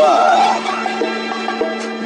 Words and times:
no 0.00 0.04
ar. 0.04 0.60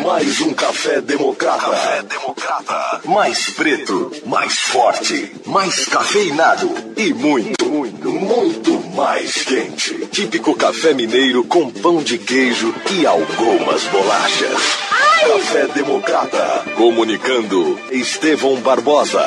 Mais 0.04 0.40
um 0.40 0.52
café 0.52 1.00
democrata. 1.00 1.71
Café 1.71 2.03
democrata. 2.03 3.01
Mais 3.04 3.51
preto, 3.51 4.10
mais 4.26 4.54
forte, 4.60 5.32
mais 5.46 5.87
cafeinado 5.87 6.71
e 6.96 7.15
muito, 7.15 7.65
muito, 7.65 8.10
muito 8.10 8.72
mais 8.94 9.42
quente. 9.44 10.06
Típico 10.06 10.54
café 10.54 10.92
mineiro 10.92 11.44
com 11.44 11.71
pão 11.71 12.03
de 12.03 12.19
queijo 12.19 12.74
e 12.90 13.06
algumas 13.06 13.83
bolachas. 13.85 14.85
Café 15.21 15.67
Democrata. 15.69 16.65
Comunicando 16.77 17.79
Estevão 17.91 18.56
Barbosa. 18.56 19.24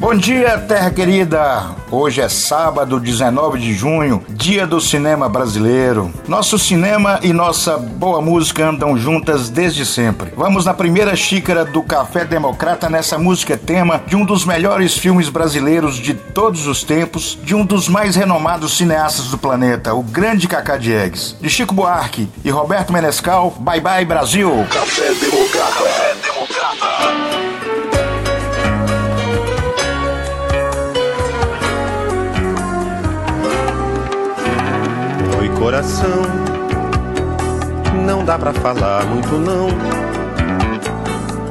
Bom 0.00 0.14
dia, 0.14 0.56
terra 0.56 0.90
querida! 0.90 1.76
Hoje 1.90 2.22
é 2.22 2.28
sábado, 2.30 2.98
19 2.98 3.58
de 3.58 3.74
junho, 3.74 4.24
dia 4.30 4.66
do 4.66 4.80
cinema 4.80 5.28
brasileiro. 5.28 6.10
Nosso 6.26 6.58
cinema 6.58 7.20
e 7.22 7.34
nossa 7.34 7.76
boa 7.76 8.22
música 8.22 8.66
andam 8.66 8.96
juntas 8.96 9.50
desde 9.50 9.84
sempre. 9.84 10.32
Vamos 10.34 10.64
na 10.64 10.72
primeira 10.72 11.14
xícara 11.14 11.66
do 11.66 11.82
Café 11.82 12.24
Democrata 12.24 12.88
nessa 12.88 13.18
música 13.18 13.58
tema 13.58 14.02
de 14.06 14.16
um 14.16 14.24
dos 14.24 14.46
melhores 14.46 14.96
filmes 14.96 15.28
brasileiros 15.28 15.96
de 15.96 16.14
todos 16.14 16.66
os 16.66 16.82
tempos, 16.82 17.38
de 17.44 17.54
um 17.54 17.66
dos 17.66 17.86
mais 17.86 18.16
renomados 18.16 18.78
cineastas 18.78 19.26
do 19.26 19.36
planeta, 19.36 19.92
o 19.92 20.02
grande 20.02 20.48
Cacá 20.48 20.78
Diegues, 20.78 21.36
de 21.38 21.50
Chico 21.50 21.74
Buarque 21.74 22.26
e 22.42 22.48
Roberto 22.48 22.90
Menescal. 22.90 23.54
Bye 23.60 23.82
bye, 23.82 24.04
Brasil! 24.06 24.66
Café 24.70 25.12
Democrata. 25.12 25.99
Coração. 35.80 36.22
Não 38.04 38.24
dá 38.24 38.38
pra 38.38 38.52
falar 38.52 39.04
muito 39.06 39.32
não. 39.38 39.68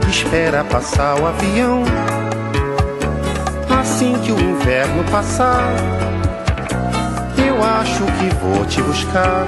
Espera 0.08 0.64
passar 0.64 1.20
o 1.20 1.26
avião. 1.26 1.84
Assim 3.80 4.14
que 4.20 4.32
o 4.32 4.40
inverno 4.40 5.04
passar, 5.06 5.64
eu 7.38 7.64
acho 7.64 8.04
que 8.04 8.36
vou 8.36 8.66
te 8.66 8.82
buscar. 8.84 9.46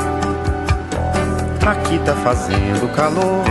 Aqui 1.65 1.99
tá 1.99 2.13
fazendo 2.15 2.91
calor. 2.95 3.43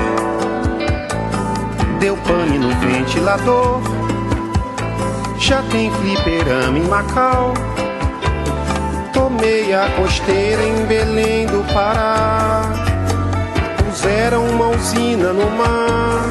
Deu 2.01 2.17
pane 2.17 2.59
no 2.59 2.71
ventilador. 2.81 3.81
Já 5.39 5.63
tem 5.71 5.91
fliperama 5.91 6.79
em 6.79 6.89
Macau 6.89 7.55
meia 9.41 9.89
costeira 9.97 10.63
em 10.63 10.85
Belém 10.85 11.47
do 11.47 11.65
Pará. 11.73 12.63
Puseram 13.79 14.45
uma 14.47 14.69
usina 14.69 15.33
no 15.33 15.51
mar. 15.51 16.25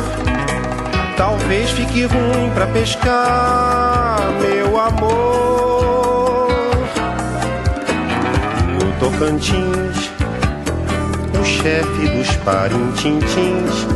Talvez 1.17 1.71
fique 1.71 2.05
ruim 2.05 2.51
pra 2.53 2.67
pescar, 2.67 4.19
meu 4.39 4.79
amor. 4.79 6.49
No 8.79 8.91
Tocantins, 8.99 10.11
o 11.39 11.43
chefe 11.43 12.07
dos 12.09 12.35
parintintins 12.37 13.87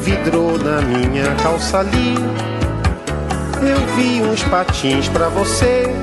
vidrou 0.00 0.56
na 0.58 0.80
minha 0.82 1.34
calça 1.42 1.80
ali. 1.80 2.14
Eu 3.60 3.96
vi 3.96 4.22
uns 4.22 4.42
patins 4.44 5.08
pra 5.08 5.28
você 5.28 5.94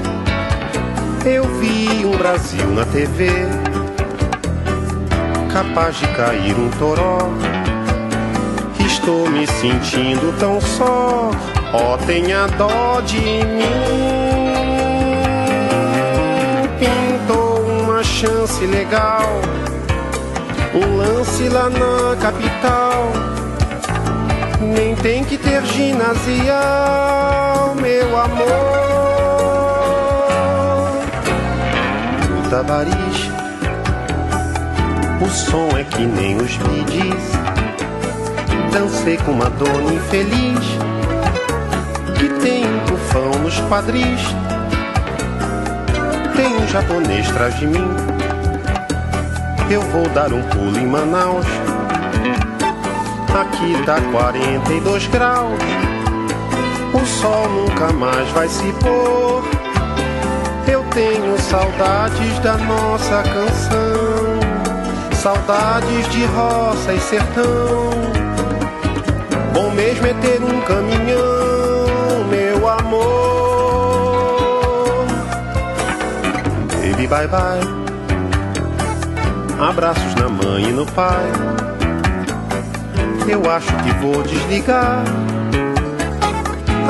eu 1.26 1.44
vi 1.60 2.06
um 2.06 2.18
Brasil 2.18 2.68
na 2.68 2.86
TV, 2.86 3.30
capaz 5.52 5.98
de 5.98 6.08
cair 6.10 6.56
um 6.58 6.70
toró. 6.80 7.20
Estou 8.86 9.30
me 9.30 9.46
sentindo 9.48 10.34
tão 10.40 10.60
só, 10.60 11.32
ó, 11.74 11.94
oh, 11.94 11.98
tenha 12.06 12.48
dó 12.58 13.02
de 13.02 13.20
mim. 13.20 13.62
Pintou 16.80 17.62
uma 17.82 18.04
chance 18.04 18.66
legal, 18.66 19.42
um 20.74 20.98
lance 20.98 21.50
lá 21.50 21.70
na 21.70 22.16
capital. 22.18 23.12
Nem 24.60 24.96
tem 24.96 25.24
que 25.24 25.38
ter 25.38 25.64
ginasial, 25.66 26.56
meu 27.76 28.18
amor. 28.20 28.81
O 35.20 35.30
som 35.32 35.70
é 35.76 35.84
que 35.84 36.06
nem 36.06 36.38
os 36.38 36.58
midis. 36.60 37.32
Dancei 38.72 39.18
com 39.18 39.32
uma 39.32 39.50
dona 39.50 39.92
infeliz 39.92 40.60
que 42.20 42.30
tem 42.40 42.64
um 42.64 42.86
tufão 42.86 43.32
nos 43.42 43.60
quadris. 43.62 44.22
Tem 46.36 46.56
um 46.56 46.68
japonês 46.68 47.28
atrás 47.32 47.58
de 47.58 47.66
mim. 47.66 47.88
Eu 49.68 49.82
vou 49.82 50.08
dar 50.10 50.32
um 50.32 50.44
pulo 50.44 50.78
em 50.78 50.86
Manaus. 50.86 51.48
Aqui 53.42 53.84
tá 53.88 54.00
42 54.12 55.08
graus. 55.08 55.60
O 56.94 57.06
sol 57.08 57.50
nunca 57.50 57.92
mais 57.92 58.30
vai 58.30 58.48
se 58.48 58.72
pôr 58.74 59.51
tenho 60.94 61.40
saudades 61.40 62.40
da 62.40 62.58
nossa 62.58 63.24
canção, 63.24 64.40
saudades 65.16 66.10
de 66.10 66.26
roça 66.26 66.94
e 66.94 67.00
sertão. 67.00 67.90
Bom 69.54 69.72
mesmo 69.72 70.08
é 70.08 70.14
ter 70.16 70.42
um 70.44 70.62
caminhão, 70.62 72.28
meu 72.30 72.70
amor. 72.70 73.06
Baby, 76.82 77.08
bye 77.08 77.28
bye. 77.28 77.62
Abraços 79.60 80.16
na 80.16 80.28
mãe 80.28 80.64
e 80.64 80.72
no 80.72 80.86
pai. 80.88 81.32
Eu 83.28 83.50
acho 83.50 83.74
que 83.78 83.92
vou 84.02 84.22
desligar. 84.24 85.04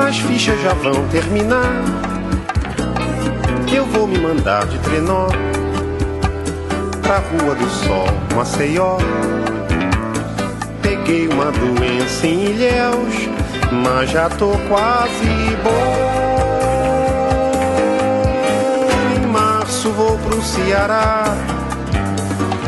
As 0.08 0.18
fichas 0.18 0.60
já 0.62 0.74
vão 0.74 1.08
terminar 1.10 2.11
eu 3.76 3.86
vou 3.86 4.08
me 4.08 4.18
mandar 4.20 4.66
de 4.66 4.78
trenó 4.80 5.28
pra 7.02 7.18
Rua 7.18 7.56
do 7.56 7.70
Sol, 7.70 8.06
Maceió. 8.36 8.98
Peguei 10.82 11.28
uma 11.28 11.52
doença 11.52 12.28
em 12.28 12.46
Ilhéus, 12.46 13.30
mas 13.72 14.10
já 14.10 14.30
tô 14.30 14.52
quase 14.68 15.58
bom. 15.64 16.12
Em 19.16 19.28
março 19.28 19.90
vou 19.92 20.18
pro 20.18 20.42
Ceará, 20.42 21.24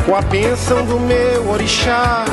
com 0.06 0.16
a 0.16 0.22
bênção 0.22 0.84
do 0.84 0.98
meu 1.00 1.50
orixá. 1.50 2.24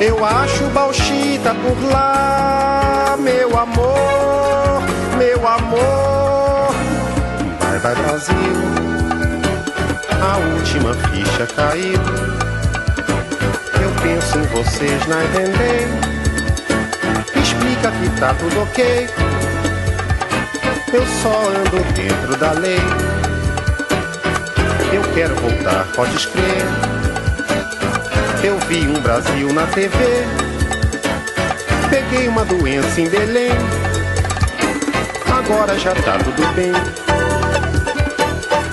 Eu 0.00 0.24
acho 0.24 0.64
Bauxita 0.74 1.54
por 1.54 1.90
lá, 1.90 3.16
meu 3.18 3.58
amor, 3.58 4.82
meu 5.18 5.48
amor 5.48 6.13
vai 7.84 7.94
Brasil. 7.96 8.34
A 10.22 10.38
última 10.38 10.94
ficha 10.94 11.46
caiu. 11.54 12.00
Eu 13.82 13.90
penso 14.02 14.38
em 14.38 14.42
vocês 14.44 15.06
na 15.06 15.22
entender. 15.22 15.86
Explica 17.42 17.92
que 17.92 18.20
tá 18.20 18.32
tudo 18.38 18.62
ok. 18.62 19.06
Eu 20.94 21.06
só 21.22 21.48
ando 21.50 21.92
dentro 21.92 22.36
da 22.38 22.52
lei. 22.52 22.80
Eu 24.90 25.02
quero 25.14 25.34
voltar, 25.34 25.86
pode 25.94 26.16
escrever. 26.16 26.64
Eu 28.42 28.58
vi 28.60 28.86
um 28.86 28.98
Brasil 29.02 29.52
na 29.52 29.66
TV. 29.66 29.94
Peguei 31.90 32.28
uma 32.28 32.46
doença 32.46 32.98
em 32.98 33.10
Belém. 33.10 33.52
Agora 35.30 35.78
já 35.78 35.94
tá 35.94 36.16
tudo 36.16 36.54
bem 36.54 36.72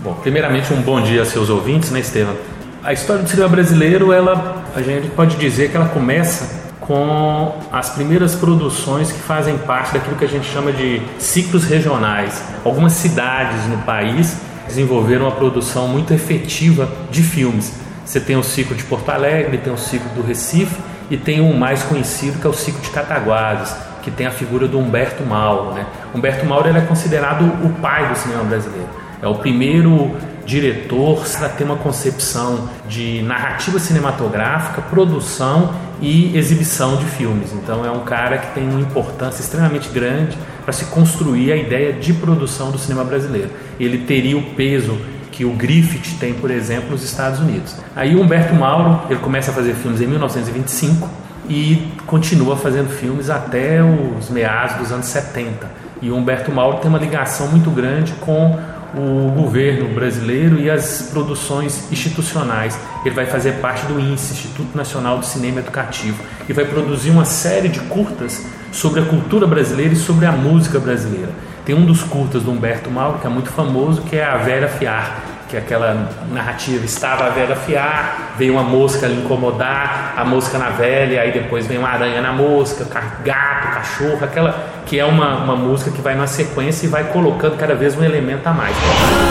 Bom, 0.00 0.14
primeiramente 0.14 0.72
um 0.72 0.80
bom 0.80 1.00
dia 1.00 1.22
a 1.22 1.26
seus 1.26 1.50
ouvintes, 1.50 1.90
né, 1.90 2.00
Estevam? 2.00 2.34
A 2.82 2.92
história 2.92 3.22
do 3.22 3.28
cinema 3.28 3.48
brasileiro, 3.48 4.12
ela, 4.12 4.64
a 4.74 4.80
gente 4.80 5.08
pode 5.10 5.36
dizer 5.36 5.70
que 5.70 5.76
ela 5.76 5.88
começa 5.88 6.60
com 6.80 7.54
as 7.70 7.90
primeiras 7.90 8.34
produções 8.34 9.12
que 9.12 9.18
fazem 9.18 9.58
parte 9.58 9.92
daquilo 9.92 10.16
que 10.16 10.24
a 10.24 10.28
gente 10.28 10.50
chama 10.50 10.72
de 10.72 11.02
ciclos 11.18 11.64
regionais. 11.64 12.42
Algumas 12.64 12.94
cidades 12.94 13.66
no 13.66 13.78
país 13.78 14.36
desenvolveram 14.66 15.26
uma 15.26 15.32
produção 15.32 15.86
muito 15.86 16.14
efetiva 16.14 16.88
de 17.10 17.22
filmes. 17.22 17.74
Você 18.04 18.18
tem 18.18 18.36
o 18.36 18.42
ciclo 18.42 18.74
de 18.74 18.82
Porto 18.84 19.10
Alegre, 19.10 19.58
tem 19.58 19.72
o 19.72 19.76
ciclo 19.76 20.08
do 20.14 20.22
Recife 20.26 20.74
e 21.10 21.16
tem 21.16 21.40
um 21.40 21.56
mais 21.56 21.82
conhecido 21.82 22.38
que 22.40 22.46
é 22.46 22.50
o 22.50 22.54
ciclo 22.54 22.80
de 22.80 22.90
Cataguases, 22.90 23.74
que 24.02 24.10
tem 24.10 24.26
a 24.26 24.30
figura 24.30 24.68
do 24.68 24.78
Humberto 24.78 25.24
Mauro. 25.24 25.74
Né? 25.74 25.84
Humberto 26.14 26.46
Mauro 26.46 26.68
é 26.68 26.80
considerado 26.82 27.44
o 27.64 27.70
pai 27.80 28.08
do 28.08 28.16
cinema 28.16 28.44
brasileiro. 28.44 28.88
É 29.20 29.26
o 29.26 29.34
primeiro 29.34 30.16
diretor 30.46 31.22
a 31.42 31.48
ter 31.48 31.64
uma 31.64 31.76
concepção 31.76 32.68
de 32.88 33.22
narrativa 33.22 33.78
cinematográfica, 33.78 34.80
produção 34.82 35.74
e 36.00 36.36
exibição 36.36 36.96
de 36.96 37.04
filmes. 37.04 37.52
Então 37.52 37.84
é 37.84 37.90
um 37.90 38.00
cara 38.00 38.38
que 38.38 38.54
tem 38.54 38.68
uma 38.68 38.80
importância 38.80 39.42
extremamente 39.42 39.90
grande 39.90 40.36
para 40.64 40.72
se 40.72 40.86
construir 40.86 41.52
a 41.52 41.56
ideia 41.56 41.92
de 41.92 42.12
produção 42.14 42.70
do 42.70 42.78
cinema 42.78 43.04
brasileiro. 43.04 43.50
Ele 43.78 43.98
teria 43.98 44.38
o 44.38 44.42
peso 44.54 44.98
que 45.40 45.44
o 45.46 45.52
Griffith 45.52 46.18
tem, 46.18 46.34
por 46.34 46.50
exemplo, 46.50 46.90
nos 46.90 47.02
Estados 47.02 47.40
Unidos. 47.40 47.74
Aí 47.96 48.14
o 48.14 48.20
Humberto 48.20 48.54
Mauro, 48.54 49.00
ele 49.08 49.20
começa 49.20 49.50
a 49.50 49.54
fazer 49.54 49.72
filmes 49.72 49.98
em 50.02 50.06
1925 50.06 51.08
e 51.48 51.88
continua 52.06 52.58
fazendo 52.58 52.90
filmes 52.90 53.30
até 53.30 53.82
os 53.82 54.28
meados 54.28 54.76
dos 54.76 54.92
anos 54.92 55.06
70. 55.06 55.66
E 56.02 56.10
o 56.10 56.16
Humberto 56.16 56.52
Mauro 56.52 56.76
tem 56.76 56.90
uma 56.90 56.98
ligação 56.98 57.48
muito 57.48 57.70
grande 57.70 58.12
com 58.20 58.54
o 58.94 59.30
governo 59.30 59.94
brasileiro 59.94 60.60
e 60.60 60.68
as 60.68 61.08
produções 61.10 61.90
institucionais. 61.90 62.78
Ele 63.02 63.14
vai 63.14 63.24
fazer 63.24 63.52
parte 63.62 63.86
do 63.86 63.98
INSE, 63.98 64.34
Instituto 64.34 64.76
Nacional 64.76 65.20
de 65.20 65.26
Cinema 65.26 65.60
Educativo, 65.60 66.22
e 66.50 66.52
vai 66.52 66.66
produzir 66.66 67.08
uma 67.08 67.24
série 67.24 67.70
de 67.70 67.80
curtas 67.80 68.44
sobre 68.70 69.00
a 69.00 69.06
cultura 69.06 69.46
brasileira 69.46 69.94
e 69.94 69.96
sobre 69.96 70.26
a 70.26 70.32
música 70.32 70.78
brasileira. 70.78 71.30
Tem 71.64 71.74
um 71.74 71.86
dos 71.86 72.02
curtas 72.02 72.42
do 72.42 72.50
Humberto 72.50 72.90
Mauro, 72.90 73.20
que 73.20 73.26
é 73.26 73.30
muito 73.30 73.48
famoso, 73.48 74.02
que 74.02 74.16
é 74.16 74.24
A 74.24 74.36
Vera 74.36 74.68
Fiar, 74.68 75.29
que 75.50 75.56
aquela 75.56 76.08
narrativa 76.30 76.84
estava 76.84 77.26
a 77.26 77.30
velha 77.30 77.56
fiar, 77.56 78.34
veio 78.38 78.52
uma 78.52 78.62
mosca 78.62 79.08
lhe 79.08 79.20
incomodar, 79.20 80.14
a 80.16 80.24
mosca 80.24 80.56
na 80.56 80.70
velha, 80.70 81.20
aí 81.20 81.32
depois 81.32 81.66
vem 81.66 81.76
uma 81.76 81.88
aranha 81.88 82.22
na 82.22 82.32
mosca, 82.32 82.86
gato, 83.24 83.74
cachorro, 83.74 84.24
aquela 84.24 84.54
que 84.86 84.98
é 84.98 85.04
uma, 85.04 85.38
uma 85.38 85.56
música 85.56 85.90
que 85.90 86.00
vai 86.00 86.14
na 86.14 86.28
sequência 86.28 86.86
e 86.86 86.88
vai 86.88 87.04
colocando 87.04 87.56
cada 87.56 87.74
vez 87.74 87.98
um 87.98 88.04
elemento 88.04 88.46
a 88.46 88.52
mais. 88.52 88.76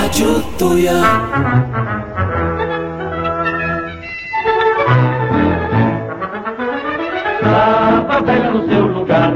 Rádio. 0.01 0.43
Estava 7.41 8.21
velha 8.21 8.51
no 8.51 8.69
seu 8.69 8.87
lugar, 8.87 9.31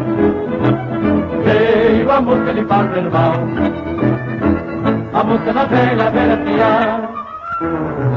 veio 1.46 2.12
a 2.12 2.22
mosca 2.22 2.52
lhe 2.52 2.66
fazer 2.66 3.10
mal 3.10 3.93
a 5.24 5.26
mosca 5.26 5.54
na 5.54 5.64
velha, 5.66 6.12
velha 6.12 6.38
piar. 6.38 7.10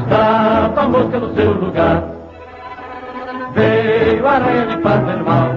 Estava 0.02 0.80
a 0.80 0.88
mosca 0.88 1.18
no 1.20 1.34
seu 1.34 1.52
lugar. 1.52 2.02
Veio 3.54 4.26
a 4.26 4.32
aranha 4.32 4.64
lhe 4.64 4.82
fazer 4.82 5.22
mal. 5.22 5.50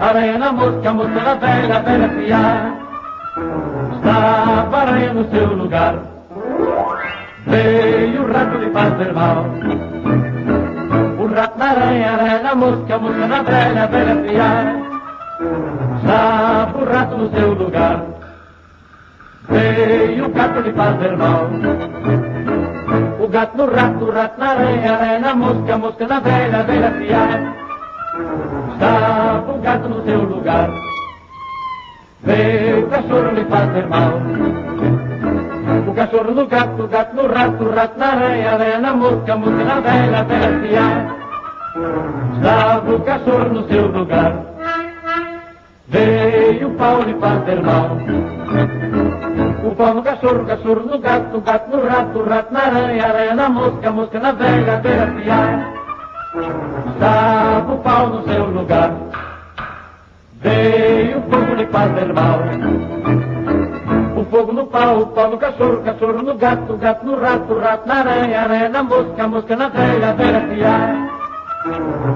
Aranha 0.00 0.38
na 0.38 0.52
mosca, 0.52 0.90
a 0.90 0.94
mosca 0.94 1.20
na 1.20 1.34
velha, 1.34 1.80
velha 1.80 2.08
piar. 2.08 2.74
Estava 3.94 4.76
a 4.76 4.80
aranha 4.80 5.14
no 5.14 5.30
seu 5.30 5.46
lugar. 5.46 5.94
Veio 7.46 8.22
o 8.22 8.32
rato 8.32 8.58
lhe 8.58 8.70
fazer 8.70 9.12
mal. 9.12 9.44
O 11.20 11.26
rato 11.34 11.58
na 11.58 11.70
aranha, 11.70 12.12
aranha 12.14 12.42
na 12.42 12.54
mosca, 12.56 12.94
a 12.96 12.98
mosca 12.98 13.26
na 13.28 13.42
velha, 13.42 13.86
velha 13.86 14.16
piar. 14.22 14.76
Estava 15.98 16.78
o 16.78 16.84
rato 16.84 17.16
no 17.16 17.30
seu 17.30 17.52
lugar. 17.54 18.17
Veio 19.48 20.26
o 20.26 20.28
gato 20.30 20.60
lhe 20.60 20.72
fazer 20.72 21.16
mal. 21.16 21.48
O 23.18 23.28
gato 23.28 23.56
no 23.56 23.66
rato, 23.66 24.04
o 24.04 24.10
rato 24.10 24.38
na 24.38 24.50
aranha, 24.50 24.92
aranha 24.94 25.18
na 25.18 25.34
mosca, 25.34 25.74
a 25.74 25.78
mosca 25.78 26.06
na 26.06 26.20
velha, 26.20 26.62
velha 26.64 26.90
fiar. 26.92 27.54
Estava 28.72 29.52
o 29.52 29.58
gato 29.58 29.88
no 29.88 30.04
seu 30.04 30.22
lugar. 30.22 30.70
Veio 32.22 32.84
o 32.84 32.88
cachorro 32.88 33.30
lhe 33.32 33.44
fazer 33.44 33.86
mal. 33.86 34.12
O 35.86 35.94
cachorro 35.94 36.32
no 36.32 36.46
gato, 36.46 36.82
o 36.82 36.88
gato 36.88 37.16
no 37.16 37.26
rato, 37.26 37.64
o 37.64 37.70
rato 37.70 37.98
na 37.98 38.06
aranha, 38.06 38.52
aranha 38.52 38.78
na 38.78 38.94
mosca, 38.94 39.32
a 39.32 39.36
mosca 39.36 39.64
na 39.64 39.80
velha, 39.80 40.24
velha 40.24 40.60
fiar. 40.60 41.16
Estava 42.34 42.94
o 42.94 43.00
cachorro 43.00 43.48
no 43.48 43.68
seu 43.68 43.86
lugar. 43.86 44.32
Veio 45.88 46.68
o 46.68 46.74
pau 46.74 47.02
lhe 47.02 47.14
fazer 47.14 47.62
mal. 47.62 47.96
O 49.68 49.74
pau 49.74 49.92
no 49.92 50.02
cachorro, 50.02 50.42
o 50.42 50.46
cachorro 50.46 50.80
no 50.86 50.98
gato, 50.98 51.36
o 51.36 51.40
gato 51.42 51.70
no 51.70 51.86
rato, 51.86 52.18
o 52.18 52.24
rato 52.24 52.54
na 52.54 52.60
aranha, 52.60 53.04
aranha 53.04 53.34
na 53.34 53.48
mosca, 53.50 53.88
a 53.88 53.92
mosca 53.92 54.18
na 54.18 54.32
velha, 54.32 54.72
a 54.72 54.80
velha 54.80 55.06
piar. 55.08 55.72
Estava 56.94 57.74
o 57.74 57.78
pau 57.78 58.08
no 58.08 58.22
seu 58.24 58.46
lugar. 58.46 58.92
Veio 60.40 61.18
o 61.18 61.22
fogo 61.22 61.54
lhe 61.54 61.66
fazer 61.66 62.14
mal. 62.14 62.40
O 64.16 64.24
fogo 64.24 64.52
no 64.54 64.66
pau, 64.68 65.00
o 65.00 65.06
pau 65.08 65.30
no 65.32 65.36
cachorro, 65.36 65.74
o 65.74 65.82
cachorro 65.82 66.22
no 66.22 66.34
gato, 66.34 66.72
o 66.72 66.78
gato 66.78 67.04
no 67.04 67.20
rato, 67.20 67.52
o 67.52 67.60
rato 67.60 67.86
na 67.86 67.94
aranha, 67.96 68.40
aranha 68.40 68.68
na 68.70 68.82
mosca, 68.82 69.22
a 69.22 69.28
mosca 69.28 69.54
na 69.54 69.68
velha, 69.68 70.08
a 70.08 70.12
velha 70.14 70.40
piar. 70.48 70.96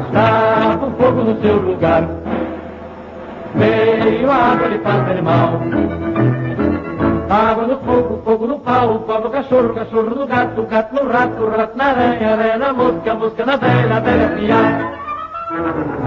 Estava 0.06 0.86
o 0.86 0.90
fogo 0.92 1.22
no 1.22 1.42
seu 1.42 1.56
lugar. 1.56 2.08
Veio 3.56 4.30
a 4.30 4.36
água 4.36 4.68
lhe 4.68 4.78
fazer 4.78 5.20
mal. 5.20 5.60
Água 7.32 7.66
no 7.66 7.78
fogo, 7.78 8.20
fogo 8.26 8.46
no 8.46 8.58
pau, 8.58 8.98
pau 9.06 9.22
no 9.22 9.30
cachorro, 9.30 9.72
cachorro 9.72 10.14
no 10.14 10.26
gato, 10.26 10.64
gato 10.64 10.94
no 10.94 11.10
rato, 11.10 11.46
rato 11.46 11.78
na 11.78 11.84
aranha, 11.86 12.32
aranha 12.34 12.58
na 12.58 12.72
mosca, 12.74 13.14
mosca 13.14 13.46
na 13.46 13.56
velha, 13.56 14.00
velha 14.00 14.28
piar. 14.36 14.92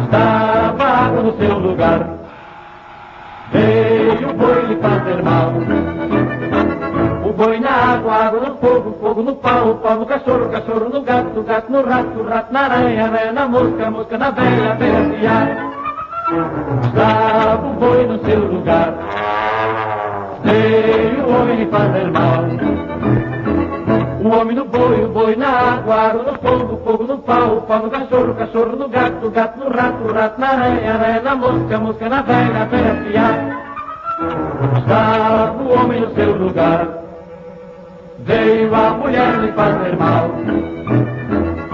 Estava 0.03 0.83
água 0.83 1.23
no 1.23 1.35
seu 1.35 1.57
lugar. 1.57 2.07
Veio 3.51 4.29
o 4.29 4.33
boi 4.35 4.65
lhe 4.67 4.75
fazer 4.75 5.23
mal. 5.23 5.51
O 7.27 7.33
boi 7.33 7.59
na 7.59 7.71
água, 7.71 8.13
água 8.13 8.39
no 8.41 8.57
fogo, 8.57 8.95
fogo 9.01 9.23
no 9.23 9.35
pau, 9.37 9.75
pau 9.81 9.95
no 9.95 10.05
cachorro, 10.05 10.49
cachorro 10.49 10.89
no 10.93 11.01
gato, 11.01 11.41
gato 11.41 11.71
no 11.71 11.81
rato, 11.81 12.21
rato 12.21 12.53
na 12.53 12.65
aranha, 12.65 13.05
aranha 13.05 13.31
na 13.31 13.47
mosca, 13.47 13.89
mosca 13.89 14.15
na 14.15 14.29
velha, 14.29 14.75
velha 14.75 15.09
piar. 15.09 15.71
Estava 16.83 17.67
o 17.67 17.73
boi 17.73 18.05
no 18.05 18.23
seu 18.23 18.45
lugar. 18.45 18.93
Veio 20.45 21.14
o 21.25 21.41
homem 21.41 21.57
lhe 21.57 21.65
fazer 21.67 22.11
mal. 22.11 22.45
O 24.23 24.29
homem 24.29 24.55
no 24.55 24.65
boi, 24.65 25.03
o 25.03 25.09
boi 25.09 25.35
na 25.35 25.47
água, 25.47 25.95
água, 25.95 26.23
no 26.23 26.37
fogo, 26.39 26.81
fogo 26.83 27.03
no 27.03 27.17
pau, 27.19 27.61
pau 27.61 27.79
no 27.83 27.89
cachorro, 27.91 28.33
cachorro 28.33 28.75
no 28.75 28.87
gato, 28.87 29.29
gato 29.29 29.59
no 29.59 29.69
rato, 29.69 30.13
rato 30.13 30.41
na 30.41 30.47
aranha, 30.47 30.93
aranha 30.93 31.21
na 31.21 31.35
mosca, 31.35 31.79
mosca 31.79 32.09
na 32.09 32.21
velha, 32.21 32.65
velha 32.65 32.95
fiada. 33.03 33.65
Está 34.79 35.51
o 35.51 35.79
homem 35.79 36.01
no 36.01 36.15
seu 36.15 36.35
lugar, 36.37 36.87
veio 38.19 38.73
a 38.73 38.89
mulher 38.91 39.39
lhe 39.39 39.51
fazer 39.51 39.97
mal. 39.97 40.29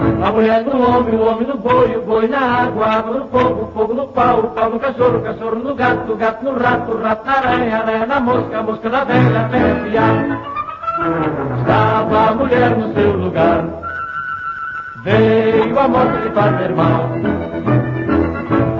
A 0.02 0.32
mulher 0.32 0.64
no 0.64 0.82
homem, 0.82 1.14
o 1.14 1.22
homem 1.26 1.46
no 1.46 1.56
boi, 1.58 1.96
o 1.96 2.02
boi 2.02 2.26
na 2.26 2.38
água, 2.38 2.86
água 2.86 3.14
no 3.18 3.28
fogo, 3.28 3.70
fogo 3.72 3.94
no 3.94 4.08
pau, 4.08 4.42
pau 4.54 4.70
no 4.70 4.80
cachorro, 4.80 5.20
cachorro 5.20 5.56
no 5.56 5.74
gato, 5.76 6.16
gato 6.16 6.44
no 6.44 6.58
rato, 6.58 6.96
rato 6.98 7.24
na 7.24 7.32
aranha, 7.32 7.78
aranha 7.78 8.06
na 8.06 8.20
mosca, 8.20 8.62
mosca 8.62 8.88
na 8.88 9.04
velha, 9.04 9.48
velha 9.48 9.84
fiada. 9.84 10.40
Estava 11.60 12.30
a 12.30 12.34
mulher 12.34 12.76
no 12.76 12.94
seu 12.94 13.12
lugar, 13.12 13.64
veio 15.04 15.78
a 15.78 15.88
morte 15.88 16.18
lhe 16.18 16.30
fazer 16.30 16.74
mal. 16.74 17.08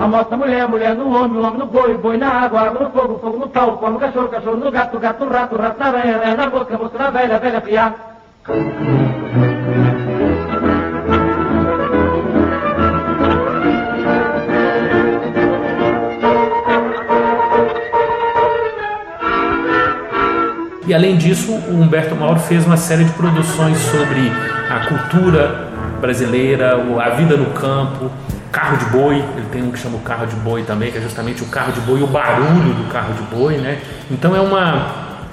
A 0.01 0.07
moça 0.07 0.35
mulher, 0.35 0.67
mulher 0.67 0.95
no 0.95 1.07
homem, 1.07 1.37
o 1.37 1.45
homem 1.45 1.59
no 1.59 1.67
boi, 1.67 1.97
boi 1.97 2.17
na 2.17 2.27
água, 2.27 2.61
água 2.67 2.81
no 2.81 2.89
fogo, 2.91 3.19
fogo 3.19 3.37
no 3.37 3.47
pau, 3.47 3.77
pau 3.77 3.91
no 3.91 3.99
cachorro, 3.99 4.27
cachorro 4.27 4.57
no 4.57 4.69
gato, 4.69 4.99
gato 4.99 5.23
no 5.23 5.31
rato, 5.31 5.55
rato 5.55 5.79
na 5.79 5.87
aranha, 5.87 6.15
aranha 6.15 6.35
na 6.35 6.49
mosca, 6.49 6.77
mosca 6.77 6.97
na 6.97 7.09
velha, 7.11 7.39
velha 7.39 7.61
fiada. 7.61 7.95
E 20.85 20.93
além 20.93 21.17
disso, 21.17 21.51
o 21.51 21.81
Humberto 21.81 22.15
Mauro 22.15 22.39
fez 22.39 22.65
uma 22.65 22.75
série 22.75 23.05
de 23.05 23.11
produções 23.11 23.77
sobre 23.77 24.31
a 24.69 24.85
cultura 24.87 25.67
brasileira, 26.01 26.75
a 27.01 27.09
vida 27.11 27.37
no 27.37 27.45
campo, 27.51 28.11
carro 28.51 28.77
de 28.77 28.85
boi, 28.85 29.15
ele 29.15 29.47
tem 29.51 29.63
um 29.63 29.71
que 29.71 29.79
chama 29.79 29.95
o 29.95 30.01
carro 30.01 30.27
de 30.27 30.35
boi 30.35 30.63
também, 30.63 30.91
que 30.91 30.97
é 30.97 31.01
justamente 31.01 31.41
o 31.41 31.45
carro 31.47 31.71
de 31.71 31.79
boi, 31.81 32.03
o 32.03 32.07
barulho 32.07 32.73
do 32.73 32.91
carro 32.91 33.13
de 33.13 33.23
boi, 33.35 33.57
né? 33.57 33.79
Então 34.11 34.35
é 34.35 34.41
uma, 34.41 34.91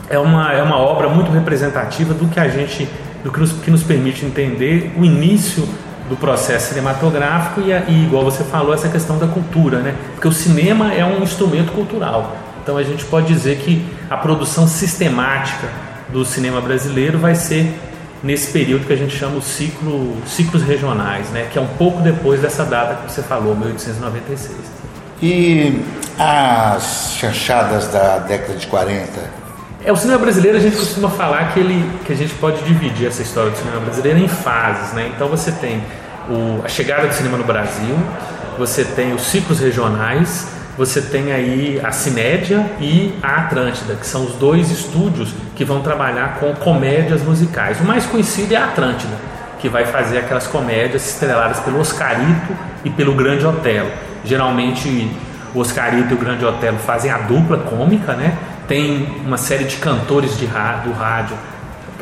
é 0.09 0.19
uma, 0.19 0.53
é 0.53 0.63
uma 0.63 0.79
obra 0.79 1.09
muito 1.09 1.31
representativa 1.33 2.15
do 2.15 2.29
que 2.29 2.39
a 2.39 2.49
gente, 2.49 2.89
do 3.25 3.33
que 3.33 3.41
nos, 3.41 3.53
que 3.53 3.71
nos 3.71 3.83
permite 3.83 4.25
entender 4.25 4.93
o 4.97 5.05
início 5.05 5.69
do 6.09 6.17
processo 6.17 6.71
cinematográfico 6.71 7.61
e, 7.61 7.73
e, 7.93 8.05
igual 8.05 8.25
você 8.25 8.43
falou, 8.45 8.73
essa 8.73 8.89
questão 8.89 9.19
da 9.19 9.27
cultura, 9.27 9.81
né? 9.81 9.95
Porque 10.15 10.29
o 10.29 10.33
cinema 10.33 10.95
é 10.95 11.05
um 11.05 11.23
instrumento 11.23 11.73
cultural. 11.73 12.37
Então 12.63 12.77
a 12.77 12.83
gente 12.83 13.05
pode 13.07 13.33
dizer 13.33 13.57
que 13.59 13.85
a 14.09 14.17
produção 14.17 14.67
sistemática 14.69 15.69
do 16.11 16.25
cinema 16.25 16.61
brasileiro 16.61 17.19
vai 17.19 17.35
ser 17.35 17.73
nesse 18.23 18.53
período 18.53 18.87
que 18.87 18.93
a 18.93 18.97
gente 18.97 19.17
chama 19.17 19.37
o 19.37 19.43
ciclo, 19.43 20.17
ciclos 20.27 20.63
regionais, 20.63 21.29
né? 21.31 21.49
Que 21.51 21.59
é 21.59 21.63
um 21.63 21.67
pouco 21.67 22.01
depois 22.03 22.41
dessa 22.41 22.65
data 22.65 22.95
que 23.07 23.13
você 23.13 23.23
falou, 23.23 23.55
1896. 23.57 24.57
E 25.23 25.81
as 26.19 27.15
chanchadas 27.19 27.89
da 27.89 28.19
década 28.19 28.55
de 28.59 28.67
40? 28.67 29.41
É, 29.85 29.91
o 29.91 29.97
cinema 29.97 30.19
brasileiro 30.19 30.59
a 30.59 30.61
gente 30.61 30.77
costuma 30.77 31.09
falar 31.09 31.53
que, 31.55 31.61
ele, 31.61 31.91
que 32.05 32.13
a 32.13 32.17
gente 32.17 32.35
pode 32.35 32.63
dividir 32.65 33.07
essa 33.09 33.23
história 33.23 33.51
do 33.51 33.57
cinema 33.57 33.81
brasileiro 33.81 34.19
em 34.19 34.29
fases, 34.29 34.93
né? 34.93 35.11
Então 35.15 35.29
você 35.29 35.51
tem 35.53 35.83
o- 36.29 36.61
a 36.65 36.69
chegada 36.69 37.07
do 37.07 37.15
cinema 37.15 37.39
no 37.39 37.45
Brasil, 37.45 37.97
você 38.59 38.85
tem 38.85 39.15
os 39.15 39.23
ciclos 39.23 39.59
regionais, 39.61 40.47
você 40.81 41.03
tem 41.03 41.31
aí 41.31 41.79
a 41.85 41.93
Cinédia 41.93 42.65
e 42.81 43.15
a 43.23 43.43
Atlântida, 43.43 43.97
que 43.97 44.07
são 44.07 44.25
os 44.25 44.33
dois 44.37 44.71
estúdios 44.71 45.29
que 45.55 45.63
vão 45.63 45.83
trabalhar 45.83 46.39
com 46.41 46.55
comédias 46.55 47.21
musicais. 47.21 47.79
O 47.81 47.85
mais 47.85 48.07
conhecido 48.07 48.55
é 48.55 48.57
a 48.57 48.65
Atlântida, 48.65 49.13
que 49.59 49.69
vai 49.69 49.85
fazer 49.85 50.17
aquelas 50.17 50.47
comédias 50.47 51.07
estreladas 51.07 51.61
pelo 51.61 51.79
Oscarito 51.81 52.57
e 52.83 52.89
pelo 52.89 53.15
Grande 53.15 53.45
Otelo. 53.45 53.91
Geralmente 54.25 55.15
o 55.55 55.59
Oscarito 55.59 56.13
e 56.13 56.15
o 56.15 56.19
Grande 56.19 56.47
Otelo 56.47 56.79
fazem 56.79 57.11
a 57.11 57.19
dupla 57.19 57.59
cômica, 57.59 58.15
né? 58.15 58.39
Tem 58.67 59.21
uma 59.23 59.37
série 59.37 59.65
de 59.65 59.77
cantores 59.77 60.39
de 60.39 60.47
do 60.47 60.93
rádio 60.93 61.37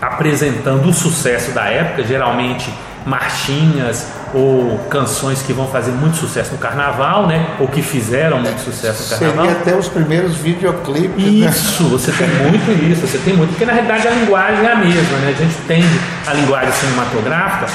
apresentando 0.00 0.88
o 0.88 0.94
sucesso 0.94 1.50
da 1.50 1.64
época, 1.64 2.04
geralmente 2.04 2.72
marchinhas 3.04 4.06
ou 4.34 4.78
canções 4.90 5.42
que 5.42 5.52
vão 5.52 5.66
fazer 5.66 5.90
muito 5.92 6.16
sucesso 6.16 6.52
no 6.52 6.58
carnaval, 6.58 7.26
né? 7.26 7.54
Ou 7.58 7.68
que 7.68 7.82
fizeram 7.82 8.40
muito 8.40 8.60
sucesso 8.60 9.02
no 9.02 9.08
carnaval. 9.10 9.46
Seria 9.46 9.60
até 9.60 9.76
os 9.76 9.88
primeiros 9.88 10.36
videoclipes, 10.36 11.24
né? 11.24 11.48
Isso, 11.48 11.84
você 11.84 12.12
tem 12.12 12.28
muito 12.28 12.70
isso, 12.90 13.06
você 13.06 13.18
tem 13.18 13.36
muito, 13.36 13.50
porque 13.50 13.64
na 13.64 13.72
realidade 13.72 14.08
a 14.08 14.10
linguagem 14.10 14.64
é 14.64 14.72
a 14.72 14.76
mesma, 14.76 15.18
né? 15.18 15.34
A 15.36 15.42
gente 15.42 15.54
tem 15.66 15.82
a 16.26 16.32
linguagem 16.34 16.72
cinematográfica, 16.72 17.66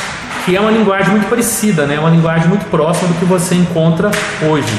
que 0.45 0.55
é 0.55 0.59
uma 0.59 0.71
linguagem 0.71 1.09
muito 1.11 1.29
parecida, 1.29 1.85
né? 1.85 1.99
Uma 1.99 2.09
linguagem 2.09 2.47
muito 2.47 2.65
próxima 2.65 3.07
do 3.07 3.13
que 3.15 3.25
você 3.25 3.55
encontra 3.55 4.11
hoje. 4.41 4.73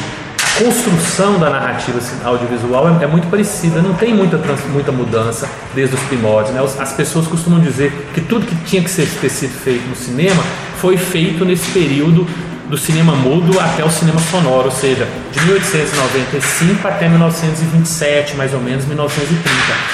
Construção 0.57 1.37
da 1.41 1.51
narrativa 1.51 1.99
audiovisual 2.23 2.89
é, 2.89 3.03
é 3.03 3.07
muito 3.09 3.27
parecida, 3.29 3.83
não 3.83 3.93
tem 3.95 4.15
muita, 4.15 4.39
muita 4.73 4.93
mudança 4.93 5.51
desde 5.75 5.97
os 5.97 6.03
primórdios, 6.03 6.55
né? 6.55 6.63
As 6.79 6.93
pessoas 6.93 7.27
costumam 7.27 7.59
dizer 7.59 7.91
que 8.15 8.21
tudo 8.21 8.47
que 8.47 8.55
tinha 8.65 8.81
que 8.81 8.89
ser, 8.89 9.09
ter 9.21 9.31
sido 9.31 9.53
feito 9.53 9.85
no 9.89 9.97
cinema 9.97 10.41
foi 10.79 10.97
feito 10.97 11.45
nesse 11.45 11.69
período 11.73 12.25
do 12.69 12.79
cinema 12.79 13.17
mudo 13.17 13.59
até 13.59 13.85
o 13.85 13.91
cinema 13.91 14.21
sonoro, 14.31 14.67
ou 14.67 14.71
seja, 14.71 15.09
de 15.33 15.41
1895 15.41 16.87
até 16.87 17.09
1927, 17.09 18.37
mais 18.37 18.55
ou 18.55 18.61
menos, 18.61 18.85
1930. 18.87 19.51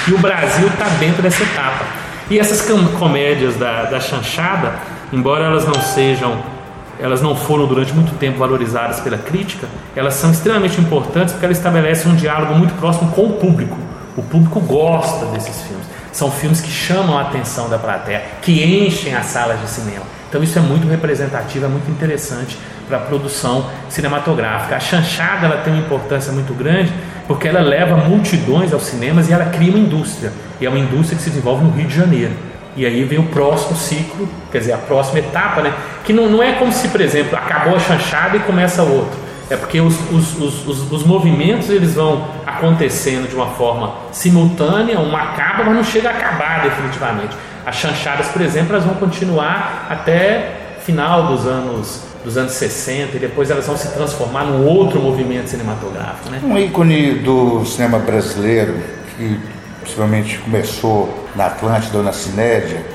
E 0.09 0.13
o 0.13 0.19
Brasil 0.19 0.67
está 0.67 0.85
dentro 0.99 1.23
dessa 1.23 1.41
etapa. 1.41 1.85
E 2.29 2.37
essas 2.37 2.61
comédias 2.99 3.55
da, 3.55 3.85
da 3.85 3.99
chanchada, 3.99 4.75
embora 5.11 5.45
elas 5.45 5.65
não 5.65 5.81
sejam, 5.81 6.60
elas 7.01 7.21
não 7.21 7.35
foram 7.35 7.65
durante 7.65 7.91
muito 7.93 8.15
tempo 8.17 8.37
valorizadas 8.37 8.99
pela 8.99 9.17
crítica, 9.17 9.67
elas 9.95 10.13
são 10.13 10.31
extremamente 10.31 10.79
importantes 10.79 11.33
porque 11.33 11.45
elas 11.45 11.57
estabelecem 11.57 12.11
um 12.11 12.15
diálogo 12.15 12.53
muito 12.53 12.75
próximo 12.75 13.11
com 13.11 13.25
o 13.25 13.33
público. 13.33 13.75
O 14.15 14.21
público 14.21 14.59
gosta 14.59 15.25
desses 15.27 15.61
filmes. 15.63 15.85
São 16.11 16.29
filmes 16.29 16.61
que 16.61 16.69
chamam 16.69 17.17
a 17.17 17.21
atenção 17.21 17.69
da 17.69 17.79
plateia, 17.79 18.21
que 18.41 18.63
enchem 18.63 19.15
as 19.15 19.25
salas 19.25 19.59
de 19.59 19.67
cinema. 19.67 20.05
Então 20.29 20.43
isso 20.43 20.59
é 20.59 20.61
muito 20.61 20.87
representativo, 20.87 21.65
é 21.65 21.67
muito 21.67 21.89
interessante 21.89 22.57
para 22.87 22.97
a 22.97 22.99
produção 23.01 23.65
cinematográfica. 23.89 24.75
A 24.75 24.79
chanchada 24.79 25.47
ela 25.47 25.57
tem 25.57 25.73
uma 25.73 25.81
importância 25.81 26.31
muito 26.31 26.53
grande 26.53 26.93
porque 27.27 27.47
ela 27.47 27.61
leva 27.61 27.95
multidões 27.95 28.73
aos 28.73 28.83
cinemas 28.83 29.27
e 29.29 29.33
ela 29.33 29.45
cria 29.45 29.69
uma 29.69 29.79
indústria. 29.79 30.31
E 30.59 30.65
é 30.65 30.69
uma 30.69 30.79
indústria 30.79 31.17
que 31.17 31.23
se 31.23 31.29
desenvolve 31.29 31.63
no 31.63 31.71
Rio 31.71 31.87
de 31.87 31.95
Janeiro. 31.95 32.33
E 32.75 32.85
aí 32.85 33.03
vem 33.03 33.19
o 33.19 33.23
próximo 33.23 33.75
ciclo, 33.75 34.27
quer 34.51 34.59
dizer, 34.59 34.73
a 34.73 34.77
próxima 34.77 35.19
etapa, 35.19 35.61
né? 35.61 35.73
Que 36.05 36.13
não, 36.13 36.29
não 36.29 36.41
é 36.41 36.53
como 36.53 36.71
se, 36.71 36.87
por 36.87 37.01
exemplo, 37.01 37.35
acabou 37.37 37.75
a 37.75 37.79
chanchada 37.79 38.37
e 38.37 38.39
começa 38.39 38.81
outro. 38.81 39.19
É 39.49 39.57
porque 39.57 39.81
os, 39.81 39.93
os, 40.09 40.39
os, 40.39 40.67
os, 40.67 40.91
os 40.91 41.03
movimentos 41.03 41.69
eles 41.69 41.95
vão 41.95 42.25
acontecendo 42.45 43.27
de 43.27 43.35
uma 43.35 43.47
forma 43.47 43.93
simultânea, 44.13 44.97
um 44.97 45.15
acaba, 45.15 45.65
mas 45.65 45.75
não 45.75 45.83
chega 45.83 46.09
a 46.09 46.11
acabar 46.13 46.63
definitivamente. 46.63 47.35
As 47.65 47.75
chanchadas, 47.75 48.29
por 48.29 48.41
exemplo, 48.41 48.73
elas 48.73 48.85
vão 48.85 48.95
continuar 48.95 49.87
até 49.89 50.77
final 50.85 51.27
dos 51.27 51.45
anos 51.45 52.11
dos 52.23 52.37
anos 52.37 52.53
60 52.53 53.17
e 53.17 53.19
depois 53.19 53.49
elas 53.49 53.65
vão 53.65 53.75
se 53.75 53.87
transformar 53.93 54.43
num 54.43 54.65
outro 54.65 54.99
movimento 55.01 55.49
cinematográfico, 55.49 56.29
né? 56.29 56.39
Um 56.43 56.57
ícone 56.57 57.15
do 57.15 57.65
cinema 57.65 57.97
brasileiro, 57.97 58.75
que 59.17 59.39
possivelmente 59.81 60.37
começou 60.39 61.27
na 61.35 61.47
Atlântida 61.47 61.97
ou 61.97 62.03
na 62.03 62.13
Cinédia, 62.13 62.85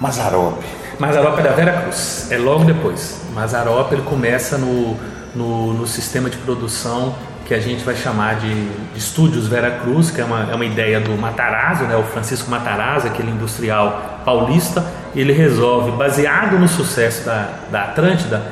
Mazarop. 0.00 0.62
Mazarop 0.98 1.38
é 1.38 1.42
da 1.42 1.50
Vera 1.50 1.72
Cruz, 1.82 2.28
é 2.30 2.38
logo 2.38 2.64
depois. 2.64 3.20
Mazarop 3.34 3.92
ele 3.92 4.02
começa 4.02 4.58
no, 4.58 4.96
no, 5.34 5.74
no 5.74 5.86
sistema 5.86 6.28
de 6.28 6.36
produção 6.38 7.14
que 7.48 7.54
a 7.54 7.60
gente 7.60 7.82
vai 7.82 7.96
chamar 7.96 8.36
de, 8.36 8.68
de 8.68 8.98
Estúdios 8.98 9.48
Vera 9.48 9.70
Cruz, 9.70 10.10
que 10.10 10.20
é 10.20 10.24
uma, 10.24 10.50
é 10.50 10.54
uma 10.54 10.66
ideia 10.66 11.00
do 11.00 11.16
Matarazzo, 11.16 11.84
né, 11.84 11.96
o 11.96 12.02
Francisco 12.02 12.50
Matarazzo, 12.50 13.06
aquele 13.06 13.30
industrial 13.30 14.20
paulista. 14.22 14.84
Ele 15.16 15.32
resolve, 15.32 15.92
baseado 15.92 16.58
no 16.58 16.68
sucesso 16.68 17.24
da, 17.24 17.48
da 17.70 17.84
Atlântida, 17.84 18.42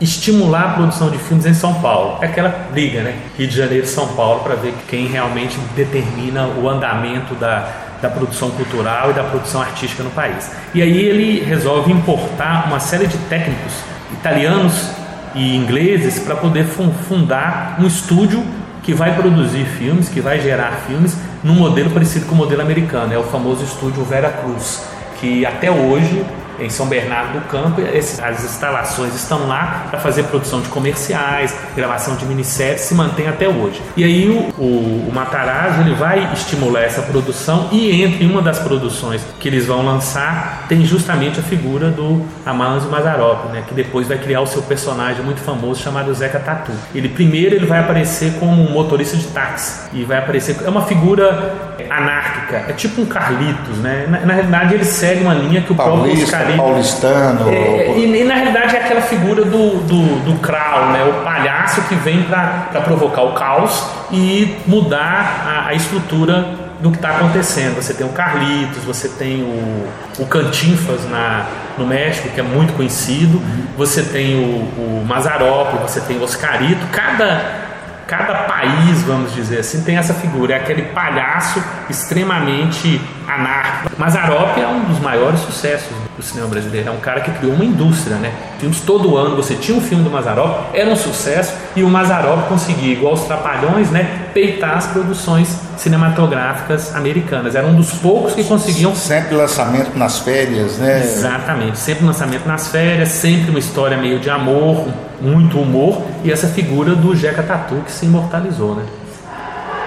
estimular 0.00 0.62
a 0.62 0.68
produção 0.74 1.10
de 1.10 1.18
filmes 1.18 1.44
em 1.46 1.54
São 1.54 1.74
Paulo. 1.74 2.18
É 2.22 2.26
aquela 2.26 2.48
briga, 2.72 3.02
né? 3.02 3.16
Rio 3.36 3.48
de 3.48 3.56
Janeiro 3.56 3.86
São 3.86 4.06
Paulo, 4.08 4.40
para 4.40 4.54
ver 4.54 4.74
quem 4.88 5.06
realmente 5.06 5.58
determina 5.74 6.46
o 6.46 6.68
andamento 6.68 7.34
da, 7.34 7.68
da 8.00 8.08
produção 8.08 8.50
cultural 8.50 9.10
e 9.10 9.12
da 9.12 9.24
produção 9.24 9.60
artística 9.60 10.02
no 10.02 10.10
país. 10.10 10.50
E 10.74 10.80
aí 10.82 10.96
ele 10.96 11.44
resolve 11.44 11.92
importar 11.92 12.66
uma 12.68 12.78
série 12.80 13.06
de 13.06 13.18
técnicos 13.18 13.72
italianos 14.12 14.90
e 15.34 15.56
ingleses 15.56 16.18
para 16.18 16.36
poder 16.36 16.64
fun- 16.64 16.92
fundar 17.08 17.76
um 17.78 17.86
estúdio 17.86 18.42
que 18.82 18.94
vai 18.94 19.14
produzir 19.14 19.64
filmes, 19.66 20.08
que 20.08 20.20
vai 20.20 20.40
gerar 20.40 20.84
filmes 20.86 21.16
num 21.44 21.54
modelo 21.54 21.90
parecido 21.90 22.24
com 22.26 22.34
o 22.34 22.38
modelo 22.38 22.62
americano, 22.62 23.12
é 23.12 23.18
o 23.18 23.22
famoso 23.24 23.62
estúdio 23.62 24.02
Vera 24.04 24.30
Cruz, 24.30 24.82
que 25.20 25.44
até 25.44 25.70
hoje 25.70 26.24
em 26.60 26.70
São 26.70 26.86
Bernardo 26.86 27.40
do 27.40 27.46
Campo. 27.46 27.80
Esses, 27.80 28.20
as 28.20 28.44
instalações 28.44 29.14
estão 29.14 29.46
lá 29.46 29.86
para 29.90 29.98
fazer 29.98 30.24
produção 30.24 30.60
de 30.60 30.68
comerciais, 30.68 31.54
gravação 31.74 32.16
de 32.16 32.24
minisséries, 32.24 32.82
se 32.82 32.94
mantém 32.94 33.28
até 33.28 33.48
hoje. 33.48 33.80
E 33.96 34.04
aí 34.04 34.28
o, 34.28 34.60
o, 34.60 35.08
o 35.08 35.12
Matarazzo 35.12 35.80
ele 35.80 35.94
vai 35.94 36.32
estimular 36.32 36.82
essa 36.82 37.02
produção 37.02 37.68
e 37.72 38.02
entre 38.02 38.24
uma 38.26 38.42
das 38.42 38.58
produções 38.58 39.24
que 39.38 39.48
eles 39.48 39.66
vão 39.66 39.84
lançar 39.84 40.66
tem 40.68 40.84
justamente 40.84 41.40
a 41.40 41.42
figura 41.42 41.90
do 41.90 42.24
Amanzo 42.44 42.88
Mazarop, 42.88 43.52
né, 43.52 43.64
que 43.66 43.74
depois 43.74 44.06
vai 44.06 44.18
criar 44.18 44.40
o 44.40 44.46
seu 44.46 44.62
personagem 44.62 45.24
muito 45.24 45.40
famoso 45.40 45.80
chamado 45.80 46.12
Zeca 46.14 46.38
Tatu. 46.38 46.72
Ele 46.94 47.08
primeiro 47.08 47.54
ele 47.54 47.66
vai 47.66 47.80
aparecer 47.80 48.34
como 48.38 48.62
um 48.62 48.72
motorista 48.72 49.16
de 49.16 49.26
táxi 49.28 49.88
e 49.92 50.04
vai 50.04 50.18
aparecer 50.18 50.56
é 50.64 50.68
uma 50.68 50.84
figura 50.84 51.76
anárquica, 51.90 52.64
é 52.68 52.72
tipo 52.72 53.02
um 53.02 53.06
Carlitos, 53.06 53.78
né? 53.78 54.06
Na, 54.08 54.20
na 54.20 54.34
realidade 54.34 54.74
ele 54.74 54.84
segue 54.84 55.22
uma 55.22 55.34
linha 55.34 55.62
que 55.62 55.72
o 55.72 55.74
Paulista, 55.74 56.06
próprio 56.06 56.26
Oscarito 56.48 56.62
paulistano. 56.62 57.48
é, 57.50 57.94
e, 57.96 58.20
e, 58.20 58.24
na 58.24 58.34
realidade 58.34 58.76
é 58.76 58.80
aquela 58.80 59.00
figura 59.00 59.44
do, 59.44 59.80
do, 59.80 60.24
do 60.24 60.32
né? 60.92 61.04
o 61.04 61.24
palhaço 61.24 61.82
que 61.82 61.94
vem 61.94 62.22
para 62.24 62.80
provocar 62.84 63.22
o 63.22 63.32
caos 63.32 63.84
e 64.10 64.56
mudar 64.66 65.44
a, 65.46 65.68
a 65.68 65.74
estrutura 65.74 66.68
do 66.80 66.90
que 66.90 66.96
está 66.96 67.10
acontecendo. 67.10 67.76
Você 67.76 67.92
tem 67.94 68.06
o 68.06 68.10
Carlitos, 68.10 68.84
você 68.84 69.08
tem 69.08 69.42
o, 69.42 70.22
o 70.22 70.26
Cantinfas 70.26 71.08
na, 71.10 71.46
no 71.76 71.86
México, 71.86 72.28
que 72.28 72.40
é 72.40 72.42
muito 72.42 72.72
conhecido, 72.74 73.40
você 73.76 74.02
tem 74.02 74.36
o, 74.36 75.02
o 75.02 75.04
Mazarop, 75.06 75.74
você 75.82 76.00
tem 76.00 76.18
o 76.18 76.22
Oscarito. 76.22 76.86
Cada, 76.92 77.42
cada 78.06 78.34
país, 78.44 79.02
vamos 79.02 79.34
dizer 79.34 79.60
assim, 79.60 79.82
tem 79.82 79.96
essa 79.96 80.14
figura. 80.14 80.54
É 80.54 80.56
aquele 80.56 80.82
palhaço 80.82 81.62
extremamente 81.90 83.00
anárquico. 83.26 83.90
Mazarop 83.98 84.56
é 84.58 84.66
um 84.66 84.84
dos 84.84 85.00
maiores 85.00 85.40
sucessos 85.40 86.07
do 86.18 86.24
cinema 86.24 86.48
brasileiro. 86.48 86.88
É 86.88 86.92
um 86.92 86.98
cara 86.98 87.20
que 87.20 87.30
criou 87.30 87.54
uma 87.54 87.64
indústria, 87.64 88.16
né? 88.16 88.32
Filmes 88.58 88.80
todo 88.80 89.16
ano, 89.16 89.36
você 89.36 89.54
tinha 89.54 89.78
um 89.78 89.80
filme 89.80 90.02
do 90.02 90.10
Mazarop, 90.10 90.74
era 90.74 90.90
um 90.90 90.96
sucesso, 90.96 91.54
e 91.76 91.82
o 91.84 91.88
Mazarop 91.88 92.48
conseguia, 92.48 92.92
igual 92.92 93.14
os 93.14 93.22
Trapalhões, 93.22 93.90
né? 93.90 94.28
Peitar 94.34 94.76
as 94.76 94.86
produções 94.86 95.56
cinematográficas 95.76 96.94
americanas. 96.94 97.54
Era 97.54 97.66
um 97.66 97.74
dos 97.74 97.92
poucos 97.92 98.34
que 98.34 98.42
conseguiam. 98.44 98.94
Sempre 98.94 99.36
lançamento 99.36 99.96
nas 99.96 100.18
férias, 100.18 100.78
né? 100.78 101.00
Exatamente, 101.00 101.78
sempre 101.78 102.04
lançamento 102.04 102.46
nas 102.46 102.68
férias, 102.68 103.10
sempre 103.10 103.50
uma 103.50 103.58
história 103.58 103.96
meio 103.96 104.18
de 104.18 104.28
amor, 104.28 104.88
muito 105.20 105.58
humor, 105.58 106.02
e 106.24 106.32
essa 106.32 106.48
figura 106.48 106.94
do 106.96 107.14
Jeca 107.14 107.42
Tatu 107.42 107.76
que 107.86 107.92
se 107.92 108.06
imortalizou, 108.06 108.74
né? 108.74 108.82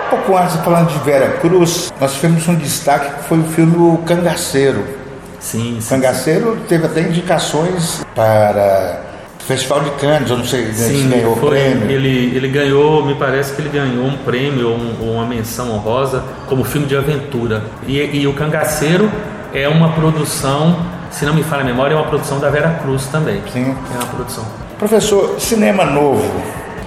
pouco 0.10 0.36
antes, 0.36 0.58
falando 0.58 0.90
de 0.90 1.00
Vera 1.06 1.38
Cruz, 1.38 1.92
nós 1.98 2.14
tivemos 2.16 2.46
um 2.46 2.56
destaque 2.56 3.16
que 3.16 3.30
foi 3.30 3.40
o 3.40 3.44
filme 3.44 3.78
O 3.78 3.98
Cangaceiro. 4.00 5.01
Sim, 5.42 5.78
sim. 5.82 5.90
Cangaceiro 5.90 6.58
teve 6.70 6.86
até 6.86 7.02
indicações 7.02 8.06
para 8.16 9.02
Festival 9.40 9.82
de 9.82 9.90
Cannes, 9.92 10.30
eu 10.30 10.38
não 10.38 10.46
sei 10.46 10.72
Sim, 10.72 11.02
se 11.02 11.08
ganhou 11.08 11.34
o 11.34 11.36
foi, 11.36 11.50
prêmio. 11.50 11.90
Ele, 11.92 12.36
ele 12.38 12.48
ganhou, 12.48 13.04
me 13.06 13.16
parece 13.16 13.54
que 13.54 13.62
ele 13.62 13.70
ganhou 13.70 14.06
um 14.06 14.16
prêmio 14.18 14.70
ou 14.70 14.78
um- 14.78 15.14
uma 15.16 15.26
menção 15.26 15.72
honrosa 15.72 16.24
como 16.48 16.64
filme 16.64 16.86
de 16.88 16.96
aventura. 16.96 17.64
E, 17.88 17.98
e 17.98 18.28
o 18.28 18.34
Cangaceiro 18.34 19.12
é 19.54 19.68
uma 19.68 19.90
produção, 19.94 20.78
se 21.10 21.26
não 21.26 21.34
me 21.34 21.44
falha 21.44 21.64
a 21.64 21.66
memória, 21.66 21.96
é 21.96 21.98
uma 21.98 22.06
produção 22.08 22.40
da 22.40 22.50
Vera 22.50 22.80
Cruz 22.84 23.08
também. 23.08 23.42
Sim. 23.52 23.76
É 23.94 23.98
uma 23.98 24.06
produção. 24.06 24.46
Professor, 24.78 25.36
cinema 25.40 25.86
novo, 25.86 26.24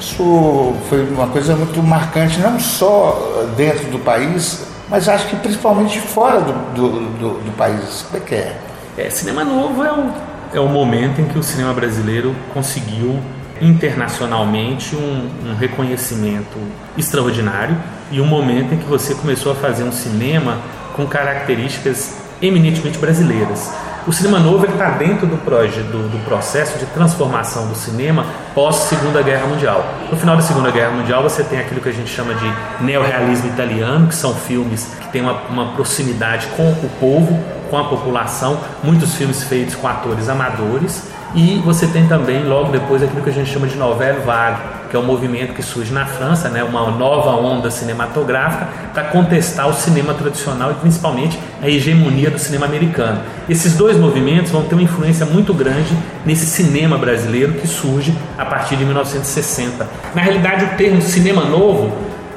isso 0.01 0.75
foi 0.89 1.05
uma 1.09 1.27
coisa 1.27 1.55
muito 1.57 1.83
marcante, 1.83 2.39
não 2.39 2.59
só 2.59 3.45
dentro 3.57 3.87
do 3.91 3.99
país, 3.99 4.63
mas 4.89 5.09
acho 5.09 5.27
que 5.29 5.37
principalmente 5.37 5.99
fora 6.01 6.41
do, 6.41 6.53
do, 6.75 6.89
do- 7.19 7.41
do 7.45 7.53
país. 7.57 8.05
Como 8.11 8.23
é 8.23 8.27
que 8.27 8.35
é? 8.35 8.57
É, 8.97 9.11
cinema 9.11 9.45
novo 9.45 9.83
é 9.83 9.93
o, 9.93 10.07
é 10.55 10.61
o 10.61 10.69
momento 10.69 11.21
em 11.21 11.25
que 11.25 11.39
o 11.39 11.43
cinema 11.43 11.73
brasileiro 11.73 12.35
conseguiu 12.53 13.19
internacionalmente 13.61 14.95
um, 14.97 15.31
um 15.51 15.55
reconhecimento 15.57 16.59
extraordinário 16.99 17.77
e 18.11 18.21
um 18.21 18.27
momento 18.27 18.75
em 18.75 18.79
que 18.79 18.85
você 18.87 19.15
começou 19.15 19.53
a 19.53 19.55
fazer 19.55 19.85
um 19.85 19.93
cinema 19.93 20.59
com 20.95 21.07
características 21.07 22.17
eminentemente 22.43 22.99
brasileiras. 22.99 23.73
O 24.07 24.13
cinema 24.13 24.39
novo 24.39 24.67
está 24.67 24.91
dentro 24.91 25.27
do, 25.27 25.37
do, 25.37 26.09
do 26.11 26.25
processo 26.27 26.79
de 26.79 26.85
transformação 26.85 27.69
do 27.69 27.75
cinema 27.75 28.27
pós 28.55 28.77
Segunda 28.77 29.23
Guerra 29.23 29.47
Mundial. 29.47 29.83
No 30.11 30.17
final 30.19 30.37
da 30.37 30.43
Segunda 30.43 30.71
Guerra 30.71 30.91
Mundial 30.91 31.23
você 31.23 31.43
tem 31.43 31.59
aquilo 31.59 31.81
que 31.81 31.89
a 31.89 31.93
gente 31.93 32.11
chama 32.11 32.35
de 32.35 32.85
neorrealismo 32.85 33.49
italiano, 33.49 34.07
que 34.07 34.15
são 34.15 34.35
filmes 34.35 34.95
que 35.01 35.09
têm 35.09 35.23
uma, 35.23 35.33
uma 35.49 35.73
proximidade 35.73 36.47
com 36.49 36.71
o 36.71 36.91
povo, 37.01 37.43
com 37.71 37.79
a 37.79 37.85
população, 37.85 38.61
muitos 38.83 39.15
filmes 39.15 39.43
feitos 39.45 39.75
com 39.75 39.89
atores 39.89 40.29
amadores. 40.29 41.05
E 41.35 41.63
você 41.65 41.87
tem 41.87 42.07
também, 42.07 42.45
logo 42.45 42.71
depois, 42.73 43.03
aquilo 43.03 43.23
que 43.23 43.31
a 43.31 43.33
gente 43.33 43.51
chama 43.51 43.67
de 43.67 43.77
novelle 43.77 44.21
vague, 44.21 44.61
que 44.95 44.97
é 44.97 45.01
um 45.01 45.07
movimento 45.07 45.53
que 45.53 45.61
surge 45.61 45.93
na 45.93 46.07
França, 46.07 46.49
né, 46.49 46.63
uma 46.63 46.89
nova 46.93 47.31
onda 47.31 47.69
cinematográfica, 47.69 48.69
para 48.93 49.03
contestar 49.03 49.69
o 49.69 49.75
cinema 49.75 50.15
tradicional 50.15 50.71
e 50.71 50.75
principalmente 50.75 51.37
a 51.61 51.69
hegemonia 51.69 52.31
do 52.31 52.39
cinema 52.39 52.65
americano. 52.65 53.21
Esses 53.49 53.75
dois 53.75 53.97
movimentos 53.97 54.53
vão 54.53 54.63
ter 54.63 54.77
uma 54.77 54.85
influência 54.85 55.27
muito 55.27 55.53
grande 55.53 55.93
nesse 56.25 56.47
cinema 56.47 56.97
brasileiro 56.97 57.55
que 57.55 57.67
surge 57.67 58.17
a 58.39 58.45
partir 58.45 58.77
de 58.77 58.85
1960. 58.85 59.85
Na 60.15 60.23
realidade, 60.23 60.65
o 60.65 60.69
termo 60.77 61.03
cinema 61.03 61.45
novo 61.45 61.93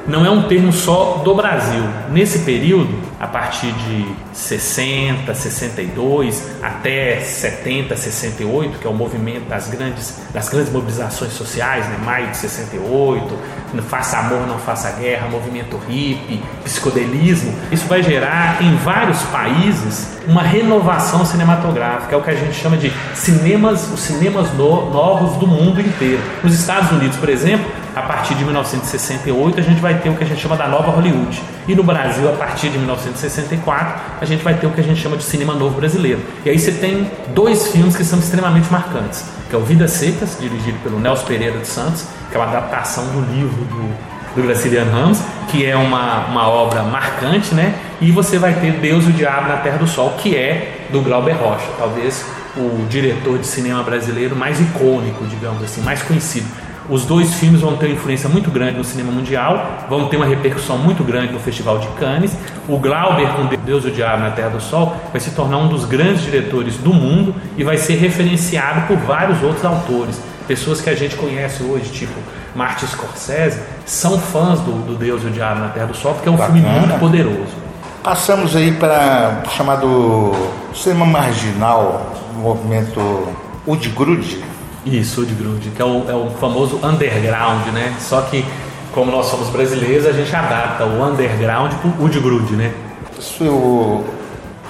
não 0.08 0.24
é 0.24 0.30
um 0.30 0.42
termo 0.48 0.72
só 0.72 1.20
do 1.22 1.34
Brasil. 1.34 1.82
Nesse 2.10 2.40
período, 2.40 2.92
a 3.20 3.26
partir 3.26 3.70
de 3.72 4.06
60, 4.32 5.34
62 5.34 6.42
até 6.62 7.20
70, 7.20 7.94
68, 7.96 8.78
que 8.78 8.86
é 8.86 8.90
o 8.90 8.94
movimento 8.94 9.48
das 9.48 9.68
grandes, 9.68 10.18
das 10.32 10.48
grandes 10.48 10.72
mobilizações 10.72 11.32
sociais, 11.32 11.86
né? 11.86 11.98
maio 12.04 12.28
de 12.28 12.36
68, 12.38 13.38
não 13.74 13.82
faça 13.82 14.18
amor, 14.18 14.46
não 14.46 14.58
faça 14.58 14.90
guerra, 14.92 15.28
movimento 15.28 15.76
hippie, 15.88 16.42
psicodelismo, 16.64 17.54
isso 17.70 17.86
vai 17.86 18.02
gerar 18.02 18.62
em 18.62 18.74
vários 18.76 19.20
países 19.24 20.16
uma 20.26 20.42
renovação 20.42 21.24
cinematográfica, 21.24 22.14
é 22.14 22.18
o 22.18 22.22
que 22.22 22.30
a 22.30 22.34
gente 22.34 22.54
chama 22.54 22.76
de 22.76 22.92
cinemas, 23.14 23.90
os 23.92 24.00
cinemas 24.00 24.52
no- 24.54 24.90
novos 24.90 25.36
do 25.36 25.46
mundo 25.46 25.80
inteiro. 25.80 26.20
Nos 26.42 26.54
Estados 26.58 26.90
Unidos, 26.92 27.16
por 27.16 27.28
exemplo, 27.28 27.66
a 27.98 28.02
partir 28.02 28.34
de 28.34 28.44
1968 28.44 29.60
a 29.60 29.62
gente 29.62 29.80
vai 29.80 29.98
ter 29.98 30.08
o 30.08 30.14
que 30.14 30.24
a 30.24 30.26
gente 30.26 30.40
chama 30.40 30.56
da 30.56 30.68
nova 30.68 30.90
Hollywood. 30.90 31.42
E 31.66 31.74
no 31.74 31.82
Brasil, 31.82 32.28
a 32.28 32.32
partir 32.32 32.70
de 32.70 32.78
1964, 32.78 34.00
a 34.20 34.24
gente 34.24 34.42
vai 34.42 34.54
ter 34.54 34.66
o 34.66 34.70
que 34.70 34.80
a 34.80 34.84
gente 34.84 35.00
chama 35.00 35.16
de 35.16 35.24
cinema 35.24 35.54
novo 35.54 35.76
brasileiro. 35.76 36.20
E 36.44 36.50
aí 36.50 36.58
você 36.58 36.72
tem 36.72 37.10
dois 37.34 37.68
filmes 37.68 37.96
que 37.96 38.04
são 38.04 38.18
extremamente 38.18 38.70
marcantes, 38.70 39.24
que 39.48 39.54
é 39.54 39.58
o 39.58 39.62
Vidas 39.62 39.92
Secas, 39.92 40.36
dirigido 40.40 40.78
pelo 40.82 40.98
Nelson 40.98 41.26
Pereira 41.26 41.58
de 41.58 41.66
Santos, 41.66 42.06
que 42.30 42.36
é 42.36 42.40
uma 42.40 42.48
adaptação 42.48 43.04
do 43.06 43.20
livro 43.32 43.64
do 43.64 44.18
do 44.34 44.42
Graciliano 44.42 44.90
Ramos, 44.92 45.18
que 45.48 45.66
é 45.66 45.76
uma, 45.76 46.26
uma 46.26 46.48
obra 46.48 46.82
marcante, 46.82 47.54
né? 47.54 47.74
E 48.00 48.12
você 48.12 48.38
vai 48.38 48.54
ter 48.54 48.72
Deus 48.72 49.04
e 49.04 49.08
o 49.08 49.12
Diabo 49.12 49.48
na 49.48 49.56
Terra 49.56 49.78
do 49.78 49.86
Sol, 49.86 50.14
que 50.18 50.36
é 50.36 50.86
do 50.90 51.00
Glauber 51.00 51.32
Rocha, 51.32 51.66
talvez 51.76 52.24
o 52.56 52.86
diretor 52.88 53.38
de 53.38 53.46
cinema 53.46 53.82
brasileiro 53.82 54.34
mais 54.34 54.60
icônico, 54.60 55.24
digamos 55.26 55.62
assim, 55.62 55.80
mais 55.82 56.02
conhecido. 56.02 56.46
Os 56.88 57.04
dois 57.04 57.34
filmes 57.34 57.60
vão 57.60 57.76
ter 57.76 57.86
uma 57.86 57.94
influência 57.94 58.28
muito 58.30 58.50
grande 58.50 58.78
no 58.78 58.84
cinema 58.84 59.12
mundial, 59.12 59.84
vão 59.90 60.08
ter 60.08 60.16
uma 60.16 60.24
repercussão 60.24 60.78
muito 60.78 61.04
grande 61.04 61.32
no 61.32 61.38
Festival 61.38 61.78
de 61.78 61.86
Cannes. 61.88 62.34
O 62.66 62.78
Glauber, 62.78 63.28
com 63.34 63.46
Deus 63.64 63.84
e 63.84 63.88
o 63.88 63.90
Diabo 63.90 64.22
na 64.22 64.30
Terra 64.30 64.48
do 64.48 64.60
Sol, 64.60 64.96
vai 65.12 65.20
se 65.20 65.32
tornar 65.32 65.58
um 65.58 65.68
dos 65.68 65.84
grandes 65.84 66.22
diretores 66.22 66.78
do 66.78 66.94
mundo 66.94 67.34
e 67.58 67.62
vai 67.62 67.76
ser 67.76 67.96
referenciado 67.96 68.86
por 68.86 68.96
vários 68.96 69.42
outros 69.42 69.64
autores. 69.66 70.18
Pessoas 70.46 70.80
que 70.80 70.88
a 70.88 70.94
gente 70.94 71.14
conhece 71.14 71.62
hoje, 71.62 71.90
tipo 71.90 72.14
Martin 72.54 72.86
Scorsese, 72.86 73.60
são 73.84 74.18
fãs 74.18 74.60
do, 74.60 74.72
do 74.86 74.94
Deus 74.94 75.22
e 75.22 75.26
o 75.26 75.30
Diabo 75.30 75.60
na 75.60 75.68
Terra 75.68 75.86
do 75.86 75.94
Sol, 75.94 76.14
porque 76.14 76.28
é 76.28 76.32
um 76.32 76.38
filme 76.38 76.62
Bacana. 76.62 76.86
muito 76.86 76.98
poderoso. 76.98 77.68
Passamos 78.02 78.56
aí 78.56 78.72
para 78.72 79.42
o 79.46 79.50
chamado 79.50 80.32
cinema 80.74 81.04
marginal, 81.04 82.14
o 82.34 82.38
movimento 82.38 83.28
Udgrude. 83.66 84.42
Isso, 84.86 85.24
de 85.26 85.34
Grude, 85.34 85.70
que 85.70 85.82
é 85.82 85.84
o, 85.84 86.04
é 86.08 86.14
o 86.14 86.30
famoso 86.30 86.76
underground, 86.82 87.66
né? 87.68 87.94
Só 87.98 88.22
que, 88.22 88.44
como 88.92 89.10
nós 89.10 89.26
somos 89.26 89.48
brasileiros, 89.48 90.06
a 90.06 90.12
gente 90.12 90.34
adapta 90.34 90.84
o 90.84 91.04
underground 91.04 91.72
pro 91.74 92.04
Udi 92.04 92.20
Grude, 92.20 92.54
né? 92.54 92.72
Isso 93.18 94.04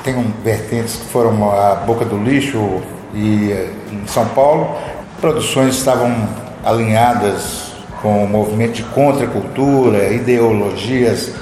tem 0.03 0.17
um, 0.17 0.33
vertentes 0.43 0.97
que 0.97 1.07
foram 1.07 1.51
a 1.51 1.75
Boca 1.75 2.05
do 2.05 2.17
Lixo 2.17 2.83
e 3.15 3.53
eh, 3.53 3.71
em 3.93 4.07
São 4.07 4.27
Paulo. 4.29 4.77
Produções 5.21 5.75
estavam 5.77 6.29
alinhadas 6.65 7.73
com 8.01 8.25
o 8.25 8.29
movimento 8.29 8.75
de 8.75 8.83
contracultura, 8.85 10.13
ideologias 10.13 11.33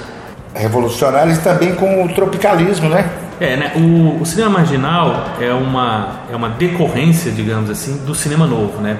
revolucionárias 0.53 1.37
e 1.37 1.41
também 1.41 1.75
com 1.75 2.03
o 2.03 2.09
tropicalismo, 2.13 2.89
né? 2.89 3.09
É, 3.39 3.55
né? 3.55 3.73
O, 3.75 4.21
o 4.21 4.25
cinema 4.25 4.49
marginal 4.49 5.35
é 5.39 5.53
uma, 5.53 6.21
é 6.31 6.35
uma 6.35 6.49
decorrência, 6.49 7.31
digamos 7.31 7.69
assim, 7.69 7.97
do 8.05 8.15
cinema 8.15 8.47
novo, 8.47 8.81
né? 8.81 8.97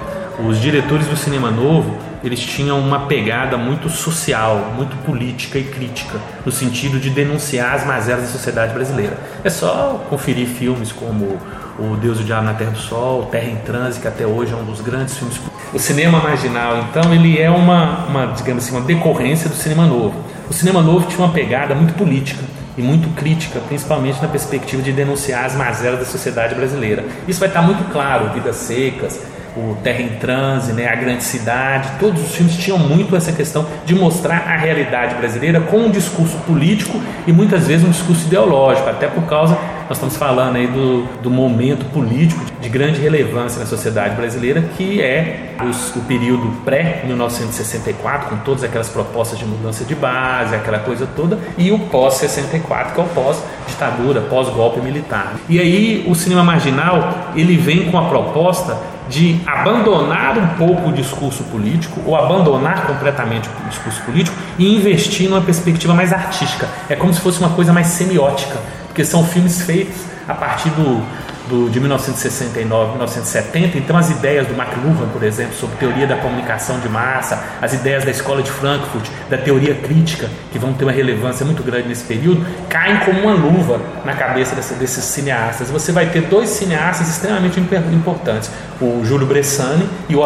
Os 0.47 0.61
diretores 0.61 1.07
do 1.07 1.17
cinema 1.17 1.49
novo, 1.49 1.97
eles 2.23 2.39
tinham 2.39 2.79
uma 2.79 3.07
pegada 3.07 3.57
muito 3.57 3.89
social, 3.89 4.73
muito 4.75 4.95
política 4.97 5.57
e 5.57 5.63
crítica, 5.63 6.19
no 6.45 6.51
sentido 6.51 6.99
de 6.99 7.09
denunciar 7.09 7.73
as 7.73 7.87
mazelas 7.87 8.25
da 8.25 8.29
sociedade 8.29 8.73
brasileira. 8.73 9.17
É 9.43 9.49
só 9.49 10.05
conferir 10.07 10.47
filmes 10.47 10.91
como 10.91 11.37
o 11.79 11.95
Deus 11.95 12.19
e 12.19 12.21
o 12.21 12.23
Diabo 12.23 12.45
na 12.45 12.53
Terra 12.53 12.71
do 12.71 12.77
Sol, 12.77 13.25
Terra 13.31 13.49
em 13.49 13.55
Trânsito, 13.57 14.01
que 14.01 14.07
até 14.07 14.27
hoje 14.27 14.53
é 14.53 14.55
um 14.55 14.65
dos 14.65 14.81
grandes 14.81 15.17
filmes. 15.17 15.39
O 15.73 15.79
cinema 15.79 16.19
marginal, 16.19 16.85
então, 16.89 17.11
ele 17.11 17.39
é 17.41 17.49
uma, 17.49 18.05
uma, 18.05 18.27
digamos 18.27 18.63
assim, 18.63 18.75
uma 18.75 18.85
decorrência 18.85 19.49
do 19.49 19.55
cinema 19.55 19.87
novo. 19.87 20.13
O 20.47 20.53
cinema 20.53 20.83
novo 20.83 21.07
tinha 21.07 21.25
uma 21.25 21.33
pegada 21.33 21.73
muito 21.73 21.95
política 21.95 22.43
e 22.77 22.81
muito 22.81 23.09
crítica, 23.15 23.59
principalmente 23.67 24.21
na 24.21 24.27
perspectiva 24.27 24.81
de 24.81 24.91
denunciar 24.91 25.45
as 25.45 25.55
mazelas 25.55 25.99
da 25.99 26.05
sociedade 26.05 26.53
brasileira. 26.53 27.03
Isso 27.27 27.39
vai 27.39 27.49
estar 27.49 27.61
muito 27.61 27.91
claro, 27.91 28.33
Vidas 28.33 28.55
Secas, 28.57 29.19
o 29.57 29.75
Terra 29.83 30.01
em 30.01 30.09
Transe, 30.19 30.71
né, 30.73 30.87
a 30.87 30.95
Grande 30.95 31.23
Cidade, 31.23 31.89
todos 31.99 32.21
os 32.21 32.35
filmes 32.35 32.55
tinham 32.57 32.77
muito 32.77 33.15
essa 33.15 33.31
questão 33.31 33.65
de 33.85 33.95
mostrar 33.95 34.43
a 34.47 34.55
realidade 34.55 35.15
brasileira 35.15 35.59
com 35.59 35.77
um 35.77 35.89
discurso 35.89 36.37
político 36.45 37.01
e 37.25 37.33
muitas 37.33 37.65
vezes 37.65 37.85
um 37.85 37.89
discurso 37.89 38.27
ideológico, 38.27 38.87
até 38.87 39.07
por 39.07 39.23
causa 39.23 39.57
nós 39.87 39.97
estamos 39.97 40.17
falando 40.17 40.57
aí 40.57 40.67
do, 40.67 41.03
do 41.21 41.29
momento 41.29 41.85
político 41.93 42.43
de 42.59 42.67
grande 42.67 42.99
relevância 42.99 43.57
na 43.57 43.65
sociedade 43.65 44.15
brasileira, 44.15 44.61
que 44.75 45.01
é 45.01 45.55
os, 45.63 45.95
o 45.95 46.01
período 46.01 46.51
pré-1964, 46.65 48.23
com 48.29 48.37
todas 48.37 48.65
aquelas 48.65 48.89
propostas 48.89 49.39
de 49.39 49.45
mudança 49.45 49.85
de 49.85 49.95
base, 49.95 50.53
aquela 50.53 50.79
coisa 50.79 51.07
toda, 51.15 51.39
e 51.57 51.71
o 51.71 51.79
pós-64, 51.79 52.93
que 52.93 52.99
é 52.99 53.03
o 53.03 53.07
pós-ditadura, 53.07 54.21
pós-golpe 54.21 54.81
militar. 54.81 55.35
E 55.47 55.57
aí 55.57 56.05
o 56.05 56.13
cinema 56.13 56.43
marginal 56.43 57.31
ele 57.33 57.55
vem 57.55 57.89
com 57.89 57.97
a 57.97 58.09
proposta 58.09 58.77
de 59.07 59.39
abandonar 59.47 60.37
um 60.37 60.47
pouco 60.57 60.89
o 60.89 60.91
discurso 60.91 61.45
político 61.45 62.01
ou 62.05 62.13
abandonar 62.13 62.85
completamente 62.85 63.47
o 63.47 63.69
discurso 63.69 64.01
político 64.01 64.35
e 64.59 64.75
investir 64.75 65.29
numa 65.29 65.39
perspectiva 65.39 65.93
mais 65.93 66.11
artística. 66.11 66.67
É 66.89 66.95
como 66.95 67.13
se 67.13 67.21
fosse 67.21 67.39
uma 67.39 67.51
coisa 67.51 67.71
mais 67.71 67.87
semiótica 67.87 68.57
porque 68.97 69.05
são 69.05 69.23
filmes 69.23 69.61
feitos 69.61 69.95
a 70.27 70.33
partir 70.33 70.69
do, 70.69 71.05
do, 71.47 71.69
de 71.69 71.79
1969, 71.79 72.93
1970. 72.93 73.77
Então, 73.77 73.95
as 73.95 74.09
ideias 74.09 74.47
do 74.47 74.55
McLuhan, 74.55 75.07
por 75.13 75.21
exemplo, 75.21 75.53
sobre 75.53 75.77
teoria 75.77 76.07
da 76.07 76.15
comunicação 76.15 76.79
de 76.79 76.89
massa, 76.89 77.39
as 77.61 77.73
ideias 77.73 78.03
da 78.03 78.09
escola 78.09 78.41
de 78.41 78.49
Frankfurt, 78.49 79.05
da 79.29 79.37
teoria 79.37 79.75
crítica, 79.75 80.27
que 80.51 80.57
vão 80.57 80.73
ter 80.73 80.83
uma 80.83 80.91
relevância 80.91 81.45
muito 81.45 81.61
grande 81.61 81.87
nesse 81.87 82.05
período, 82.05 82.43
caem 82.69 82.97
como 83.01 83.21
uma 83.21 83.33
luva 83.33 83.79
na 84.03 84.15
cabeça 84.15 84.55
dessa, 84.55 84.73
desses 84.73 85.03
cineastas. 85.03 85.69
Você 85.69 85.91
vai 85.91 86.07
ter 86.07 86.21
dois 86.21 86.49
cineastas 86.49 87.07
extremamente 87.07 87.59
importantes, 87.59 88.49
o 88.81 89.05
Júlio 89.05 89.27
Bressani 89.27 89.87
e 90.09 90.15
o 90.15 90.21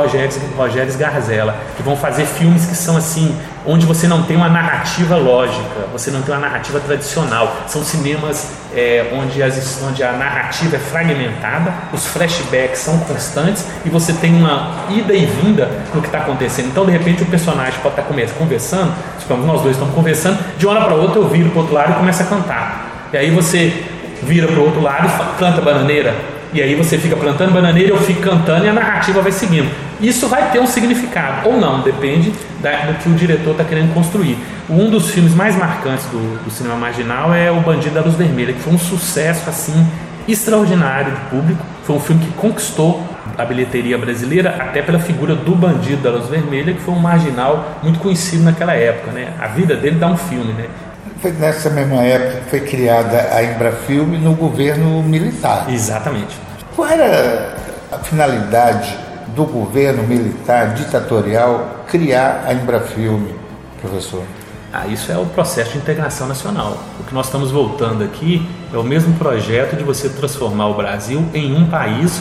Rogério 0.56 0.98
Garzella, 0.98 1.58
que 1.76 1.84
vão 1.84 1.98
fazer 1.98 2.26
filmes 2.26 2.66
que 2.68 2.76
são 2.76 2.96
assim 2.96 3.36
onde 3.66 3.86
você 3.86 4.08
não 4.08 4.24
tem 4.24 4.36
uma 4.36 4.50
narrativa 4.50 5.16
lógica, 5.16 5.88
você 5.92 6.10
não 6.12 6.22
tem 6.22 6.34
uma 6.34 6.42
narrativa 6.42 6.80
tradicional. 6.80 7.64
São 7.68 7.84
cinemas 7.84 8.52
é, 8.74 9.12
onde, 9.14 9.42
as, 9.44 9.82
onde 9.88 10.04
a 10.04 10.14
narrativa 10.14 10.76
é 10.76 10.80
fragmentada, 10.80 11.74
os 11.94 12.08
flashbacks 12.08 12.80
são 12.80 13.00
constantes 13.00 13.66
e 13.86 13.90
você 13.90 14.14
tem 14.14 14.36
uma 14.36 14.86
ida 14.90 15.14
e 15.14 15.26
vinda 15.26 15.70
no 15.94 16.02
que 16.02 16.08
está 16.08 16.20
acontecendo. 16.20 16.68
Então, 16.68 16.86
de 16.86 16.92
repente, 16.92 17.24
o 17.24 17.26
personagem 17.26 17.80
pode 17.82 17.96
estar 17.96 18.04
tá 18.04 18.34
conversando, 18.38 18.94
digamos, 19.20 19.46
nós 19.46 19.62
dois 19.62 19.76
estamos 19.76 19.94
conversando, 19.94 20.40
de 20.58 20.66
uma 20.66 20.76
hora 20.76 20.86
para 20.86 20.96
outra 20.96 21.20
eu 21.20 21.28
viro 21.28 21.50
para 21.50 21.60
o 21.60 21.62
outro 21.62 21.76
lado 21.76 21.92
e 21.92 21.96
começo 21.96 22.24
a 22.24 22.26
cantar. 22.26 23.10
E 23.14 23.18
aí 23.18 23.30
você 23.30 23.84
vira 24.24 24.48
para 24.48 24.60
o 24.60 24.66
outro 24.66 24.82
lado 24.82 25.08
e 25.08 25.40
canta 25.40 25.62
bananeira. 25.62 26.31
E 26.54 26.62
aí 26.62 26.76
você 26.76 26.98
fica 26.98 27.16
plantando 27.16 27.54
bananeira, 27.54 27.92
eu 27.92 27.98
fico 28.02 28.22
cantando 28.22 28.66
e 28.66 28.70
a 28.70 28.74
narrativa 28.74 29.22
vai 29.22 29.32
seguindo. 29.32 29.70
Isso 30.02 30.28
vai 30.28 30.52
ter 30.52 30.60
um 30.60 30.68
significado, 30.68 31.48
ou 31.48 31.60
não, 31.60 31.82
depende 31.82 32.34
da, 32.60 32.72
do 32.88 32.96
que 32.96 33.08
o 33.08 33.14
diretor 33.14 33.52
está 33.52 33.64
querendo 33.64 33.94
construir. 33.94 34.38
Um 34.70 34.90
dos 34.90 35.12
filmes 35.12 35.34
mais 35.34 35.56
marcantes 35.56 36.06
do, 36.06 36.44
do, 36.44 36.52
cinema 36.52 36.76
marginal 36.76 37.34
é 37.34 37.52
O 37.52 37.62
Bandido 37.62 37.96
da 37.96 38.02
Luz 38.02 38.16
Vermelha, 38.16 38.52
que 38.54 38.60
foi 38.60 38.74
um 38.74 38.80
sucesso 38.80 39.50
assim 39.50 39.88
extraordinário 40.28 41.14
de 41.14 41.22
público. 41.30 41.64
Foi 41.84 41.96
um 41.96 42.00
filme 42.00 42.26
que 42.26 42.32
conquistou 42.34 43.02
a 43.38 43.46
bilheteria 43.46 43.98
brasileira 43.98 44.56
até 44.60 44.82
pela 44.82 45.00
figura 45.00 45.36
do 45.36 45.56
Bandido 45.56 46.02
da 46.02 46.12
Luz 46.12 46.30
Vermelha, 46.30 46.74
que 46.74 46.82
foi 46.82 46.94
um 46.94 47.00
marginal 47.00 47.80
muito 47.82 48.00
conhecido 48.00 48.44
naquela 48.44 48.74
época. 48.74 49.12
Né? 49.12 49.34
A 49.40 49.48
vida 49.48 49.76
dele 49.76 49.96
dá 49.98 50.08
um 50.08 50.18
filme, 50.18 50.52
né? 50.54 50.66
Foi 51.22 51.32
nessa 51.34 51.70
mesma 51.70 52.02
época 52.02 52.42
que 52.42 52.50
foi 52.50 52.60
criada 52.62 53.30
a 53.32 53.44
Embrafilme 53.44 54.18
no 54.18 54.34
governo 54.34 55.04
militar. 55.04 55.68
Exatamente. 55.70 56.36
Qual 56.76 56.88
era 56.88 57.56
a 57.92 58.00
finalidade 58.00 58.98
do 59.36 59.46
governo 59.46 60.02
militar 60.02 60.74
ditatorial 60.74 61.84
criar 61.88 62.44
a 62.48 62.54
Embrafilme, 62.54 63.36
professor? 63.80 64.24
Ah, 64.74 64.88
isso 64.88 65.12
é 65.12 65.18
o 65.18 65.28
processo 65.28 65.74
de 65.74 65.78
integração 65.78 66.28
nacional. 66.28 66.80
O 67.00 67.04
que 67.04 67.14
nós 67.14 67.28
estamos 67.28 67.52
voltando 67.52 68.04
aqui 68.04 68.50
é 68.74 68.78
o 68.78 68.84
mesmo 68.84 69.14
projeto 69.20 69.76
de 69.76 69.84
você 69.84 70.10
transformar 70.10 70.70
o 70.70 70.74
Brasil 70.74 71.24
em 71.36 71.54
um 71.56 71.70
país 71.70 72.20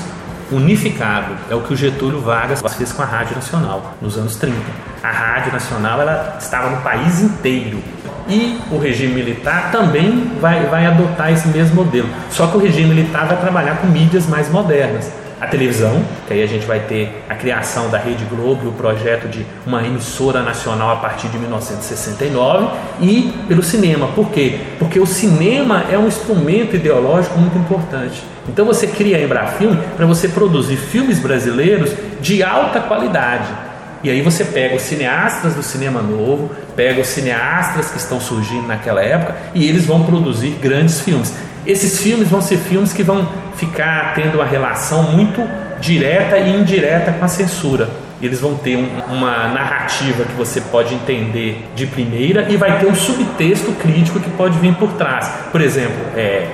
unificado. 0.53 1.37
É 1.49 1.55
o 1.55 1.63
que 1.63 1.73
o 1.73 1.77
Getúlio 1.77 2.21
Vargas 2.21 2.61
fez 2.75 2.93
com 2.93 3.03
a 3.03 3.07
Rádio 3.07 3.37
Nacional 3.37 3.95
nos 4.03 4.19
anos 4.19 4.37
30. 4.37 4.59
A 5.03 5.11
Rádio 5.11 5.53
Nacional 5.53 6.01
ela 6.01 6.37
estava 6.39 6.71
no 6.71 6.83
país 6.83 7.21
inteiro. 7.21 7.83
E 8.31 8.61
o 8.71 8.79
regime 8.79 9.13
militar 9.15 9.73
também 9.73 10.31
vai, 10.41 10.65
vai 10.67 10.87
adotar 10.87 11.33
esse 11.33 11.49
mesmo 11.49 11.75
modelo. 11.75 12.09
Só 12.31 12.47
que 12.47 12.57
o 12.57 12.61
regime 12.61 12.95
militar 12.95 13.27
vai 13.27 13.37
trabalhar 13.37 13.79
com 13.79 13.89
mídias 13.89 14.29
mais 14.29 14.49
modernas. 14.49 15.11
A 15.41 15.47
televisão, 15.47 16.03
que 16.29 16.35
aí 16.35 16.43
a 16.43 16.47
gente 16.47 16.67
vai 16.67 16.81
ter 16.81 17.25
a 17.29 17.35
criação 17.35 17.89
da 17.89 17.99
Rede 17.99 18.25
Globo, 18.27 18.69
o 18.69 18.73
projeto 18.73 19.27
de 19.27 19.45
uma 19.67 19.83
emissora 19.85 20.43
nacional 20.43 20.91
a 20.91 20.97
partir 20.97 21.29
de 21.29 21.39
1969, 21.39 22.69
e 23.01 23.33
pelo 23.49 23.63
cinema. 23.63 24.09
Por 24.09 24.31
quê? 24.31 24.61
Porque 24.79 25.01
o 25.01 25.07
cinema 25.07 25.87
é 25.91 25.99
um 25.99 26.07
instrumento 26.07 26.77
ideológico 26.77 27.39
muito 27.39 27.59
importante. 27.59 28.23
Então 28.49 28.67
você 28.67 28.87
cria 28.87 29.17
a 29.17 29.23
Embrafilme 29.23 29.79
para 29.97 30.07
você 30.07 30.29
produzir 30.29 30.77
filmes 30.77 31.19
brasileiros 31.19 31.91
de 32.21 32.43
alta 32.43 32.79
qualidade 32.81 33.70
e 34.03 34.09
aí 34.09 34.23
você 34.23 34.45
pega 34.45 34.77
os 34.77 34.83
cineastas 34.83 35.55
do 35.55 35.63
cinema 35.63 36.01
novo, 36.01 36.51
pega 36.75 37.01
os 37.01 37.09
cineastas 37.09 37.91
que 37.91 37.99
estão 37.99 38.19
surgindo 38.19 38.67
naquela 38.67 39.03
época 39.03 39.37
e 39.55 39.69
eles 39.69 39.85
vão 39.85 40.05
produzir 40.05 40.59
grandes 40.61 41.01
filmes. 41.01 41.35
Esses 41.67 42.01
filmes 42.01 42.29
vão 42.29 42.41
ser 42.41 42.57
filmes 42.57 42.93
que 42.93 43.03
vão 43.03 43.29
ficar 43.57 44.15
tendo 44.15 44.37
uma 44.37 44.47
relação 44.47 45.03
muito 45.03 45.47
direta 45.81 46.39
e 46.39 46.57
indireta 46.57 47.13
com 47.13 47.25
a 47.25 47.29
censura. 47.29 47.91
Eles 48.23 48.41
vão 48.41 48.55
ter 48.55 48.77
um, 48.77 48.89
uma 49.13 49.49
narrativa 49.49 50.25
que 50.25 50.33
você 50.33 50.63
pode 50.63 50.95
entender 50.95 51.69
de 51.75 51.87
primeira 51.87 52.47
e 52.49 52.57
vai 52.57 52.79
ter 52.79 52.87
um 52.87 52.95
subtexto 52.95 53.73
crítico 53.73 54.19
que 54.19 54.31
pode 54.31 54.59
vir 54.59 54.75
por 54.77 54.93
trás. 54.93 55.31
Por 55.53 55.61
exemplo, 55.61 55.99
é, 56.17 56.49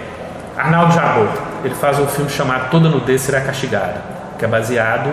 Arnaldo 0.57 0.95
Jabor, 0.95 1.29
ele 1.65 1.75
faz 1.75 1.99
um 2.01 2.07
filme 2.09 2.31
chamado 2.31 2.71
Toda 2.71 2.89
Nudez 2.89 3.21
Será 3.21 3.41
Castigada, 3.41 4.03
que 4.37 4.45
é 4.45 4.49
baseado 4.49 5.11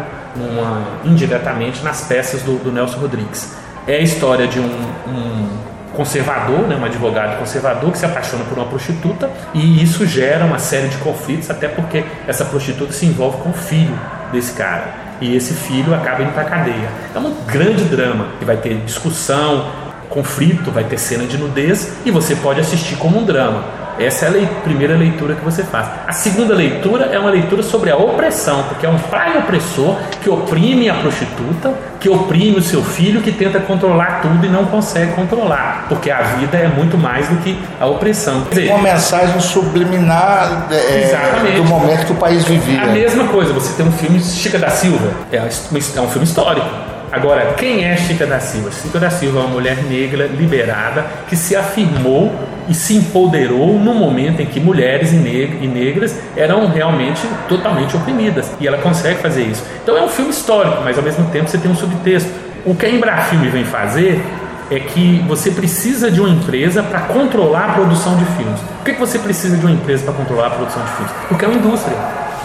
indiretamente 1.03 1.83
nas 1.83 2.01
peças 2.01 2.41
do, 2.41 2.57
do, 2.57 2.71
Nelson 2.71 2.97
Rodrigues. 2.97 3.53
É 3.87 3.97
a 3.97 3.99
história 3.99 4.47
de 4.47 4.59
um, 4.59 4.69
um 5.07 5.49
conservador, 5.93 6.67
né, 6.67 6.75
um 6.75 6.85
advogado 6.85 7.37
conservador 7.37 7.91
que 7.91 7.97
se 7.97 8.05
apaixona 8.05 8.43
por 8.45 8.57
uma 8.57 8.65
prostituta 8.65 9.29
e 9.53 9.83
isso 9.83 10.05
gera 10.07 10.43
uma 10.43 10.57
série 10.57 10.87
de 10.87 10.97
conflitos, 10.97 11.49
até 11.49 11.67
porque 11.67 12.03
essa 12.27 12.45
prostituta 12.45 12.93
se 12.93 13.05
envolve 13.05 13.37
com 13.37 13.49
o 13.49 13.53
filho 13.53 13.97
desse 14.31 14.53
cara 14.53 15.03
e 15.21 15.35
esse 15.35 15.53
filho 15.53 15.93
acaba 15.93 16.23
indo 16.23 16.33
para 16.33 16.43
cadeia. 16.45 16.89
É 17.13 17.19
um 17.19 17.33
grande 17.45 17.83
drama 17.85 18.27
que 18.39 18.45
vai 18.45 18.57
ter 18.57 18.75
discussão, 18.77 19.71
conflito, 20.09 20.71
vai 20.71 20.83
ter 20.83 20.97
cena 20.97 21.25
de 21.25 21.37
nudez 21.37 21.93
e 22.05 22.11
você 22.11 22.35
pode 22.35 22.59
assistir 22.59 22.95
como 22.97 23.19
um 23.19 23.25
drama. 23.25 23.63
Essa 23.99 24.25
é 24.25 24.27
a 24.27 24.31
lei, 24.31 24.49
primeira 24.63 24.95
leitura 24.95 25.35
que 25.35 25.43
você 25.43 25.63
faz. 25.63 25.87
A 26.07 26.11
segunda 26.11 26.53
leitura 26.53 27.05
é 27.05 27.19
uma 27.19 27.29
leitura 27.29 27.61
sobre 27.63 27.89
a 27.89 27.97
opressão, 27.97 28.63
porque 28.63 28.85
é 28.85 28.89
um 28.89 28.97
pai 28.97 29.37
opressor 29.37 29.97
que 30.21 30.29
oprime 30.29 30.89
a 30.89 30.95
prostituta, 30.95 31.73
que 31.99 32.09
oprime 32.09 32.57
o 32.57 32.61
seu 32.61 32.83
filho, 32.83 33.21
que 33.21 33.31
tenta 33.31 33.59
controlar 33.59 34.21
tudo 34.21 34.45
e 34.45 34.49
não 34.49 34.65
consegue 34.65 35.13
controlar, 35.13 35.85
porque 35.87 36.09
a 36.11 36.21
vida 36.21 36.57
é 36.57 36.67
muito 36.67 36.97
mais 36.97 37.27
do 37.27 37.37
que 37.37 37.57
a 37.79 37.85
opressão. 37.85 38.43
Dizer, 38.49 38.69
uma 38.69 38.81
mensagem 38.81 39.39
subliminar 39.39 40.67
é, 40.71 41.55
do 41.55 41.63
momento 41.63 42.05
que 42.05 42.11
o 42.11 42.15
país 42.15 42.43
vivia. 42.45 42.81
A 42.81 42.87
mesma 42.87 43.27
coisa, 43.27 43.53
você 43.53 43.73
tem 43.73 43.85
um 43.85 43.91
filme 43.91 44.19
Chica 44.19 44.57
da 44.57 44.69
Silva, 44.69 45.11
é, 45.31 45.37
é 45.37 46.01
um 46.01 46.07
filme 46.07 46.25
histórico 46.25 46.92
Agora, 47.13 47.53
quem 47.53 47.85
é 47.85 47.95
Chica 47.95 48.25
da 48.25 48.39
Silva? 48.39 48.71
Chica 48.71 48.99
da 48.99 49.11
Silva 49.11 49.37
é 49.37 49.43
uma 49.43 49.51
mulher 49.51 49.83
negra 49.83 50.25
liberada 50.25 51.05
que 51.29 51.35
se 51.35 51.55
afirmou 51.55 52.33
e 52.67 52.73
se 52.73 52.95
empoderou 52.95 53.77
no 53.77 53.93
momento 53.93 54.41
em 54.41 54.47
que 54.47 54.59
mulheres 54.59 55.13
e, 55.13 55.67
negras 55.67 56.19
eram 56.35 56.65
realmente 56.65 57.21
totalmente 57.47 57.95
oprimidas. 57.95 58.51
E 58.59 58.67
ela 58.67 58.79
consegue 58.79 59.21
fazer 59.21 59.43
isso. 59.43 59.63
Então 59.83 59.95
é 59.95 60.01
um 60.01 60.07
filme 60.07 60.31
histórico, 60.31 60.81
mas 60.83 60.97
ao 60.97 61.03
mesmo 61.03 61.29
tempo 61.29 61.47
você 61.47 61.59
tem 61.59 61.69
um 61.69 61.75
subtexto. 61.75 62.31
O 62.65 62.73
que 62.73 62.87
a 62.87 62.89
Embrafilme 62.89 63.47
vem 63.47 63.63
fazer 63.63 64.19
é 64.71 64.79
que 64.79 65.23
você 65.27 65.51
precisa 65.51 66.09
de 66.09 66.19
uma 66.19 66.29
empresa 66.29 66.81
para 66.81 67.01
controlar 67.01 67.65
a 67.65 67.73
produção 67.73 68.17
de 68.17 68.25
filmes. 68.25 68.59
Por 68.59 68.85
que 68.85 68.93
você 68.93 69.19
precisa 69.19 69.55
de 69.55 69.63
uma 69.63 69.75
empresa 69.75 70.03
para 70.03 70.13
controlar 70.15 70.47
a 70.47 70.51
produção 70.51 70.83
de 70.83 70.91
filmes? 70.93 71.13
Porque 71.29 71.45
é 71.45 71.47
uma 71.47 71.57
indústria, 71.57 71.95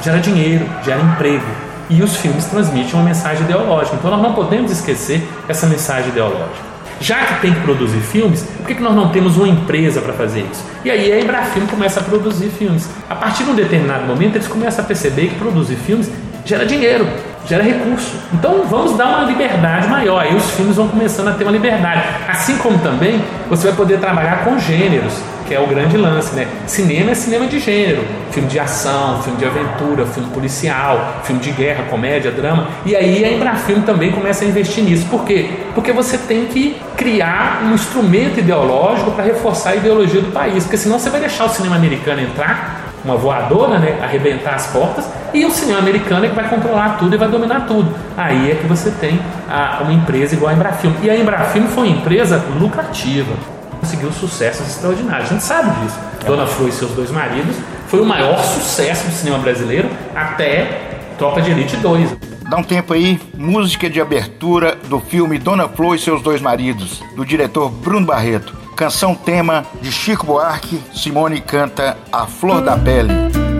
gera 0.02 0.18
dinheiro, 0.18 0.68
gera 0.84 1.00
emprego 1.00 1.67
e 1.90 2.02
os 2.02 2.16
filmes 2.16 2.44
transmitem 2.46 2.94
uma 2.94 3.02
mensagem 3.02 3.44
ideológica. 3.44 3.96
Então 3.96 4.10
nós 4.10 4.22
não 4.22 4.34
podemos 4.34 4.70
esquecer 4.70 5.26
essa 5.48 5.66
mensagem 5.66 6.10
ideológica. 6.10 6.68
Já 7.00 7.24
que 7.24 7.40
tem 7.40 7.54
que 7.54 7.60
produzir 7.60 8.00
filmes, 8.00 8.42
por 8.42 8.66
que, 8.66 8.74
que 8.74 8.82
nós 8.82 8.94
não 8.94 9.10
temos 9.10 9.36
uma 9.36 9.48
empresa 9.48 10.00
para 10.00 10.12
fazer 10.12 10.40
isso? 10.50 10.64
E 10.84 10.90
aí 10.90 11.12
a 11.12 11.20
Embrafilme 11.20 11.68
começa 11.68 12.00
a 12.00 12.02
produzir 12.02 12.48
filmes. 12.48 12.88
A 13.08 13.14
partir 13.14 13.44
de 13.44 13.50
um 13.50 13.54
determinado 13.54 14.04
momento, 14.04 14.34
eles 14.36 14.48
começam 14.48 14.84
a 14.84 14.86
perceber 14.86 15.28
que 15.28 15.36
produzir 15.36 15.76
filmes 15.76 16.10
gera 16.44 16.66
dinheiro, 16.66 17.06
gera 17.48 17.62
recurso. 17.62 18.14
Então 18.32 18.64
vamos 18.68 18.96
dar 18.96 19.06
uma 19.06 19.24
liberdade 19.24 19.88
maior. 19.88 20.20
Aí 20.20 20.36
os 20.36 20.50
filmes 20.50 20.76
vão 20.76 20.88
começando 20.88 21.28
a 21.28 21.32
ter 21.32 21.44
uma 21.44 21.52
liberdade. 21.52 22.02
Assim 22.28 22.58
como 22.58 22.78
também 22.78 23.20
você 23.48 23.68
vai 23.68 23.76
poder 23.76 23.98
trabalhar 23.98 24.44
com 24.44 24.58
gêneros 24.58 25.14
que 25.48 25.54
é 25.54 25.58
o 25.58 25.66
grande 25.66 25.96
lance, 25.96 26.36
né? 26.36 26.46
Cinema 26.66 27.12
é 27.12 27.14
cinema 27.14 27.46
de 27.46 27.58
gênero, 27.58 28.04
filme 28.30 28.46
de 28.50 28.60
ação, 28.60 29.22
filme 29.22 29.38
de 29.38 29.46
aventura, 29.46 30.04
filme 30.04 30.28
policial, 30.28 31.22
filme 31.24 31.40
de 31.40 31.50
guerra, 31.52 31.84
comédia, 31.84 32.30
drama. 32.30 32.68
E 32.84 32.94
aí 32.94 33.24
a 33.24 33.32
Embrafilme 33.32 33.82
também 33.82 34.12
começa 34.12 34.44
a 34.44 34.46
investir 34.46 34.84
nisso. 34.84 35.06
Por 35.06 35.24
quê? 35.24 35.48
Porque 35.74 35.90
você 35.90 36.18
tem 36.18 36.44
que 36.44 36.76
criar 36.98 37.62
um 37.64 37.72
instrumento 37.72 38.38
ideológico 38.38 39.10
para 39.12 39.24
reforçar 39.24 39.70
a 39.70 39.76
ideologia 39.76 40.20
do 40.20 40.30
país, 40.30 40.64
porque 40.64 40.76
senão 40.76 40.98
você 40.98 41.08
vai 41.08 41.20
deixar 41.20 41.46
o 41.46 41.48
cinema 41.48 41.76
americano 41.76 42.20
entrar 42.20 42.87
uma 43.08 43.16
voadora, 43.16 43.78
né, 43.78 43.98
arrebentar 44.02 44.54
as 44.54 44.66
portas, 44.68 45.08
e 45.32 45.44
o 45.44 45.50
cinema 45.50 45.78
americano 45.78 46.24
é 46.24 46.28
que 46.28 46.34
vai 46.34 46.48
controlar 46.48 46.98
tudo 46.98 47.14
e 47.14 47.18
vai 47.18 47.28
dominar 47.28 47.66
tudo. 47.66 47.94
Aí 48.16 48.50
é 48.50 48.54
que 48.54 48.66
você 48.66 48.90
tem 48.90 49.20
a, 49.48 49.80
uma 49.82 49.92
empresa 49.92 50.34
igual 50.34 50.50
a 50.50 50.54
Embrafilme. 50.54 50.96
E 51.02 51.10
a 51.10 51.16
Embrafilme 51.16 51.68
foi 51.68 51.88
uma 51.88 51.96
empresa 51.96 52.42
lucrativa 52.58 53.34
conseguiu 53.78 54.12
sucessos 54.12 54.68
extraordinários. 54.68 55.30
A 55.30 55.32
gente 55.34 55.44
sabe 55.44 55.70
disso. 55.80 55.98
Dona 56.26 56.46
Flor 56.46 56.68
e 56.68 56.72
seus 56.72 56.90
dois 56.92 57.10
maridos 57.10 57.56
foi 57.86 58.00
o 58.00 58.04
maior 58.04 58.38
sucesso 58.42 59.06
do 59.06 59.12
cinema 59.12 59.38
brasileiro 59.38 59.88
até 60.14 60.98
Tropa 61.16 61.40
de 61.40 61.50
Elite 61.50 61.76
2. 61.76 62.16
Dá 62.50 62.56
um 62.56 62.62
tempo 62.62 62.94
aí, 62.94 63.20
música 63.36 63.88
de 63.90 64.00
abertura 64.00 64.76
do 64.88 65.00
filme 65.00 65.38
Dona 65.38 65.68
Flor 65.68 65.96
e 65.96 65.98
seus 65.98 66.22
dois 66.22 66.40
maridos, 66.40 67.02
do 67.16 67.24
diretor 67.24 67.70
Bruno 67.70 68.06
Barreto. 68.06 68.54
Canção 68.78 69.12
tema 69.12 69.66
de 69.82 69.90
Chico 69.90 70.24
Buarque, 70.24 70.80
Simone 70.94 71.40
canta 71.40 71.98
A 72.12 72.28
Flor 72.28 72.62
da 72.62 72.78
Pele. 72.78 73.12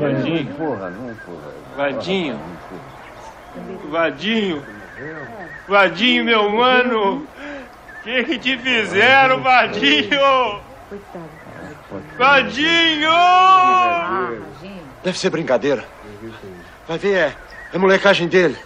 Vadinho, 0.00 0.54
porra, 0.56 0.90
não, 0.90 1.14
porra. 1.14 1.52
Vadinho. 1.76 2.40
Vadinho. 3.88 4.62
Vadinho, 5.68 6.24
meu 6.24 6.50
mano. 6.50 7.33
O 8.04 8.06
que 8.06 8.22
que 8.24 8.38
te 8.38 8.58
fizeram, 8.58 9.42
Vadinho? 9.42 10.60
Vadinho! 12.18 13.10
Deve 15.02 15.18
ser 15.18 15.30
brincadeira. 15.30 15.82
Vai 16.86 16.98
ver, 16.98 17.14
é, 17.14 17.32
é 17.72 17.78
molecagem 17.78 18.28
dele. 18.28 18.58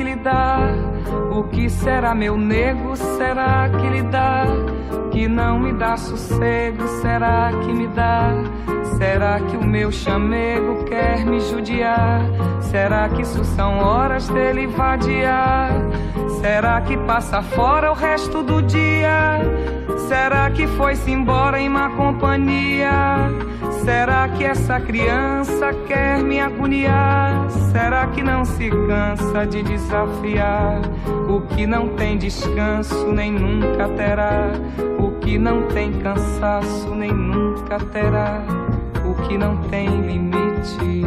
Que 0.00 0.04
lhe 0.04 0.16
dá? 0.16 0.60
O 1.30 1.44
que 1.44 1.68
será, 1.68 2.14
meu 2.14 2.38
nego? 2.38 2.96
Será 2.96 3.68
que 3.68 3.86
lhe 3.86 4.02
dá? 4.04 4.46
Que 5.10 5.28
não 5.28 5.60
me 5.60 5.74
dá 5.74 5.94
sossego? 5.98 6.88
Será 7.02 7.50
que 7.62 7.70
me 7.70 7.86
dá? 7.88 8.32
Será 8.96 9.38
que 9.40 9.58
o 9.58 9.62
meu 9.62 9.92
chamego 9.92 10.84
quer 10.84 11.26
me 11.26 11.38
judiar? 11.40 12.22
Será 12.62 13.10
que 13.10 13.20
isso 13.20 13.44
são 13.44 13.78
horas 13.80 14.26
dele 14.30 14.66
vadiar? 14.68 15.70
Será 16.40 16.80
que 16.80 16.96
passa 16.96 17.42
fora 17.42 17.90
o 17.90 17.94
resto 17.94 18.42
do 18.42 18.62
dia? 18.62 19.38
Será 20.08 20.50
que 20.50 20.66
foi-se 20.66 21.10
embora 21.10 21.60
em 21.60 21.68
má 21.68 21.90
companhia? 21.90 23.28
Será 23.84 24.26
que 24.28 24.44
essa 24.44 24.80
criança 24.80 25.72
quer 25.86 26.22
me 26.22 26.40
agoniar? 26.40 27.50
Será 27.72 28.06
que 28.06 28.22
não 28.22 28.44
se 28.44 28.70
cansa 28.70 29.46
de 29.46 29.62
desafiar? 29.62 30.80
O 31.28 31.42
que 31.42 31.66
não 31.66 31.88
tem 31.88 32.16
descanso 32.16 33.12
nem 33.12 33.32
nunca 33.32 33.88
terá. 33.88 34.52
O 34.98 35.12
que 35.20 35.38
não 35.38 35.62
tem 35.68 35.92
cansaço 35.92 36.94
nem 36.94 37.12
nunca 37.12 37.78
terá. 37.92 38.42
O 39.04 39.14
que 39.26 39.36
não 39.36 39.56
tem 39.68 39.88
limite. 39.88 41.04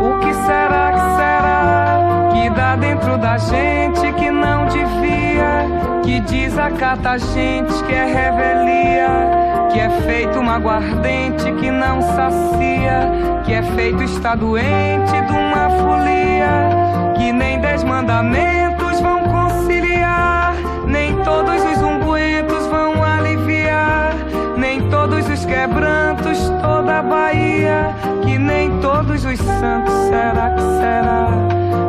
O 0.00 0.18
que 0.20 0.34
será 0.34 0.92
que 0.92 1.00
será 1.16 2.28
que 2.32 2.50
dá 2.50 2.76
dentro 2.76 3.18
da 3.18 3.36
gente 3.36 4.12
que 4.12 4.30
não 4.30 4.66
devia? 4.66 6.02
Que 6.04 6.20
desacata 6.20 7.10
a 7.10 7.18
gente 7.18 7.82
que 7.84 7.92
é 7.92 8.04
revelia 8.04 9.41
que 9.72 9.80
é 9.80 9.88
feito 10.02 10.38
uma 10.38 10.56
aguardente 10.56 11.50
que 11.52 11.70
não 11.70 12.02
sacia, 12.02 13.10
que 13.44 13.54
é 13.54 13.62
feito 13.62 14.02
está 14.02 14.34
doente 14.34 15.12
de 15.12 15.32
uma 15.32 15.70
folia, 15.70 17.14
que 17.16 17.32
nem 17.32 17.58
dez 17.58 17.82
mandamentos 17.82 19.00
vão 19.00 19.20
conciliar, 19.20 20.54
nem 20.86 21.16
todos 21.24 21.64
os 21.64 21.78
ungüentos 21.78 22.66
vão 22.66 23.02
aliviar, 23.02 24.12
nem 24.58 24.88
todos 24.90 25.26
os 25.28 25.44
quebrantos, 25.46 26.50
toda 26.60 26.98
a 26.98 27.02
Bahia, 27.02 27.94
que 28.22 28.38
nem 28.38 28.78
todos 28.80 29.24
os 29.24 29.38
santos, 29.38 29.94
será 30.08 30.50
que 30.50 30.60
será? 30.60 31.28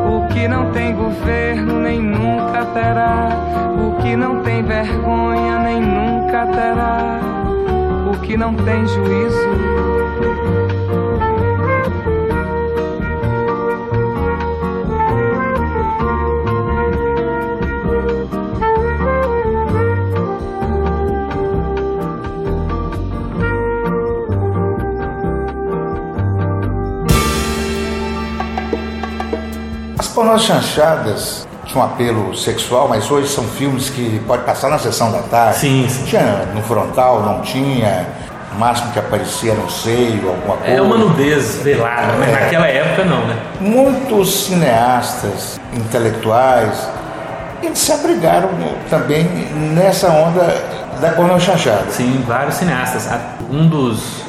O 0.07 0.25
que 0.27 0.47
não 0.47 0.71
tem 0.71 0.95
governo 0.95 1.79
nem 1.79 2.01
nunca 2.01 2.63
terá, 2.73 3.27
o 3.77 4.01
que 4.01 4.15
não 4.15 4.41
tem 4.41 4.63
vergonha 4.63 5.59
nem 5.59 5.81
nunca 5.81 6.45
terá 6.47 7.42
que 8.23 8.37
não 8.37 8.55
tem 8.55 8.87
juízo. 8.87 9.37
As 29.99 30.07
pornôs 30.07 31.52
tinham 31.73 31.85
um 31.85 31.89
apelo 31.89 32.37
sexual, 32.37 32.87
mas 32.87 33.09
hoje 33.09 33.27
são 33.27 33.43
filmes 33.43 33.89
que 33.89 34.21
pode 34.27 34.43
passar 34.43 34.69
na 34.69 34.77
sessão 34.77 35.11
da 35.11 35.19
tarde. 35.23 35.57
Sim, 35.57 35.87
sim. 35.89 36.03
Tinha 36.05 36.47
no 36.53 36.61
frontal, 36.61 37.21
não 37.23 37.41
tinha. 37.41 38.07
O 38.55 38.59
máximo 38.59 38.91
que 38.91 38.99
aparecia 38.99 39.55
no 39.55 39.67
seio, 39.67 40.29
alguma 40.29 40.57
coisa. 40.57 40.73
É 40.75 40.79
uma 40.79 40.95
nudez 40.95 41.57
velada, 41.63 42.13
mas 42.19 42.29
É. 42.29 42.31
naquela 42.31 42.67
época 42.67 43.03
não, 43.03 43.25
né? 43.25 43.35
Muitos 43.59 44.45
cineastas, 44.45 45.59
intelectuais, 45.73 46.87
eles 47.63 47.79
se 47.79 47.91
abrigaram 47.91 48.49
também 48.91 49.23
nessa 49.73 50.09
onda 50.09 50.55
da 51.01 51.09
pornô 51.13 51.39
chanchada. 51.39 51.85
Sim, 51.89 52.23
vários 52.27 52.53
cineastas. 52.55 53.09
Um 53.49 53.67
dos, 53.67 54.22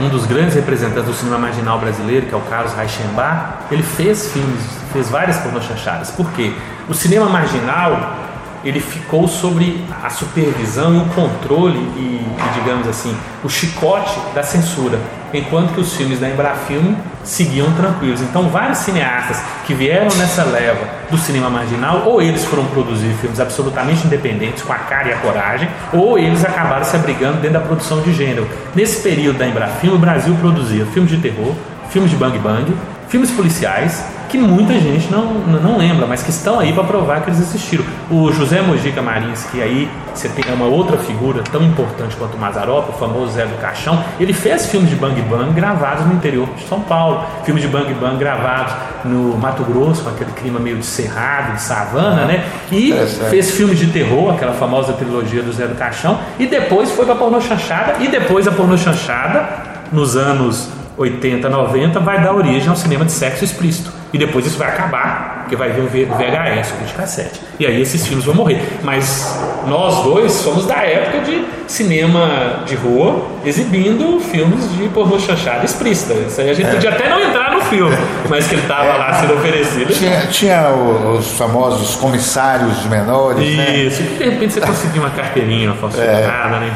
um 0.00 0.08
dos 0.08 0.26
grandes 0.26 0.54
representantes 0.54 1.04
do 1.04 1.12
cinema 1.12 1.38
marginal 1.38 1.78
brasileiro, 1.78 2.26
que 2.26 2.34
é 2.34 2.36
o 2.36 2.40
Carlos 2.42 2.72
Reichenbach, 2.72 3.64
ele 3.70 3.82
fez 3.82 4.32
filmes, 4.32 4.60
fez 4.92 5.10
várias 5.10 5.38
pornochanchadas. 5.38 6.10
Por 6.10 6.30
quê? 6.32 6.54
O 6.88 6.94
cinema 6.94 7.28
marginal, 7.28 8.29
ele 8.64 8.80
ficou 8.80 9.26
sobre 9.26 9.84
a 10.02 10.10
supervisão 10.10 10.94
e 10.94 10.98
o 10.98 11.04
controle 11.14 11.78
e, 11.78 12.00
e, 12.00 12.54
digamos 12.54 12.86
assim, 12.86 13.16
o 13.42 13.48
chicote 13.48 14.18
da 14.34 14.42
censura, 14.42 14.98
enquanto 15.32 15.74
que 15.74 15.80
os 15.80 15.94
filmes 15.94 16.20
da 16.20 16.28
Embrafilme 16.28 16.96
seguiam 17.24 17.72
tranquilos. 17.72 18.20
Então, 18.20 18.48
vários 18.48 18.78
cineastas 18.78 19.42
que 19.66 19.74
vieram 19.74 20.14
nessa 20.16 20.44
leva 20.44 20.86
do 21.10 21.16
cinema 21.16 21.48
marginal, 21.48 22.04
ou 22.06 22.20
eles 22.20 22.44
foram 22.44 22.64
produzir 22.66 23.12
filmes 23.20 23.40
absolutamente 23.40 24.06
independentes, 24.06 24.62
com 24.62 24.72
a 24.72 24.78
cara 24.78 25.08
e 25.08 25.12
a 25.12 25.16
coragem, 25.18 25.68
ou 25.92 26.18
eles 26.18 26.44
acabaram 26.44 26.84
se 26.84 26.96
abrigando 26.96 27.40
dentro 27.40 27.60
da 27.60 27.60
produção 27.60 28.00
de 28.00 28.12
gênero. 28.12 28.48
Nesse 28.74 29.02
período 29.02 29.38
da 29.38 29.46
Embrafilme, 29.46 29.96
o 29.96 30.00
Brasil 30.00 30.34
produzia 30.40 30.84
filmes 30.86 31.10
de 31.10 31.18
terror, 31.18 31.54
filmes 31.88 32.10
de 32.10 32.16
bang 32.16 32.38
bang, 32.38 32.74
filmes 33.10 33.30
policiais 33.32 34.02
que 34.30 34.38
muita 34.38 34.74
gente 34.74 35.10
não, 35.10 35.34
não 35.34 35.76
lembra, 35.76 36.06
mas 36.06 36.22
que 36.22 36.30
estão 36.30 36.60
aí 36.60 36.72
para 36.72 36.84
provar 36.84 37.20
que 37.22 37.30
eles 37.30 37.40
existiram. 37.40 37.84
O 38.08 38.30
José 38.30 38.62
Mojica 38.62 39.02
Marins, 39.02 39.44
que 39.46 39.60
aí 39.60 39.90
você 40.14 40.28
tem 40.28 40.44
uma 40.54 40.66
outra 40.66 40.96
figura 40.96 41.42
tão 41.50 41.60
importante 41.62 42.14
quanto 42.14 42.36
o 42.36 42.38
Mazarop, 42.38 42.90
o 42.90 42.92
famoso 42.92 43.32
Zé 43.32 43.44
do 43.44 43.60
Caixão, 43.60 44.04
ele 44.20 44.32
fez 44.32 44.66
filmes 44.66 44.88
de 44.88 44.94
Bang 44.94 45.20
Bang 45.22 45.52
gravados 45.52 46.06
no 46.06 46.14
interior 46.14 46.48
de 46.56 46.62
São 46.68 46.80
Paulo, 46.80 47.26
filmes 47.44 47.60
de 47.60 47.68
Bang 47.68 47.92
Bang 47.94 48.16
gravados 48.18 48.72
no 49.04 49.36
Mato 49.36 49.64
Grosso, 49.64 50.04
com 50.04 50.10
aquele 50.10 50.30
clima 50.30 50.60
meio 50.60 50.76
de 50.76 50.86
cerrado, 50.86 51.54
de 51.54 51.62
savana, 51.62 52.24
né? 52.24 52.44
E 52.70 52.92
fez 53.30 53.50
filmes 53.50 53.80
de 53.80 53.88
terror, 53.88 54.32
aquela 54.32 54.52
famosa 54.52 54.92
trilogia 54.92 55.42
do 55.42 55.52
Zé 55.52 55.66
do 55.66 55.74
Caixão, 55.74 56.20
e 56.38 56.46
depois 56.46 56.92
foi 56.92 57.04
para 57.04 57.16
pornô 57.16 57.40
chanchada, 57.40 57.96
e 57.98 58.06
depois 58.06 58.46
a 58.46 58.52
pornô 58.52 58.78
chanchada, 58.78 59.70
nos 59.90 60.16
anos 60.16 60.79
80, 61.00 61.48
90, 61.48 61.98
vai 62.00 62.22
dar 62.22 62.34
origem 62.34 62.68
ao 62.68 62.76
cinema 62.76 63.06
de 63.06 63.12
sexo 63.12 63.42
explícito. 63.42 63.90
E 64.12 64.18
depois 64.18 64.44
isso 64.44 64.58
vai 64.58 64.68
acabar, 64.68 65.38
porque 65.40 65.56
vai 65.56 65.70
vir 65.70 65.80
o 65.80 65.86
VHS, 65.86 66.72
o 66.72 66.84
de 66.84 66.92
cassete. 66.92 67.40
E 67.58 67.66
aí 67.66 67.80
esses 67.80 68.06
filmes 68.06 68.26
vão 68.26 68.34
morrer. 68.34 68.60
Mas 68.82 69.40
nós 69.66 70.04
dois 70.04 70.32
somos 70.32 70.66
da 70.66 70.76
época 70.82 71.20
de 71.20 71.46
cinema 71.66 72.64
de 72.66 72.74
rua, 72.74 73.24
exibindo 73.46 74.20
filmes 74.20 74.70
de 74.76 74.90
pornô 74.90 75.18
chanchada 75.18 75.64
explícita. 75.64 76.12
Isso 76.12 76.38
aí 76.38 76.50
a 76.50 76.54
gente 76.54 76.68
é. 76.68 76.72
podia 76.72 76.90
até 76.90 77.08
não 77.08 77.18
entrar 77.18 77.52
no 77.52 77.62
filme, 77.62 77.96
mas 78.28 78.46
que 78.46 78.56
ele 78.56 78.62
estava 78.62 78.90
é. 78.90 78.98
lá 78.98 79.14
sendo 79.14 79.34
oferecido. 79.34 79.94
Tinha, 79.94 80.26
tinha 80.26 80.68
os 80.68 81.38
famosos 81.38 81.96
comissários 81.96 82.82
de 82.82 82.88
menores. 82.90 83.56
Né? 83.56 83.76
Isso, 83.76 84.02
né? 84.02 84.18
de 84.18 84.24
repente 84.24 84.52
você 84.52 84.60
conseguiu 84.60 85.02
uma 85.02 85.10
carteirinha 85.10 85.72
falsificada, 85.72 86.56
é. 86.56 86.60
né? 86.60 86.72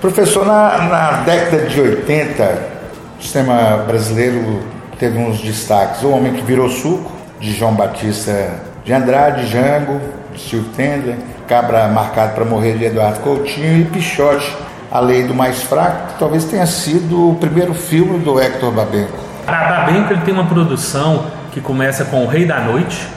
Professor, 0.00 0.44
na, 0.44 0.78
na 0.78 1.10
década 1.22 1.66
de 1.66 1.80
80, 1.80 2.77
o 3.18 3.22
sistema 3.22 3.84
brasileiro 3.86 4.62
teve 4.98 5.18
uns 5.18 5.40
destaques. 5.40 6.02
O 6.02 6.10
Homem 6.10 6.34
que 6.34 6.42
Virou 6.42 6.68
Suco, 6.68 7.10
de 7.40 7.52
João 7.52 7.74
Batista 7.74 8.60
de 8.84 8.92
Andrade, 8.92 9.46
Jango, 9.46 10.00
de 10.32 10.40
Silvio 10.40 10.70
Tendler, 10.76 11.16
Cabra 11.46 11.88
Marcado 11.88 12.34
para 12.34 12.44
Morrer, 12.44 12.78
de 12.78 12.84
Eduardo 12.84 13.20
Coutinho, 13.20 13.82
e 13.82 13.84
Pichote, 13.84 14.56
A 14.90 15.00
Lei 15.00 15.24
do 15.24 15.34
Mais 15.34 15.62
Fraco, 15.62 16.12
que 16.12 16.18
talvez 16.18 16.44
tenha 16.44 16.66
sido 16.66 17.30
o 17.30 17.34
primeiro 17.34 17.74
filme 17.74 18.18
do 18.18 18.40
Hector 18.40 18.70
Babenco. 18.70 19.18
A 19.46 19.52
Babenco 19.52 20.12
ele 20.12 20.22
tem 20.22 20.32
uma 20.32 20.46
produção 20.46 21.26
que 21.52 21.60
começa 21.60 22.04
com 22.04 22.24
O 22.24 22.26
Rei 22.26 22.46
da 22.46 22.60
Noite, 22.60 23.08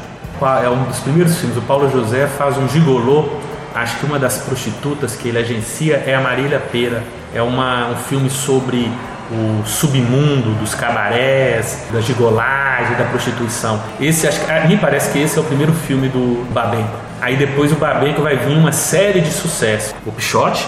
é 0.63 0.69
um 0.69 0.83
dos 0.85 0.99
primeiros 0.99 1.37
filmes. 1.37 1.55
O 1.57 1.61
Paulo 1.61 1.89
José 1.89 2.25
faz 2.25 2.57
um 2.57 2.67
gigolô, 2.67 3.29
acho 3.75 3.97
que 3.97 4.05
uma 4.05 4.17
das 4.17 4.39
prostitutas 4.39 5.15
que 5.15 5.29
ele 5.29 5.37
agencia 5.37 6.03
é 6.05 6.15
a 6.15 6.19
Marília 6.19 6.59
Pera. 6.59 7.03
É 7.33 7.41
uma, 7.41 7.89
um 7.89 7.95
filme 7.95 8.29
sobre 8.29 8.91
o 9.31 9.65
submundo 9.65 10.53
dos 10.59 10.75
cabarés, 10.75 11.85
da 11.91 12.01
gigolagem, 12.01 12.95
da 12.97 13.05
prostituição. 13.05 13.81
Esse 13.99 14.27
acho 14.27 14.41
me 14.67 14.77
parece 14.77 15.11
que 15.11 15.19
esse 15.19 15.37
é 15.37 15.41
o 15.41 15.45
primeiro 15.45 15.71
filme 15.71 16.09
do 16.09 16.45
Babenco. 16.51 16.91
Aí 17.21 17.37
depois 17.37 17.71
o 17.71 17.75
Babenco 17.75 18.21
vai 18.21 18.35
vir 18.35 18.57
uma 18.57 18.71
série 18.71 19.21
de 19.21 19.31
sucessos. 19.31 19.95
O 20.05 20.11
Pichote, 20.11 20.67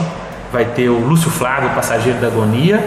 vai 0.52 0.66
ter 0.66 0.88
o 0.88 1.00
Lúcio 1.00 1.32
Flávio, 1.32 1.72
Passageiro 1.72 2.20
da 2.20 2.28
Agonia, 2.28 2.80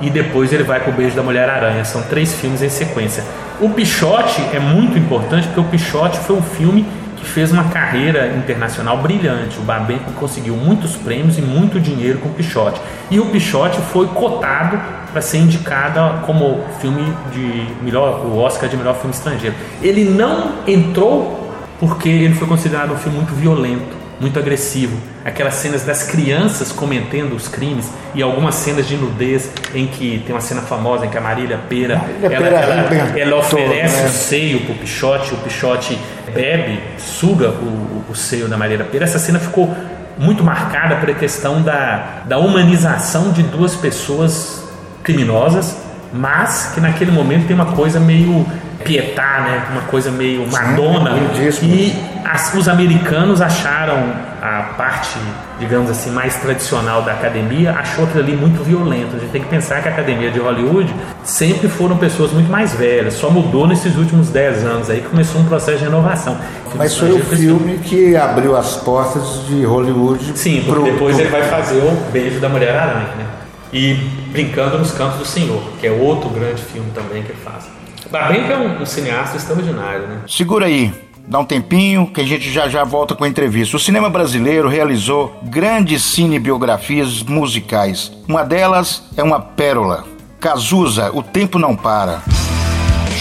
e 0.00 0.08
depois 0.08 0.52
ele 0.52 0.62
vai 0.62 0.80
para 0.80 0.90
o 0.90 0.92
Beijo 0.94 1.16
da 1.16 1.22
Mulher 1.22 1.50
Aranha. 1.50 1.84
São 1.84 2.02
três 2.02 2.32
filmes 2.32 2.62
em 2.62 2.68
sequência. 2.70 3.24
O 3.60 3.68
Pichote 3.68 4.40
é 4.54 4.60
muito 4.60 4.96
importante 4.96 5.48
porque 5.48 5.60
o 5.60 5.64
Pichote 5.64 6.18
foi 6.20 6.36
um 6.36 6.42
filme 6.42 6.86
que 7.20 7.28
fez 7.28 7.52
uma 7.52 7.64
carreira 7.64 8.34
internacional 8.36 8.96
brilhante. 8.98 9.58
O 9.58 9.62
Babenco 9.62 10.10
conseguiu 10.12 10.56
muitos 10.56 10.96
prêmios 10.96 11.38
e 11.38 11.42
muito 11.42 11.78
dinheiro 11.78 12.18
com 12.18 12.28
o 12.28 12.32
Pichote. 12.32 12.80
E 13.10 13.20
o 13.20 13.26
Pichote 13.26 13.78
foi 13.92 14.06
cotado 14.08 14.80
para 15.12 15.20
ser 15.20 15.38
indicada 15.38 16.20
como 16.24 16.64
filme 16.80 17.12
de 17.32 17.66
melhor, 17.82 18.24
o 18.24 18.38
Oscar 18.38 18.68
de 18.68 18.76
melhor 18.76 18.94
filme 18.94 19.14
estrangeiro. 19.14 19.54
Ele 19.82 20.04
não 20.04 20.52
entrou 20.66 21.52
porque 21.78 22.08
ele 22.08 22.34
foi 22.34 22.46
considerado 22.46 22.92
um 22.92 22.96
filme 22.96 23.16
muito 23.16 23.34
violento, 23.34 23.96
muito 24.20 24.38
agressivo. 24.38 24.96
Aquelas 25.24 25.54
cenas 25.54 25.82
das 25.82 26.02
crianças 26.02 26.70
cometendo 26.70 27.34
os 27.34 27.48
crimes 27.48 27.90
e 28.14 28.22
algumas 28.22 28.54
cenas 28.56 28.86
de 28.86 28.96
nudez 28.96 29.50
em 29.74 29.86
que 29.86 30.22
tem 30.26 30.34
uma 30.34 30.42
cena 30.42 30.60
famosa 30.60 31.06
em 31.06 31.08
que 31.08 31.16
a 31.16 31.20
Marília 31.20 31.58
Pera, 31.68 31.96
Marília 31.96 32.26
ela, 32.26 32.38
Pera 32.38 32.56
ela, 32.56 33.18
ela, 33.18 33.36
oferece 33.38 34.02
né? 34.02 34.06
o 34.06 34.10
seio 34.10 34.60
pro 34.60 34.74
Pichote, 34.74 35.32
o 35.32 35.38
Pichote 35.38 35.98
bebe, 36.34 36.80
suga 36.98 37.48
o, 37.48 38.04
o 38.10 38.14
seio 38.14 38.46
da 38.46 38.58
Marília 38.58 38.84
Pera. 38.84 39.04
Essa 39.04 39.18
cena 39.18 39.38
ficou 39.38 39.74
muito 40.18 40.44
marcada 40.44 40.96
por 40.96 41.08
a 41.08 41.14
questão 41.14 41.62
da, 41.62 42.22
da 42.26 42.38
humanização 42.38 43.32
de 43.32 43.42
duas 43.42 43.74
pessoas 43.74 44.62
criminosas, 45.02 45.76
mas 46.12 46.72
que 46.74 46.80
naquele 46.80 47.10
momento 47.10 47.46
tem 47.46 47.54
uma 47.54 47.72
coisa 47.72 47.98
meio 47.98 48.46
pietá, 48.84 49.40
né? 49.40 49.66
Uma 49.72 49.82
coisa 49.82 50.10
meio 50.10 50.46
madonna. 50.50 51.12
Sim, 51.52 51.66
e 51.66 52.04
as, 52.24 52.52
os 52.54 52.68
americanos 52.68 53.40
acharam 53.40 53.98
a 54.40 54.74
parte, 54.76 55.18
digamos 55.58 55.90
assim, 55.90 56.10
mais 56.10 56.36
tradicional 56.36 57.02
da 57.02 57.12
academia, 57.12 57.72
achou 57.72 58.04
aquilo 58.04 58.20
ali 58.20 58.36
muito 58.36 58.62
violento. 58.64 59.16
A 59.16 59.18
gente 59.18 59.30
tem 59.30 59.42
que 59.42 59.48
pensar 59.48 59.82
que 59.82 59.88
a 59.88 59.92
academia 59.92 60.30
de 60.30 60.38
Hollywood 60.38 60.94
sempre 61.22 61.68
foram 61.68 61.96
pessoas 61.96 62.32
muito 62.32 62.50
mais 62.50 62.72
velhas, 62.72 63.14
só 63.14 63.30
mudou 63.30 63.66
nesses 63.66 63.96
últimos 63.96 64.30
10 64.30 64.64
anos 64.64 64.90
aí 64.90 65.00
que 65.00 65.08
começou 65.08 65.40
um 65.40 65.44
processo 65.44 65.78
de 65.78 65.84
renovação. 65.84 66.36
Mas 66.74 66.96
foi 66.96 67.12
o 67.12 67.20
filme 67.20 67.78
que 67.78 68.16
abriu 68.16 68.56
as 68.56 68.76
portas 68.76 69.44
de 69.46 69.64
Hollywood. 69.64 70.38
Sim, 70.38 70.62
porque 70.64 70.82
pro, 70.82 70.92
depois 70.92 71.16
pro... 71.16 71.24
ele 71.24 71.30
vai 71.30 71.42
fazer 71.42 71.78
o 71.78 72.10
Beijo 72.10 72.40
da 72.40 72.48
Mulher 72.48 72.76
Aranha, 72.76 73.14
né? 73.16 73.26
E 73.72 73.94
Brincando 74.30 74.78
nos 74.78 74.92
Campos 74.92 75.18
do 75.18 75.26
Senhor, 75.26 75.60
que 75.80 75.86
é 75.86 75.90
outro 75.90 76.30
grande 76.30 76.62
filme 76.62 76.90
também 76.94 77.22
que 77.22 77.32
ele 77.32 77.38
faz. 77.44 77.79
Babenco 78.10 78.52
é 78.52 78.56
um, 78.56 78.82
um 78.82 78.86
cineasta 78.86 79.36
extraordinário, 79.36 80.06
né? 80.08 80.20
Segura 80.26 80.66
aí, 80.66 80.92
dá 81.28 81.38
um 81.38 81.44
tempinho 81.44 82.08
que 82.08 82.20
a 82.20 82.24
gente 82.24 82.50
já 82.50 82.68
já 82.68 82.82
volta 82.82 83.14
com 83.14 83.22
a 83.24 83.28
entrevista. 83.28 83.76
O 83.76 83.80
cinema 83.80 84.10
brasileiro 84.10 84.68
realizou 84.68 85.38
grandes 85.44 86.02
cinebiografias 86.02 87.22
musicais. 87.22 88.12
Uma 88.26 88.42
delas 88.44 89.04
é 89.16 89.22
uma 89.22 89.40
pérola. 89.40 90.04
Cazuza, 90.40 91.10
O 91.14 91.22
Tempo 91.22 91.58
Não 91.58 91.76
Para. 91.76 92.22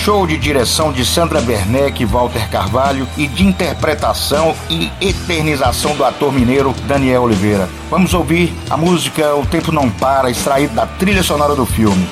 Show 0.03 0.25
de 0.25 0.37
direção 0.37 0.91
de 0.91 1.05
Sandra 1.05 1.39
Werneck 1.39 2.01
e 2.01 2.05
Walter 2.05 2.49
Carvalho 2.49 3.05
e 3.17 3.27
de 3.27 3.45
interpretação 3.45 4.55
e 4.69 4.89
eternização 5.01 5.95
do 5.95 6.05
ator 6.05 6.31
mineiro 6.33 6.73
Daniel 6.87 7.23
Oliveira. 7.23 7.69
Vamos 7.91 8.13
ouvir 8.13 8.53
a 8.69 8.77
música 8.77 9.35
O 9.35 9.45
Tempo 9.45 9.71
Não 9.71 9.89
Para, 9.89 10.31
extraída 10.31 10.73
da 10.73 10.87
trilha 10.87 11.21
sonora 11.21 11.53
do 11.53 11.65
filme. 11.65 12.07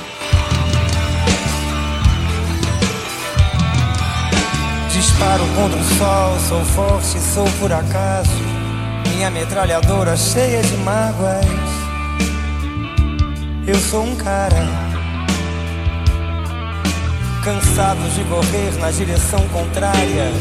Disparo 4.98 5.46
contra 5.56 5.80
o 5.80 5.84
sol, 5.84 6.40
sou 6.50 6.66
forte, 6.66 7.20
sou 7.20 7.46
por 7.60 7.72
acaso. 7.72 8.32
Minha 9.14 9.30
metralhadora 9.30 10.18
cheia 10.18 10.60
de 10.64 10.76
mágoas. 10.78 11.46
Eu 13.68 13.76
sou 13.76 14.04
um 14.04 14.16
cara 14.16 14.66
cansados 17.44 18.12
de 18.16 18.24
correr 18.24 18.74
na 18.80 18.90
direção 18.90 19.48
contrária, 19.50 20.32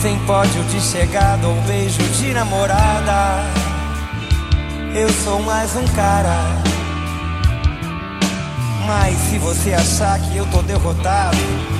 sem 0.00 0.16
pódio 0.20 0.62
de 0.66 0.80
chegada 0.80 1.48
ou 1.48 1.60
beijo 1.62 2.00
de 2.12 2.32
namorada. 2.32 3.42
Eu 4.94 5.10
sou 5.24 5.42
mais 5.42 5.74
um 5.74 5.86
cara. 5.88 6.36
Mas 8.86 9.18
se 9.18 9.38
você 9.38 9.74
achar 9.74 10.20
que 10.20 10.36
eu 10.36 10.46
tô 10.46 10.62
derrotado, 10.62 11.79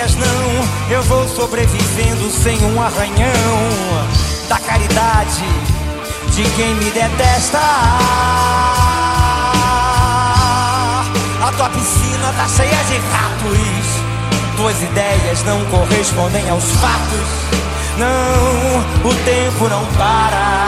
dias 0.00 0.14
não, 0.14 0.90
eu 0.90 1.02
vou 1.02 1.28
sobrevivendo 1.28 2.30
sem 2.30 2.56
um 2.64 2.80
arranhão 2.80 3.58
da 4.48 4.58
caridade 4.58 5.44
de 6.34 6.42
quem 6.56 6.74
me 6.76 6.90
detesta. 6.90 7.58
A 11.42 11.52
tua 11.54 11.68
piscina 11.68 12.32
tá 12.34 12.48
cheia 12.48 12.84
de 12.84 12.96
ratos, 12.96 14.56
tuas 14.56 14.82
ideias 14.82 15.44
não 15.44 15.62
correspondem 15.66 16.48
aos 16.48 16.64
fatos. 16.64 17.60
Não, 17.98 19.10
o 19.10 19.14
tempo 19.24 19.68
não 19.68 19.84
para. 19.96 20.66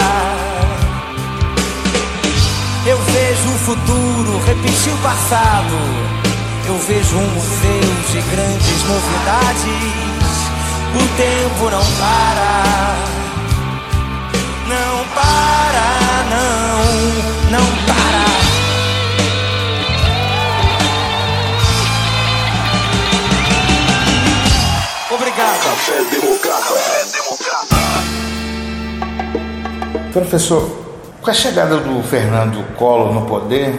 Eu 2.84 2.98
vejo 2.98 3.48
o 3.48 3.58
futuro 3.60 4.44
repetir 4.44 4.92
o 4.92 4.98
passado. 4.98 6.31
Eu 6.72 6.78
vejo 6.78 7.18
um 7.18 7.28
museu 7.34 7.80
de 8.10 8.22
grandes 8.34 8.84
novidades. 8.84 9.66
O 10.94 11.04
tempo 11.18 11.64
não 11.70 11.84
para. 12.00 12.96
Não 14.66 15.04
para, 15.14 15.88
não, 16.30 16.80
não 17.50 17.66
para. 17.86 18.24
Obrigado. 25.14 25.62
Café 25.62 25.98
Democrata. 26.10 26.72
Café 26.72 27.04
Democrata. 27.12 27.76
Professor, 30.10 30.62
com 31.20 31.30
a 31.30 31.34
chegada 31.34 31.76
do 31.76 32.02
Fernando 32.02 32.64
Collor 32.76 33.12
no 33.12 33.26
poder, 33.26 33.78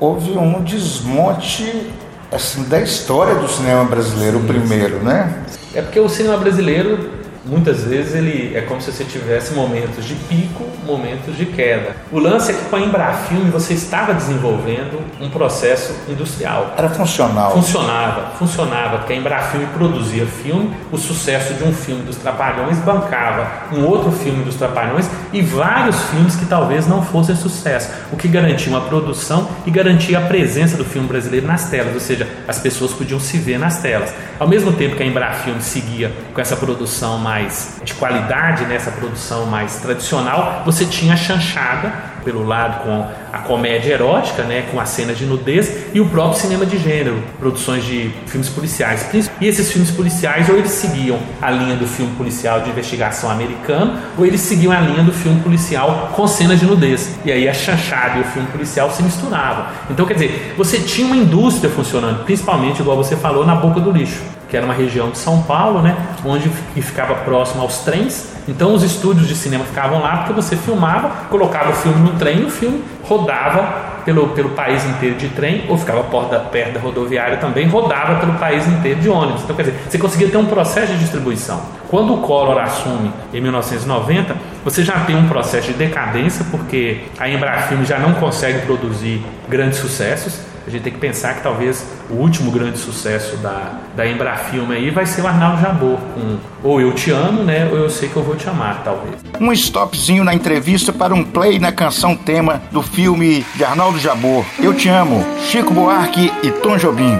houve 0.00 0.32
um 0.32 0.60
desmonte 0.64 1.92
assim, 2.32 2.64
da 2.64 2.80
história 2.80 3.34
do 3.34 3.48
cinema 3.48 3.84
brasileiro, 3.84 4.38
o 4.38 4.44
primeiro, 4.44 4.96
né? 5.02 5.44
É 5.74 5.82
porque 5.82 6.00
o 6.00 6.08
cinema 6.08 6.38
brasileiro 6.38 7.21
muitas 7.44 7.84
vezes 7.84 8.14
ele 8.14 8.56
é 8.56 8.60
como 8.62 8.80
se 8.80 8.92
você 8.92 9.04
tivesse 9.04 9.54
momentos 9.54 10.04
de 10.04 10.14
pico, 10.14 10.64
momentos 10.86 11.36
de 11.36 11.46
queda. 11.46 11.96
O 12.10 12.18
lance 12.18 12.52
é 12.52 12.54
que 12.54 12.64
com 12.66 12.76
a 12.76 12.80
Embrafilme 12.80 13.50
você 13.50 13.74
estava 13.74 14.14
desenvolvendo 14.14 15.00
um 15.20 15.28
processo 15.28 15.94
industrial. 16.08 16.74
Era 16.76 16.88
funcional. 16.88 17.52
Funcionava, 17.52 18.32
funcionava, 18.38 18.98
porque 18.98 19.12
a 19.12 19.16
Embrafilme 19.16 19.66
produzia 19.66 20.26
filme, 20.26 20.74
o 20.90 20.96
sucesso 20.96 21.54
de 21.54 21.64
um 21.64 21.72
filme 21.72 22.02
dos 22.02 22.16
Trapalhões 22.16 22.78
bancava 22.78 23.50
um 23.72 23.84
outro 23.84 24.12
filme 24.12 24.44
dos 24.44 24.56
Trapalhões 24.56 25.08
e 25.32 25.42
vários 25.42 26.00
filmes 26.10 26.36
que 26.36 26.46
talvez 26.46 26.86
não 26.86 27.02
fossem 27.02 27.34
sucesso, 27.34 27.90
o 28.12 28.16
que 28.16 28.28
garantia 28.28 28.68
uma 28.68 28.82
produção 28.82 29.48
e 29.66 29.70
garantia 29.70 30.18
a 30.18 30.22
presença 30.22 30.76
do 30.76 30.84
filme 30.84 31.08
brasileiro 31.08 31.46
nas 31.46 31.68
telas, 31.68 31.94
ou 31.94 32.00
seja, 32.00 32.28
as 32.46 32.58
pessoas 32.58 32.92
podiam 32.92 33.18
se 33.18 33.38
ver 33.38 33.58
nas 33.58 33.80
telas. 33.80 34.12
Ao 34.38 34.46
mesmo 34.48 34.72
tempo 34.72 34.96
que 34.96 35.02
a 35.02 35.06
Embrafilme 35.06 35.62
seguia 35.62 36.12
com 36.34 36.40
essa 36.40 36.56
produção 36.56 37.18
mais 37.18 37.31
mais 37.32 37.76
de 37.82 37.94
qualidade, 37.94 38.66
nessa 38.66 38.90
produção 38.90 39.46
mais 39.46 39.76
tradicional, 39.76 40.62
você 40.66 40.84
tinha 40.84 41.14
a 41.14 41.16
chanchada 41.16 41.90
pelo 42.22 42.46
lado 42.46 42.84
com 42.84 43.06
a 43.32 43.38
comédia 43.38 43.94
erótica, 43.94 44.42
né, 44.42 44.66
com 44.70 44.78
a 44.78 44.84
cena 44.84 45.14
de 45.14 45.24
nudez 45.24 45.86
e 45.94 46.00
o 46.00 46.06
próprio 46.10 46.38
cinema 46.38 46.66
de 46.66 46.76
gênero, 46.76 47.22
produções 47.40 47.84
de 47.84 48.10
filmes 48.26 48.50
policiais. 48.50 49.08
E 49.40 49.46
esses 49.46 49.72
filmes 49.72 49.90
policiais 49.90 50.48
ou 50.50 50.56
eles 50.58 50.72
seguiam 50.72 51.18
a 51.40 51.50
linha 51.50 51.74
do 51.74 51.86
filme 51.86 52.14
policial 52.16 52.60
de 52.60 52.68
investigação 52.68 53.30
americano, 53.30 53.98
ou 54.18 54.26
eles 54.26 54.42
seguiam 54.42 54.70
a 54.70 54.80
linha 54.80 55.02
do 55.02 55.12
filme 55.12 55.40
policial 55.40 56.10
com 56.14 56.26
cenas 56.28 56.60
de 56.60 56.66
nudez. 56.66 57.18
E 57.24 57.32
aí 57.32 57.48
a 57.48 57.54
chanchada 57.54 58.18
e 58.18 58.20
o 58.20 58.24
filme 58.24 58.48
policial 58.48 58.90
se 58.90 59.02
misturavam. 59.02 59.66
Então, 59.90 60.04
quer 60.04 60.14
dizer, 60.14 60.54
você 60.56 60.78
tinha 60.80 61.06
uma 61.06 61.16
indústria 61.16 61.70
funcionando, 61.70 62.24
principalmente 62.24 62.80
igual 62.80 62.96
você 62.96 63.16
falou 63.16 63.46
na 63.46 63.54
boca 63.54 63.80
do 63.80 63.90
lixo 63.90 64.20
que 64.52 64.56
era 64.58 64.66
uma 64.66 64.74
região 64.74 65.08
de 65.08 65.16
São 65.16 65.42
Paulo, 65.44 65.80
né, 65.80 65.96
onde 66.26 66.50
ficava 66.50 67.14
próximo 67.14 67.62
aos 67.62 67.78
trens. 67.78 68.34
Então 68.46 68.74
os 68.74 68.82
estúdios 68.82 69.26
de 69.26 69.34
cinema 69.34 69.64
ficavam 69.64 70.02
lá 70.02 70.18
porque 70.18 70.34
você 70.34 70.54
filmava, 70.56 71.08
colocava 71.30 71.70
o 71.70 71.72
filme 71.72 71.98
no 72.00 72.18
trem 72.18 72.40
e 72.40 72.44
o 72.44 72.50
filme 72.50 72.84
rodava 73.02 74.02
pelo, 74.04 74.28
pelo 74.28 74.50
país 74.50 74.84
inteiro 74.84 75.14
de 75.14 75.28
trem, 75.28 75.64
ou 75.70 75.78
ficava 75.78 76.02
perto 76.50 76.74
da 76.74 76.80
rodoviária 76.80 77.38
também, 77.38 77.66
rodava 77.66 78.20
pelo 78.20 78.34
país 78.34 78.66
inteiro 78.66 79.00
de 79.00 79.08
ônibus. 79.08 79.42
Então, 79.44 79.56
quer 79.56 79.62
dizer, 79.62 79.78
você 79.88 79.96
conseguia 79.96 80.28
ter 80.28 80.36
um 80.36 80.44
processo 80.44 80.92
de 80.92 80.98
distribuição. 80.98 81.62
Quando 81.88 82.12
o 82.12 82.18
Collor 82.18 82.58
assume 82.58 83.10
em 83.32 83.40
1990, 83.40 84.36
você 84.62 84.82
já 84.82 85.00
tem 85.00 85.16
um 85.16 85.28
processo 85.28 85.68
de 85.68 85.74
decadência, 85.74 86.44
porque 86.50 87.04
a 87.18 87.26
Embrafilme 87.26 87.86
já 87.86 87.98
não 87.98 88.14
consegue 88.14 88.66
produzir 88.66 89.24
grandes 89.48 89.78
sucessos 89.78 90.51
a 90.66 90.70
gente 90.70 90.82
tem 90.82 90.92
que 90.92 90.98
pensar 90.98 91.34
que 91.34 91.42
talvez 91.42 91.84
o 92.08 92.14
último 92.14 92.50
grande 92.50 92.78
sucesso 92.78 93.36
da, 93.38 93.80
da 93.96 94.06
Embrafilme 94.06 94.74
aí 94.74 94.90
vai 94.90 95.06
ser 95.06 95.22
o 95.22 95.26
Arnaldo 95.26 95.60
Jabor, 95.60 95.98
com 96.14 96.38
ou 96.62 96.80
Eu 96.80 96.92
Te 96.92 97.10
Amo, 97.10 97.42
né, 97.42 97.68
ou 97.70 97.76
Eu 97.76 97.90
Sei 97.90 98.08
Que 98.08 98.16
Eu 98.16 98.22
Vou 98.22 98.36
Te 98.36 98.48
Amar, 98.48 98.82
talvez. 98.84 99.16
Um 99.40 99.52
stopzinho 99.52 100.22
na 100.24 100.34
entrevista 100.34 100.92
para 100.92 101.14
um 101.14 101.24
play 101.24 101.58
na 101.58 101.72
canção 101.72 102.14
tema 102.14 102.62
do 102.70 102.82
filme 102.82 103.44
de 103.54 103.64
Arnaldo 103.64 103.98
Jabor, 103.98 104.44
Eu 104.60 104.72
Te 104.74 104.88
Amo, 104.88 105.24
Chico 105.40 105.74
Buarque 105.74 106.32
e 106.42 106.50
Tom 106.50 106.76
Jobim. 106.76 107.18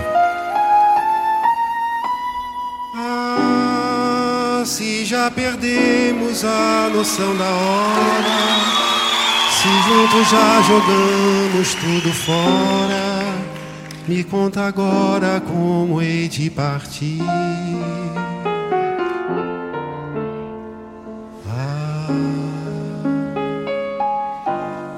Ah, 2.97 4.62
se 4.64 5.05
já 5.05 5.30
perdemos 5.30 6.45
a 6.45 6.90
noção 6.95 7.36
da 7.36 7.45
hora 7.45 8.72
se 9.62 9.68
juntos 9.68 10.28
já 10.28 10.61
jogamos 10.62 11.74
tudo 11.74 12.12
fora, 12.12 13.11
me 14.07 14.24
conta 14.24 14.66
agora 14.66 15.40
como 15.40 16.00
hei 16.00 16.28
de 16.28 16.50
partir. 16.50 17.20
Ah, 21.48 22.09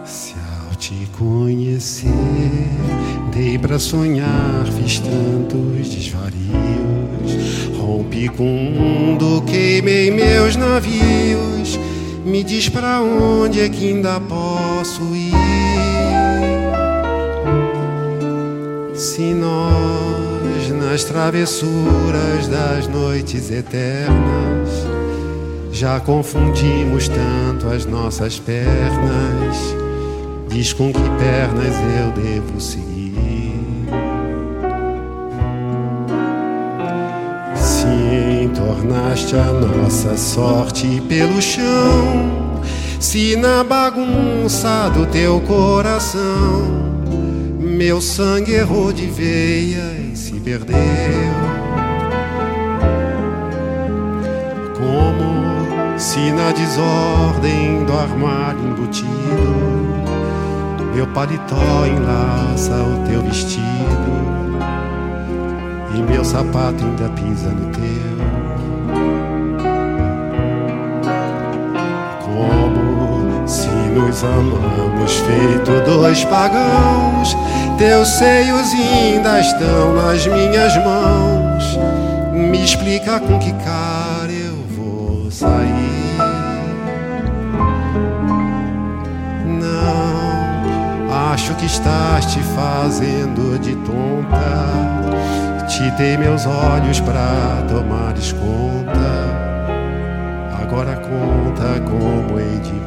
se 0.05 0.35
ao 0.35 0.75
te 0.77 1.09
conhecer 1.19 2.11
dei 3.33 3.59
pra 3.59 3.79
sonhar, 3.79 4.67
fiz 4.77 5.01
tantos 5.01 5.89
desvarios, 5.89 6.35
rompi 7.77 8.29
com 8.29 8.45
o 8.45 8.71
mundo, 8.71 9.43
queimei 9.47 10.11
meus 10.11 10.57
navios 10.57 11.79
me 12.25 12.43
diz 12.43 12.69
pra 12.69 13.03
onde 13.03 13.61
é 13.61 13.69
que 13.69 13.89
ainda 13.89 14.19
posso 14.19 15.03
ir. 15.15 16.14
Se 18.95 19.35
nós, 19.35 20.71
nas 20.71 21.05
travessuras 21.05 22.47
das 22.49 22.87
noites 22.87 23.51
eternas, 23.51 24.69
já 25.73 25.99
confundimos 25.99 27.09
tanto 27.09 27.67
as 27.69 27.85
nossas 27.87 28.39
pernas, 28.39 29.57
diz 30.49 30.73
com 30.73 30.93
que 30.93 31.01
pernas 31.01 31.75
eu 31.99 32.23
devo 32.23 32.61
seguir. 32.61 32.95
tornaste 38.55 39.37
a 39.37 39.53
nossa 39.53 40.17
sorte 40.17 41.03
pelo 41.09 41.41
chão. 41.41 42.61
Se 43.01 43.37
na 43.37 43.63
bagunça 43.63 44.91
do 44.91 45.07
teu 45.07 45.41
coração 45.41 46.94
meu 47.75 48.01
sangue 48.01 48.53
errou 48.53 48.93
de 48.93 49.07
veia 49.07 49.97
e 50.13 50.17
se 50.17 50.35
perdeu, 50.35 50.79
como 54.77 55.99
se 55.99 56.31
na 56.31 56.53
desordem 56.53 57.85
do 57.85 57.93
armário 57.93 58.61
embutido 58.61 59.75
meu 60.95 61.07
paletó 61.09 61.85
enlaça 61.87 62.73
o 62.75 63.09
teu 63.09 63.21
vestido 63.23 63.65
e 65.97 66.03
meu 66.03 66.25
sapato 66.25 66.85
ainda 66.85 67.09
pisa 67.11 67.51
no 67.51 67.73
teu. 67.73 68.15
nos 73.95 74.25
amamos 74.25 75.13
feito 75.21 75.85
dois 75.87 76.25
pagãos. 76.25 77.37
Teus 77.79 78.09
seios 78.09 78.73
ainda 78.73 79.41
estão 79.41 79.95
nas 79.95 80.25
minhas 80.27 80.77
mãos. 80.77 81.79
Me 82.33 82.65
explica 82.65 83.19
com 83.19 83.39
que 83.39 83.53
cara 83.53 84.31
eu 84.31 84.57
vou 84.77 85.31
sair. 85.31 86.17
Não, 89.45 91.33
acho 91.33 91.55
que 91.57 91.67
estás 91.67 92.27
te 92.27 92.41
fazendo 92.41 93.59
de 93.59 93.75
tonta. 93.77 95.67
Te 95.67 95.91
dei 95.93 96.17
meus 96.17 96.47
olhos 96.47 97.01
pra 97.01 97.65
tomares 97.69 98.33
conta. 98.33 99.45
Agora 100.63 100.95
conta 100.97 101.81
como 101.81 102.39
hei 102.39 102.61
de 102.61 102.84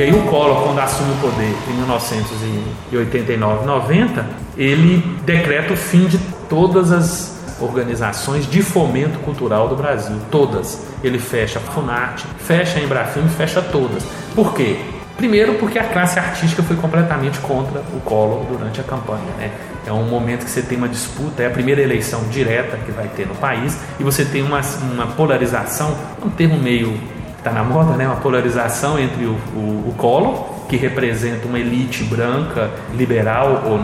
E 0.00 0.02
aí 0.02 0.12
o 0.14 0.22
Collor, 0.22 0.62
quando 0.62 0.78
assume 0.78 1.12
o 1.12 1.16
poder 1.16 1.54
em 1.68 1.74
1989, 1.74 3.66
90, 3.66 4.26
ele 4.56 4.96
decreta 5.26 5.74
o 5.74 5.76
fim 5.76 6.06
de 6.06 6.16
todas 6.48 6.90
as 6.90 7.58
organizações 7.60 8.48
de 8.48 8.62
fomento 8.62 9.18
cultural 9.18 9.68
do 9.68 9.76
Brasil, 9.76 10.16
todas. 10.30 10.86
Ele 11.04 11.18
fecha 11.18 11.58
a 11.58 11.60
Funarte, 11.60 12.26
fecha 12.38 12.78
a 12.78 12.82
Embrafilme, 12.82 13.28
fecha 13.28 13.60
todas. 13.60 14.02
Por 14.34 14.54
quê? 14.54 14.78
Primeiro 15.18 15.56
porque 15.56 15.78
a 15.78 15.84
classe 15.84 16.18
artística 16.18 16.62
foi 16.62 16.76
completamente 16.76 17.38
contra 17.40 17.80
o 17.94 18.00
Collor 18.00 18.46
durante 18.46 18.80
a 18.80 18.84
campanha, 18.84 19.30
né? 19.36 19.50
É 19.86 19.92
um 19.92 20.04
momento 20.04 20.46
que 20.46 20.50
você 20.50 20.62
tem 20.62 20.78
uma 20.78 20.88
disputa, 20.88 21.42
é 21.42 21.46
a 21.46 21.50
primeira 21.50 21.82
eleição 21.82 22.22
direta 22.30 22.78
que 22.86 22.90
vai 22.90 23.08
ter 23.08 23.26
no 23.26 23.34
país 23.34 23.78
e 23.98 24.02
você 24.02 24.24
tem 24.24 24.40
uma, 24.40 24.62
uma 24.94 25.08
polarização, 25.08 25.94
um 26.24 26.30
termo 26.30 26.56
meio 26.56 26.98
está 27.40 27.50
na 27.50 27.64
moda, 27.64 27.96
né? 27.96 28.06
Uma 28.06 28.16
polarização 28.16 28.98
entre 28.98 29.24
o, 29.24 29.36
o, 29.54 29.88
o 29.88 29.94
Collor, 29.96 30.66
que 30.68 30.76
representa 30.76 31.46
uma 31.46 31.58
elite 31.58 32.04
branca, 32.04 32.70
liberal 32.94 33.64
ou 33.66 33.80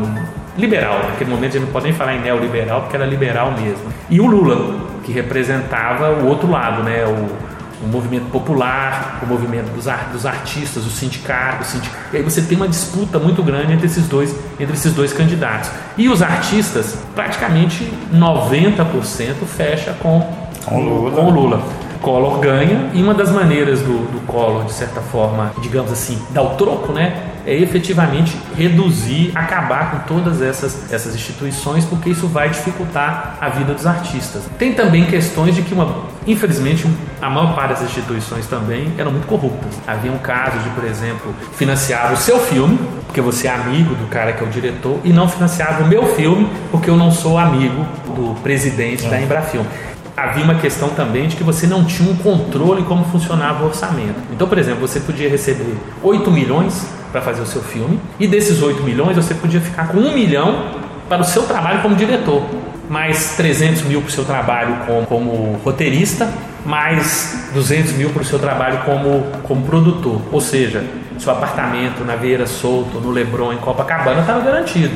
liberal. 0.57 1.01
Naquele 1.11 1.31
momento 1.31 1.51
a 1.51 1.53
gente 1.55 1.65
não 1.65 1.73
pode 1.73 1.87
nem 1.87 1.95
falar 1.95 2.15
em 2.15 2.21
neoliberal, 2.21 2.83
porque 2.83 2.97
era 2.97 3.07
liberal 3.07 3.53
mesmo. 3.53 3.93
E 4.09 4.21
o 4.21 4.27
Lula, 4.27 4.79
que 5.05 5.13
representava 5.13 6.11
o 6.11 6.27
outro 6.27 6.51
lado, 6.51 6.83
né? 6.83 7.05
O, 7.05 7.57
o 7.85 7.89
movimento 7.89 8.31
popular, 8.31 9.21
o 9.23 9.27
movimento 9.27 9.71
dos, 9.75 9.85
dos 10.11 10.25
artistas, 10.25 10.87
o 10.87 10.91
sindicato, 10.91 11.63
o 11.63 11.65
sindicato. 11.65 11.97
E 12.13 12.17
aí 12.17 12.23
você 12.23 12.41
tem 12.41 12.57
uma 12.57 12.69
disputa 12.69 13.19
muito 13.19 13.43
grande 13.43 13.73
entre 13.73 13.87
esses 13.87 14.09
dois, 14.09 14.35
entre 14.59 14.75
esses 14.75 14.95
dois 14.95 15.13
candidatos. 15.13 15.71
E 15.97 16.09
os 16.09 16.23
artistas, 16.23 16.99
praticamente 17.15 17.91
90% 18.13 19.45
fecha 19.47 19.95
com, 20.01 20.27
com 20.65 20.81
Lula. 20.81 21.11
Com 21.11 21.27
o 21.27 21.31
Lula. 21.31 21.86
Collor 22.01 22.39
ganha 22.39 22.91
e 22.93 23.03
uma 23.03 23.15
das 23.15 23.31
maneiras 23.31 23.81
do, 23.81 24.11
do 24.13 24.27
Collor, 24.27 24.65
de 24.65 24.73
certa 24.73 25.01
forma, 25.01 25.53
digamos 25.61 25.93
assim, 25.93 26.21
dar 26.31 26.43
o 26.43 26.51
troco, 26.57 26.93
né? 26.93 27.33
É 27.47 27.55
efetivamente 27.55 28.37
reduzir, 28.57 29.31
acabar 29.33 29.93
com 29.93 29.99
todas 30.15 30.43
essas, 30.43 30.93
essas 30.93 31.15
instituições, 31.15 31.85
porque 31.85 32.11
isso 32.11 32.27
vai 32.27 32.49
dificultar 32.49 33.39
a 33.41 33.49
vida 33.49 33.73
dos 33.73 33.87
artistas. 33.87 34.43
Tem 34.59 34.73
também 34.73 35.07
questões 35.07 35.55
de 35.55 35.63
que, 35.63 35.73
uma, 35.73 36.07
infelizmente, 36.27 36.89
a 37.23 37.31
maior 37.31 37.55
parte 37.55 37.75
das 37.75 37.83
instituições 37.83 38.47
também 38.47 38.93
eram 38.99 39.13
muito 39.13 39.29
corruptas. 39.29 39.79
Havia 39.87 40.11
um 40.11 40.19
caso 40.19 40.59
de, 40.59 40.71
por 40.71 40.85
exemplo, 40.85 41.33
financiar 41.53 42.13
o 42.13 42.17
seu 42.17 42.41
filme, 42.41 42.81
porque 43.07 43.21
você 43.21 43.47
é 43.47 43.55
amigo 43.55 43.95
do 43.95 44.09
cara 44.09 44.33
que 44.33 44.43
é 44.43 44.47
o 44.47 44.51
diretor, 44.51 44.99
e 45.05 45.13
não 45.13 45.29
financiava 45.29 45.85
o 45.85 45.87
meu 45.87 46.17
filme, 46.17 46.51
porque 46.73 46.91
eu 46.91 46.97
não 46.97 47.13
sou 47.13 47.39
amigo 47.39 47.87
do 48.07 48.35
presidente 48.43 49.07
é. 49.07 49.09
da 49.09 49.21
Embrafilme 49.21 49.69
havia 50.17 50.45
uma 50.45 50.55
questão 50.55 50.89
também 50.89 51.29
de 51.29 51.37
que 51.37 51.45
você 51.45 51.67
não 51.67 51.85
tinha 51.85 52.11
um 52.11 52.17
controle 52.17 52.83
como 52.85 53.05
funcionava 53.05 53.65
o 53.65 53.67
orçamento. 53.67 54.17
Então, 54.33 54.49
por 54.49 54.57
exemplo, 54.57 54.87
você 54.87 54.99
podia 55.01 55.29
receber 55.29 55.77
8 56.03 56.31
milhões 56.31 56.87
para 57.13 57.21
fazer 57.21 57.43
o 57.43 57.47
seu 57.47 57.63
filme, 57.63 58.01
e 58.19 58.27
desses 58.27 58.63
8 58.63 58.83
milhões 58.83 59.17
você 59.17 59.35
podia 59.35 59.61
ficar 59.61 59.89
com 59.89 59.99
1 59.99 60.15
milhão 60.15 60.65
para 61.09 61.23
o 61.23 61.25
seu 61.25 61.45
trabalho 61.45 61.83
como 61.83 61.95
diretor, 61.95 62.43
mais 62.89 63.37
300 63.37 63.83
mil 63.83 64.01
para 64.01 64.09
o 64.09 64.13
seu 64.13 64.25
trabalho 64.25 64.77
como, 64.87 65.07
como 65.07 65.61
roteirista, 65.65 66.33
mais 66.65 67.49
200 67.55 67.93
mil 67.93 68.11
para 68.11 68.23
o 68.23 68.25
seu 68.25 68.39
trabalho 68.39 68.79
como, 68.85 69.25
como 69.45 69.65
produtor. 69.65 70.21
Ou 70.33 70.41
seja, 70.41 70.85
seu 71.19 71.33
apartamento 71.33 72.05
na 72.05 72.17
Veira 72.17 72.47
Solto, 72.47 73.01
no 73.01 73.11
Leblon, 73.11 73.53
em 73.53 73.59
Copacabana, 73.59 74.21
estava 74.21 74.41
garantido. 74.41 74.95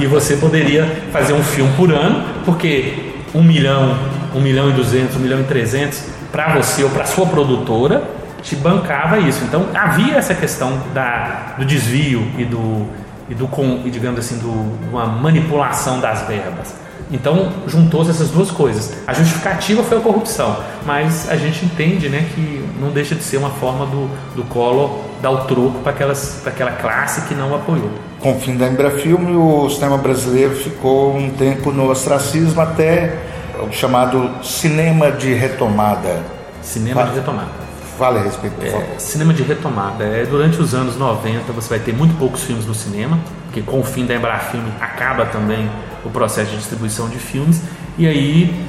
E 0.00 0.06
você 0.06 0.36
poderia 0.36 0.86
fazer 1.12 1.32
um 1.32 1.42
filme 1.42 1.72
por 1.76 1.90
ano, 1.90 2.24
porque 2.44 3.12
um 3.34 3.42
milhão, 3.42 3.96
um 4.34 4.40
milhão 4.40 4.70
e 4.70 4.72
duzentos, 4.72 5.16
um 5.16 5.20
milhão 5.20 5.40
e 5.40 5.44
trezentos 5.44 6.02
para 6.30 6.54
você 6.54 6.82
ou 6.82 6.90
para 6.90 7.04
sua 7.04 7.26
produtora, 7.26 8.02
te 8.42 8.56
bancava 8.56 9.18
isso. 9.18 9.44
Então 9.44 9.66
havia 9.74 10.16
essa 10.16 10.34
questão 10.34 10.80
da, 10.92 11.54
do 11.58 11.64
desvio 11.64 12.26
e 12.36 12.44
do, 12.44 12.86
e 13.28 13.34
do 13.34 13.48
e 13.84 13.90
digamos 13.90 14.20
assim, 14.20 14.38
do, 14.38 14.50
uma 14.90 15.06
manipulação 15.06 16.00
das 16.00 16.26
verbas. 16.26 16.74
Então 17.10 17.52
juntou-se 17.66 18.10
essas 18.10 18.30
duas 18.30 18.50
coisas. 18.50 18.94
A 19.06 19.12
justificativa 19.12 19.82
foi 19.82 19.98
a 19.98 20.00
corrupção, 20.00 20.56
mas 20.86 21.30
a 21.30 21.36
gente 21.36 21.64
entende 21.64 22.08
né, 22.08 22.26
que 22.34 22.66
não 22.80 22.90
deixa 22.90 23.14
de 23.14 23.22
ser 23.22 23.36
uma 23.36 23.50
forma 23.50 23.84
do, 23.86 24.08
do 24.34 24.42
Collor 24.44 24.98
dar 25.20 25.30
o 25.30 25.44
troco 25.44 25.80
para 25.80 25.92
aquela 25.92 26.72
classe 26.72 27.22
que 27.28 27.34
não 27.34 27.54
apoiou. 27.54 27.90
Com 28.18 28.36
o 28.36 28.40
fim 28.40 28.56
da 28.56 28.66
Embrafilme, 28.66 29.36
o 29.36 29.68
cinema 29.68 29.98
brasileiro 29.98 30.54
ficou 30.54 31.14
um 31.14 31.30
tempo 31.30 31.70
no 31.70 31.90
ostracismo 31.90 32.60
até 32.60 33.18
o 33.64 33.72
chamado 33.72 34.30
cinema 34.42 35.10
de 35.10 35.32
retomada. 35.34 36.20
Cinema 36.62 37.00
Fala, 37.00 37.12
de 37.12 37.18
retomada. 37.18 37.50
Fale 37.98 38.18
a 38.18 38.22
respeito, 38.22 38.54
por 38.54 38.66
é, 38.66 38.70
favor. 38.70 38.86
Cinema 38.98 39.34
de 39.34 39.42
retomada. 39.42 40.04
É, 40.04 40.24
durante 40.24 40.60
os 40.60 40.74
anos 40.74 40.96
90 40.96 41.52
você 41.52 41.68
vai 41.68 41.78
ter 41.78 41.92
muito 41.92 42.16
poucos 42.18 42.42
filmes 42.42 42.66
no 42.66 42.74
cinema, 42.74 43.18
porque 43.46 43.62
com 43.62 43.80
o 43.80 43.84
fim 43.84 44.06
da 44.06 44.14
Embrafilme 44.14 44.72
acaba 44.80 45.26
também 45.26 45.70
o 46.04 46.10
processo 46.10 46.50
de 46.50 46.56
distribuição 46.56 47.08
de 47.08 47.18
filmes. 47.18 47.62
E 47.98 48.06
aí 48.06 48.64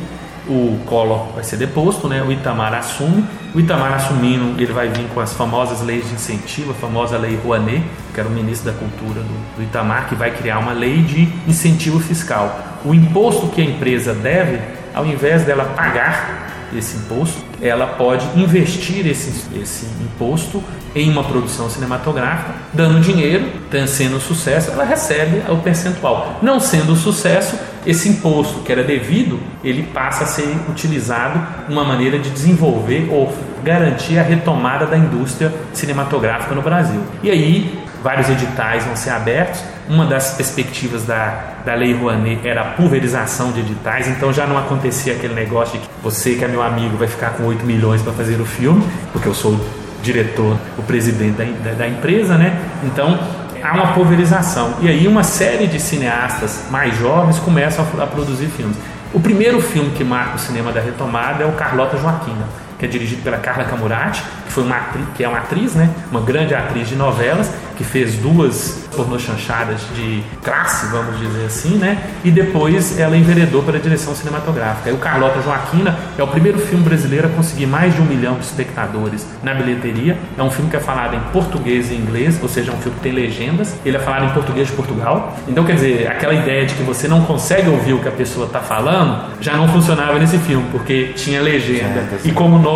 o 0.47 0.77
Collor 0.85 1.27
vai 1.33 1.43
ser 1.43 1.57
deposto, 1.57 2.07
né? 2.07 2.21
o 2.21 2.31
Itamar 2.31 2.73
assume. 2.73 3.23
O 3.53 3.59
Itamar 3.59 3.93
assumindo, 3.93 4.59
ele 4.61 4.73
vai 4.73 4.89
vir 4.89 5.07
com 5.13 5.19
as 5.19 5.33
famosas 5.33 5.81
leis 5.81 6.07
de 6.07 6.15
incentivo, 6.15 6.71
a 6.71 6.73
famosa 6.73 7.17
lei 7.17 7.39
Rouanet, 7.41 7.83
que 8.13 8.19
era 8.19 8.27
o 8.27 8.31
ministro 8.31 8.71
da 8.71 8.77
Cultura 8.77 9.21
do, 9.21 9.55
do 9.57 9.63
Itamar, 9.63 10.07
que 10.09 10.15
vai 10.15 10.31
criar 10.31 10.59
uma 10.59 10.73
lei 10.73 11.01
de 11.01 11.29
incentivo 11.47 11.99
fiscal. 11.99 12.59
O 12.83 12.93
imposto 12.93 13.47
que 13.47 13.61
a 13.61 13.65
empresa 13.65 14.13
deve, 14.13 14.59
ao 14.93 15.05
invés 15.05 15.43
dela 15.43 15.65
pagar 15.75 16.53
esse 16.77 16.97
imposto, 16.97 17.41
ela 17.61 17.85
pode 17.85 18.25
investir 18.35 19.05
esse, 19.07 19.47
esse 19.55 19.85
imposto 20.01 20.63
em 20.95 21.09
uma 21.09 21.23
produção 21.23 21.69
cinematográfica, 21.69 22.53
dando 22.73 22.99
dinheiro, 22.99 23.45
sendo 23.87 24.19
sucesso, 24.19 24.71
ela 24.71 24.83
recebe 24.83 25.41
o 25.49 25.57
percentual. 25.57 26.39
Não 26.41 26.59
sendo 26.59 26.95
sucesso, 26.95 27.57
esse 27.85 28.09
imposto 28.09 28.61
que 28.61 28.71
era 28.71 28.83
devido, 28.83 29.39
ele 29.63 29.83
passa 29.83 30.23
a 30.23 30.27
ser 30.27 30.55
utilizado 30.69 31.41
uma 31.69 31.83
maneira 31.83 32.17
de 32.19 32.29
desenvolver 32.29 33.07
ou 33.11 33.33
garantir 33.63 34.19
a 34.19 34.23
retomada 34.23 34.85
da 34.85 34.97
indústria 34.97 35.51
cinematográfica 35.73 36.53
no 36.53 36.61
Brasil. 36.61 37.01
E 37.21 37.29
aí, 37.29 37.83
vários 38.01 38.29
editais 38.29 38.83
vão 38.85 38.95
ser 38.95 39.11
abertos. 39.11 39.63
Uma 39.89 40.05
das 40.05 40.31
perspectivas 40.35 41.03
da, 41.03 41.55
da 41.65 41.75
Lei 41.75 41.93
Rouanet 41.93 42.47
era 42.47 42.61
a 42.61 42.65
pulverização 42.65 43.51
de 43.51 43.59
editais, 43.59 44.07
então 44.07 44.31
já 44.31 44.47
não 44.47 44.57
acontecia 44.57 45.13
aquele 45.13 45.33
negócio 45.33 45.77
de 45.77 45.85
que 45.85 45.93
você, 46.01 46.35
que 46.35 46.45
é 46.45 46.47
meu 46.47 46.63
amigo, 46.63 46.95
vai 46.95 47.07
ficar 47.07 47.31
com 47.31 47.43
8 47.43 47.65
milhões 47.65 48.01
para 48.01 48.13
fazer 48.13 48.39
o 48.39 48.45
filme, 48.45 48.83
porque 49.11 49.27
eu 49.27 49.33
sou 49.33 49.53
o 49.53 49.65
diretor, 50.01 50.57
o 50.77 50.83
presidente 50.83 51.37
da, 51.37 51.69
da, 51.69 51.75
da 51.75 51.87
empresa, 51.87 52.37
né? 52.37 52.59
Então 52.83 53.19
há 53.63 53.73
uma 53.73 53.93
pulverização. 53.93 54.75
E 54.81 54.87
aí 54.87 55.07
uma 55.07 55.23
série 55.23 55.67
de 55.67 55.79
cineastas 55.79 56.65
mais 56.69 56.97
jovens 56.97 57.39
começam 57.39 57.85
a, 57.99 58.03
a 58.03 58.07
produzir 58.07 58.47
filmes. 58.47 58.77
O 59.13 59.19
primeiro 59.19 59.61
filme 59.61 59.91
que 59.91 60.03
marca 60.03 60.35
o 60.35 60.39
cinema 60.39 60.71
da 60.71 60.81
retomada 60.81 61.43
é 61.43 61.47
o 61.47 61.51
Carlota 61.53 61.97
Joaquina, 61.97 62.45
que 62.83 62.87
é 62.87 62.89
dirigido 62.89 63.21
pela 63.21 63.37
Carla 63.37 63.63
Camurati, 63.63 64.21
que 64.45 64.51
foi 64.51 64.63
uma 64.63 64.75
atriz, 64.75 65.05
que 65.15 65.23
é 65.23 65.27
uma 65.27 65.37
atriz, 65.37 65.73
né, 65.73 65.89
uma 66.11 66.19
grande 66.19 66.53
atriz 66.53 66.89
de 66.89 66.97
novelas, 66.97 67.49
que 67.77 67.83
fez 67.83 68.15
duas 68.15 68.83
pornô 68.95 69.17
chanchadas 69.17 69.81
de 69.95 70.23
classe, 70.43 70.85
vamos 70.91 71.19
dizer 71.19 71.45
assim, 71.45 71.77
né? 71.77 71.97
E 72.23 72.29
depois 72.29 72.99
ela 72.99 73.17
enveredou 73.17 73.63
para 73.63 73.77
a 73.77 73.81
direção 73.81 74.13
cinematográfica. 74.13 74.91
E 74.91 74.93
o 74.93 74.97
Carlota 74.97 75.41
Joaquina 75.41 75.97
é 76.15 76.21
o 76.21 76.27
primeiro 76.27 76.59
filme 76.59 76.83
brasileiro 76.83 77.27
a 77.27 77.31
conseguir 77.31 77.65
mais 77.65 77.95
de 77.95 78.01
um 78.01 78.05
milhão 78.05 78.35
de 78.35 78.45
espectadores 78.45 79.25
na 79.41 79.55
bilheteria. 79.55 80.15
É 80.37 80.43
um 80.43 80.51
filme 80.51 80.69
que 80.69 80.77
é 80.77 80.79
falado 80.79 81.15
em 81.15 81.19
português 81.31 81.89
e 81.89 81.95
inglês, 81.95 82.39
ou 82.41 82.47
seja, 82.47 82.71
é 82.71 82.75
um 82.75 82.77
filme 82.77 82.97
que 82.97 83.03
tem 83.03 83.11
legendas. 83.11 83.75
Ele 83.83 83.97
é 83.97 83.99
falado 83.99 84.25
em 84.25 84.29
português 84.29 84.67
de 84.67 84.73
Portugal. 84.73 85.35
Então, 85.47 85.63
quer 85.63 85.73
dizer, 85.73 86.07
aquela 86.07 86.33
ideia 86.35 86.65
de 86.65 86.75
que 86.75 86.83
você 86.83 87.07
não 87.07 87.23
consegue 87.23 87.69
ouvir 87.69 87.93
o 87.93 87.99
que 87.99 88.07
a 88.07 88.11
pessoa 88.11 88.45
está 88.45 88.59
falando 88.59 89.33
já 89.41 89.57
não 89.57 89.67
funcionava 89.67 90.19
nesse 90.19 90.37
filme, 90.37 90.67
porque 90.71 91.13
tinha 91.15 91.41
legenda. 91.41 92.03
E 92.23 92.31
como 92.31 92.59
nós 92.59 92.72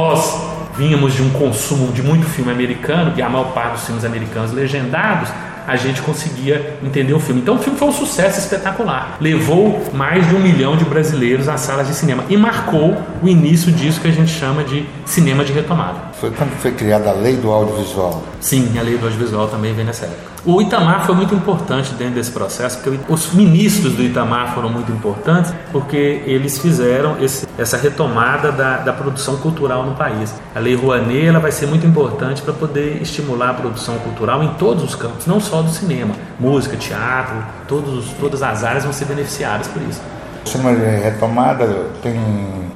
vínhamos 0.77 1.13
de 1.13 1.23
um 1.23 1.29
consumo 1.31 1.91
de 1.91 2.03
muito 2.03 2.25
filme 2.27 2.51
americano, 2.51 3.13
e 3.17 3.21
a 3.21 3.29
maior 3.29 3.51
parte 3.53 3.73
dos 3.73 3.85
filmes 3.85 4.05
americanos 4.05 4.51
legendados, 4.51 5.29
a 5.67 5.75
gente 5.75 6.01
conseguia 6.01 6.77
entender 6.81 7.13
o 7.13 7.19
filme. 7.19 7.41
Então 7.41 7.55
o 7.55 7.59
filme 7.59 7.77
foi 7.77 7.89
um 7.89 7.91
sucesso 7.91 8.39
espetacular. 8.39 9.17
Levou 9.19 9.85
mais 9.93 10.25
de 10.29 10.33
um 10.33 10.39
milhão 10.39 10.77
de 10.77 10.85
brasileiros 10.85 11.49
às 11.49 11.59
salas 11.59 11.87
de 11.87 11.93
cinema 11.93 12.23
e 12.29 12.37
marcou 12.37 12.95
o 13.21 13.27
início 13.27 13.69
disso 13.69 13.99
que 13.99 14.07
a 14.07 14.11
gente 14.11 14.31
chama 14.31 14.63
de 14.63 14.85
cinema 15.05 15.43
de 15.43 15.51
retomada. 15.51 15.99
Foi 16.19 16.31
quando 16.31 16.49
foi 16.59 16.71
criada 16.71 17.11
a 17.11 17.13
lei 17.13 17.35
do 17.35 17.51
audiovisual? 17.51 18.23
Sim, 18.39 18.77
a 18.79 18.81
lei 18.81 18.97
do 18.97 19.05
audiovisual 19.05 19.47
também 19.49 19.71
vem 19.73 19.85
nessa 19.85 20.05
época. 20.05 20.31
O 20.43 20.59
Itamar 20.59 21.05
foi 21.05 21.13
muito 21.13 21.35
importante 21.35 21.93
dentro 21.93 22.15
desse 22.15 22.31
processo, 22.31 22.79
porque 22.79 22.99
os 23.07 23.33
ministros 23.33 23.93
do 23.93 24.01
Itamar 24.01 24.55
foram 24.55 24.69
muito 24.69 24.91
importantes, 24.91 25.53
porque 25.71 26.23
eles 26.25 26.57
fizeram 26.57 27.17
esse, 27.21 27.47
essa 27.55 27.77
retomada 27.77 28.51
da, 28.51 28.77
da, 28.77 28.93
produção 28.93 29.37
cultural 29.37 29.85
no 29.85 29.93
país. 29.93 30.33
A 30.55 30.59
Lei 30.59 30.73
Rouanet 30.73 31.27
ela 31.27 31.39
vai 31.39 31.51
ser 31.51 31.67
muito 31.67 31.85
importante 31.85 32.41
para 32.41 32.53
poder 32.53 32.99
estimular 33.01 33.51
a 33.51 33.53
produção 33.53 33.99
cultural 33.99 34.43
em 34.43 34.53
todos 34.55 34.83
os 34.83 34.95
campos, 34.95 35.27
não 35.27 35.39
só 35.39 35.61
do 35.61 35.69
cinema, 35.69 36.15
música, 36.39 36.77
teatro, 36.77 37.43
todos, 37.67 38.05
todas 38.19 38.41
as 38.41 38.63
áreas 38.63 38.85
vão 38.85 38.93
ser 38.93 39.05
beneficiadas 39.05 39.67
por 39.67 39.81
isso. 39.83 40.01
Cinema 40.47 40.71
retomada 40.71 41.67
tem 42.01 42.15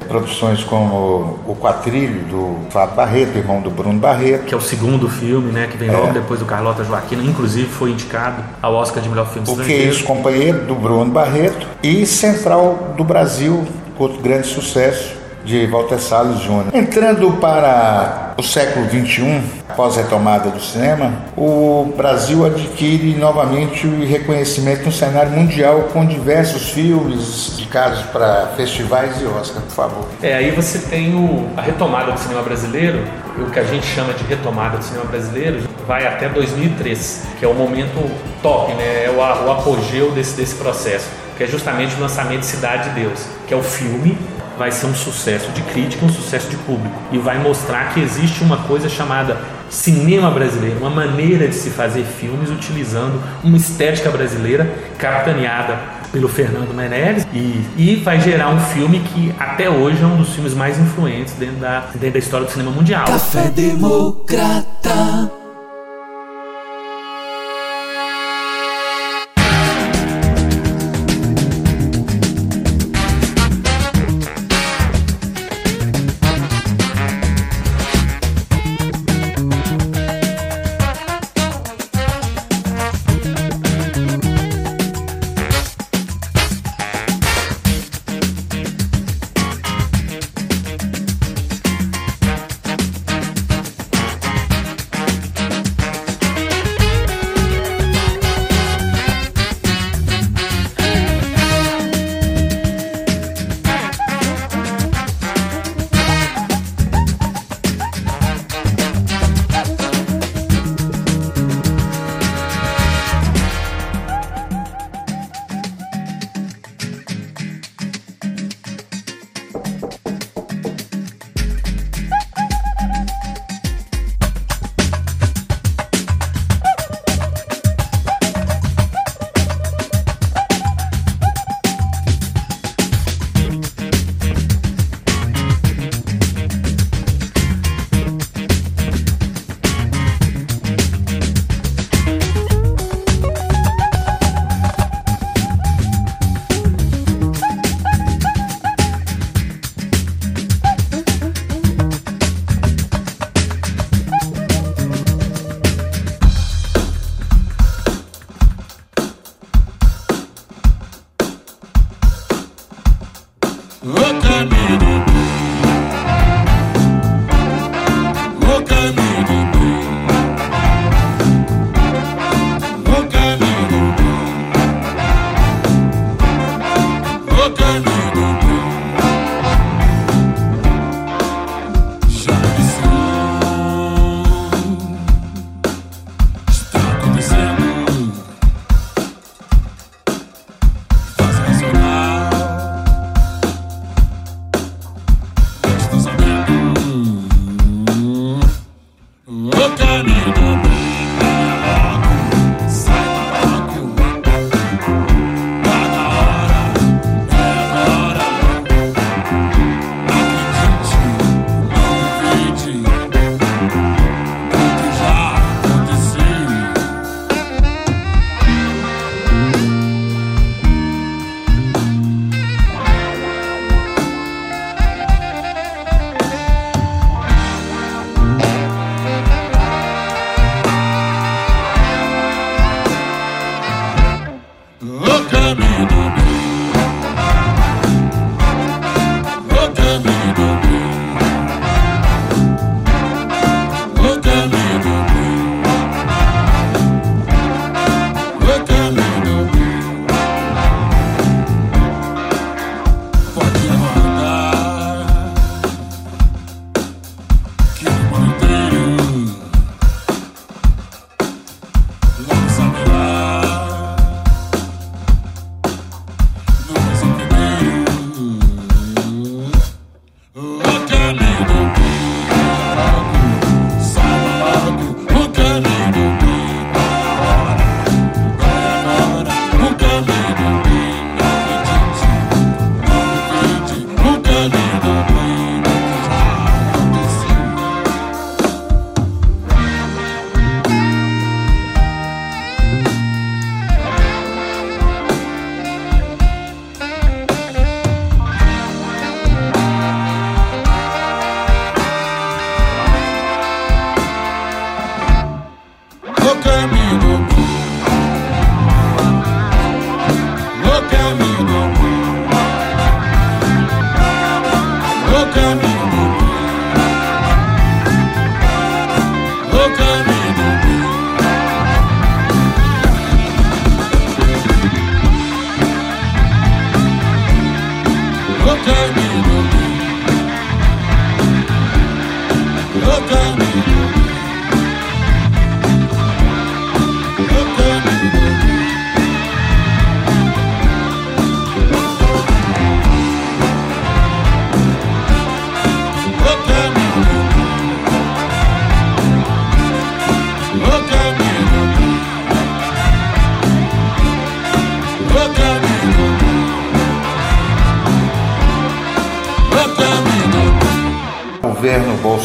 produções 0.08 0.64
como 0.64 1.40
O 1.48 1.56
Quatrilho, 1.60 2.24
do 2.26 2.58
Flávio 2.70 2.96
Barreto, 2.96 3.38
irmão 3.38 3.62
do 3.62 3.70
Bruno 3.70 4.00
Barreto. 4.00 4.46
Que 4.46 4.54
é 4.54 4.58
o 4.58 4.62
segundo 4.62 5.08
filme, 5.10 5.52
né? 5.52 5.68
Que 5.68 5.78
vem 5.78 5.90
logo 5.90 6.08
é. 6.08 6.12
depois 6.12 6.40
do 6.40 6.46
Carlota 6.46 6.84
Joaquina. 6.84 7.24
Inclusive 7.24 7.70
foi 7.70 7.92
indicado 7.92 8.44
ao 8.62 8.74
Oscar 8.74 9.02
de 9.02 9.10
melhor 9.10 9.28
filme 9.28 9.48
o 9.48 9.52
estrangeiro. 9.52 9.82
O 9.82 9.84
que 9.84 9.90
é 9.90 9.92
isso, 9.92 10.04
companheiro 10.04 10.66
do 10.66 10.76
Bruno 10.76 11.12
Barreto. 11.12 11.68
E 11.82 12.06
Central 12.06 12.94
do 12.98 13.04
Brasil, 13.04 13.66
outro 13.98 14.22
grande 14.22 14.48
sucesso 14.48 15.21
de 15.44 15.66
Walter 15.68 16.00
Salles 16.00 16.39
Jr. 16.42 16.74
Entrando 16.74 17.32
para 17.34 18.34
o 18.38 18.44
século 18.44 18.86
XXI, 18.88 19.42
após 19.70 19.98
a 19.98 20.02
retomada 20.02 20.50
do 20.50 20.60
cinema, 20.60 21.14
o 21.38 21.94
Brasil 21.96 22.46
adquire 22.46 23.16
novamente 23.16 23.88
o 23.88 24.06
reconhecimento 24.06 24.86
no 24.86 24.92
cenário 24.92 25.32
mundial 25.32 25.89
com 25.94 26.06
diversos 26.06 26.70
filmes 26.70 27.54
indicados 27.54 28.02
para 28.04 28.48
festivais 28.58 29.22
e 29.22 29.26
Oscar, 29.26 29.62
por 29.62 29.72
favor. 29.72 30.08
É, 30.22 30.36
aí 30.36 30.52
você 30.52 30.80
tem 30.80 31.16
o, 31.16 31.48
a 31.58 31.62
retomada 31.62 32.12
do 32.12 32.20
cinema 32.20 32.42
brasileiro, 32.42 33.04
o 33.38 33.50
que 33.50 33.60
a 33.60 33.64
gente 33.64 33.86
chama 33.86 34.14
de 34.14 34.24
retomada 34.26 34.78
do 34.78 34.84
cinema 34.84 35.06
brasileiro, 35.06 35.62
vai 35.88 36.06
até 36.06 36.28
2003, 36.28 37.24
que 37.39 37.46
é 37.46 37.48
o 37.48 37.54
momento 37.54 38.10
top, 38.42 38.74
né? 38.74 39.06
é 39.06 39.10
o, 39.10 39.18
o 39.18 39.52
apogeu 39.52 40.12
desse, 40.12 40.36
desse 40.36 40.56
processo, 40.56 41.08
que 41.38 41.44
é 41.44 41.48
justamente 41.48 41.96
o 41.96 42.00
lançamento 42.00 42.42
de 42.42 42.46
Cidade 42.46 42.89
de 42.89 43.02
Deus, 43.02 43.26
que 43.48 43.54
é 43.54 43.58
o 43.58 43.64
filme 43.64 44.18
vai 44.62 44.72
ser 44.72 44.86
um 44.86 44.93
sucesso 44.93 45.49
de 45.53 45.62
crítica, 45.64 46.05
um 46.05 46.09
sucesso 46.09 46.47
de 46.47 46.55
público 46.57 46.95
e 47.12 47.18
vai 47.18 47.39
mostrar 47.39 47.91
que 47.95 47.99
existe 47.99 48.43
uma 48.43 48.57
coisa 48.57 48.88
chamada 48.88 49.41
cinema 49.72 50.30
brasileiro, 50.30 50.78
uma 50.78 50.89
maneira 50.91 51.47
de 51.47 51.55
se 51.55 51.72
fazer 51.72 52.03
filmes 52.03 52.51
utilizando 52.51 53.20
uma 53.43 53.57
estética 53.57 54.12
brasileira 54.12 54.72
capitaneada 54.99 55.80
pelo 56.12 56.28
Fernando 56.28 56.76
Meirelles 56.76 57.26
e, 57.34 57.66
e 57.76 57.95
vai 58.05 58.22
gerar 58.22 58.49
um 58.49 58.59
filme 58.59 58.99
que 58.99 59.34
até 59.39 59.68
hoje 59.68 60.03
é 60.03 60.05
um 60.05 60.18
dos 60.18 60.32
filmes 60.36 60.53
mais 60.53 60.78
influentes 60.78 61.34
dentro 61.34 61.55
da, 61.55 61.88
dentro 61.95 62.12
da 62.12 62.20
história 62.20 62.45
do 62.45 62.51
cinema 62.51 62.70
mundial. 62.70 63.05
Café 63.05 63.49
Democrata. 63.49 65.41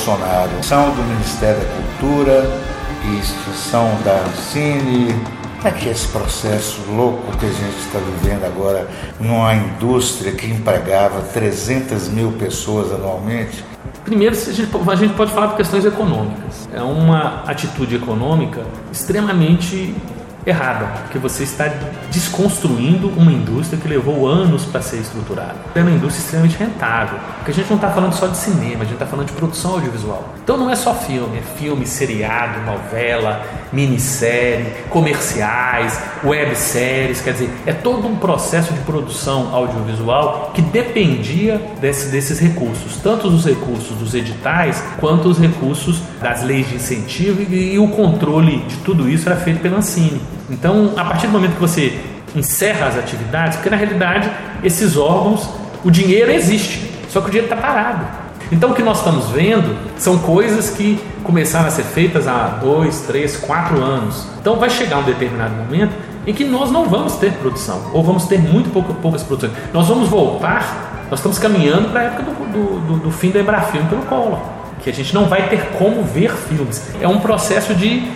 Bolsonaro, 0.07 0.63
são 0.63 0.95
do 0.95 1.03
Ministério 1.03 1.61
da 1.61 1.67
Cultura 1.75 2.49
e 3.05 3.17
instrução 3.17 3.91
da 4.05 4.25
Cine. 4.37 5.13
Como 5.57 5.67
é 5.67 5.71
que 5.73 5.89
é 5.89 5.91
esse 5.91 6.07
processo 6.07 6.81
louco 6.89 7.37
que 7.39 7.47
a 7.47 7.51
gente 7.51 7.77
está 7.79 7.99
vivendo 7.99 8.45
agora 8.45 8.89
numa 9.19 9.53
indústria 9.53 10.31
que 10.31 10.47
empregava 10.47 11.23
300 11.33 12.09
mil 12.11 12.31
pessoas 12.31 12.93
anualmente? 12.93 13.65
Primeiro, 14.05 14.37
a 14.37 14.95
gente 14.95 15.13
pode 15.15 15.33
falar 15.33 15.49
por 15.49 15.57
questões 15.57 15.85
econômicas. 15.85 16.69
É 16.73 16.81
uma 16.81 17.43
atitude 17.43 17.97
econômica 17.97 18.63
extremamente 18.93 19.93
errada, 20.47 20.87
porque 21.03 21.19
você 21.19 21.43
está 21.43 21.67
desconstruindo 22.17 23.09
uma 23.11 23.31
indústria 23.31 23.79
que 23.79 23.87
levou 23.87 24.27
anos 24.27 24.65
para 24.65 24.81
ser 24.81 24.97
estruturada. 24.97 25.57
É 25.75 25.83
uma 25.83 25.91
indústria 25.91 26.23
extremamente 26.23 26.57
rentável, 26.57 27.19
porque 27.37 27.51
a 27.51 27.55
gente 27.55 27.69
não 27.69 27.77
está 27.77 27.91
falando 27.91 28.15
só 28.15 28.27
de 28.27 28.39
cinema, 28.39 28.81
a 28.81 28.85
gente 28.85 28.95
está 28.95 29.05
falando 29.05 29.27
de 29.27 29.35
produção 29.35 29.73
audiovisual. 29.73 30.35
Então 30.43 30.57
não 30.57 30.71
é 30.71 30.75
só 30.75 30.95
filme, 30.95 31.37
é 31.37 31.43
filme, 31.43 31.87
seriado, 31.87 32.65
novela, 32.65 33.45
minissérie, 33.71 34.73
comerciais, 34.89 36.01
webséries, 36.25 37.21
quer 37.21 37.33
dizer, 37.33 37.51
é 37.67 37.75
todo 37.75 38.09
um 38.09 38.17
processo 38.17 38.73
de 38.73 38.81
produção 38.81 39.55
audiovisual 39.55 40.53
que 40.55 40.63
dependia 40.63 41.61
desse, 41.83 42.09
desses 42.09 42.39
recursos, 42.39 42.97
tanto 43.03 43.29
os 43.29 43.45
recursos 43.45 43.95
dos 43.99 44.15
editais 44.15 44.83
quanto 44.99 45.29
os 45.29 45.39
recursos 45.39 46.01
das 46.23 46.43
leis 46.43 46.67
de 46.67 46.77
incentivo 46.77 47.43
e, 47.43 47.75
e 47.75 47.79
o 47.79 47.89
controle 47.89 48.57
de 48.61 48.77
tudo 48.77 49.07
isso 49.07 49.29
era 49.29 49.39
feito 49.39 49.61
pela 49.61 49.77
Ancine. 49.77 50.36
Então, 50.51 50.93
a 50.97 51.05
partir 51.05 51.27
do 51.27 51.33
momento 51.33 51.55
que 51.55 51.61
você 51.61 52.01
encerra 52.35 52.87
as 52.87 52.99
atividades, 52.99 53.57
porque 53.57 53.71
na 53.71 53.77
realidade 53.77 54.31
esses 54.63 54.97
órgãos, 54.97 55.49
o 55.85 55.91
dinheiro 55.91 56.31
existe, 56.31 56.91
só 57.09 57.21
que 57.21 57.29
o 57.29 57.31
dinheiro 57.31 57.53
está 57.53 57.61
parado. 57.61 58.05
Então, 58.53 58.71
o 58.71 58.75
que 58.75 58.83
nós 58.83 58.99
estamos 58.99 59.27
vendo 59.31 59.77
são 59.99 60.19
coisas 60.19 60.71
que 60.71 61.01
começaram 61.25 61.67
a 61.67 61.71
ser 61.71 61.83
feitas 61.83 62.29
há 62.29 62.59
dois, 62.61 63.01
três, 63.01 63.37
quatro 63.37 63.83
anos. 63.83 64.27
Então, 64.41 64.57
vai 64.57 64.71
chegar 64.71 64.99
um 64.99 65.03
determinado 65.03 65.55
momento 65.55 65.93
em 66.27 66.33
que 66.33 66.45
nós 66.45 66.71
não 66.71 66.89
vamos 66.89 67.17
ter 67.17 67.33
produção, 67.33 67.91
ou 67.93 68.05
vamos 68.05 68.27
ter 68.27 68.39
muito 68.39 68.71
pouco, 68.71 68.95
poucas 68.95 69.23
produções. 69.23 69.53
Nós 69.73 69.89
vamos 69.89 70.09
voltar, 70.09 71.07
nós 71.11 71.19
estamos 71.19 71.39
caminhando 71.39 71.91
para 71.91 72.01
a 72.01 72.05
época 72.05 72.23
do, 72.23 72.33
do, 72.33 72.81
do, 72.81 72.97
do 72.99 73.11
fim 73.11 73.31
da 73.31 73.41
Embrafilme 73.41 73.89
pelo 73.89 74.03
Collor, 74.03 74.41
que 74.81 74.91
a 74.91 74.93
gente 74.93 75.15
não 75.15 75.27
vai 75.27 75.49
ter 75.49 75.71
como 75.79 76.03
ver 76.03 76.33
filmes. 76.33 76.91
É 77.01 77.09
um 77.09 77.19
processo 77.19 77.75
de 77.75 78.09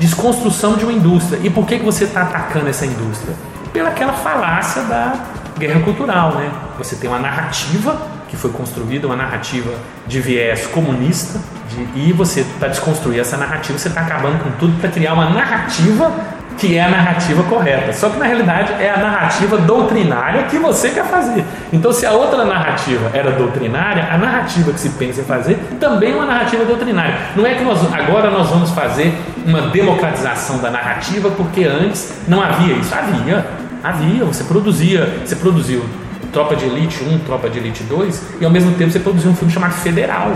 desconstrução 0.00 0.76
de 0.76 0.84
uma 0.84 0.92
indústria. 0.92 1.38
E 1.44 1.50
por 1.50 1.66
que, 1.66 1.78
que 1.78 1.84
você 1.84 2.04
está 2.04 2.22
atacando 2.22 2.68
essa 2.68 2.86
indústria? 2.86 3.36
Pelaquela 3.72 4.14
falácia 4.14 4.82
da 4.82 5.14
guerra 5.58 5.80
cultural, 5.80 6.34
né? 6.34 6.50
Você 6.78 6.96
tem 6.96 7.08
uma 7.08 7.18
narrativa 7.18 8.00
que 8.26 8.36
foi 8.36 8.50
construída, 8.50 9.06
uma 9.06 9.16
narrativa 9.16 9.70
de 10.06 10.20
viés 10.20 10.66
comunista, 10.68 11.38
de, 11.68 12.00
e 12.00 12.12
você 12.12 12.40
está 12.40 12.68
desconstruindo 12.68 13.20
essa 13.20 13.36
narrativa, 13.36 13.78
você 13.78 13.88
está 13.88 14.00
acabando 14.00 14.42
com 14.42 14.50
tudo 14.52 14.80
para 14.80 14.88
criar 14.88 15.12
uma 15.12 15.28
narrativa 15.28 16.12
que 16.60 16.76
é 16.76 16.84
a 16.84 16.90
narrativa 16.90 17.42
correta. 17.44 17.92
Só 17.94 18.10
que 18.10 18.18
na 18.18 18.26
realidade 18.26 18.74
é 18.74 18.90
a 18.90 18.98
narrativa 18.98 19.56
doutrinária 19.56 20.42
que 20.44 20.58
você 20.58 20.90
quer 20.90 21.06
fazer. 21.06 21.42
Então, 21.72 21.90
se 21.90 22.04
a 22.04 22.12
outra 22.12 22.44
narrativa 22.44 23.10
era 23.14 23.30
doutrinária, 23.32 24.06
a 24.10 24.18
narrativa 24.18 24.70
que 24.70 24.78
se 24.78 24.90
pensa 24.90 25.22
em 25.22 25.24
fazer 25.24 25.58
também 25.80 26.12
é 26.12 26.14
uma 26.14 26.26
narrativa 26.26 26.64
doutrinária. 26.64 27.16
Não 27.34 27.46
é 27.46 27.54
que 27.54 27.64
nós, 27.64 27.80
agora 27.92 28.30
nós 28.30 28.50
vamos 28.50 28.70
fazer 28.70 29.14
uma 29.46 29.62
democratização 29.68 30.58
da 30.58 30.70
narrativa, 30.70 31.30
porque 31.30 31.64
antes 31.64 32.12
não 32.28 32.42
havia 32.42 32.74
isso. 32.74 32.94
Havia, 32.94 33.46
havia. 33.82 34.24
Você 34.26 34.44
produzia, 34.44 35.18
você 35.24 35.36
produziu 35.36 35.82
Tropa 36.30 36.54
de 36.54 36.66
Elite 36.66 37.02
1, 37.02 37.20
Tropa 37.20 37.48
de 37.48 37.58
Elite 37.58 37.82
2, 37.84 38.22
e 38.40 38.44
ao 38.44 38.50
mesmo 38.50 38.72
tempo 38.74 38.90
você 38.90 39.00
produziu 39.00 39.30
um 39.30 39.34
filme 39.34 39.52
chamado 39.52 39.72
Federal 39.72 40.32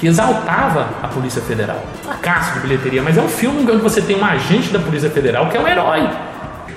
que 0.00 0.06
exaltava 0.06 0.88
a 1.02 1.08
Polícia 1.08 1.42
Federal. 1.42 1.84
Fracasso 2.02 2.54
de 2.54 2.60
bilheteria, 2.60 3.02
mas 3.02 3.18
é 3.18 3.20
um 3.20 3.28
filme 3.28 3.70
onde 3.70 3.82
você 3.82 4.00
tem 4.00 4.18
um 4.18 4.24
agente 4.24 4.72
da 4.72 4.78
Polícia 4.78 5.10
Federal 5.10 5.50
que 5.50 5.58
é 5.58 5.60
um 5.60 5.68
herói. 5.68 6.08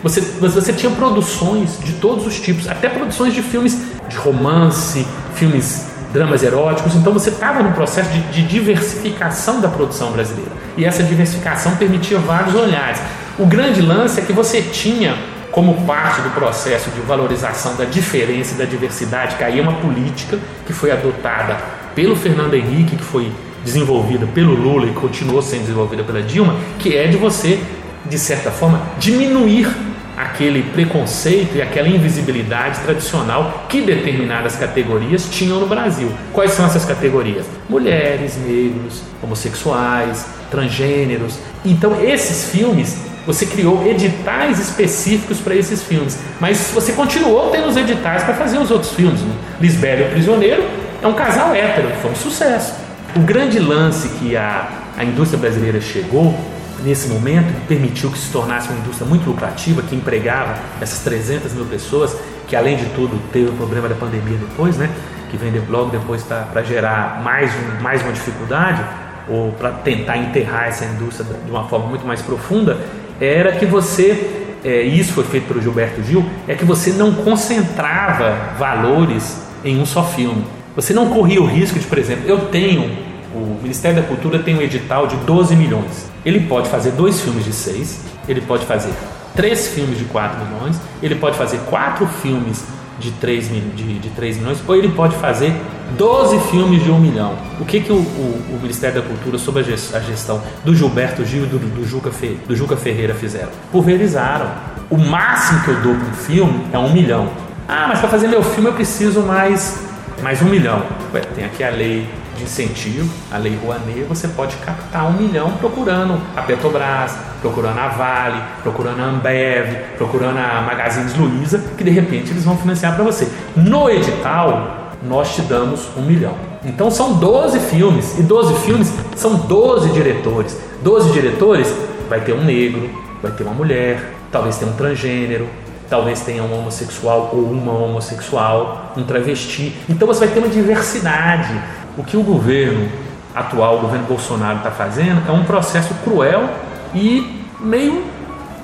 Você, 0.03 0.19
você 0.19 0.73
tinha 0.73 0.91
produções 0.91 1.79
de 1.79 1.93
todos 1.93 2.27
os 2.27 2.37
tipos, 2.41 2.67
até 2.67 2.89
produções 2.89 3.33
de 3.33 3.41
filmes 3.41 3.81
de 4.09 4.17
romance, 4.17 5.07
filmes 5.35 5.87
dramas 6.11 6.43
eróticos. 6.43 6.95
Então 6.95 7.13
você 7.13 7.29
estava 7.29 7.63
num 7.63 7.71
processo 7.71 8.09
de, 8.09 8.19
de, 8.23 8.43
diversificação 8.43 9.61
da 9.61 9.69
produção 9.69 10.11
brasileira. 10.11 10.51
E 10.75 10.83
essa 10.83 11.01
diversificação 11.01 11.77
permitia 11.77 12.19
vários 12.19 12.53
olhares. 12.53 12.99
O 13.39 13.45
grande 13.45 13.81
lance 13.81 14.19
é 14.19 14.23
que 14.23 14.33
você 14.33 14.61
tinha, 14.61 15.15
como 15.49 15.85
parte 15.85 16.19
do 16.19 16.29
processo 16.31 16.89
de 16.89 16.99
valorização 16.99 17.77
da 17.77 17.85
diferença 17.85 18.53
e 18.53 18.57
da 18.57 18.65
diversidade, 18.65 19.37
que 19.37 19.43
aí 19.45 19.59
é 19.59 19.61
uma 19.61 19.75
política 19.75 20.37
que 20.67 20.73
foi 20.73 20.91
adotada 20.91 21.82
pelo 21.95 22.15
Fernando 22.15 22.53
Henrique, 22.53 22.95
que 22.95 23.03
foi 23.03 23.31
desenvolvida 23.63 24.27
pelo 24.27 24.53
Lula 24.53 24.87
e 24.87 24.93
continuou 24.93 25.41
sendo 25.41 25.61
desenvolvida 25.61 26.03
pela 26.03 26.21
Dilma, 26.21 26.55
que 26.79 26.95
é 26.95 27.07
de 27.07 27.17
você, 27.17 27.59
de 28.05 28.19
certa 28.19 28.51
forma, 28.51 28.81
diminuir 28.99 29.67
aquele 30.15 30.61
preconceito 30.61 31.55
e 31.55 31.61
aquela 31.61 31.87
invisibilidade 31.87 32.79
tradicional 32.81 33.65
que 33.67 33.81
determinadas 33.81 34.55
categorias 34.55 35.27
tinham 35.29 35.59
no 35.59 35.65
Brasil. 35.65 36.11
Quais 36.31 36.51
são 36.51 36.65
essas 36.65 36.85
categorias? 36.85 37.45
Mulheres, 37.67 38.37
negros, 38.37 39.01
homossexuais, 39.21 40.25
transgêneros. 40.51 41.39
Então, 41.65 41.99
esses 41.99 42.51
filmes, 42.51 42.97
você 43.25 43.45
criou 43.45 43.87
editais 43.87 44.59
específicos 44.59 45.39
para 45.39 45.55
esses 45.55 45.81
filmes, 45.81 46.19
mas 46.39 46.71
você 46.73 46.91
continuou 46.91 47.49
tendo 47.49 47.67
os 47.67 47.77
editais 47.77 48.23
para 48.23 48.35
fazer 48.35 48.59
os 48.59 48.69
outros 48.69 48.91
filmes. 48.91 49.21
Né? 49.21 49.33
Lisbelo 49.59 50.11
Prisioneiro 50.11 50.82
é 51.03 51.07
um 51.07 51.13
casal 51.13 51.53
hétero, 51.53 51.89
foi 52.01 52.11
um 52.11 52.15
sucesso. 52.15 52.73
O 53.13 53.19
grande 53.19 53.59
lance 53.59 54.07
que 54.17 54.37
a, 54.37 54.69
a 54.97 55.03
indústria 55.03 55.37
brasileira 55.37 55.81
chegou 55.81 56.33
nesse 56.81 57.09
momento, 57.09 57.53
que 57.53 57.67
permitiu 57.67 58.09
que 58.09 58.17
se 58.17 58.31
tornasse 58.31 58.69
uma 58.69 58.79
indústria 58.79 59.05
muito 59.05 59.25
lucrativa, 59.29 59.81
que 59.81 59.95
empregava 59.95 60.55
essas 60.79 60.99
300 60.99 61.51
mil 61.53 61.65
pessoas, 61.65 62.15
que 62.47 62.55
além 62.55 62.77
de 62.77 62.85
tudo 62.87 63.21
teve 63.33 63.49
o 63.49 63.53
problema 63.53 63.89
da 63.89 63.95
pandemia 63.95 64.37
depois, 64.37 64.77
né? 64.77 64.89
que 65.29 65.35
vem 65.35 65.51
logo 65.69 65.89
depois 65.89 66.23
para 66.23 66.63
gerar 66.63 67.21
mais, 67.21 67.51
um, 67.51 67.81
mais 67.81 68.01
uma 68.01 68.13
dificuldade, 68.13 68.81
ou 69.27 69.51
para 69.51 69.71
tentar 69.71 70.17
enterrar 70.17 70.67
essa 70.67 70.85
indústria 70.85 71.27
de 71.43 71.51
uma 71.51 71.65
forma 71.65 71.87
muito 71.87 72.07
mais 72.07 72.21
profunda, 72.21 72.77
era 73.19 73.51
que 73.51 73.65
você, 73.65 74.57
é, 74.63 74.83
isso 74.83 75.11
foi 75.11 75.25
feito 75.25 75.47
pelo 75.47 75.61
Gilberto 75.61 76.01
Gil, 76.01 76.25
é 76.47 76.55
que 76.55 76.63
você 76.63 76.91
não 76.93 77.13
concentrava 77.13 78.55
valores 78.57 79.41
em 79.65 79.81
um 79.81 79.85
só 79.85 80.03
filme. 80.03 80.45
Você 80.75 80.93
não 80.93 81.09
corria 81.09 81.41
o 81.41 81.45
risco 81.45 81.77
de, 81.77 81.85
por 81.85 81.97
exemplo, 81.99 82.23
eu 82.27 82.47
tenho, 82.47 82.89
o 83.33 83.59
Ministério 83.61 84.01
da 84.01 84.07
Cultura 84.07 84.39
tem 84.39 84.55
um 84.55 84.61
edital 84.61 85.05
de 85.05 85.15
12 85.17 85.55
milhões. 85.55 86.09
Ele 86.25 86.39
pode 86.41 86.67
fazer 86.67 86.91
dois 86.91 87.21
filmes 87.21 87.45
de 87.45 87.53
seis, 87.53 88.01
ele 88.27 88.41
pode 88.41 88.65
fazer 88.65 88.91
três 89.35 89.67
filmes 89.67 89.97
de 89.97 90.05
4 90.05 90.45
milhões, 90.45 90.79
ele 91.01 91.15
pode 91.15 91.37
fazer 91.37 91.59
quatro 91.69 92.07
filmes 92.07 92.63
de 92.99 93.11
3, 93.11 93.49
de, 93.75 93.99
de 93.99 94.09
3 94.09 94.37
milhões, 94.37 94.63
ou 94.67 94.75
ele 94.75 94.89
pode 94.89 95.15
fazer 95.17 95.53
12 95.97 96.39
filmes 96.49 96.83
de 96.83 96.89
1 96.89 96.99
milhão. 96.99 97.35
O 97.59 97.65
que, 97.65 97.79
que 97.79 97.91
o, 97.91 97.95
o, 97.95 98.55
o 98.55 98.59
Ministério 98.61 99.01
da 99.01 99.07
Cultura, 99.07 99.37
sob 99.37 99.59
a 99.59 99.99
gestão 99.99 100.41
do 100.63 100.75
Gilberto 100.75 101.25
Gil 101.25 101.43
e 101.43 101.47
do, 101.47 101.59
do, 101.59 101.85
Juca 101.85 102.11
Fe, 102.11 102.39
do 102.47 102.55
Juca 102.55 102.77
Ferreira 102.77 103.13
fizeram? 103.13 103.49
Pulverizaram. 103.71 104.49
O 104.89 104.97
máximo 104.97 105.61
que 105.63 105.69
eu 105.69 105.81
dou 105.81 105.95
para 105.95 106.07
um 106.07 106.13
filme 106.13 106.65
é 106.71 106.77
1 106.77 106.93
milhão. 106.93 107.29
Ah, 107.67 107.87
mas 107.87 107.99
para 107.99 108.09
fazer 108.09 108.27
meu 108.27 108.43
filme 108.43 108.69
eu 108.69 108.73
preciso 108.73 109.21
mais 109.21 109.82
mais 110.23 110.41
um 110.41 110.45
milhão. 110.45 110.81
Ué, 111.13 111.19
tem 111.35 111.43
aqui 111.43 111.61
a 111.65 111.69
lei 111.69 112.07
de 112.37 112.43
incentivo, 112.43 113.13
a 113.29 113.37
lei 113.37 113.59
Rouanet, 113.61 114.03
você 114.07 114.25
pode 114.29 114.55
captar 114.55 115.05
um 115.05 115.13
milhão 115.13 115.51
procurando 115.57 116.17
a 116.33 116.41
Petrobras, 116.41 117.17
procurando 117.41 117.77
a 117.77 117.89
Vale, 117.89 118.41
procurando 118.63 119.01
a 119.01 119.03
Ambev, 119.03 119.75
procurando 119.97 120.37
a 120.37 120.61
Magazines 120.61 121.13
Luiza, 121.15 121.61
que 121.77 121.83
de 121.83 121.89
repente 121.89 122.31
eles 122.31 122.45
vão 122.45 122.57
financiar 122.57 122.95
para 122.95 123.03
você. 123.03 123.27
No 123.53 123.89
edital, 123.89 124.93
nós 125.03 125.35
te 125.35 125.41
damos 125.41 125.89
um 125.97 126.01
milhão. 126.01 126.35
Então 126.63 126.89
são 126.89 127.15
12 127.15 127.59
filmes, 127.59 128.17
e 128.17 128.23
12 128.23 128.65
filmes 128.65 128.93
são 129.17 129.35
12 129.35 129.89
diretores. 129.89 130.57
12 130.81 131.11
diretores 131.11 131.75
vai 132.09 132.21
ter 132.21 132.31
um 132.31 132.45
negro, 132.45 132.89
vai 133.21 133.31
ter 133.33 133.43
uma 133.43 133.53
mulher, 133.53 134.13
talvez 134.31 134.57
tenha 134.57 134.71
um 134.71 134.75
transgênero, 134.75 135.49
talvez 135.93 136.21
tenha 136.21 136.41
um 136.41 136.51
homossexual 136.57 137.29
ou 137.31 137.51
uma 137.51 137.71
homossexual, 137.71 138.93
um 138.97 139.03
travesti. 139.03 139.77
Então 139.87 140.07
você 140.07 140.25
vai 140.25 140.33
ter 140.33 140.39
uma 140.39 140.47
diversidade. 140.47 141.53
O 141.95 142.03
que 142.03 142.17
o 142.17 142.23
governo 142.23 142.89
atual, 143.35 143.77
o 143.77 143.81
governo 143.81 144.07
Bolsonaro 144.07 144.57
está 144.57 144.71
fazendo, 144.71 145.21
é 145.29 145.31
um 145.31 145.43
processo 145.43 145.93
cruel 146.03 146.49
e 146.95 147.45
meio 147.59 148.05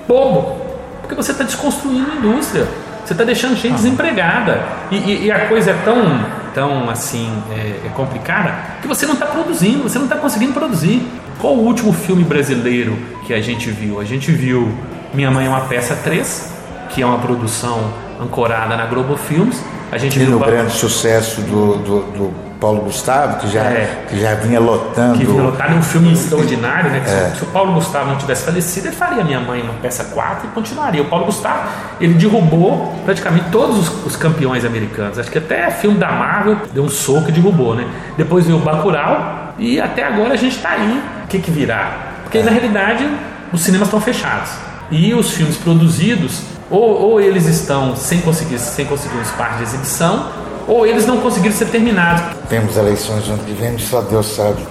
bobo, 0.07 0.59
porque 1.01 1.13
você 1.13 1.32
está 1.32 1.43
desconstruindo 1.43 2.11
a 2.11 2.15
indústria, 2.15 2.67
você 3.05 3.13
está 3.13 3.23
deixando 3.23 3.55
gente 3.55 3.75
desempregada 3.75 4.63
e, 4.89 4.95
e, 4.95 5.25
e, 5.25 5.32
a 5.32 5.45
coisa 5.45 5.69
é 5.69 5.75
tão, 5.86 6.25
tão 6.55 6.89
assim 6.89 7.32
é, 7.51 7.86
é 7.86 7.89
complicada 7.95 8.55
que 8.82 8.88
você 8.88 9.05
não 9.05 9.13
está 9.13 9.27
produzindo, 9.27 9.84
você 9.84 9.99
não 9.99 10.05
está 10.05 10.17
conseguindo 10.17 10.53
produzir. 10.53 11.07
Qual 11.38 11.53
o 11.53 11.59
último 11.59 11.93
filme 11.93 12.23
brasileiro 12.23 12.97
que 13.27 13.36
a 13.36 13.41
gente 13.41 13.69
viu? 13.69 13.99
A 13.99 14.03
gente 14.03 14.32
viu 14.32 14.67
Minha 15.13 15.30
Mãe 15.30 15.45
é 15.45 15.49
uma 15.49 15.61
Peça 15.61 15.95
3, 15.95 16.59
que 16.90 17.02
é 17.02 17.06
uma 17.06 17.20
produção 17.20 17.80
ancorada 18.22 18.76
na 18.76 18.86
Globo 18.86 19.16
Filmes. 19.16 19.62
A 19.92 19.98
gente 19.98 20.18
e 20.20 20.26
viu 20.26 20.32
no 20.38 20.40
grande 20.40 20.72
sucesso 20.74 21.42
do, 21.42 21.78
do, 21.78 22.00
do 22.12 22.34
Paulo 22.60 22.82
Gustavo, 22.82 23.40
que 23.40 23.48
já, 23.48 23.62
É. 23.64 24.04
que 24.08 24.20
já 24.20 24.36
vinha 24.36 24.60
lotando. 24.60 25.18
que 25.18 25.26
vinha 25.26 25.42
lotado 25.42 25.74
em 25.74 25.78
um 25.78 25.82
filme 25.82 26.12
extraordinário, 26.14 26.92
né? 26.92 27.00
Que 27.00 27.10
se- 27.10 27.16
É. 27.16 27.30
Se 27.36 27.44
o 27.44 27.48
Paulo 27.48 27.74
Gustavo 27.74 28.10
não 28.12 28.18
tivesse 28.18 28.44
falecido, 28.44 28.88
ele 28.88 28.96
faria 28.96 29.24
Minha 29.24 29.40
Mãe 29.40 29.62
uma 29.62 29.74
peça 29.76 30.04
4 30.04 30.48
e 30.48 30.52
continuaria. 30.52 31.02
O 31.02 31.06
Paulo 31.06 31.26
Gustavo, 31.26 31.70
ele 32.00 32.14
derrubou 32.16 32.94
praticamente 33.06 33.46
todos 33.52 33.78
os, 33.80 34.06
os 34.06 34.16
campeões 34.16 34.64
americanos. 34.66 35.18
Acho 35.18 35.32
que 35.32 35.38
até 35.38 35.72
filme 35.72 35.98
da 35.98 36.12
Marvel 36.12 36.58
deu 36.74 36.84
um 36.84 36.90
soco 36.90 37.30
e 37.30 37.32
derrubou, 37.32 37.74
né? 37.76 37.88
Depois 38.18 38.46
veio 38.46 38.58
o 38.58 38.62
Bacurau 38.62 39.54
e 39.58 39.80
até 39.80 40.04
agora 40.04 40.34
a 40.34 40.38
gente 40.38 40.58
tá 40.60 40.72
aí. 40.72 41.02
O 41.24 41.28
que 41.28 41.40
que 41.40 41.50
virá? 41.50 41.92
Porque 42.24 42.44
na 42.44 42.52
realidade 42.52 43.08
os 43.52 43.62
cinemas 43.62 43.88
estão 43.88 44.02
fechados. 44.02 44.52
E 44.92 45.14
os 45.14 45.32
filmes 45.32 45.56
produzidos, 45.58 46.42
ou, 46.70 47.11
ou 47.11 47.22
eles 47.22 47.45
estão 47.45 47.95
sem 47.95 48.22
conseguir, 48.22 48.59
sem 48.59 48.86
conseguir 48.86 49.17
um 49.17 49.22
espaço 49.22 49.57
de 49.57 49.63
exibição, 49.63 50.28
ou 50.67 50.86
eles 50.86 51.05
não 51.05 51.17
conseguiram 51.17 51.55
ser 51.55 51.65
terminados. 51.65 52.24
Temos 52.47 52.78
eleições 52.78 53.28
no 53.28 53.34
ano 53.34 53.43
que 53.43 53.53
vem, 53.53 53.78
só 53.78 54.01
Deus 54.01 54.28
sabe. 54.36 54.61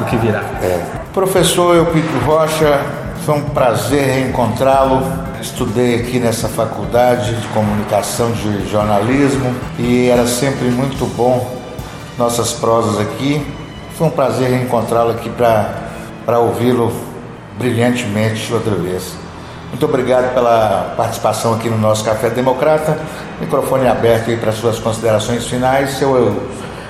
O 0.00 0.04
que 0.04 0.16
virá. 0.16 0.40
É. 0.62 0.80
Professor 1.12 1.76
Eupídio 1.76 2.18
Rocha, 2.24 2.80
foi 3.24 3.34
um 3.36 3.42
prazer 3.42 4.04
reencontrá-lo. 4.04 5.02
Estudei 5.40 5.96
aqui 5.96 6.20
nessa 6.20 6.48
faculdade 6.48 7.34
de 7.34 7.48
comunicação 7.48 8.30
de 8.30 8.68
jornalismo 8.70 9.52
e 9.78 10.08
era 10.08 10.26
sempre 10.26 10.68
muito 10.70 11.04
bom 11.16 11.56
nossas 12.16 12.52
prosas 12.52 13.00
aqui. 13.00 13.44
Foi 13.96 14.06
um 14.06 14.10
prazer 14.10 14.48
reencontrá-lo 14.50 15.10
aqui 15.10 15.28
para 15.30 16.38
ouvi-lo 16.38 16.92
brilhantemente 17.58 18.52
outra 18.52 18.74
vez. 18.74 19.21
Muito 19.72 19.86
obrigado 19.86 20.34
pela 20.34 20.92
participação 20.98 21.54
aqui 21.54 21.70
no 21.70 21.78
nosso 21.78 22.04
Café 22.04 22.28
Democrata. 22.28 22.98
Microfone 23.40 23.88
aberto 23.88 24.28
aí 24.28 24.36
para 24.36 24.52
suas 24.52 24.78
considerações 24.78 25.46
finais, 25.46 25.92
seu, 25.92 26.46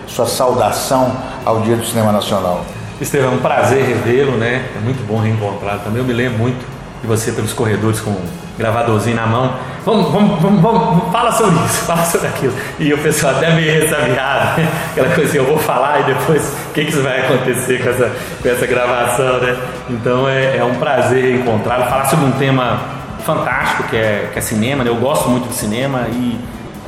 sua 0.08 0.26
saudação 0.26 1.16
ao 1.46 1.60
Dia 1.60 1.76
do 1.76 1.86
Cinema 1.86 2.10
Nacional. 2.10 2.64
Estevão, 3.00 3.30
é 3.30 3.34
um 3.36 3.38
prazer 3.38 3.84
revê-lo, 3.84 4.32
né? 4.32 4.68
É 4.76 4.80
muito 4.80 5.06
bom 5.06 5.18
reencontrá-lo 5.20 5.78
também. 5.84 6.00
Eu 6.00 6.04
me 6.04 6.12
lembro 6.12 6.38
muito 6.38 6.66
de 7.00 7.06
você 7.06 7.30
pelos 7.30 7.52
corredores 7.52 8.00
com 8.00 8.16
gravadorzinho 8.62 9.16
na 9.16 9.26
mão. 9.26 9.54
Vamos, 9.84 10.12
vamos, 10.12 10.40
vamos, 10.40 10.62
vamos, 10.62 11.12
fala 11.12 11.32
sobre 11.32 11.56
isso, 11.66 11.82
fala 11.84 12.04
sobre 12.04 12.28
aquilo. 12.28 12.54
E 12.78 12.94
o 12.94 12.98
pessoal 12.98 13.34
até 13.34 13.52
meio 13.52 13.80
ressabiado, 13.80 14.60
né? 14.60 14.68
aquela 14.92 15.08
coisa 15.08 15.28
assim, 15.28 15.38
eu 15.38 15.46
vou 15.46 15.58
falar 15.58 16.00
e 16.00 16.04
depois 16.04 16.54
o 16.70 16.72
que, 16.72 16.84
que 16.84 16.96
vai 16.98 17.26
acontecer 17.26 17.82
com 17.82 17.90
essa, 17.90 18.12
com 18.40 18.48
essa 18.48 18.66
gravação, 18.66 19.40
né? 19.40 19.56
Então 19.90 20.28
é, 20.28 20.58
é 20.58 20.64
um 20.64 20.76
prazer 20.76 21.34
encontrá-lo, 21.34 21.84
falar 21.86 22.06
sobre 22.06 22.26
um 22.26 22.32
tema 22.32 22.80
fantástico 23.24 23.84
que 23.84 23.96
é, 23.96 24.30
que 24.32 24.38
é 24.38 24.42
cinema, 24.42 24.84
né? 24.84 24.90
Eu 24.90 24.96
gosto 24.96 25.28
muito 25.28 25.48
de 25.48 25.54
cinema 25.54 26.06
e 26.12 26.38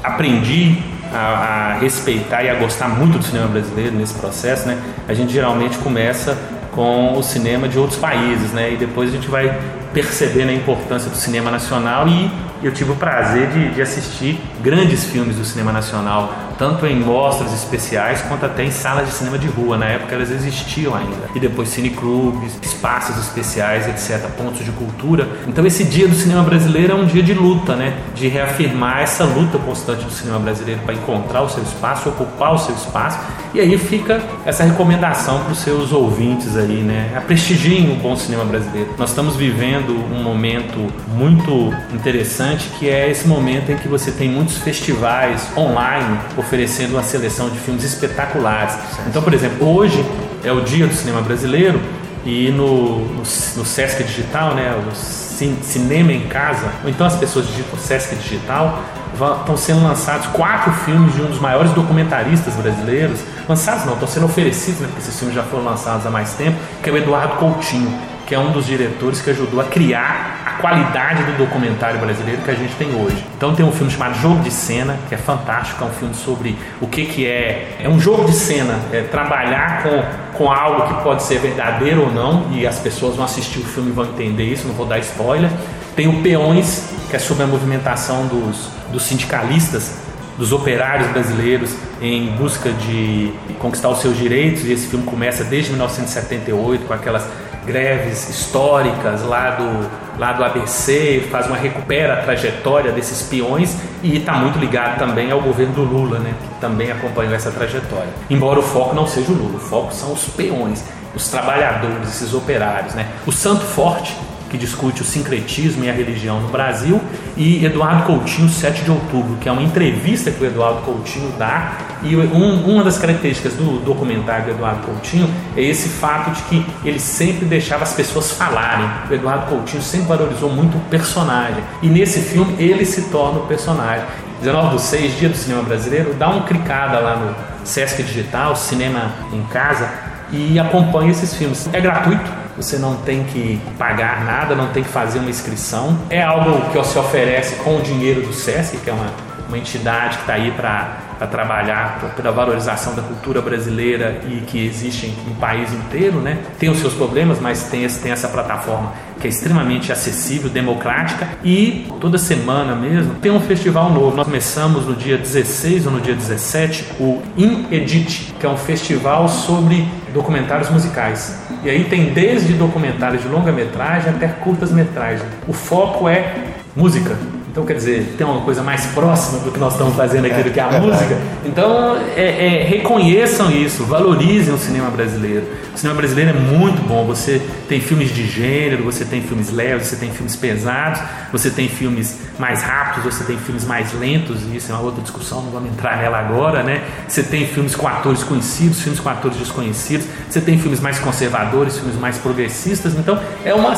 aprendi 0.03 0.81
a, 1.13 1.19
a 1.19 1.79
respeitar 1.79 2.45
e 2.45 2.51
a 2.51 2.55
gostar 2.55 2.89
muito 2.89 3.19
do 3.19 3.25
cinema 3.25 3.49
brasileiro 3.49 3.97
nesse 3.97 4.15
processo, 4.15 4.69
né? 4.69 4.79
A 5.09 5.15
gente 5.15 5.33
geralmente 5.33 5.79
começa 5.79 6.37
com 6.75 7.17
o 7.17 7.23
cinema 7.23 7.69
de 7.69 7.79
outros 7.79 7.99
países, 7.99 8.53
né? 8.53 8.73
E 8.73 8.77
depois 8.77 9.11
a 9.11 9.13
gente 9.13 9.29
vai 9.29 9.59
percebendo 9.93 10.51
a 10.51 10.53
importância 10.53 11.09
do 11.09 11.17
cinema 11.17 11.51
nacional 11.51 12.09
e 12.09 12.31
eu 12.63 12.73
tive 12.73 12.93
o 12.93 12.97
prazer 12.97 13.49
de, 13.51 13.71
de 13.71 13.83
assistir 13.83 14.41
grandes 14.65 15.05
filmes 15.05 15.37
do 15.37 15.45
cinema 15.45 15.71
nacional, 15.71 16.33
tanto 16.59 16.87
em 16.87 16.99
mostras 16.99 17.53
especiais 17.53 18.23
quanto 18.23 18.47
até 18.47 18.65
em 18.65 18.71
salas 18.71 19.07
de 19.07 19.15
cinema 19.15 19.39
de 19.39 19.47
rua. 19.47 19.77
Na 19.77 19.85
época 19.85 20.15
elas 20.15 20.31
existiam 20.31 20.95
ainda. 20.95 21.29
E 21.35 21.39
depois 21.39 21.69
cineclubes, 21.69 22.59
espaços 22.63 23.19
especiais, 23.19 23.87
etc., 23.87 24.27
pontos 24.31 24.65
de 24.65 24.73
cultura. 24.73 25.29
Então 25.47 25.67
esse 25.67 25.85
dia 25.85 26.09
do 26.09 26.15
cinema 26.15 26.43
brasileiro 26.43 26.93
é 26.93 26.97
um 26.97 27.05
dia 27.05 27.23
de 27.23 27.35
luta, 27.35 27.77
né? 27.77 27.95
De 28.15 28.27
reafirmar 28.27 29.01
essa 29.01 29.25
luta 29.25 29.59
constante 29.59 30.05
do 30.05 30.11
cinema 30.11 30.39
brasileiro 30.39 30.81
para 30.83 30.95
encontrar 30.95 31.43
o 31.43 31.49
seu 31.51 31.63
espaço, 31.63 32.09
ocupar 32.09 32.55
o 32.55 32.59
seu 32.59 32.75
espaço. 32.75 33.19
E 33.53 33.61
aí 33.61 33.77
fica 33.79 34.21
essa 34.47 34.65
recomendação 34.65 35.41
para 35.41 35.53
os 35.53 35.59
seus 35.59 35.93
ouvintes 35.93 36.57
aí, 36.57 36.83
né? 36.83 37.13
A 37.15 37.21
prestigiem 37.21 37.93
o 37.93 37.97
bom 37.97 38.17
cinema 38.17 38.45
brasileiro. 38.45 38.95
Nós 38.97 39.11
estamos 39.11 39.37
vivendo 39.37 39.91
um 40.13 40.23
momento 40.23 40.91
muito 41.15 41.73
interessante 41.93 42.69
que 42.79 42.89
é 42.89 43.11
esse 43.11 43.29
momento 43.29 43.71
em 43.71 43.77
que 43.77 43.89
você 43.89 44.11
tem 44.11 44.29
muitos 44.29 44.54
festivais 44.59 45.49
online 45.57 46.19
oferecendo 46.37 46.93
uma 46.93 47.03
seleção 47.03 47.49
de 47.49 47.59
filmes 47.59 47.85
espetaculares. 47.85 48.75
Então, 49.07 49.23
por 49.23 49.35
exemplo, 49.35 49.69
hoje 49.69 50.05
é 50.43 50.53
o 50.53 50.61
dia 50.61 50.87
do 50.87 50.95
cinema 50.95 51.21
brasileiro 51.21 51.81
e 52.25 52.51
no, 52.51 53.01
no, 53.01 53.19
no 53.19 53.65
Sesc 53.65 54.03
Digital, 54.05 54.55
né, 54.55 54.75
o 54.75 54.95
cin, 54.95 55.59
Cinema 55.63 56.13
em 56.13 56.27
Casa, 56.29 56.71
ou 56.83 56.89
então 56.89 57.07
as 57.07 57.17
pessoas 57.17 57.47
digitam 57.47 57.79
Sesc 57.79 58.15
Digital, 58.17 58.83
estão 59.13 59.57
sendo 59.57 59.83
lançados 59.83 60.27
quatro 60.29 60.73
filmes 60.73 61.15
de 61.15 61.23
um 61.23 61.27
dos 61.27 61.39
maiores 61.39 61.71
documentaristas 61.73 62.55
brasileiros. 62.55 63.21
Lançados 63.49 63.85
não, 63.85 63.93
estão 63.93 64.09
sendo 64.09 64.27
oferecidos, 64.27 64.81
né, 64.81 64.87
porque 64.87 65.03
esses 65.03 65.19
filmes 65.19 65.37
já 65.37 65.43
foram 65.43 65.65
lançados 65.65 66.07
há 66.07 66.11
mais 66.11 66.33
tempo, 66.35 66.57
que 66.83 66.91
é 66.91 66.93
o 66.93 66.97
Eduardo 66.97 67.37
Coutinho 67.37 68.14
que 68.27 68.35
é 68.35 68.39
um 68.39 68.53
dos 68.53 68.67
diretores 68.67 69.21
que 69.21 69.31
ajudou 69.31 69.61
a 69.61 69.65
criar 69.65 70.43
a 70.47 70.51
qualidade 70.61 71.23
do 71.25 71.37
documentário 71.37 71.99
brasileiro 71.99 72.43
que 72.43 72.51
a 72.51 72.55
gente 72.55 72.75
tem 72.75 72.89
hoje. 72.95 73.25
Então 73.37 73.55
tem 73.55 73.65
um 73.65 73.73
filme 73.73 73.91
chamado 73.91 74.15
Jogo 74.21 74.43
de 74.43 74.51
Cena, 74.51 74.99
que 75.09 75.15
é 75.15 75.19
fantástico, 75.19 75.85
é 75.85 75.87
um 75.87 75.91
filme 75.91 76.15
sobre 76.15 76.57
o 76.81 76.87
que, 76.87 77.05
que 77.05 77.27
é. 77.27 77.77
É 77.81 77.89
um 77.89 78.01
jogo 78.01 78.25
de 78.25 78.33
cena, 78.33 78.79
é 78.93 79.03
trabalhar 79.03 79.83
com, 79.83 80.39
com 80.39 80.51
algo 80.51 80.89
que 80.89 81.03
pode 81.03 81.23
ser 81.23 81.39
verdadeiro 81.39 82.03
ou 82.03 82.13
não, 82.13 82.51
e 82.53 82.67
as 82.67 82.79
pessoas 82.79 83.17
vão 83.17 83.25
assistir 83.25 83.59
o 83.59 83.65
filme 83.65 83.91
e 83.91 83.93
vão 83.93 84.05
entender 84.05 84.45
isso, 84.45 84.67
não 84.67 84.75
vou 84.75 84.87
dar 84.87 84.99
spoiler. 85.01 85.51
Tem 85.95 86.09
o 86.09 86.23
Peões, 86.23 86.89
que 87.11 87.17
é 87.17 87.19
sobre 87.19 87.45
a 87.45 87.47
movimentação 87.47 88.27
dos, 88.27 88.71
dos 88.91 89.03
sindicalistas 89.03 90.05
dos 90.37 90.53
operários 90.53 91.09
brasileiros 91.13 91.75
em 92.01 92.27
busca 92.37 92.71
de 92.71 93.33
conquistar 93.59 93.89
os 93.89 94.01
seus 94.01 94.17
direitos, 94.17 94.65
e 94.65 94.73
esse 94.73 94.89
filme 94.89 95.05
começa 95.05 95.45
desde 95.45 95.71
1978 95.71 96.87
com 96.87 96.93
aquelas 96.93 97.25
greves 97.67 98.29
históricas 98.29 99.23
lá 99.23 99.51
do, 99.51 99.91
lá 100.19 100.33
do 100.33 100.45
ABC, 100.45 101.27
faz 101.31 101.47
uma 101.47 101.57
recupera 101.57 102.15
a 102.15 102.17
trajetória 102.19 102.93
desses 102.93 103.23
peões 103.23 103.77
e 104.03 104.17
está 104.17 104.35
muito 104.35 104.59
ligado 104.59 104.99
também 104.99 105.31
ao 105.31 105.41
governo 105.41 105.75
do 105.75 105.83
Lula, 105.83 106.19
né, 106.19 106.35
que 106.41 106.61
também 106.61 106.91
acompanhou 106.91 107.35
essa 107.35 107.51
trajetória. 107.51 108.09
Embora 108.31 108.59
o 108.59 108.63
foco 108.63 108.95
não 108.95 109.07
seja 109.07 109.33
o 109.33 109.35
Lula, 109.35 109.57
o 109.57 109.61
foco 109.61 109.93
são 109.93 110.13
os 110.13 110.25
peões, 110.29 110.85
os 111.15 111.29
trabalhadores, 111.29 112.09
esses 112.09 112.35
operários. 112.35 112.95
Né. 112.95 113.07
O 113.27 113.33
Santo 113.33 113.65
Forte, 113.65 114.17
que 114.55 114.59
discute 114.59 115.03
o 115.03 115.05
sincretismo 115.05 115.85
e 115.85 115.91
a 115.91 115.93
religião 115.93 116.41
no 116.41 116.49
Brasil, 116.49 117.01
e 117.37 117.65
Eduardo 117.65 118.05
Coutinho, 118.05 118.49
7 118.49 118.83
de 118.83 118.91
outubro, 118.91 119.37
que 119.41 119.49
é 119.49 119.53
uma 119.53 119.63
entrevista 119.63 120.31
que 120.31 120.43
o 120.43 120.47
Eduardo 120.47 120.83
Coutinho 120.83 121.33
dá. 121.37 121.73
E 122.03 122.15
um, 122.17 122.71
uma 122.71 122.85
das 122.85 122.97
características 122.97 123.55
do 123.55 123.81
documentário 123.85 124.45
do 124.45 124.51
Eduardo 124.53 124.87
Coutinho 124.87 125.29
é 125.57 125.63
esse 125.63 125.89
fato 125.89 126.31
de 126.31 126.43
que 126.43 126.67
ele 126.85 127.01
sempre 127.01 127.47
deixava 127.47 127.83
as 127.83 127.95
pessoas 127.95 128.31
falarem. 128.31 128.89
O 129.11 129.15
Eduardo 129.15 129.47
Coutinho 129.47 129.83
sempre 129.83 130.07
valorizou 130.07 130.51
muito 130.51 130.77
o 130.77 130.81
personagem. 130.83 131.63
E 131.83 131.89
nesse 131.89 132.21
filme 132.21 132.55
ele 132.59 132.85
se 132.85 133.11
torna 133.11 133.41
o 133.41 133.47
personagem. 133.47 134.05
19 134.41 134.77
do 134.77 134.79
6, 134.79 135.19
Dia 135.19 135.29
do 135.31 135.37
Cinema 135.37 135.63
Brasileiro, 135.63 136.15
dá 136.15 136.29
uma 136.29 136.45
clicada 136.45 137.01
lá 137.01 137.17
no 137.17 137.67
Sesc 137.67 138.03
Digital, 138.03 138.55
Cinema 138.55 139.11
em 139.33 139.43
Casa, 139.45 139.89
e 140.31 140.59
acompanha 140.61 141.11
esses 141.11 141.35
filmes. 141.35 141.69
É 141.73 141.81
gratuito, 141.81 142.44
você 142.57 142.79
não 142.79 142.97
tem 142.97 143.25
que 143.25 143.61
pagar 143.79 144.25
nada, 144.25 144.55
não 144.55 144.69
tem 144.69 144.83
que 144.83 144.89
fazer 144.89 145.19
uma 145.19 145.31
inscrição. 145.31 145.99
É 146.11 146.23
algo 146.23 146.71
que 146.71 146.85
se 146.85 146.99
oferece 146.99 147.57
com 147.57 147.79
o 147.79 147.83
dinheiro 147.83 148.23
do 148.23 148.33
SESC, 148.33 148.79
que 148.79 148.91
é 148.91 148.93
uma, 148.93 149.07
uma 149.49 149.59
entidade 149.59 150.17
que 150.17 150.23
está 150.23 150.35
aí 150.35 150.51
para 150.51 151.05
trabalhar 151.27 152.13
pela 152.17 152.31
valorização 152.31 152.95
da 152.95 153.03
cultura 153.03 153.41
brasileira 153.41 154.21
e 154.29 154.41
que 154.43 154.67
existe 154.67 155.07
em, 155.07 155.31
em 155.31 155.35
país 155.35 155.73
inteiro, 155.73 156.21
né? 156.21 156.39
Tem 156.59 156.69
os 156.69 156.79
seus 156.79 156.93
problemas, 156.95 157.41
mas 157.41 157.65
tem, 157.65 157.87
tem 157.87 158.13
essa 158.13 158.29
plataforma 158.29 158.93
que 159.21 159.27
é 159.27 159.31
extremamente 159.31 159.91
acessível, 159.91 160.51
democrática 160.51 161.27
e 161.43 161.87
toda 162.01 162.19
semana 162.19 162.75
mesmo 162.75 163.15
tem 163.15 163.31
um 163.31 163.41
festival 163.41 163.91
novo. 163.91 164.17
Nós 164.17 164.27
começamos 164.27 164.87
no 164.87 164.95
dia 164.95 165.17
16 165.17 165.87
ou 165.87 165.93
no 165.93 166.01
dia 166.01 166.15
17 166.15 166.85
o 167.01 167.23
Inedit, 167.37 168.35
que 168.39 168.45
é 168.45 168.49
um 168.49 168.57
festival 168.57 169.29
sobre 169.29 169.89
documentários 170.15 170.71
musicais. 170.71 171.37
E 171.63 171.69
aí 171.69 171.85
tem 171.85 172.15
desde 172.15 172.55
documentários 172.55 173.23
de 173.23 173.29
longa-metragem 173.29 174.11
até 174.11 174.29
curtas-metragens. 174.29 175.23
O 175.47 175.53
foco 175.53 176.09
é 176.09 176.35
música. 176.75 177.15
Então, 177.55 177.65
quer 177.65 177.75
dizer, 177.75 178.17
tem 178.19 178.27
uma 178.27 178.41
coisa 178.41 178.65
mais 178.65 178.85
próxima 178.87 179.39
do 179.39 179.53
que 179.53 179.61
nós 179.61 179.75
estamos 179.75 179.95
fazendo 179.95 180.25
aqui 180.25 180.41
é, 180.41 180.43
do 180.43 180.51
que 180.51 180.59
a 180.59 180.73
é 180.73 180.81
música. 180.81 181.05
Verdade. 181.05 181.25
Então, 181.45 181.97
é, 182.17 182.63
é, 182.63 182.65
reconheçam 182.65 183.49
isso, 183.49 183.85
valorizem 183.85 184.53
o 184.53 184.59
cinema 184.59 184.91
brasileiro. 184.91 185.47
O 185.73 185.79
cinema 185.79 185.97
brasileiro 185.97 186.31
é 186.31 186.33
muito 186.33 186.85
bom. 186.85 187.07
Você 187.07 187.41
tem 187.69 187.81
filmes 187.81 188.13
de 188.13 188.27
gênero, 188.27 188.83
você 188.83 189.05
tem 189.05 189.23
filmes 189.23 189.53
leves, 189.53 189.87
você 189.87 189.95
tem 189.95 190.11
filmes 190.11 190.35
pesados, 190.35 191.01
você 191.31 191.49
tem 191.49 191.69
filmes 191.69 192.19
mais 192.41 192.61
rápidos, 192.61 193.15
você 193.15 193.23
tem 193.23 193.39
filmes 193.39 193.65
mais 193.65 193.93
lentos, 193.93 194.43
e 194.43 194.57
isso 194.57 194.73
é 194.73 194.75
uma 194.75 194.83
outra 194.83 195.01
discussão, 195.01 195.41
não 195.43 195.53
vamos 195.53 195.71
entrar 195.71 195.99
nela 195.99 196.19
agora, 196.19 196.65
né? 196.65 196.83
Você 197.07 197.23
tem 197.23 197.47
filmes 197.47 197.77
com 197.77 197.87
atores 197.87 198.25
conhecidos, 198.25 198.81
filmes 198.81 198.99
com 198.99 199.09
atores 199.09 199.37
desconhecidos, 199.37 200.09
você 200.29 200.41
tem 200.41 200.59
filmes 200.59 200.81
mais 200.81 200.99
conservadores, 200.99 201.79
filmes 201.79 201.95
mais 202.01 202.19
progressistas. 202.19 202.95
Então, 202.95 203.17
é 203.45 203.55
uma 203.55 203.77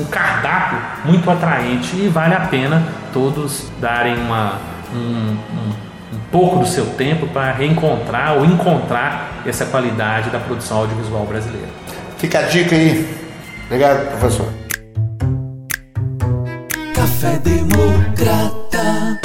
um 0.00 0.04
cardápio 0.06 0.78
muito 1.04 1.30
atraente 1.30 1.94
e 1.96 2.08
vale 2.08 2.34
a 2.34 2.40
pena 2.40 3.01
todos 3.12 3.70
darem 3.80 4.16
uma, 4.16 4.58
um, 4.94 4.98
um, 4.98 6.16
um 6.16 6.20
pouco 6.30 6.58
do 6.58 6.66
seu 6.66 6.86
tempo 6.94 7.26
para 7.28 7.52
reencontrar 7.52 8.36
ou 8.38 8.44
encontrar 8.44 9.42
essa 9.46 9.66
qualidade 9.66 10.30
da 10.30 10.38
produção 10.38 10.78
audiovisual 10.78 11.24
brasileira. 11.24 11.68
Fica 12.18 12.38
a 12.38 12.42
dica 12.42 12.74
aí. 12.74 13.08
Obrigado, 13.66 14.18
professor. 14.18 14.52
Café 16.94 17.38
Democrata. 17.38 19.20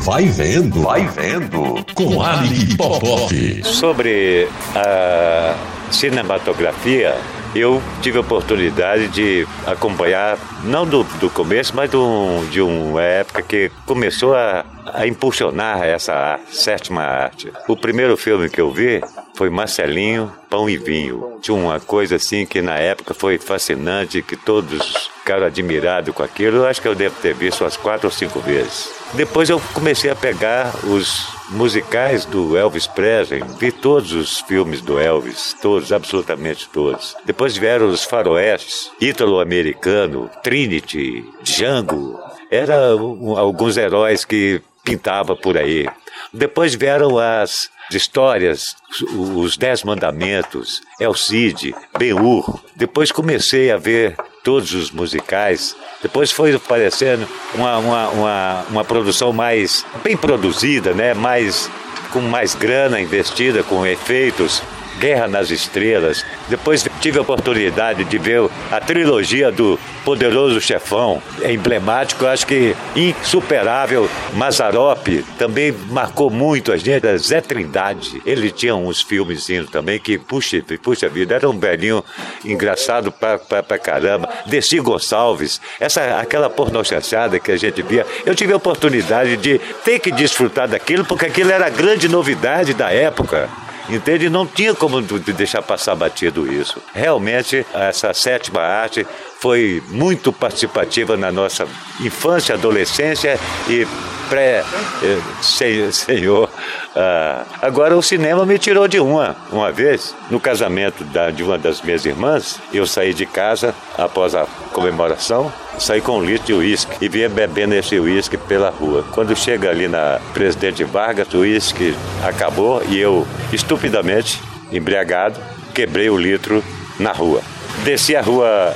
Vai 0.00 0.26
vendo, 0.26 0.82
vai 0.82 1.06
vendo, 1.06 1.84
com 1.94 2.20
Ali 2.20 2.76
Popov. 2.76 3.30
Sobre 3.62 4.48
a 4.74 5.54
cinematografia, 5.90 7.16
eu 7.54 7.82
tive 8.00 8.18
a 8.18 8.20
oportunidade 8.20 9.08
de 9.08 9.46
acompanhar, 9.66 10.38
não 10.64 10.86
do, 10.86 11.04
do 11.20 11.28
começo, 11.30 11.74
mas 11.74 11.90
do, 11.90 12.44
de 12.50 12.60
uma 12.60 13.02
época 13.02 13.42
que 13.42 13.70
começou 13.86 14.34
a, 14.34 14.64
a 14.86 15.06
impulsionar 15.06 15.82
essa 15.82 16.38
sétima 16.50 17.02
arte. 17.02 17.52
O 17.68 17.76
primeiro 17.76 18.16
filme 18.16 18.48
que 18.48 18.60
eu 18.60 18.70
vi 18.70 19.00
foi 19.34 19.50
Marcelinho, 19.50 20.32
Pão 20.48 20.68
e 20.68 20.76
Vinho. 20.76 21.38
Tinha 21.40 21.56
uma 21.56 21.80
coisa 21.80 22.16
assim 22.16 22.44
que 22.44 22.60
na 22.60 22.76
época 22.76 23.14
foi 23.14 23.38
fascinante, 23.38 24.22
que 24.22 24.36
todos 24.36 25.10
ficaram 25.18 25.46
admirados 25.46 26.14
com 26.14 26.22
aquilo. 26.22 26.58
Eu 26.58 26.66
acho 26.66 26.80
que 26.80 26.88
eu 26.88 26.94
devo 26.94 27.20
ter 27.20 27.34
visto 27.34 27.62
umas 27.62 27.76
quatro 27.76 28.06
ou 28.08 28.12
cinco 28.12 28.40
vezes. 28.40 28.92
Depois 29.14 29.48
eu 29.48 29.60
comecei 29.72 30.10
a 30.10 30.16
pegar 30.16 30.72
os 30.84 31.26
musicais 31.50 32.24
do 32.24 32.56
Elvis 32.56 32.86
Presley, 32.86 33.42
vi 33.58 33.70
todos 33.70 34.12
os 34.12 34.40
filmes 34.40 34.80
do 34.80 34.98
Elvis, 34.98 35.54
todos, 35.60 35.92
absolutamente 35.92 36.68
todos. 36.68 37.14
Depois 37.24 37.56
vieram 37.56 37.88
os 37.88 38.04
faroestes, 38.04 38.90
ítalo-americano, 39.00 40.30
Trinity, 40.42 41.24
Django, 41.42 42.18
eram 42.50 43.36
alguns 43.36 43.76
heróis 43.76 44.24
que 44.24 44.62
pintava 44.84 45.36
por 45.36 45.56
aí. 45.56 45.88
Depois 46.32 46.74
vieram 46.74 47.18
as 47.18 47.70
histórias, 47.94 48.76
os 49.14 49.56
Dez 49.56 49.82
Mandamentos, 49.82 50.82
El 51.00 51.14
Cid, 51.14 51.74
Ben-Hur. 51.98 52.60
Depois 52.76 53.10
comecei 53.12 53.70
a 53.70 53.76
ver 53.76 54.16
todos 54.42 54.72
os 54.72 54.90
musicais. 54.90 55.76
Depois 56.02 56.30
foi 56.30 56.54
aparecendo 56.54 57.28
uma, 57.54 57.78
uma, 57.78 58.08
uma, 58.08 58.66
uma 58.70 58.84
produção 58.84 59.32
mais 59.32 59.84
bem 60.02 60.16
produzida, 60.16 60.92
né? 60.92 61.14
mais, 61.14 61.70
com 62.12 62.20
mais 62.20 62.54
grana 62.54 63.00
investida, 63.00 63.62
com 63.62 63.86
efeitos. 63.86 64.62
Guerra 64.98 65.28
nas 65.28 65.50
Estrelas. 65.50 66.24
Depois 66.48 66.86
tive 67.00 67.18
a 67.18 67.22
oportunidade 67.22 68.04
de 68.04 68.18
ver 68.18 68.48
a 68.70 68.80
trilogia 68.80 69.50
do 69.50 69.78
Poderoso 70.04 70.60
Chefão. 70.60 71.22
É 71.40 71.52
emblemático, 71.52 72.26
acho 72.26 72.46
que 72.46 72.74
insuperável. 72.94 74.08
Mazarop 74.34 75.08
também 75.38 75.72
marcou 75.90 76.30
muito 76.30 76.72
a 76.72 76.76
gente. 76.76 76.92
Zé 77.18 77.40
Trindade, 77.40 78.22
ele 78.24 78.50
tinha 78.50 78.74
uns 78.74 79.00
filmezinhos 79.00 79.70
também 79.70 79.98
que, 79.98 80.18
puxa, 80.18 80.62
puxa 80.82 81.08
vida, 81.08 81.34
era 81.34 81.48
um 81.48 81.58
velhinho 81.58 82.04
engraçado 82.44 83.10
pra, 83.10 83.38
pra, 83.38 83.62
pra 83.62 83.78
caramba. 83.78 84.28
Desi 84.46 84.78
Gonçalves, 84.78 85.60
essa, 85.80 86.18
aquela 86.18 86.50
pornochanchada 86.50 87.38
que 87.38 87.52
a 87.52 87.56
gente 87.56 87.82
via. 87.82 88.06
Eu 88.24 88.34
tive 88.34 88.52
a 88.52 88.56
oportunidade 88.56 89.36
de 89.36 89.58
ter 89.84 89.98
que 89.98 90.10
desfrutar 90.10 90.68
daquilo, 90.68 91.04
porque 91.04 91.26
aquilo 91.26 91.50
era 91.50 91.66
a 91.66 91.70
grande 91.70 92.08
novidade 92.08 92.74
da 92.74 92.90
época. 92.90 93.48
Entende? 93.88 94.30
Não 94.30 94.46
tinha 94.46 94.74
como 94.74 95.00
deixar 95.00 95.62
passar 95.62 95.94
batido 95.94 96.52
isso. 96.52 96.82
Realmente, 96.94 97.64
essa 97.74 98.12
sétima 98.14 98.60
arte 98.60 99.06
foi 99.40 99.82
muito 99.88 100.32
participativa 100.32 101.16
na 101.16 101.32
nossa 101.32 101.66
infância, 102.00 102.54
adolescência 102.54 103.38
e 103.68 103.86
pré-senhor. 104.28 106.48
Ah, 106.94 107.44
agora, 107.62 107.96
o 107.96 108.02
cinema 108.02 108.44
me 108.44 108.58
tirou 108.58 108.86
de 108.86 109.00
uma. 109.00 109.34
Uma 109.50 109.72
vez, 109.72 110.14
no 110.30 110.38
casamento 110.38 111.04
da, 111.04 111.30
de 111.30 111.42
uma 111.42 111.56
das 111.56 111.80
minhas 111.80 112.04
irmãs, 112.04 112.60
eu 112.72 112.86
saí 112.86 113.14
de 113.14 113.24
casa 113.24 113.74
após 113.96 114.34
a 114.34 114.46
comemoração, 114.72 115.50
saí 115.78 116.00
com 116.00 116.18
um 116.18 116.24
litro 116.24 116.46
de 116.46 116.52
uísque 116.54 116.96
e 117.00 117.08
vinha 117.08 117.28
bebendo 117.28 117.74
esse 117.74 117.98
uísque 117.98 118.36
pela 118.36 118.70
rua. 118.70 119.04
Quando 119.12 119.34
chega 119.34 119.70
ali 119.70 119.88
na 119.88 120.20
Presidente 120.34 120.84
Vargas, 120.84 121.32
o 121.32 121.38
uísque 121.38 121.94
acabou 122.22 122.82
e 122.88 122.98
eu, 122.98 123.26
estupidamente, 123.52 124.40
embriagado, 124.70 125.40
quebrei 125.74 126.10
o 126.10 126.16
litro 126.18 126.62
na 126.98 127.12
rua. 127.12 127.40
Desci 127.84 128.14
a 128.14 128.20
rua 128.20 128.74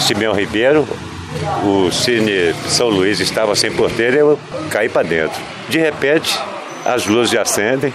Simeão 0.00 0.32
Ribeiro, 0.32 0.88
o 1.62 1.90
Cine 1.92 2.54
São 2.68 2.88
Luís 2.88 3.20
estava 3.20 3.54
sem 3.54 3.70
porteira 3.70 4.16
e 4.16 4.20
eu 4.20 4.38
caí 4.70 4.88
para 4.88 5.06
dentro. 5.06 5.38
De 5.68 5.78
repente, 5.78 6.38
as 6.88 7.06
luzes 7.06 7.38
acendem 7.38 7.92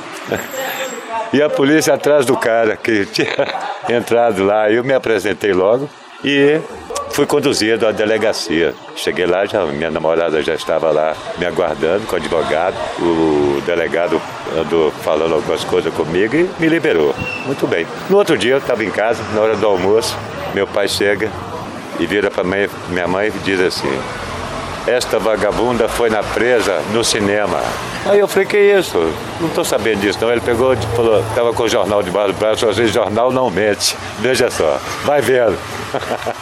e 1.33 1.41
a 1.41 1.49
polícia 1.49 1.95
atrás 1.95 2.27
do 2.27 2.37
cara 2.37 2.77
que 2.77 3.07
tinha 3.07 3.27
entrado 3.89 4.43
lá. 4.45 4.69
Eu 4.69 4.83
me 4.83 4.93
apresentei 4.93 5.51
logo 5.51 5.89
e 6.23 6.61
fui 7.09 7.25
conduzido 7.25 7.87
à 7.87 7.91
delegacia. 7.91 8.75
Cheguei 8.95 9.25
lá, 9.25 9.45
já, 9.45 9.65
minha 9.65 9.89
namorada 9.89 10.43
já 10.43 10.53
estava 10.53 10.91
lá 10.91 11.15
me 11.39 11.45
aguardando 11.45 12.05
com 12.05 12.13
o 12.13 12.19
advogado. 12.19 12.75
O 12.99 13.61
delegado 13.65 14.21
andou 14.55 14.91
falando 14.91 15.33
algumas 15.33 15.63
coisas 15.63 15.91
comigo 15.91 16.35
e 16.35 16.47
me 16.59 16.67
liberou. 16.67 17.15
Muito 17.47 17.65
bem. 17.65 17.87
No 18.11 18.17
outro 18.17 18.37
dia 18.37 18.53
eu 18.53 18.59
estava 18.59 18.83
em 18.83 18.91
casa, 18.91 19.23
na 19.33 19.41
hora 19.41 19.55
do 19.55 19.65
almoço, 19.65 20.15
meu 20.53 20.67
pai 20.67 20.87
chega 20.87 21.31
e 21.99 22.05
vira 22.05 22.29
para 22.29 22.43
minha 22.43 23.07
mãe 23.07 23.29
e 23.29 23.39
diz 23.39 23.59
assim: 23.59 23.99
Esta 24.85 25.17
vagabunda 25.17 25.87
foi 25.87 26.09
na 26.09 26.21
presa 26.21 26.81
no 26.91 27.03
cinema. 27.03 27.61
Aí 28.05 28.19
eu 28.19 28.27
falei: 28.27 28.47
Que 28.47 28.57
isso? 28.57 28.97
Não 29.39 29.47
estou 29.47 29.63
sabendo 29.63 30.01
disso. 30.01 30.19
Não. 30.21 30.29
Ele 30.29 30.41
pegou 30.41 30.73
e 30.73 30.77
falou: 30.95 31.21
Estava 31.21 31.53
com 31.53 31.63
o 31.63 31.69
jornal 31.69 32.03
debaixo 32.03 32.33
do 32.33 32.39
braço. 32.39 32.67
Às 32.67 32.75
vezes, 32.75 32.93
jornal 32.93 33.31
não 33.31 33.49
mente. 33.49 33.95
Veja 34.19 34.51
só, 34.51 34.77
vai 35.05 35.21
vendo. 35.21 35.57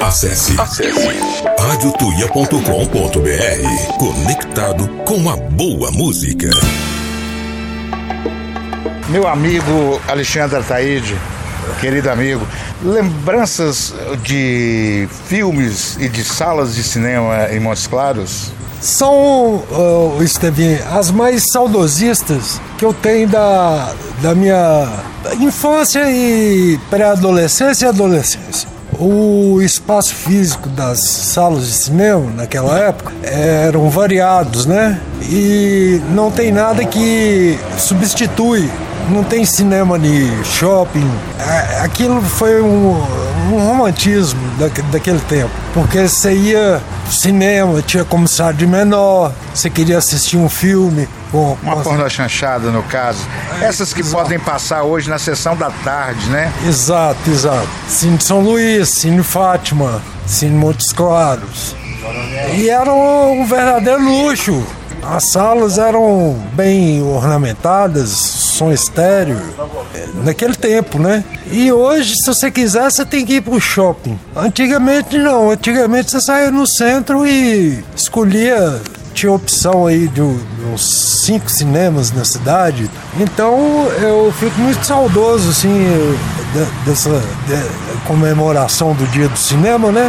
Acesse, 0.00 0.58
acesse 0.60 1.10
radiotuia.com.br. 1.58 3.98
Conectado 3.98 4.86
com 5.04 5.28
a 5.28 5.36
boa 5.36 5.90
música. 5.90 6.48
Meu 9.08 9.26
amigo 9.26 10.00
Alexandre 10.06 10.58
Ataíde 10.58 11.16
querido 11.80 12.10
amigo. 12.10 12.46
Lembranças 12.82 13.94
de 14.22 15.08
filmes 15.26 15.96
e 16.00 16.08
de 16.08 16.24
salas 16.24 16.74
de 16.74 16.82
cinema 16.82 17.48
em 17.50 17.60
Montes 17.60 17.86
Claros? 17.86 18.52
São, 18.80 19.64
uh, 19.70 20.22
Estevinho, 20.22 20.78
as 20.92 21.10
mais 21.10 21.50
saudosistas 21.50 22.60
que 22.76 22.84
eu 22.84 22.94
tenho 22.94 23.28
da, 23.28 23.92
da 24.22 24.34
minha 24.34 24.88
infância 25.40 26.08
e 26.08 26.78
pré-adolescência 26.88 27.86
e 27.86 27.88
adolescência. 27.88 28.68
O 29.00 29.60
espaço 29.60 30.14
físico 30.14 30.68
das 30.68 31.00
salas 31.00 31.66
de 31.66 31.72
cinema 31.72 32.30
naquela 32.34 32.78
época 32.78 33.12
eram 33.22 33.88
variados, 33.90 34.66
né? 34.66 35.00
E 35.22 36.00
não 36.14 36.30
tem 36.30 36.50
nada 36.50 36.84
que 36.84 37.58
substitui 37.78 38.68
não 39.10 39.24
tem 39.24 39.44
cinema 39.44 39.98
de 39.98 40.30
shopping. 40.44 41.10
É, 41.38 41.80
aquilo 41.80 42.20
foi 42.22 42.60
um, 42.60 42.96
um 43.52 43.58
romantismo 43.58 44.40
da, 44.58 44.68
daquele 44.90 45.20
tempo, 45.20 45.50
porque 45.74 46.08
você 46.08 46.32
ia 46.32 46.80
cinema, 47.10 47.80
tinha 47.82 48.04
comissário 48.04 48.56
de 48.56 48.66
menor, 48.66 49.32
você 49.54 49.70
queria 49.70 49.98
assistir 49.98 50.36
um 50.36 50.48
filme. 50.48 51.08
Com, 51.30 51.56
Uma 51.62 51.76
com... 51.76 51.82
porno 51.82 52.08
chanchada, 52.08 52.70
no 52.70 52.82
caso. 52.84 53.20
É, 53.60 53.66
Essas 53.66 53.92
que 53.92 54.00
exato. 54.00 54.22
podem 54.22 54.38
passar 54.38 54.82
hoje 54.82 55.10
na 55.10 55.18
sessão 55.18 55.54
da 55.56 55.70
tarde, 55.70 56.26
né? 56.30 56.50
Exato, 56.66 57.30
exato. 57.30 57.68
Cine 57.86 58.18
São 58.20 58.40
Luís, 58.40 58.88
Cine 58.88 59.22
Fátima, 59.22 60.02
Cine 60.26 60.56
Montes 60.56 60.90
Claros. 60.92 61.76
E 62.54 62.70
era 62.70 62.92
um 62.92 63.44
verdadeiro 63.44 64.02
luxo. 64.02 64.64
As 65.02 65.24
salas 65.24 65.78
eram 65.78 66.36
bem 66.52 67.02
ornamentadas, 67.02 68.10
som 68.10 68.72
estéreo, 68.72 69.38
naquele 70.24 70.54
tempo, 70.54 70.98
né? 70.98 71.24
E 71.50 71.72
hoje, 71.72 72.16
se 72.16 72.26
você 72.26 72.50
quiser, 72.50 72.90
você 72.90 73.04
tem 73.04 73.24
que 73.24 73.34
ir 73.34 73.40
pro 73.40 73.60
shopping. 73.60 74.18
Antigamente 74.36 75.16
não, 75.18 75.50
antigamente 75.50 76.10
você 76.10 76.20
saía 76.20 76.50
no 76.50 76.66
centro 76.66 77.26
e 77.26 77.82
escolhia 77.96 78.80
tinha 79.18 79.32
opção 79.32 79.86
aí 79.86 80.06
de 80.06 80.20
uns 80.20 81.24
cinco 81.24 81.50
cinemas 81.50 82.12
na 82.12 82.24
cidade. 82.24 82.88
Então 83.18 83.88
eu 84.00 84.32
fico 84.32 84.60
muito 84.60 84.84
saudoso 84.86 85.50
assim 85.50 85.86
dessa 86.86 87.10
de, 87.10 88.06
comemoração 88.06 88.94
do 88.94 89.04
dia 89.08 89.28
do 89.28 89.36
cinema, 89.36 89.90
né? 89.90 90.08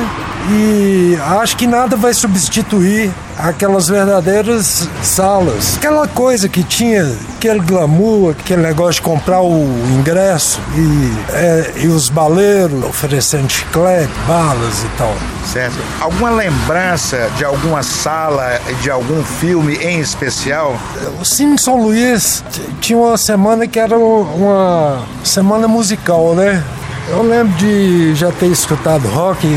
E 0.52 1.18
acho 1.42 1.58
que 1.58 1.66
nada 1.66 1.96
vai 1.96 2.14
substituir 2.14 3.12
aquelas 3.40 3.88
verdadeiras 3.88 4.88
salas. 5.02 5.78
Aquela 5.78 6.08
coisa 6.08 6.50
que 6.50 6.62
tinha, 6.64 7.16
aquele 7.38 7.60
glamour, 7.60 8.32
aquele 8.32 8.62
negócio 8.62 8.96
de 8.96 9.02
comprar 9.02 9.42
o 9.42 9.64
ingresso 9.98 10.60
e, 10.76 11.34
é, 11.34 11.74
e 11.78 11.88
os 11.88 12.10
baleiros 12.10 12.84
oferecendo 12.84 13.50
chiclete, 13.50 14.12
balas 14.28 14.84
e 14.84 14.98
tal. 14.98 15.16
Certo. 15.46 15.78
Alguma 16.02 16.30
lembrança 16.32 17.30
de 17.38 17.46
alguma 17.46 17.82
sala, 17.82 18.60
de 18.82 18.92
algum 18.92 19.24
filme 19.24 19.76
em 19.78 20.00
especial? 20.00 20.78
O 21.20 21.26
Cine 21.26 21.58
São 21.58 21.82
Luís 21.82 22.44
tinha 22.82 23.00
uma 23.00 23.18
semana 23.18 23.66
que 23.66 23.80
era 23.80 23.98
uma 23.98 25.04
semana 25.24 25.68
musical, 25.68 26.36
né? 26.36 26.64
Eu 27.10 27.24
lembro 27.24 27.58
de 27.58 28.14
já 28.14 28.32
ter 28.32 28.48
escutado 28.48 29.08
rock, 29.08 29.48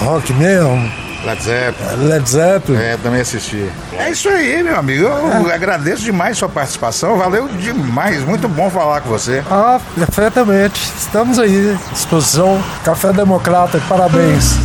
rock 0.00 0.32
mesmo, 0.32 0.90
Led 1.26 1.42
Zeppelin. 1.42 2.08
Led 2.08 2.30
Zeppelin. 2.30 2.78
É, 2.78 2.96
também 3.02 3.20
assisti. 3.20 3.68
É 3.98 4.10
isso 4.10 4.28
aí, 4.28 4.62
meu 4.62 4.76
amigo. 4.78 5.06
Eu 5.06 5.50
é. 5.50 5.54
agradeço 5.54 6.04
demais 6.04 6.38
sua 6.38 6.48
participação. 6.48 7.18
Valeu 7.18 7.48
demais. 7.48 8.22
Muito 8.24 8.48
bom 8.48 8.70
falar 8.70 9.00
com 9.00 9.08
você. 9.08 9.42
Ah, 9.50 9.80
perfeitamente. 9.96 10.80
Estamos 10.96 11.40
aí. 11.40 11.76
Disposição. 11.92 12.62
Café 12.84 13.12
Democrata. 13.12 13.82
Parabéns. 13.88 14.56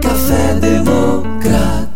Café 0.00 0.54
Democrata. 0.60 1.88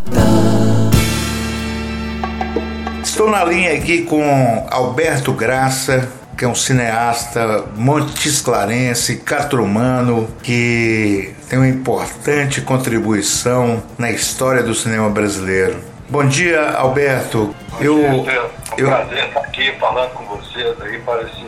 Estou 3.01 3.31
na 3.31 3.45
linha 3.45 3.73
aqui 3.73 4.01
com 4.01 4.67
Alberto 4.69 5.31
Graça 5.31 6.09
que 6.43 6.45
é 6.45 6.49
um 6.49 6.55
cineasta 6.55 7.63
montisclarense, 7.77 9.15
catrumano, 9.15 10.27
que 10.43 11.33
tem 11.47 11.57
uma 11.57 11.69
importante 11.69 12.59
contribuição 12.59 13.81
na 13.97 14.11
história 14.11 14.61
do 14.61 14.75
cinema 14.75 15.09
brasileiro. 15.09 15.81
Bom 16.09 16.25
dia, 16.25 16.71
Alberto. 16.71 17.55
Bom 17.69 17.77
eu, 17.79 18.23
dia, 18.23 18.33
é 18.33 18.41
um 18.41 18.77
eu... 18.77 18.87
prazer 18.89 19.23
estar 19.23 19.39
aqui 19.39 19.71
falando 19.79 20.09
com 20.09 20.25
vocês 20.35 20.81
aí 20.81 20.99
para 20.99 21.21
esse 21.21 21.45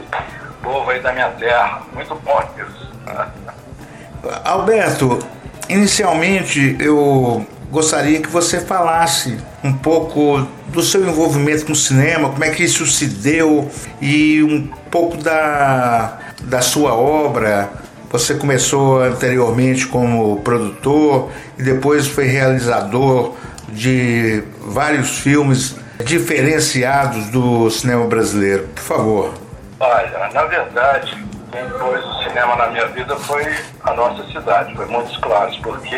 povo 0.64 0.90
aí 0.90 1.02
da 1.02 1.12
minha 1.12 1.30
terra. 1.32 1.82
Muito 1.94 2.16
bom 2.16 2.42
isso. 2.58 2.90
Alberto, 4.46 5.20
inicialmente 5.68 6.78
eu 6.80 7.46
gostaria 7.70 8.22
que 8.22 8.30
você 8.30 8.62
falasse 8.62 9.38
um 9.62 9.74
pouco 9.74 10.48
do 10.68 10.82
seu 10.82 11.06
envolvimento 11.06 11.66
com 11.66 11.74
o 11.74 11.76
cinema, 11.76 12.30
como 12.30 12.44
é 12.46 12.50
que 12.50 12.64
isso 12.64 12.86
se 12.86 13.08
deu 13.08 13.70
e 14.02 14.42
um 14.42 14.85
pouco 14.96 15.18
da, 15.18 16.20
da 16.44 16.62
sua 16.62 16.96
obra. 16.96 17.70
Você 18.12 18.36
começou 18.36 19.02
anteriormente 19.02 19.86
como 19.88 20.40
produtor 20.42 21.30
e 21.60 21.64
depois 21.64 22.08
foi 22.08 22.28
realizador 22.28 23.36
de 23.68 24.42
vários 24.62 25.20
filmes 25.20 25.76
diferenciados 26.02 27.30
do 27.30 27.70
cinema 27.70 28.06
brasileiro. 28.08 28.70
Por 28.74 28.84
favor. 28.84 29.34
Olha, 29.82 30.30
na 30.34 30.46
verdade, 30.46 31.28
quem 31.52 31.70
pôs 31.78 32.02
o 32.06 32.24
cinema 32.24 32.56
na 32.56 32.68
minha 32.68 32.88
vida 32.88 33.18
foi 33.18 33.46
a 33.84 33.94
nossa 33.94 34.24
cidade, 34.32 34.74
foi 34.76 34.86
Montes 34.86 35.18
Claros, 35.18 35.58
porque 35.58 35.98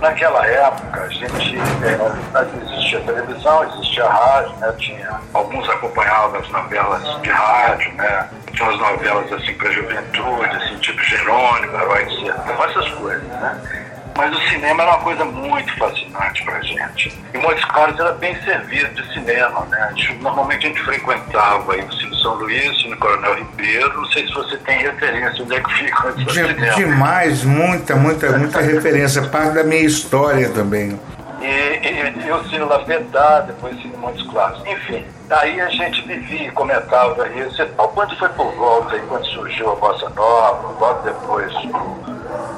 Naquela 0.00 0.46
época, 0.46 1.02
a 1.02 1.08
gente 1.08 1.56
é, 1.56 2.70
existia 2.70 3.00
televisão, 3.00 3.64
existia 3.64 4.06
rádio, 4.06 4.56
né? 4.56 4.74
Tinha, 4.78 5.20
alguns 5.32 5.68
acompanhavam 5.70 6.38
as 6.38 6.48
novelas 6.50 7.22
de 7.22 7.30
rádio, 7.30 7.94
né? 7.94 8.28
Tinha 8.52 8.68
as 8.68 8.78
novelas 8.78 9.32
assim 9.32 9.54
para 9.54 9.70
juventude, 9.70 10.56
assim, 10.56 10.76
tipo 10.78 11.02
Jerônimo, 11.02 11.76
Herói 11.76 12.04
de 12.06 12.20
Sertão, 12.20 12.64
essas 12.64 12.88
coisas, 12.90 13.22
né? 13.22 13.85
Mas 14.16 14.34
o 14.34 14.40
cinema 14.48 14.82
era 14.82 14.92
uma 14.92 15.00
coisa 15.00 15.24
muito 15.24 15.76
fascinante 15.76 16.42
pra 16.44 16.60
gente. 16.62 17.14
E 17.34 17.38
Montes 17.38 17.64
Claros 17.66 17.98
era 18.00 18.12
bem 18.12 18.34
servido 18.42 18.88
de 18.94 19.12
cinema, 19.12 19.66
né? 19.66 19.88
A 19.90 19.92
gente, 19.92 20.14
normalmente 20.22 20.66
a 20.66 20.68
gente 20.70 20.82
frequentava 20.82 21.74
aí 21.74 21.84
o 21.84 21.92
Cine 21.92 22.22
São 22.22 22.34
Luís, 22.34 22.84
no 22.86 22.96
Coronel 22.96 23.34
Ribeiro. 23.34 24.00
Não 24.00 24.06
sei 24.06 24.26
se 24.26 24.32
você 24.32 24.56
tem 24.58 24.78
referência 24.78 25.44
onde 25.44 25.54
é 25.54 25.60
que 25.60 25.74
fica 25.74 26.12
de, 26.12 26.74
Demais, 26.76 27.44
muita, 27.44 27.94
muita, 27.94 28.38
muita 28.38 28.60
referência. 28.60 29.22
Parte 29.28 29.54
da 29.54 29.64
minha 29.64 29.82
história 29.82 30.48
também. 30.48 30.98
E, 31.40 31.46
e, 31.46 32.26
e, 32.26 32.32
o 32.32 32.42
Cine 32.44 32.64
Lafetá, 32.64 33.40
depois 33.40 33.76
o 33.76 33.82
Cine 33.82 33.96
Montes 33.98 34.26
Claros. 34.30 34.62
Enfim, 34.66 35.04
daí 35.28 35.60
a 35.60 35.68
gente 35.68 36.00
vivia 36.06 36.48
e 36.48 36.50
comentava 36.52 37.28
isso 37.28 37.60
e 37.60 37.66
tal. 37.66 37.88
Quando 37.90 38.16
foi 38.16 38.28
por 38.30 38.50
volta, 38.54 38.94
aí, 38.94 39.02
quando 39.08 39.26
surgiu 39.26 39.72
a 39.72 39.74
Bossa 39.76 40.08
Nova, 40.10 40.74
logo 40.80 41.02
depois 41.02 41.52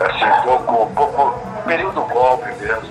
assim, 0.00 0.42
pouco, 0.44 0.86
pouco, 0.94 1.62
período 1.66 1.94
do 1.94 2.02
golpe 2.02 2.48
mesmo, 2.60 2.88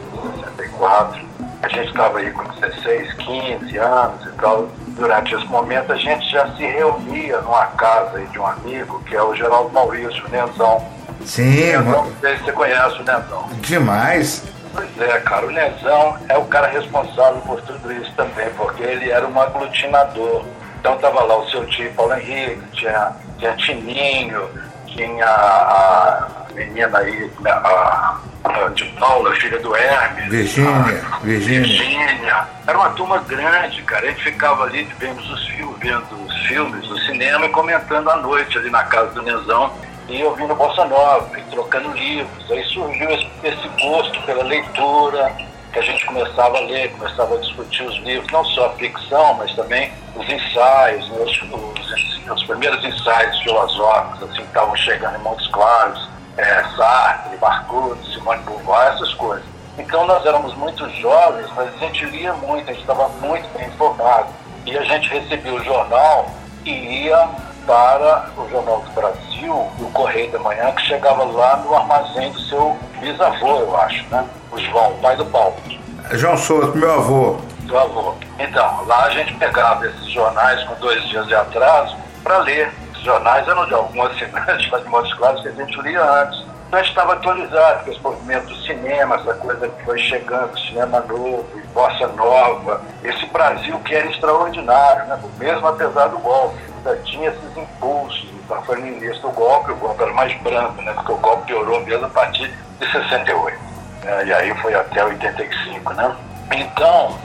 64, 0.58 1.28
a 1.64 1.68
gente 1.70 1.88
estava 1.88 2.20
aí 2.20 2.32
com 2.32 2.44
16, 2.44 3.14
15 3.14 3.78
anos 3.78 4.26
e 4.26 4.32
tal. 4.40 4.68
Durante 4.90 5.36
esse 5.36 5.46
momento 5.46 5.92
a 5.92 5.96
gente 5.96 6.30
já 6.32 6.48
se 6.56 6.66
reunia 6.66 7.40
numa 7.42 7.66
casa 7.68 8.18
aí 8.18 8.26
de 8.28 8.40
um 8.40 8.48
amigo, 8.48 9.02
que 9.04 9.16
é 9.16 9.22
o 9.22 9.36
Geraldo 9.36 9.72
Maurício, 9.72 10.24
Nenzão. 10.30 10.84
Sim, 11.26 11.44
Nenzão, 11.44 12.06
não 12.06 12.16
sei 12.20 12.38
se 12.38 12.44
você 12.44 12.52
conhece 12.52 12.96
o 12.96 13.04
Nenzão. 13.04 13.50
Demais. 13.62 14.44
Pois 14.74 15.02
é, 15.02 15.20
cara, 15.22 15.46
o 15.46 15.52
Nenzão 15.52 16.18
é 16.30 16.38
o 16.38 16.46
cara 16.46 16.68
responsável 16.68 17.42
por 17.42 17.62
tudo 17.62 17.92
isso 17.92 18.12
também, 18.16 18.50
porque 18.56 18.84
ele 18.84 19.10
era 19.10 19.28
um 19.28 19.40
aglutinador. 19.40 20.46
Então 20.80 20.98
tava 21.00 21.24
lá 21.24 21.38
o 21.38 21.50
seu 21.50 21.66
tio 21.66 21.92
Paulo 21.94 22.14
Henrique, 22.14 22.62
tinha, 22.74 23.12
tinha 23.38 23.56
Tininho, 23.56 24.50
tinha 24.86 25.26
a 25.26 26.28
menina 26.58 26.98
aí, 26.98 27.32
a, 27.46 28.18
a 28.44 28.70
de 28.70 28.86
Paula, 29.00 29.34
filha 29.36 29.60
do 29.60 29.76
Hermes. 29.76 30.30
Virgínia, 30.30 31.06
Virgínia. 31.22 31.62
Virgínia. 31.62 32.48
Era 32.66 32.78
uma 32.78 32.90
turma 32.90 33.20
grande, 33.20 33.82
cara. 33.84 34.08
A 34.08 34.10
gente 34.10 34.24
ficava 34.24 34.64
ali, 34.64 34.84
vendo 35.00 35.20
os 35.20 35.48
filmes, 35.48 35.78
vendo 35.80 36.26
os 36.26 36.48
filmes 36.48 36.88
no 36.90 36.98
cinema 37.00 37.46
e 37.46 37.50
comentando 37.50 38.10
à 38.10 38.18
noite 38.18 38.58
ali 38.58 38.70
na 38.70 38.84
casa 38.86 39.12
do 39.12 39.22
Nenzão 39.22 39.72
e 40.10 40.24
ouvindo 40.24 40.56
Bossa 40.56 40.86
Nova, 40.86 41.38
e 41.38 41.42
trocando 41.44 41.92
livros. 41.92 42.52
Aí 42.52 42.64
surgiu 42.66 43.10
esse, 43.12 43.30
esse 43.44 43.68
gosto 43.82 44.22
pela 44.24 44.44
leitura, 44.44 45.36
que 45.74 45.80
a 45.80 45.82
gente 45.82 46.06
começava 46.06 46.58
a 46.58 46.62
ler, 46.62 46.92
começava 46.92 47.36
a 47.36 47.38
discutir 47.40 47.84
os 47.84 47.98
livros, 47.98 48.32
não 48.32 48.44
só 48.46 48.68
a 48.68 48.70
ficção, 48.72 49.34
mas 49.34 49.54
também 49.54 49.92
os 50.16 50.28
ensaios, 50.28 51.10
né, 51.10 51.18
os, 51.20 51.42
os, 51.42 52.32
os, 52.32 52.44
primeiros 52.46 52.84
ensaios 52.86 53.38
filosóficos, 53.42 54.24
assim, 54.24 54.42
que 54.42 54.48
estavam 54.48 54.76
chegando 54.78 55.18
em 55.18 55.24
Montes 55.24 55.48
Claros, 55.48 56.10
é, 56.38 56.64
Sartre, 56.76 57.38
Marcuse, 57.42 58.14
Simone 58.14 58.42
Beauvoir, 58.44 58.94
essas 58.94 59.14
coisas. 59.16 59.46
Então 59.78 60.06
nós 60.08 60.26
éramos 60.26 60.56
muito 60.56 60.90
jovens, 61.00 61.48
mas 61.56 61.74
a 61.74 61.78
gente 61.78 62.06
lia 62.06 62.34
muito, 62.34 62.70
a 62.70 62.74
gente 62.74 62.82
estava 62.82 63.10
muito 63.22 63.48
bem 63.58 63.68
informado. 63.68 64.30
E 64.66 64.78
a 64.78 64.84
gente 64.84 65.10
recebia 65.10 65.54
o 65.54 65.64
jornal 65.64 66.30
e 66.66 67.06
ia 67.06 67.30
para 67.66 68.32
o 68.38 68.50
Jornal 68.50 68.82
do 68.82 68.92
Brasil, 68.92 69.54
o 69.54 69.92
Correio 69.94 70.32
da 70.32 70.40
Manhã, 70.40 70.72
que 70.72 70.82
chegava 70.84 71.24
lá 71.26 71.58
no 71.58 71.76
armazém 71.76 72.32
do 72.32 72.40
seu 72.42 72.78
bisavô, 73.00 73.60
eu 73.60 73.78
acho, 73.78 74.06
né? 74.10 74.26
O 74.52 74.58
João, 74.58 74.94
pai 75.02 75.16
do 75.18 75.26
Paulo. 75.26 75.56
João 76.12 76.38
Souto, 76.38 76.78
meu 76.78 76.92
avô. 76.94 77.38
Seu 77.68 77.78
avô. 77.78 78.16
Então, 78.40 78.86
lá 78.86 79.06
a 79.06 79.10
gente 79.10 79.34
pegava 79.36 79.86
esses 79.86 80.10
jornais 80.12 80.64
com 80.64 80.76
dois 80.76 81.04
dias 81.10 81.28
de 81.28 81.36
atraso 81.36 81.98
para 82.24 82.38
ler 82.40 82.72
jornais 83.04 83.48
eram 83.48 83.66
de 83.66 83.74
algum 83.74 84.04
assinante, 84.04 84.70
mas 84.72 84.84
de 84.84 84.90
modo 84.90 85.18
claro 85.18 85.42
que 85.42 85.48
a 85.48 85.52
gente 85.52 85.82
lia 85.82 86.04
antes. 86.04 86.46
Gente 86.74 86.90
estava 86.90 87.14
atualizado 87.14 87.86
com 87.86 87.92
esse 87.92 88.02
movimento 88.02 88.48
do 88.48 88.56
cinema, 88.58 89.16
essa 89.16 89.34
coisa 89.36 89.70
que 89.70 89.86
foi 89.86 89.98
chegando, 90.00 90.60
cinema 90.60 91.00
novo, 91.00 91.46
bossa 91.74 92.08
nova, 92.08 92.82
esse 93.02 93.26
Brasil 93.28 93.80
que 93.80 93.96
era 93.96 94.08
extraordinário, 94.08 95.06
né? 95.06 95.18
mesmo 95.38 95.66
apesar 95.66 96.08
do 96.08 96.18
golpe, 96.18 96.58
ainda 96.76 96.98
tinha 97.04 97.30
esses 97.30 97.58
impulsos. 97.58 98.28
Então 98.44 98.62
foi 98.64 98.82
no 98.82 98.88
início 98.88 99.22
do 99.22 99.30
golpe, 99.32 99.72
o 99.72 99.76
golpe 99.78 100.04
era 100.04 100.12
mais 100.12 100.38
branco, 100.42 100.82
né? 100.82 100.92
porque 100.94 101.12
o 101.14 101.18
golpe 101.18 101.46
piorou 101.46 101.80
mesmo 101.86 102.06
a 102.06 102.10
partir 102.10 102.52
de 102.80 102.92
68. 102.92 103.60
Né? 104.04 104.26
E 104.26 104.34
aí 104.34 104.54
foi 104.62 104.74
até 104.74 105.06
85. 105.06 105.94
Né? 105.94 106.16
Então, 106.52 107.18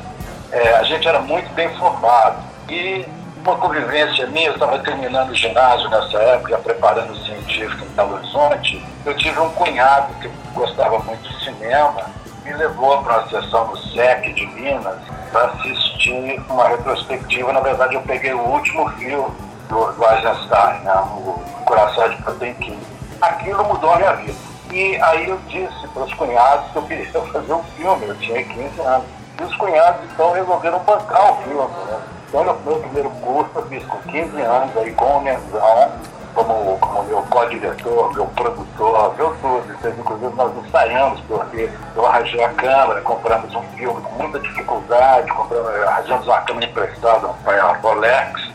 é, 0.53 0.77
a 0.77 0.85
gente 0.85 1.09
era 1.09 1.21
muito 1.21 1.53
bem 1.55 1.69
formado. 1.79 2.37
E 2.69 3.05
uma 3.45 3.57
convivência 3.57 4.27
minha, 4.29 4.49
eu 4.49 4.55
estava 4.55 4.79
terminando 4.79 5.31
o 5.31 5.35
ginásio 5.35 5.89
nessa 5.91 6.17
época, 6.19 6.59
preparando 6.59 7.13
o 7.13 7.25
científico 7.25 7.85
em 7.85 7.89
Belo 7.89 8.15
Horizonte. 8.15 8.85
Eu 9.05 9.17
tive 9.17 9.39
um 9.41 9.51
cunhado 9.51 10.15
que 10.21 10.31
gostava 10.55 10.99
muito 11.01 11.29
de 11.29 11.45
cinema, 11.45 12.05
me 12.45 12.53
levou 12.53 13.03
para 13.03 13.19
uma 13.19 13.29
sessão 13.29 13.67
no 13.67 13.77
SEC 13.77 14.33
de 14.35 14.47
Minas 14.47 14.97
para 15.33 15.47
assistir 15.47 16.41
uma 16.49 16.69
retrospectiva. 16.69 17.53
Na 17.53 17.61
verdade, 17.61 17.95
eu 17.95 18.03
peguei 18.03 18.33
o 18.33 18.41
último 18.41 18.89
filme 18.91 19.33
do, 19.69 19.93
do 19.93 20.05
Eisenstein, 20.05 20.81
né, 20.85 20.95
o 21.17 21.43
Coração 21.65 22.09
de 22.11 22.23
Potemkin. 22.23 22.79
aquilo 23.21 23.65
mudou 23.65 23.93
a 23.93 23.97
minha 23.97 24.13
vida. 24.15 24.39
E 24.71 24.97
aí 25.03 25.29
eu 25.29 25.39
disse 25.49 25.89
para 25.89 26.05
os 26.05 26.15
cunhados 26.15 26.71
que 26.71 26.77
eu 26.77 26.83
queria 26.83 27.11
fazer 27.33 27.53
um 27.53 27.63
filme, 27.77 28.07
eu 28.07 28.17
tinha 28.19 28.45
15 28.45 28.81
anos. 28.81 29.07
E 29.41 29.43
os 29.43 29.57
cunhados 29.57 30.01
então 30.13 30.33
resolveram 30.33 30.79
bancar 30.81 31.33
o 31.33 31.43
filme. 31.43 31.69
Né? 31.87 32.22
No 32.33 32.45
meu 32.45 32.77
primeiro 32.81 33.11
curso 33.11 33.51
eu 33.55 33.67
fiz 33.67 33.85
com 33.85 33.99
15 34.11 34.41
anos 34.41 34.77
aí 34.79 34.91
com 34.93 35.19
o 35.19 35.21
Menzão, 35.21 35.93
como, 36.35 36.79
como 36.79 37.03
meu 37.05 37.23
co-diretor, 37.25 38.11
meu 38.15 38.25
produtor, 38.27 39.15
meu 39.17 39.37
tudo. 39.37 39.65
Então, 39.79 39.91
inclusive 39.91 40.35
nós 40.35 40.53
ensaiamos 40.65 41.21
porque 41.29 41.69
eu 41.95 42.07
arranjei 42.07 42.43
a 42.43 42.49
câmera, 42.55 43.03
compramos 43.03 43.55
um 43.55 43.63
filme 43.77 44.01
com 44.01 44.23
muita 44.23 44.41
dificuldade, 44.41 45.31
compramos, 45.31 45.69
arranjamos 45.83 46.27
uma 46.27 46.41
câmera 46.41 46.67
emprestada 46.67 47.29
para 47.45 47.65
a 47.65 47.77
Rolex 47.77 48.51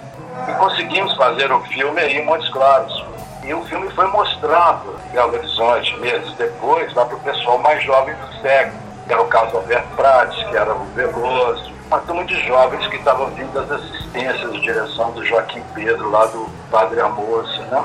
e 0.47 0.51
conseguimos 0.53 1.15
fazer 1.15 1.51
o 1.51 1.61
filme 1.65 2.01
aí 2.01 2.17
em 2.17 2.25
Montes 2.25 2.49
Claros. 2.49 3.05
E 3.43 3.53
o 3.53 3.63
filme 3.65 3.89
foi 3.91 4.07
mostrando 4.07 4.99
Belo 5.11 5.33
Horizonte 5.33 5.95
meses 5.99 6.33
depois, 6.33 6.91
lá 6.95 7.05
para 7.05 7.15
o 7.15 7.19
pessoal 7.19 7.59
mais 7.59 7.83
jovem 7.83 8.15
do 8.15 8.41
século, 8.41 8.86
que 9.07 9.13
era 9.13 9.21
o 9.21 9.27
Carlos 9.27 9.55
Alberto 9.55 9.88
Prates, 9.95 10.43
que 10.49 10.57
era 10.57 10.73
o 10.73 10.85
Veloso, 10.93 11.71
uma 11.88 11.99
turma 11.99 12.25
de 12.25 12.45
jovens 12.45 12.85
que 12.88 12.97
estavam 12.97 13.27
vindo 13.27 13.51
das 13.53 13.71
assistências 13.71 14.51
de 14.51 14.61
direção 14.61 15.11
do 15.11 15.25
Joaquim 15.25 15.63
Pedro, 15.73 16.11
lá 16.11 16.25
do 16.25 16.49
Padre 16.69 16.99
Amoço, 16.99 17.61
né? 17.63 17.84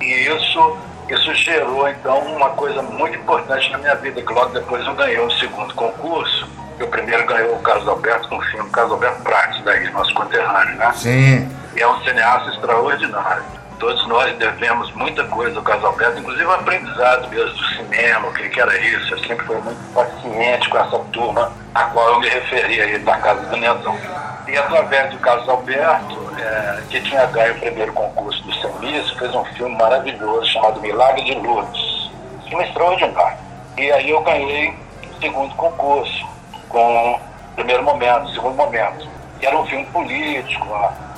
E 0.00 0.26
isso, 0.26 0.76
isso 1.08 1.34
gerou, 1.34 1.88
então, 1.88 2.18
uma 2.18 2.50
coisa 2.50 2.82
muito 2.82 3.16
importante 3.16 3.70
na 3.70 3.78
minha 3.78 3.94
vida, 3.94 4.20
que 4.20 4.32
logo 4.32 4.52
depois 4.52 4.84
eu 4.84 4.94
ganhei 4.94 5.20
um 5.20 5.30
segundo 5.30 5.72
concurso, 5.74 6.48
o 6.80 6.86
primeiro 6.88 7.24
ganhou 7.24 7.54
o 7.54 7.60
Carlos 7.60 7.86
Alberto 7.86 8.28
com 8.28 8.36
o 8.36 8.42
filme 8.42 8.68
Carlos 8.70 8.92
Alberto 8.92 9.22
Prates, 9.22 9.62
daí, 9.64 9.88
nosso 9.92 10.12
conterrâneo, 10.12 10.74
né? 10.76 10.92
Sim. 10.94 11.48
E 11.76 11.80
é 11.80 11.88
um 11.88 12.02
cineasta 12.02 12.50
extraordinário. 12.50 13.44
Todos 13.78 14.06
nós 14.06 14.36
devemos 14.36 14.90
muita 14.92 15.24
coisa 15.24 15.58
ao 15.58 15.64
Carlos 15.64 15.84
Alberto, 15.84 16.20
inclusive 16.20 16.44
o 16.44 16.52
aprendizado 16.52 17.28
mesmo 17.28 17.50
do 17.50 17.64
cinema, 17.76 18.28
o 18.28 18.32
que, 18.32 18.60
era 18.60 18.78
isso. 18.78 19.14
Eu 19.14 19.18
sempre 19.18 19.46
fui 19.46 19.56
muito 19.58 19.94
paciente 19.94 20.68
com 20.68 20.78
essa 20.78 20.98
turma 21.12 21.52
a 21.74 21.84
qual 21.84 22.08
eu 22.08 22.20
me 22.20 22.28
referia 22.28 22.84
aí 22.84 22.98
da 23.00 23.16
Casa 23.18 23.42
do 23.46 23.56
Nenzão. 23.56 23.98
E 24.46 24.56
através 24.56 25.10
do 25.10 25.18
Carlos 25.18 25.48
Alberto, 25.48 26.32
é, 26.38 26.82
que 26.88 27.00
tinha 27.00 27.26
ganho 27.26 27.54
o 27.54 27.60
primeiro 27.60 27.92
concurso 27.92 28.42
do 28.44 28.54
Semis, 28.54 29.10
fez 29.12 29.34
um 29.34 29.44
filme 29.46 29.76
maravilhoso 29.76 30.46
chamado 30.46 30.80
Milagre 30.80 31.24
de 31.24 31.34
Lourdes. 31.34 32.10
Filme 32.48 32.64
extraordinário. 32.64 33.38
E 33.76 33.90
aí 33.90 34.10
eu 34.10 34.22
ganhei 34.22 34.74
o 35.10 35.20
segundo 35.20 35.54
concurso, 35.56 36.26
com 36.68 37.12
o 37.12 37.20
primeiro 37.56 37.82
momento, 37.82 38.26
o 38.26 38.34
segundo 38.34 38.54
momento. 38.54 39.08
Que 39.40 39.46
era 39.46 39.58
um 39.58 39.66
filme 39.66 39.84
político, 39.86 40.66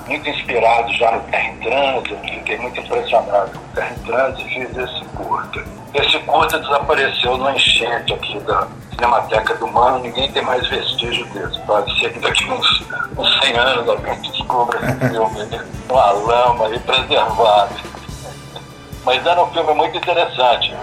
muito 0.07 0.29
inspirado 0.29 0.93
já 0.95 1.11
no 1.13 1.21
Terra 1.25 1.49
em 1.49 1.57
Trânsito, 1.59 2.17
fiquei 2.19 2.59
muito 2.59 2.81
impressionado 2.81 3.51
com 3.51 3.59
o 3.59 3.75
Terra 3.75 3.95
em 3.95 4.05
Trânsito 4.05 4.49
e 4.49 4.55
fiz 4.55 4.77
esse 4.77 5.05
curta. 5.17 5.65
Esse 5.95 6.19
curta 6.21 6.59
desapareceu 6.59 7.37
no 7.37 7.51
enchente 7.51 8.15
aqui 8.15 8.39
da 8.41 8.69
Cinemateca 8.91 9.55
do 9.57 9.67
Mano, 9.67 9.99
ninguém 10.01 10.31
tem 10.33 10.43
mais 10.43 10.67
vestígio 10.69 11.27
desse. 11.27 11.59
Pode 11.61 11.99
ser 11.99 12.13
que 12.13 12.21
daqui 12.21 12.45
uns, 12.51 12.85
uns 13.17 13.41
100 13.41 13.57
anos 13.57 13.89
alguém 13.89 14.21
descubra 14.21 14.79
esse 14.79 15.09
filme 15.11 15.67
uma 15.89 16.11
lama 16.13 16.69
e 16.75 16.79
preservado. 16.81 17.75
Mas 19.05 19.25
era 19.25 19.41
um 19.43 19.51
filme 19.53 19.73
muito 19.75 19.97
interessante, 19.97 20.75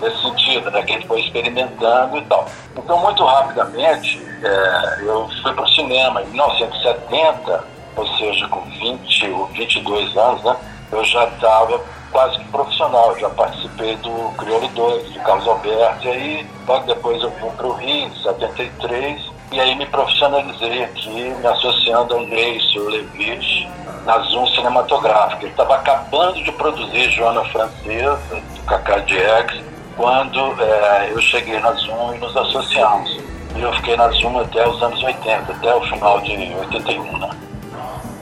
nesse 0.00 0.20
sentido, 0.20 0.68
né, 0.70 0.82
que 0.82 0.92
a 0.92 0.94
gente 0.96 1.06
foi 1.06 1.20
experimentando 1.20 2.18
e 2.18 2.22
tal. 2.22 2.46
Então, 2.76 2.98
muito 2.98 3.24
rapidamente, 3.24 4.20
é, 4.42 5.02
eu 5.02 5.28
fui 5.42 5.52
para 5.52 5.64
o 5.64 5.68
cinema. 5.68 6.22
Em 6.22 6.26
1970, 6.26 7.64
ou 7.96 8.06
seja, 8.16 8.46
com 8.48 8.60
20 8.62 9.30
ou 9.30 9.46
22 9.46 10.16
anos, 10.16 10.42
né, 10.44 10.56
eu 10.92 11.04
já 11.04 11.24
estava 11.24 11.80
quase 12.10 12.38
que 12.38 12.44
profissional, 12.46 13.18
já 13.18 13.28
participei 13.30 13.96
do 13.96 14.32
Crioulo 14.38 14.68
2, 14.68 15.10
do 15.10 15.20
Carlos 15.20 15.46
Alberto, 15.46 16.06
e 16.06 16.10
aí 16.10 16.46
logo 16.66 16.86
depois 16.86 17.22
eu 17.22 17.30
fui 17.32 17.50
para 17.50 17.66
o 17.66 17.72
Rio, 17.72 18.06
em 18.06 18.14
73, 18.22 19.30
e 19.52 19.60
aí 19.60 19.74
me 19.76 19.86
profissionalizei 19.86 20.84
aqui, 20.84 21.10
me 21.10 21.46
associando 21.46 22.14
ao 22.14 22.20
Neisio 22.20 22.88
Levis, 22.88 23.66
na 24.04 24.18
Zoom 24.20 24.46
Cinematográfica. 24.48 25.42
Ele 25.42 25.50
estava 25.50 25.76
acabando 25.76 26.42
de 26.42 26.52
produzir 26.52 27.10
Joana 27.10 27.44
Francesa, 27.44 28.20
do 28.54 28.62
Cacá 28.66 28.98
Diegues, 28.98 29.62
quando 29.96 30.62
é, 30.62 31.10
eu 31.12 31.20
cheguei 31.20 31.58
na 31.60 31.72
Zoom 31.72 32.14
e 32.14 32.18
nos 32.18 32.36
associamos. 32.36 33.18
E 33.56 33.60
eu 33.60 33.72
fiquei 33.74 33.96
na 33.96 34.08
Zoom 34.10 34.38
até 34.38 34.66
os 34.68 34.82
anos 34.82 35.02
80, 35.02 35.52
até 35.52 35.74
o 35.74 35.80
final 35.82 36.20
de 36.20 36.32
81, 36.54 37.18
né? 37.18 37.30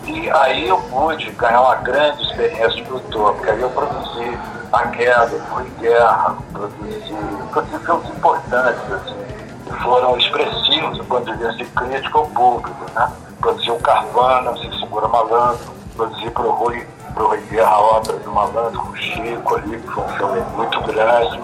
E 0.07 0.31
aí 0.31 0.69
eu 0.69 0.79
pude 0.83 1.29
ganhar 1.33 1.61
uma 1.61 1.75
grande 1.77 2.23
experiência 2.23 2.71
de 2.71 2.83
produtor, 2.85 3.35
porque 3.35 3.51
aí 3.51 3.61
eu 3.61 3.71
produzi 3.71 4.39
A 4.73 4.87
Queda, 4.89 5.45
Fui 5.53 5.65
Guerra, 5.81 6.37
produzi, 6.53 7.17
produzi 7.51 7.79
filmes 7.85 8.09
importantes, 8.11 8.93
assim, 8.93 9.17
que 9.67 9.73
foram 9.83 10.17
expressivos 10.17 10.99
do 10.99 11.05
ponto 11.05 11.37
de 11.37 11.45
vista 11.45 11.65
crítico 11.81 12.19
ao 12.19 12.27
público, 12.29 12.87
né? 12.95 13.13
Produzi 13.41 13.71
o 13.71 13.79
Carvana, 13.81 14.57
Se 14.59 14.79
Segura 14.79 15.09
Malandro, 15.09 15.75
produzi 15.97 16.31
para 16.31 16.47
o 16.47 16.53
Rui, 16.53 16.87
pro 17.13 17.27
Rui 17.27 17.41
Guerra 17.51 17.77
obra 17.77 18.13
do 18.13 18.31
Malandro 18.31 18.81
com 18.81 18.91
o 18.91 18.97
Chico 18.97 19.57
ali, 19.57 19.77
que 19.77 19.89
foi 19.89 20.05
um 20.05 20.09
filme 20.09 20.41
muito 20.55 20.81
grande. 20.83 21.41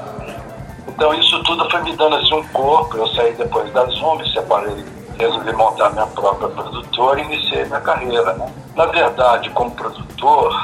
Então 0.87 1.13
isso 1.15 1.43
tudo 1.43 1.69
foi 1.69 1.83
me 1.83 1.97
dando 1.97 2.15
assim 2.15 2.35
um 2.35 2.47
corpo, 2.49 2.97
eu 2.97 3.09
saí 3.09 3.33
depois 3.33 3.73
da 3.73 3.85
Zoom, 3.87 4.19
me 4.19 4.33
separei 4.33 4.85
resolvi 5.19 5.53
montar 5.53 5.91
minha 5.91 6.07
própria 6.07 6.49
produtora 6.49 7.21
e 7.21 7.25
iniciei 7.25 7.65
minha 7.65 7.81
carreira. 7.81 8.35
Né? 8.35 8.53
Na 8.77 8.87
verdade, 8.87 9.51
como 9.51 9.71
produtor, 9.73 10.55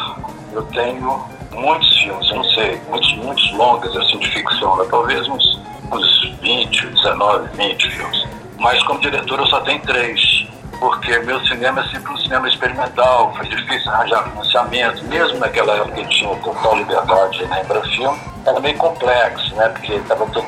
eu 0.53 0.63
tenho 0.67 1.25
muitos 1.53 1.99
filmes, 1.99 2.31
não 2.31 2.45
sei, 2.45 2.81
muitos, 2.89 3.17
muitos 3.17 3.53
longas 3.53 3.97
assim, 3.97 4.19
de 4.19 4.31
ficção, 4.31 4.77
né? 4.77 4.85
talvez 4.91 5.27
uns, 5.29 5.61
uns 5.93 6.35
20, 6.41 6.87
19, 6.87 7.49
20 7.57 7.91
filmes. 7.91 8.29
Mas 8.59 8.83
como 8.85 9.01
diretor 9.01 9.39
eu 9.39 9.47
só 9.47 9.61
tenho 9.61 9.81
três, 9.83 10.49
porque 10.81 11.19
meu 11.21 11.41
cinema 11.47 11.81
é 11.81 11.89
sempre 11.89 12.13
um 12.13 12.17
cinema 12.19 12.49
experimental, 12.49 13.33
foi 13.35 13.47
difícil 13.49 13.91
arranjar 13.91 14.25
financiamento, 14.25 15.05
mesmo 15.05 15.39
naquela 15.39 15.75
época 15.75 15.93
que 15.93 16.09
tinha 16.09 16.35
total 16.37 16.77
liberdade 16.77 17.45
na 17.47 17.57
né, 17.57 17.65
filme, 17.95 18.19
era 18.47 18.61
meio 18.61 18.77
complexo, 18.79 19.55
né? 19.55 19.69
Porque 19.69 19.95
estava 19.95 20.27
todo 20.27 20.47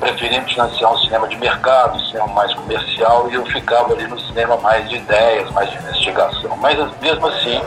preferindo 0.00 0.48
financiar 0.48 0.92
um 0.92 0.98
cinema 0.98 1.28
de 1.28 1.36
mercado, 1.36 1.96
um 1.96 2.04
cinema 2.06 2.26
mais 2.28 2.52
comercial, 2.54 3.30
e 3.30 3.34
eu 3.34 3.44
ficava 3.46 3.92
ali 3.92 4.06
no 4.06 4.18
cinema 4.18 4.56
mais 4.56 4.88
de 4.88 4.96
ideias, 4.96 5.50
mais 5.52 5.70
de 5.70 5.76
investigação. 5.76 6.56
Mas 6.56 6.78
mesmo 7.00 7.26
assim, 7.26 7.60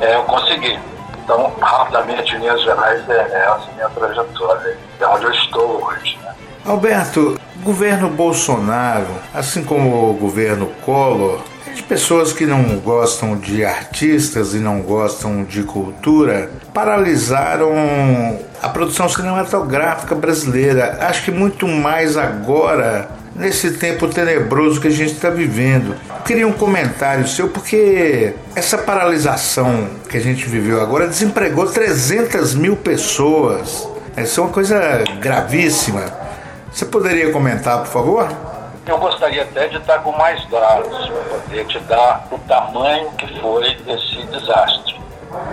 é, 0.00 0.16
eu 0.16 0.24
consegui. 0.24 0.78
Então, 1.22 1.54
rapidamente, 1.60 2.34
em 2.34 2.40
linhas 2.40 2.60
gerais, 2.62 3.08
é, 3.08 3.14
é 3.14 3.44
essa 3.46 3.72
minha 3.72 3.88
trajetória, 3.88 4.78
é 5.00 5.06
onde 5.06 5.24
eu 5.24 5.32
estou 5.32 5.82
hoje. 5.84 6.18
Né? 6.22 6.34
Alberto, 6.64 7.38
o 7.60 7.62
governo 7.62 8.08
Bolsonaro, 8.08 9.06
assim 9.34 9.62
como 9.62 10.10
o 10.10 10.14
governo 10.14 10.66
Collor, 10.82 11.42
de 11.74 11.82
pessoas 11.82 12.32
que 12.32 12.46
não 12.46 12.78
gostam 12.78 13.36
de 13.36 13.62
artistas 13.62 14.54
e 14.54 14.58
não 14.58 14.80
gostam 14.80 15.44
de 15.44 15.62
cultura 15.62 16.50
paralisaram 16.72 17.70
a 18.62 18.68
produção 18.70 19.08
cinematográfica 19.10 20.14
brasileira. 20.14 20.96
Acho 21.02 21.24
que 21.24 21.30
muito 21.30 21.68
mais 21.68 22.16
agora 22.16 23.10
nesse 23.36 23.72
tempo 23.72 24.08
tenebroso 24.08 24.80
que 24.80 24.88
a 24.88 24.90
gente 24.90 25.12
está 25.12 25.28
vivendo. 25.28 25.94
Queria 26.24 26.48
um 26.48 26.52
comentário 26.52 27.28
seu, 27.28 27.48
porque 27.48 28.32
essa 28.56 28.78
paralisação 28.78 29.88
que 30.08 30.16
a 30.16 30.20
gente 30.20 30.48
viveu 30.48 30.80
agora 30.80 31.08
desempregou 31.08 31.66
300 31.66 32.54
mil 32.54 32.74
pessoas. 32.74 33.86
Essa 34.16 34.40
é 34.40 34.44
uma 34.44 34.50
coisa 34.50 35.04
gravíssima. 35.20 36.23
Você 36.74 36.86
poderia 36.86 37.30
comentar, 37.30 37.78
por 37.78 37.86
favor? 37.86 38.28
Eu 38.84 38.98
gostaria 38.98 39.42
até 39.42 39.68
de 39.68 39.76
estar 39.76 40.00
com 40.00 40.10
mais 40.10 40.44
dados 40.48 41.08
para 41.08 41.38
poder 41.38 41.66
te 41.68 41.78
dar 41.78 42.26
o 42.32 42.38
tamanho 42.40 43.12
que 43.12 43.40
foi 43.40 43.76
esse 43.86 44.26
desastre. 44.26 45.00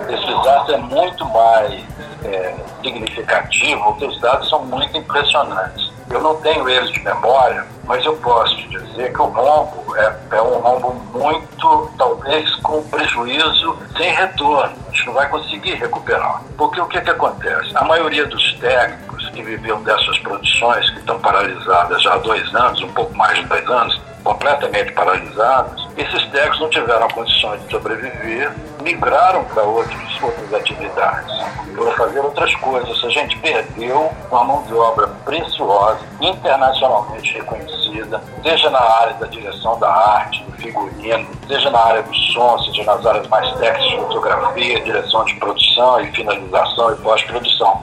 Esse 0.10 0.26
desastre 0.26 0.74
é 0.74 0.78
muito 0.80 1.24
mais 1.26 1.84
é, 2.26 2.56
significativo, 2.82 3.84
porque 3.84 4.06
os 4.06 4.20
dados 4.20 4.50
são 4.50 4.66
muito 4.66 4.98
impressionantes. 4.98 5.92
Eu 6.10 6.22
não 6.22 6.38
tenho 6.38 6.68
eles 6.68 6.90
de 6.90 7.00
memória, 7.04 7.68
mas 7.84 8.04
eu 8.04 8.16
posso 8.18 8.58
te 8.58 8.68
dizer 8.70 9.14
que 9.14 9.22
o 9.22 9.26
rombo 9.26 9.96
é, 9.96 10.16
é 10.32 10.42
um 10.42 10.60
rombo 10.60 10.94
muito, 11.14 11.92
talvez 12.00 12.56
com 12.56 12.82
prejuízo 12.86 13.78
sem 13.96 14.12
retorno. 14.12 14.76
A 14.88 14.92
gente 14.92 15.06
não 15.06 15.14
vai 15.14 15.30
conseguir 15.30 15.76
recuperar. 15.76 16.42
Porque 16.58 16.82
o 16.82 16.88
que, 16.88 17.00
que 17.00 17.12
acontece? 17.12 17.72
A 17.76 17.84
maioria 17.86 18.26
dos 18.26 18.56
técnicos 18.56 19.11
que 19.30 19.44
viviam 19.44 19.82
dessas 19.84 20.18
produções, 20.20 20.90
que 20.92 21.00
estão 21.00 21.20
paralisadas 21.20 22.02
já 22.02 22.14
há 22.14 22.18
dois 22.18 22.56
anos, 22.56 22.82
um 22.82 22.92
pouco 22.94 23.16
mais 23.16 23.38
de 23.38 23.46
dois 23.46 23.68
anos, 23.70 24.02
completamente 24.24 24.92
paralisados, 24.94 25.90
esses 25.98 26.24
técnicos 26.28 26.60
não 26.60 26.70
tiveram 26.70 27.08
condições 27.10 27.62
de 27.64 27.72
sobreviver, 27.72 28.52
migraram 28.82 29.44
para 29.46 29.64
outras, 29.64 30.22
outras 30.22 30.54
atividades, 30.54 31.32
foram 31.76 31.92
fazer 31.94 32.20
outras 32.20 32.54
coisas. 32.56 33.04
A 33.04 33.10
gente 33.10 33.38
perdeu 33.40 34.12
uma 34.30 34.44
mão 34.44 34.64
de 34.64 34.74
obra 34.74 35.08
preciosa, 35.26 36.00
internacionalmente 36.20 37.34
reconhecida, 37.34 38.22
seja 38.44 38.70
na 38.70 38.80
área 38.80 39.14
da 39.16 39.28
direção 39.28 39.80
da 39.80 39.90
arte, 39.90 40.44
do 40.44 40.52
figurino, 40.54 41.28
seja 41.48 41.70
na 41.70 41.80
área 41.80 42.04
do 42.04 42.16
som, 42.16 42.60
seja 42.60 42.84
nas 42.84 43.06
áreas 43.06 43.28
mais 43.28 43.52
técnicas 43.54 43.90
de 43.90 43.96
fotografia, 43.98 44.82
direção 44.82 45.24
de 45.26 45.36
produção 45.36 46.02
e 46.02 46.12
finalização 46.12 46.94
e 46.94 46.96
pós-produção. 46.98 47.82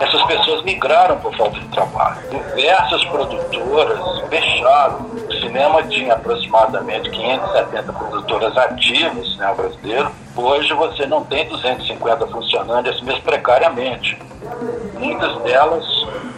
essas 0.00 0.22
pessoas 0.24 0.62
migraram 0.64 1.18
por 1.18 1.34
falta 1.36 1.58
de 1.58 1.68
trabalho. 1.68 2.16
Diversas 2.30 3.04
produtoras 3.06 3.98
fecharam. 4.28 4.98
O 5.28 5.32
cinema 5.40 5.82
tinha 5.84 6.14
aproximadamente 6.14 7.10
570 7.10 7.92
produtoras 7.92 8.56
ativas, 8.56 9.36
né, 9.36 9.54
brasileiro. 9.56 10.10
Hoje 10.36 10.72
você 10.74 11.06
não 11.06 11.24
tem 11.24 11.48
250 11.48 12.26
funcionando, 12.26 12.86
esse 12.88 13.02
mesmo 13.02 13.22
precariamente. 13.22 14.18
Muitas 14.98 15.34
delas 15.42 15.84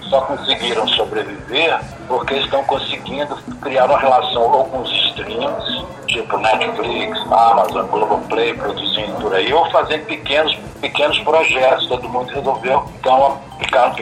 só 0.08 0.20
conseguiram 0.20 0.86
sobreviver 0.88 1.80
porque 2.06 2.34
estão 2.34 2.62
conseguindo 2.64 3.36
criar 3.60 3.86
uma 3.86 3.98
relação 3.98 4.42
ou 4.42 4.64
com 4.66 4.82
os 4.82 4.90
streams, 4.90 5.84
tipo 6.06 6.38
Netflix, 6.38 7.20
Amazon, 7.30 7.86
Globoplay, 7.86 8.54
produzindo 8.54 9.12
por 9.20 9.34
aí, 9.34 9.52
ou 9.52 9.68
fazendo 9.70 10.06
pequenos, 10.06 10.54
pequenos 10.80 11.18
projetos. 11.18 11.88
Todo 11.88 12.08
mundo 12.08 12.32
resolveu, 12.32 12.84
então, 13.00 13.40
ficar 13.58 13.94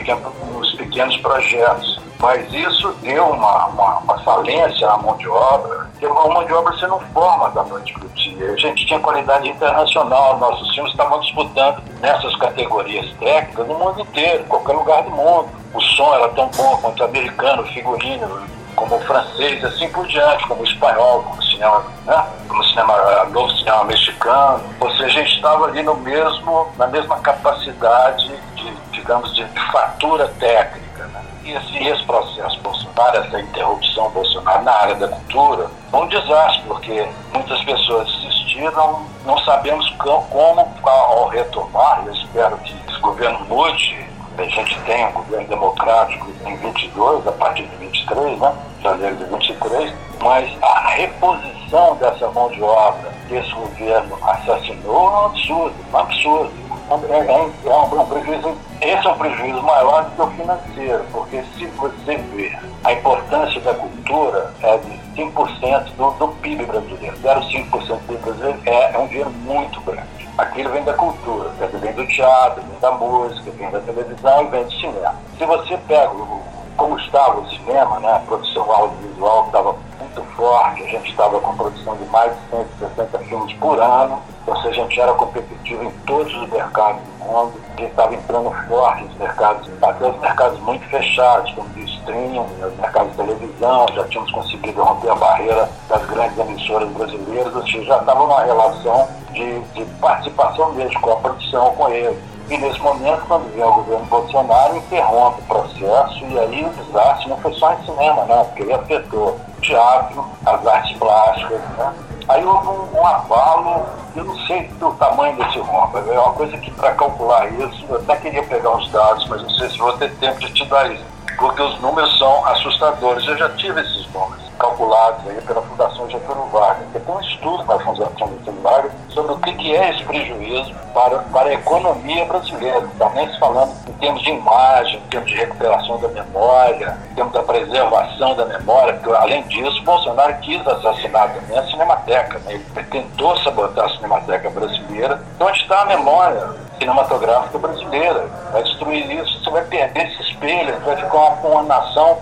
nos 0.52 0.65
pequenos 0.96 1.16
projetos. 1.18 2.00
Mas 2.18 2.50
isso 2.50 2.90
deu 3.02 3.26
uma, 3.26 3.66
uma, 3.66 3.98
uma 3.98 4.18
falência 4.20 4.88
à 4.88 4.96
mão 4.96 5.14
de 5.18 5.28
obra, 5.28 5.90
porque 5.90 6.06
a 6.06 6.08
mão 6.08 6.44
de 6.46 6.52
obra 6.54 6.72
você 6.72 6.86
não 6.86 6.98
forma 7.12 7.50
da 7.50 7.62
noite 7.64 7.92
para 7.92 8.06
o 8.06 8.08
dia. 8.08 8.52
A 8.52 8.56
gente 8.56 8.86
tinha 8.86 8.98
qualidade 8.98 9.46
internacional, 9.46 10.38
nossos 10.38 10.74
filmes 10.74 10.92
estavam 10.92 11.20
disputando 11.20 11.82
nessas 12.00 12.34
categorias 12.36 13.06
técnicas 13.18 13.68
no 13.68 13.78
mundo 13.78 14.00
inteiro, 14.00 14.42
em 14.42 14.46
qualquer 14.46 14.72
lugar 14.72 15.02
do 15.02 15.10
mundo. 15.10 15.48
O 15.74 15.80
som 15.80 16.14
era 16.14 16.28
tão 16.30 16.48
bom 16.56 16.78
quanto 16.78 17.00
o 17.00 17.04
americano, 17.04 17.62
o 17.62 17.66
figurino, 17.66 18.40
como 18.76 19.00
francês, 19.00 19.64
assim 19.64 19.88
por 19.88 20.06
diante, 20.06 20.46
como 20.46 20.62
espanhol, 20.62 21.22
como 21.24 21.42
cinema, 21.42 21.84
né? 22.04 22.26
como 22.46 22.62
cinema, 22.64 23.24
novo 23.32 23.50
cinema 23.56 23.84
mexicano. 23.84 24.62
Ou 24.78 24.90
seja, 24.92 25.04
a 25.04 25.08
gente 25.08 25.34
estava 25.34 25.64
ali 25.64 25.82
no 25.82 25.96
mesmo, 25.96 26.68
na 26.76 26.86
mesma 26.86 27.18
capacidade 27.20 28.30
de, 28.54 28.70
digamos, 28.92 29.34
de, 29.34 29.44
fatura 29.72 30.28
técnica. 30.38 31.06
Né? 31.06 31.24
E 31.42 31.52
esse, 31.52 31.88
esse 31.88 32.04
processo 32.04 32.60
Bolsonaro, 32.60 33.16
essa 33.16 33.40
interrupção 33.40 34.10
Bolsonaro 34.10 34.62
na 34.62 34.72
área 34.72 34.94
da 34.94 35.08
cultura, 35.08 35.68
foi 35.90 36.00
um 36.00 36.08
desastre, 36.08 36.62
porque 36.68 37.08
muitas 37.32 37.64
pessoas 37.64 38.06
desistiram, 38.20 39.06
não 39.24 39.38
sabemos 39.38 39.88
como, 39.98 40.68
ao 40.82 41.28
retomar, 41.28 42.02
eu 42.06 42.12
espero 42.12 42.56
que 42.58 42.76
esse 42.88 43.00
governo 43.00 43.40
mude, 43.46 44.06
a 44.42 44.44
gente 44.44 44.80
tem 44.82 45.06
um 45.06 45.12
governo 45.12 45.48
democrático 45.48 46.30
em 46.44 46.56
22, 46.56 47.26
a 47.26 47.32
partir 47.32 47.66
de 47.66 47.76
23, 47.76 48.38
né? 48.38 48.52
janeiro 48.82 49.16
de 49.16 49.24
23, 49.24 49.92
mas 50.20 50.50
a 50.62 50.88
reposição 50.90 51.96
dessa 51.96 52.28
mão 52.28 52.48
de 52.50 52.62
obra 52.62 53.10
que 53.28 53.34
esse 53.34 53.52
governo 53.52 54.18
assassinou 54.22 55.08
é 55.08 55.10
um 55.10 55.26
absurdo, 55.26 55.74
um 55.92 55.96
absurdo. 55.96 56.66
É, 56.88 57.16
é, 57.16 57.70
é 57.70 57.76
um, 57.76 58.00
um 58.00 58.06
prejuízo, 58.06 58.56
esse 58.80 59.06
é 59.06 59.10
um 59.10 59.18
prejuízo 59.18 59.60
maior 59.62 60.04
do 60.04 60.10
que 60.12 60.22
o 60.22 60.30
financeiro, 60.30 61.04
porque 61.12 61.42
se 61.56 61.66
você 61.66 62.16
vê 62.16 62.56
a 62.84 62.92
importância 62.92 63.60
da 63.60 63.74
cultura 63.74 64.54
é 64.62 64.78
de 64.78 64.96
5% 65.20 65.84
do, 65.96 66.10
do 66.12 66.28
PIB 66.40 66.64
brasileiro, 66.64 67.16
0,5% 67.16 67.70
do 67.70 68.06
PIB 68.06 68.18
brasileiro 68.18 68.60
é, 68.66 68.94
é 68.94 68.98
um 68.98 69.08
dinheiro 69.08 69.30
muito 69.30 69.80
grande. 69.80 70.28
Aquilo 70.38 70.70
vem 70.70 70.84
da 70.84 70.94
cultura, 70.94 71.50
vem 71.80 71.92
do 71.92 72.06
teatro, 72.06 72.62
vem 72.62 72.78
da 72.78 72.92
música, 72.92 73.50
vem 73.50 73.70
da 73.70 73.80
televisão 73.80 74.44
e 74.44 74.48
vem 74.48 74.64
do 74.64 74.72
cinema. 74.72 75.16
Se 75.38 75.44
você 75.44 75.76
pega 75.88 76.12
o, 76.12 76.40
como 76.76 76.98
estava 76.98 77.40
o 77.40 77.48
cinema, 77.50 77.98
né, 78.00 78.12
a 78.12 78.18
produção 78.20 78.70
audiovisual 78.70 79.46
estava 79.46 79.76
muito 79.98 80.22
forte, 80.36 80.82
a 80.82 80.86
gente 80.86 81.10
estava 81.10 81.40
com 81.40 81.56
produção 81.56 81.96
de 81.96 82.04
mais 82.06 82.32
de 82.32 82.56
160 82.78 83.18
filmes 83.20 83.52
por 83.54 83.78
ano, 83.80 84.22
ou 84.46 84.56
seja, 84.56 84.68
a 84.68 84.84
gente 84.84 85.00
era 85.00 85.12
competitivo 85.14 85.84
em 85.84 85.90
todos 86.06 86.34
os 86.34 86.48
mercados 86.50 87.02
do 87.02 87.24
mundo, 87.24 87.52
a 87.76 87.80
gente 87.80 87.90
estava 87.90 88.14
entrando 88.14 88.50
forte 88.68 89.04
nos 89.04 89.16
mercados, 89.16 89.68
até 89.82 90.08
os 90.08 90.20
mercados 90.20 90.60
muito 90.60 90.86
fechados, 90.88 91.52
como 91.54 91.68
de 91.70 91.84
streaming, 91.84 92.40
os 92.40 92.76
mercados 92.78 93.10
de 93.10 93.16
televisão, 93.16 93.86
já 93.94 94.04
tínhamos 94.04 94.30
conseguido 94.30 94.82
romper 94.82 95.10
a 95.10 95.14
barreira 95.14 95.70
das 95.88 96.04
grandes 96.06 96.38
emissoras 96.38 96.88
brasileiras, 96.90 97.56
ou 97.56 97.62
seja, 97.62 97.84
já 97.84 97.98
estava 97.98 98.20
numa 98.20 98.42
relação 98.44 99.08
de, 99.32 99.60
de 99.60 99.84
participação 100.00 100.72
mesmo 100.72 101.00
com 101.00 101.12
a 101.12 101.16
produção, 101.16 101.74
com 101.74 101.88
eles. 101.88 102.35
E 102.48 102.56
nesse 102.56 102.78
momento, 102.80 103.22
quando 103.26 103.52
vem 103.52 103.64
o 103.64 103.72
governo 103.72 104.04
Bolsonaro, 104.06 104.76
interrompe 104.76 105.40
o 105.40 105.44
processo 105.46 106.24
e 106.26 106.38
aí 106.38 106.64
o 106.64 106.70
desastre 106.70 107.28
não 107.28 107.36
foi 107.38 107.52
só 107.54 107.72
em 107.72 107.84
cinema, 107.84 108.24
né? 108.24 108.44
Porque 108.44 108.62
ele 108.62 108.72
afetou 108.72 109.30
o 109.30 109.60
teatro, 109.60 110.24
as 110.44 110.66
artes 110.66 110.96
plásticas, 110.96 111.60
né? 111.76 111.94
Aí 112.28 112.44
houve 112.44 112.68
um, 112.68 112.98
um 113.00 113.06
abalo, 113.06 113.86
eu 114.14 114.24
não 114.24 114.36
sei 114.46 114.70
o 114.80 114.90
tamanho 114.92 115.36
desse 115.36 115.58
rombo, 115.58 115.98
é 115.98 116.18
uma 116.18 116.32
coisa 116.32 116.56
que 116.58 116.70
para 116.72 116.92
calcular 116.94 117.48
isso, 117.52 117.84
eu 117.88 117.96
até 117.96 118.16
queria 118.16 118.42
pegar 118.42 118.70
uns 118.70 118.90
dados, 118.90 119.28
mas 119.28 119.42
não 119.42 119.50
sei 119.50 119.68
se 119.68 119.78
vou 119.78 119.92
ter 119.96 120.12
tempo 120.16 120.38
de 120.40 120.52
te 120.52 120.64
dar 120.66 120.90
isso, 120.90 121.04
porque 121.36 121.62
os 121.62 121.80
números 121.80 122.18
são 122.18 122.44
assustadores. 122.46 123.26
Eu 123.26 123.36
já 123.36 123.48
tive 123.50 123.80
esses 123.80 124.06
números 124.12 124.44
calculados 124.58 125.28
aí 125.28 125.40
pela 125.42 125.62
Fundação 125.62 126.08
Getúlio 126.08 126.46
Vargas. 126.46 126.86
Tem 126.92 127.14
um 127.14 127.20
estudo 127.20 127.62
da 127.64 127.78
Fundação 127.78 128.26
Getúlio 128.26 128.62
Vargas 128.62 128.92
sobre 129.10 129.32
o 129.32 129.38
que 129.38 129.76
é 129.76 129.90
esse 129.90 130.04
prejuízo 130.04 130.74
para, 130.94 131.18
para 131.18 131.50
a 131.50 131.54
economia 131.54 132.24
brasileira. 132.24 132.86
Está 132.92 133.10
nem 133.10 133.30
se 133.30 133.38
falando 133.38 133.72
em 133.88 133.92
termos 133.94 134.22
de 134.22 134.30
imagem, 134.30 134.98
em 134.98 135.08
termos 135.08 135.30
de 135.30 135.36
recuperação 135.36 136.00
da 136.00 136.08
memória, 136.08 136.98
em 137.10 137.14
termos 137.14 137.32
da 137.32 137.42
preservação 137.42 138.34
da 138.34 138.46
memória, 138.46 138.94
porque 138.94 139.16
além 139.16 139.42
disso, 139.44 139.82
Bolsonaro 139.82 140.34
quis 140.40 140.66
assassinar 140.66 141.34
também 141.34 141.58
a 141.58 141.66
Cinemateca. 141.66 142.38
Né? 142.40 142.54
Ele 142.54 142.84
tentou 142.86 143.36
sabotar 143.38 143.86
a 143.86 143.90
Cinemateca 143.90 144.50
brasileira. 144.50 145.22
Então, 145.34 145.46
onde 145.46 145.58
está 145.58 145.82
a 145.82 145.86
memória 145.86 146.65
cinematográfica 146.78 147.58
brasileira? 147.58 148.26
Vai 148.52 148.62
destruir 148.62 149.10
isso, 149.10 149.42
você 149.42 149.50
vai 149.50 149.64
perder 149.64 150.06
esse 150.06 150.22
espelho, 150.22 150.78
vai 150.80 150.96
ficar 150.96 151.16
uma, 151.16 151.48
uma 151.48 151.62
nação 151.62 152.18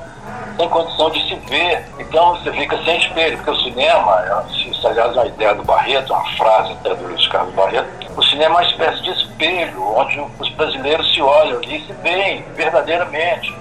sem 0.57 0.69
condição 0.69 1.11
de 1.11 1.29
se 1.29 1.35
ver. 1.47 1.85
Então 1.99 2.37
você 2.37 2.53
fica 2.53 2.77
sem 2.85 2.99
espelho, 2.99 3.37
porque 3.39 3.51
o 3.51 3.63
cinema, 3.63 4.45
isso 4.55 4.87
aliás 4.87 5.17
é 5.17 5.21
uma 5.21 5.27
ideia 5.27 5.55
do 5.55 5.65
Barreto, 5.65 6.13
uma 6.13 6.37
frase 6.37 6.73
até 6.73 6.95
do 6.95 7.05
Luiz 7.05 7.27
Carlos 7.29 7.55
Barreto, 7.55 7.89
o 8.17 8.23
cinema 8.23 8.55
é 8.55 8.59
uma 8.59 8.71
espécie 8.71 9.03
de 9.03 9.11
espelho, 9.11 9.97
onde 9.97 10.25
os 10.39 10.49
brasileiros 10.51 11.13
se 11.13 11.21
olham 11.21 11.61
e 11.63 11.85
se 11.85 11.93
veem 11.95 12.43
verdadeiramente, 12.55 13.53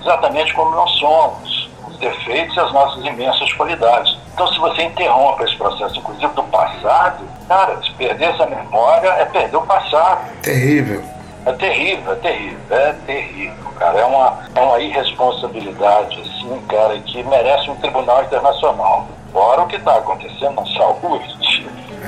exatamente 0.00 0.52
como 0.54 0.70
nós 0.74 0.90
somos, 0.92 1.48
os 1.50 1.67
defeitos 1.98 2.56
e 2.56 2.60
as 2.60 2.72
nossas 2.72 3.04
imensas 3.04 3.52
qualidades. 3.52 4.16
Então 4.32 4.46
se 4.48 4.58
você 4.58 4.82
interrompe 4.82 5.44
esse 5.44 5.56
processo, 5.56 5.98
inclusive 5.98 6.32
do 6.34 6.42
passado, 6.44 7.24
cara, 7.48 7.80
se 7.82 7.90
perder 7.92 8.30
essa 8.30 8.46
memória 8.46 9.08
é 9.08 9.24
perder 9.24 9.56
o 9.56 9.62
passado. 9.62 10.30
Terrível. 10.42 11.02
É 11.46 11.52
terrível, 11.52 12.12
é 12.12 12.16
terrível, 12.16 12.58
é 12.70 12.92
terrível, 13.06 13.72
cara. 13.78 13.98
É 13.98 14.04
uma, 14.04 14.38
é 14.54 14.60
uma 14.60 14.80
irresponsabilidade, 14.80 16.20
assim, 16.20 16.60
cara, 16.68 16.98
que 16.98 17.22
merece 17.22 17.70
um 17.70 17.76
tribunal 17.76 18.22
internacional. 18.22 19.06
Fora 19.32 19.62
o 19.62 19.66
que 19.66 19.76
está 19.76 19.96
acontecendo 19.96 20.56
na 20.56 20.66
saúde. 20.74 21.38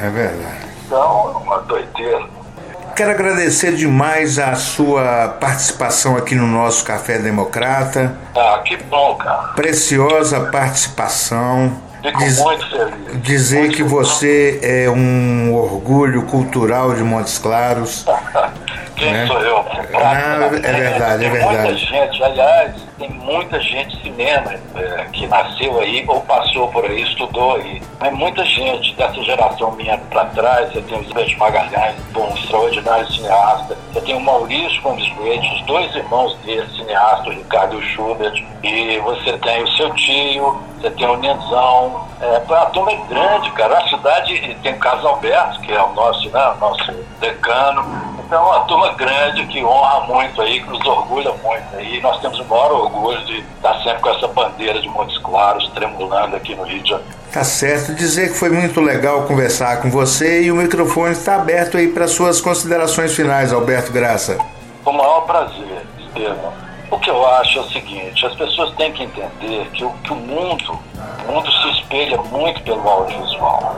É 0.02 0.08
verdade. 0.08 0.68
Então, 0.86 1.30
é 1.30 1.36
uma 1.38 1.58
doideira. 1.60 2.39
Quero 2.94 3.10
agradecer 3.10 3.74
demais 3.74 4.38
a 4.38 4.54
sua 4.54 5.36
participação 5.40 6.16
aqui 6.16 6.34
no 6.34 6.46
nosso 6.46 6.84
Café 6.84 7.18
Democrata. 7.18 8.16
Ah, 8.36 8.60
que 8.64 8.76
bom, 8.76 9.14
cara. 9.16 9.52
Preciosa 9.54 10.40
participação. 10.50 11.72
Diz. 12.18 12.42
Dizer 13.22 13.60
muito 13.60 13.76
que 13.76 13.82
você 13.82 14.58
é 14.62 14.90
um 14.90 15.54
orgulho 15.54 16.22
cultural 16.22 16.94
de 16.94 17.02
Montes 17.02 17.38
Claros. 17.38 18.06
Quem 19.00 19.12
né? 19.14 19.26
sou 19.26 19.40
eu? 19.40 19.64
Ah, 19.94 20.44
é 20.44 20.48
verdade, 20.48 21.24
é 21.24 21.30
tem 21.30 21.40
muita 21.40 21.48
verdade. 21.48 21.86
gente, 21.86 22.22
aliás, 22.22 22.72
tem 22.98 23.08
muita 23.08 23.58
gente 23.58 23.96
de 23.96 24.02
cinema 24.02 24.54
é, 24.74 25.06
que 25.10 25.26
nasceu 25.26 25.80
aí 25.80 26.04
ou 26.06 26.20
passou 26.20 26.68
por 26.68 26.84
aí, 26.84 27.00
estudou 27.00 27.56
aí. 27.56 27.80
Tem 27.98 28.12
muita 28.12 28.44
gente 28.44 28.94
dessa 28.96 29.22
geração 29.22 29.72
minha 29.72 29.96
para 30.10 30.26
trás. 30.26 30.70
Você 30.70 30.82
tem 30.82 31.00
o 31.00 31.04
Zé 31.04 31.34
Magalhães, 31.36 31.96
um 32.14 32.34
extraordinário 32.34 33.10
cineasta. 33.10 33.78
Você 33.90 34.00
tem 34.02 34.14
o 34.14 34.20
Maurício 34.20 34.82
Gomes 34.82 35.10
Leite, 35.18 35.50
os 35.54 35.62
dois 35.62 35.94
irmãos 35.94 36.36
dele, 36.40 36.68
cineasta, 36.76 37.30
o 37.30 37.32
Ricardo 37.32 37.76
e 37.76 37.78
o 37.78 37.82
Schubert. 37.82 38.44
E 38.62 38.98
você 38.98 39.32
tem 39.38 39.62
o 39.62 39.68
seu 39.76 39.94
tio, 39.94 40.60
você 40.78 40.90
tem 40.90 41.06
o 41.06 41.16
Nenzão. 41.16 42.06
É, 42.20 42.36
a 42.36 42.66
turma 42.66 42.92
é 42.92 42.96
grande, 43.08 43.50
cara. 43.52 43.78
A 43.78 43.88
cidade 43.88 44.58
tem 44.62 44.74
o 44.74 44.78
Carlos 44.78 45.06
Alberto, 45.06 45.58
que 45.62 45.72
é 45.72 45.82
o 45.82 45.94
nosso, 45.94 46.28
né, 46.28 46.52
o 46.54 46.58
nosso 46.58 46.92
decano. 47.18 48.10
Então, 48.30 48.54
é 48.54 48.74
uma 48.74 48.89
grande 48.94 49.46
que 49.46 49.64
honra 49.64 50.00
muito 50.00 50.40
aí, 50.42 50.60
que 50.60 50.68
nos 50.68 50.84
orgulha 50.86 51.32
muito 51.42 51.76
aí. 51.76 52.00
Nós 52.00 52.20
temos 52.20 52.38
o 52.40 52.44
maior 52.44 52.72
orgulho 52.72 53.24
de 53.24 53.38
estar 53.38 53.74
sempre 53.82 54.00
com 54.00 54.10
essa 54.10 54.28
bandeira 54.28 54.80
de 54.80 54.88
Montes 54.88 55.18
Claros 55.18 55.68
tremulando 55.74 56.36
aqui 56.36 56.54
no 56.54 56.64
Rio 56.64 56.82
de 56.82 56.90
Janeiro. 56.90 57.20
Tá 57.32 57.44
certo. 57.44 57.94
Dizer 57.94 58.32
que 58.32 58.38
foi 58.38 58.50
muito 58.50 58.80
legal 58.80 59.22
conversar 59.22 59.80
com 59.80 59.90
você 59.90 60.42
e 60.42 60.50
o 60.50 60.56
microfone 60.56 61.12
está 61.12 61.36
aberto 61.36 61.76
aí 61.76 61.88
para 61.88 62.08
suas 62.08 62.40
considerações 62.40 63.14
finais, 63.14 63.52
Alberto 63.52 63.92
Graça. 63.92 64.38
Com 64.84 64.90
o 64.90 64.96
maior 64.96 65.20
prazer, 65.22 65.86
Estevam. 65.98 66.52
O 66.90 66.98
que 66.98 67.08
eu 67.08 67.24
acho 67.24 67.58
é 67.58 67.60
o 67.60 67.68
seguinte, 67.68 68.26
as 68.26 68.34
pessoas 68.34 68.74
têm 68.74 68.92
que 68.92 69.04
entender 69.04 69.70
que 69.72 69.84
o, 69.84 69.90
que 70.02 70.12
o 70.12 70.16
mundo, 70.16 70.76
o 71.28 71.32
mundo 71.32 71.48
se 71.52 71.80
espelha 71.80 72.16
muito 72.22 72.60
pelo 72.62 72.88
audiovisual. 72.88 73.76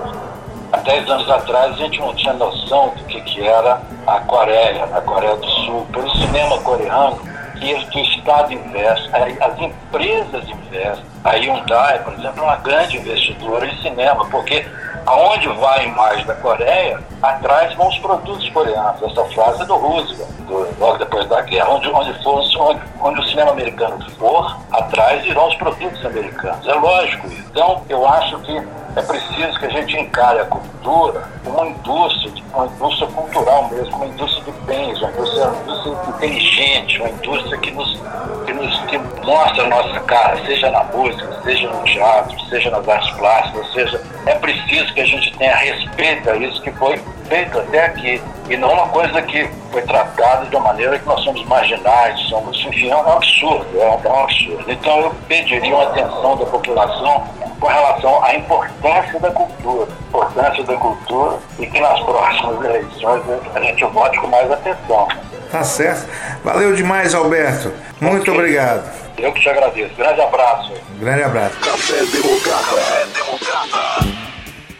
Há 0.73 0.79
10 0.79 1.11
anos 1.11 1.29
atrás 1.29 1.75
a 1.75 1.77
gente 1.77 2.01
não 2.01 2.15
tinha 2.15 2.33
noção 2.33 2.95
do 2.97 3.05
que, 3.05 3.21
que 3.21 3.47
era 3.47 3.81
a 4.07 4.21
Coreia, 4.21 4.85
a 4.85 5.01
Coreia 5.03 5.37
do 5.37 5.47
Sul. 5.47 5.87
Pelo 5.93 6.11
cinema 6.17 6.59
coreano, 6.63 7.21
que 7.61 7.75
o 7.75 8.03
Estado 8.03 8.55
investe, 8.55 9.11
as 9.15 9.59
empresas 9.61 10.49
investem. 10.49 11.12
A 11.25 11.31
Hyundai, 11.37 12.01
por 12.01 12.15
exemplo, 12.15 12.41
é 12.41 12.43
uma 12.43 12.57
grande 12.57 12.99
investidora 12.99 13.67
em 13.67 13.77
cinema, 13.81 14.25
porque 14.27 14.67
aonde 15.07 15.49
vai 15.49 15.81
a 15.81 15.85
imagem 15.85 16.27
da 16.27 16.35
Coreia, 16.35 17.01
atrás 17.23 17.75
vão 17.75 17.89
os 17.89 17.99
produtos 17.99 18.49
coreanos. 18.51 19.03
Essa 19.03 19.25
frase 19.27 19.63
é 19.63 19.65
do 19.67 19.77
Roosevelt, 19.77 20.31
do, 20.49 20.69
logo 20.79 20.99
depois 20.99 21.29
da 21.29 21.41
guerra. 21.43 21.71
Onde, 21.71 21.89
onde, 21.89 22.23
for, 22.23 22.43
onde, 22.59 22.81
onde 23.01 23.21
o 23.21 23.25
cinema 23.25 23.53
americano 23.53 23.99
for, 24.19 24.57
atrás 24.73 25.25
irão 25.25 25.49
os 25.49 25.55
produtos 25.57 26.05
americanos. 26.05 26.67
É 26.67 26.75
lógico 26.75 27.27
isso. 27.29 27.45
Então, 27.51 27.83
eu 27.89 28.07
acho 28.07 28.39
que 28.41 28.63
é 28.95 29.03
preciso 29.03 29.59
que 29.59 29.67
a 29.67 29.71
gente 29.71 29.97
encare 29.97 30.41
a 30.41 30.45
cultura 30.45 31.29
como 31.45 31.57
uma 31.57 31.69
indústria, 31.69 32.33
uma 32.53 32.67
indústria 32.67 33.09
cultural 33.09 33.69
mesmo, 33.71 33.97
uma 33.97 34.07
indústria 34.07 34.45
de 34.45 34.61
bens, 34.67 35.01
uma 35.01 35.11
indústria, 35.11 35.47
uma 35.47 35.63
indústria 35.63 35.97
inteligente, 36.09 36.99
uma 36.99 37.09
indústria 37.09 37.59
que 37.59 37.71
nos, 37.71 38.01
que 38.45 38.53
nos 38.53 38.79
que 38.81 38.99
mostra 39.25 39.65
a 39.65 39.69
nossa 39.69 40.01
cara, 40.01 40.45
seja 40.45 40.71
na 40.71 40.85
música, 40.85 41.12
seja 41.45 41.69
no 41.69 41.85
teatro, 41.85 42.41
seja 42.49 42.71
nas 42.71 42.89
artes 42.89 43.11
plásticas, 43.17 43.73
seja 43.73 44.01
é 44.27 44.35
preciso 44.37 44.93
que 44.95 45.01
a 45.01 45.07
gente 45.07 45.37
tenha 45.37 45.55
respeito 45.57 46.31
a 46.31 46.37
isso 46.37 46.63
que 46.63 46.71
foi 46.73 47.01
feito 47.29 47.59
até 47.59 47.87
aqui 47.87 48.23
e 48.49 48.57
não 48.57 48.73
uma 48.73 48.89
coisa 48.89 49.23
que 49.23 49.49
foi 49.71 49.83
tratada 49.83 50.47
de 50.47 50.57
uma 50.57 50.67
maneira 50.69 50.99
que 50.99 51.07
nós 51.07 51.21
somos 51.23 51.45
marginais, 51.47 52.21
somos, 52.29 52.57
enfim, 52.67 52.91
é 52.91 52.97
um 52.97 53.13
absurdo, 53.13 53.67
é 53.81 53.87
um, 53.87 54.01
é 54.05 54.09
um 54.09 54.25
absurdo. 54.25 54.65
Então 54.71 55.01
eu 55.01 55.15
pediria 55.29 55.75
uma 55.75 55.85
atenção 55.85 56.37
da 56.37 56.47
população 56.47 57.25
com 57.59 57.67
relação 57.69 58.25
à 58.25 58.35
importância 58.35 59.21
da 59.21 59.31
cultura, 59.31 59.89
importância 60.09 60.65
da 60.65 60.77
cultura 60.77 61.39
e 61.59 61.67
que 61.67 61.81
nas 61.81 62.01
próximas 62.01 62.65
eleições 62.65 63.23
a 63.55 63.61
gente 63.61 63.85
vote 63.85 64.19
com 64.19 64.27
mais 64.27 64.51
atenção. 64.51 65.09
Tá 65.51 65.63
certo. 65.63 66.09
Valeu 66.43 66.75
demais, 66.75 67.15
Alberto. 67.15 67.73
Muito 68.01 68.31
okay. 68.31 68.35
obrigado. 68.35 69.02
Eu 69.23 69.33
que 69.33 69.41
te 69.41 69.49
agradeço. 69.49 69.95
Grande 69.95 70.21
abraço. 70.21 70.73
Grande 70.99 71.23
abraço. 71.23 71.57
Café 71.61 72.05
Democrata. 72.07 72.65
Café 72.65 73.07
Democrata. 73.15 74.23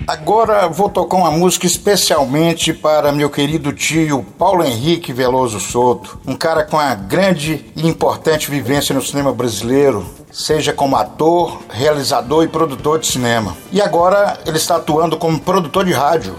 Agora 0.05 0.67
vou 0.67 0.89
tocar 0.89 1.17
uma 1.17 1.31
música 1.31 1.65
especialmente 1.65 2.73
para 2.73 3.13
meu 3.13 3.31
querido 3.31 3.73
tio 3.73 4.27
Paulo 4.37 4.65
Henrique 4.65 5.13
Veloso 5.13 5.61
Souto, 5.61 6.21
um 6.27 6.35
cara 6.35 6.65
com 6.65 6.77
uma 6.77 6.93
grande 6.93 7.65
e 7.77 7.87
importante 7.87 8.51
vivência 8.51 8.93
no 8.93 9.01
cinema 9.01 9.33
brasileiro, 9.33 10.05
seja 10.33 10.73
como 10.73 10.97
ator, 10.97 11.63
realizador 11.71 12.43
e 12.43 12.49
produtor 12.49 12.99
de 12.99 13.07
cinema. 13.07 13.57
E 13.71 13.81
agora 13.81 14.41
ele 14.45 14.57
está 14.57 14.75
atuando 14.75 15.17
como 15.17 15.39
produtor 15.39 15.85
de 15.85 15.93
rádio. 15.93 16.35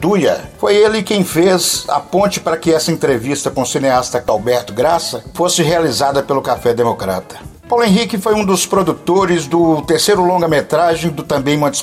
Tuia. 0.00 0.40
Foi 0.58 0.76
ele 0.76 1.02
quem 1.02 1.24
fez 1.24 1.84
a 1.88 1.98
ponte 1.98 2.38
para 2.38 2.56
que 2.56 2.72
essa 2.72 2.92
entrevista 2.92 3.50
com 3.50 3.62
o 3.62 3.66
cineasta 3.66 4.22
Alberto 4.26 4.72
Graça 4.72 5.24
fosse 5.32 5.62
realizada 5.62 6.22
pelo 6.22 6.42
Café 6.42 6.74
Democrata. 6.74 7.36
Paulo 7.68 7.82
Henrique 7.82 8.18
foi 8.18 8.34
um 8.34 8.44
dos 8.44 8.66
produtores 8.66 9.46
do 9.46 9.80
terceiro 9.82 10.22
longa-metragem 10.22 11.10
do 11.10 11.22
também 11.22 11.56
montes 11.56 11.80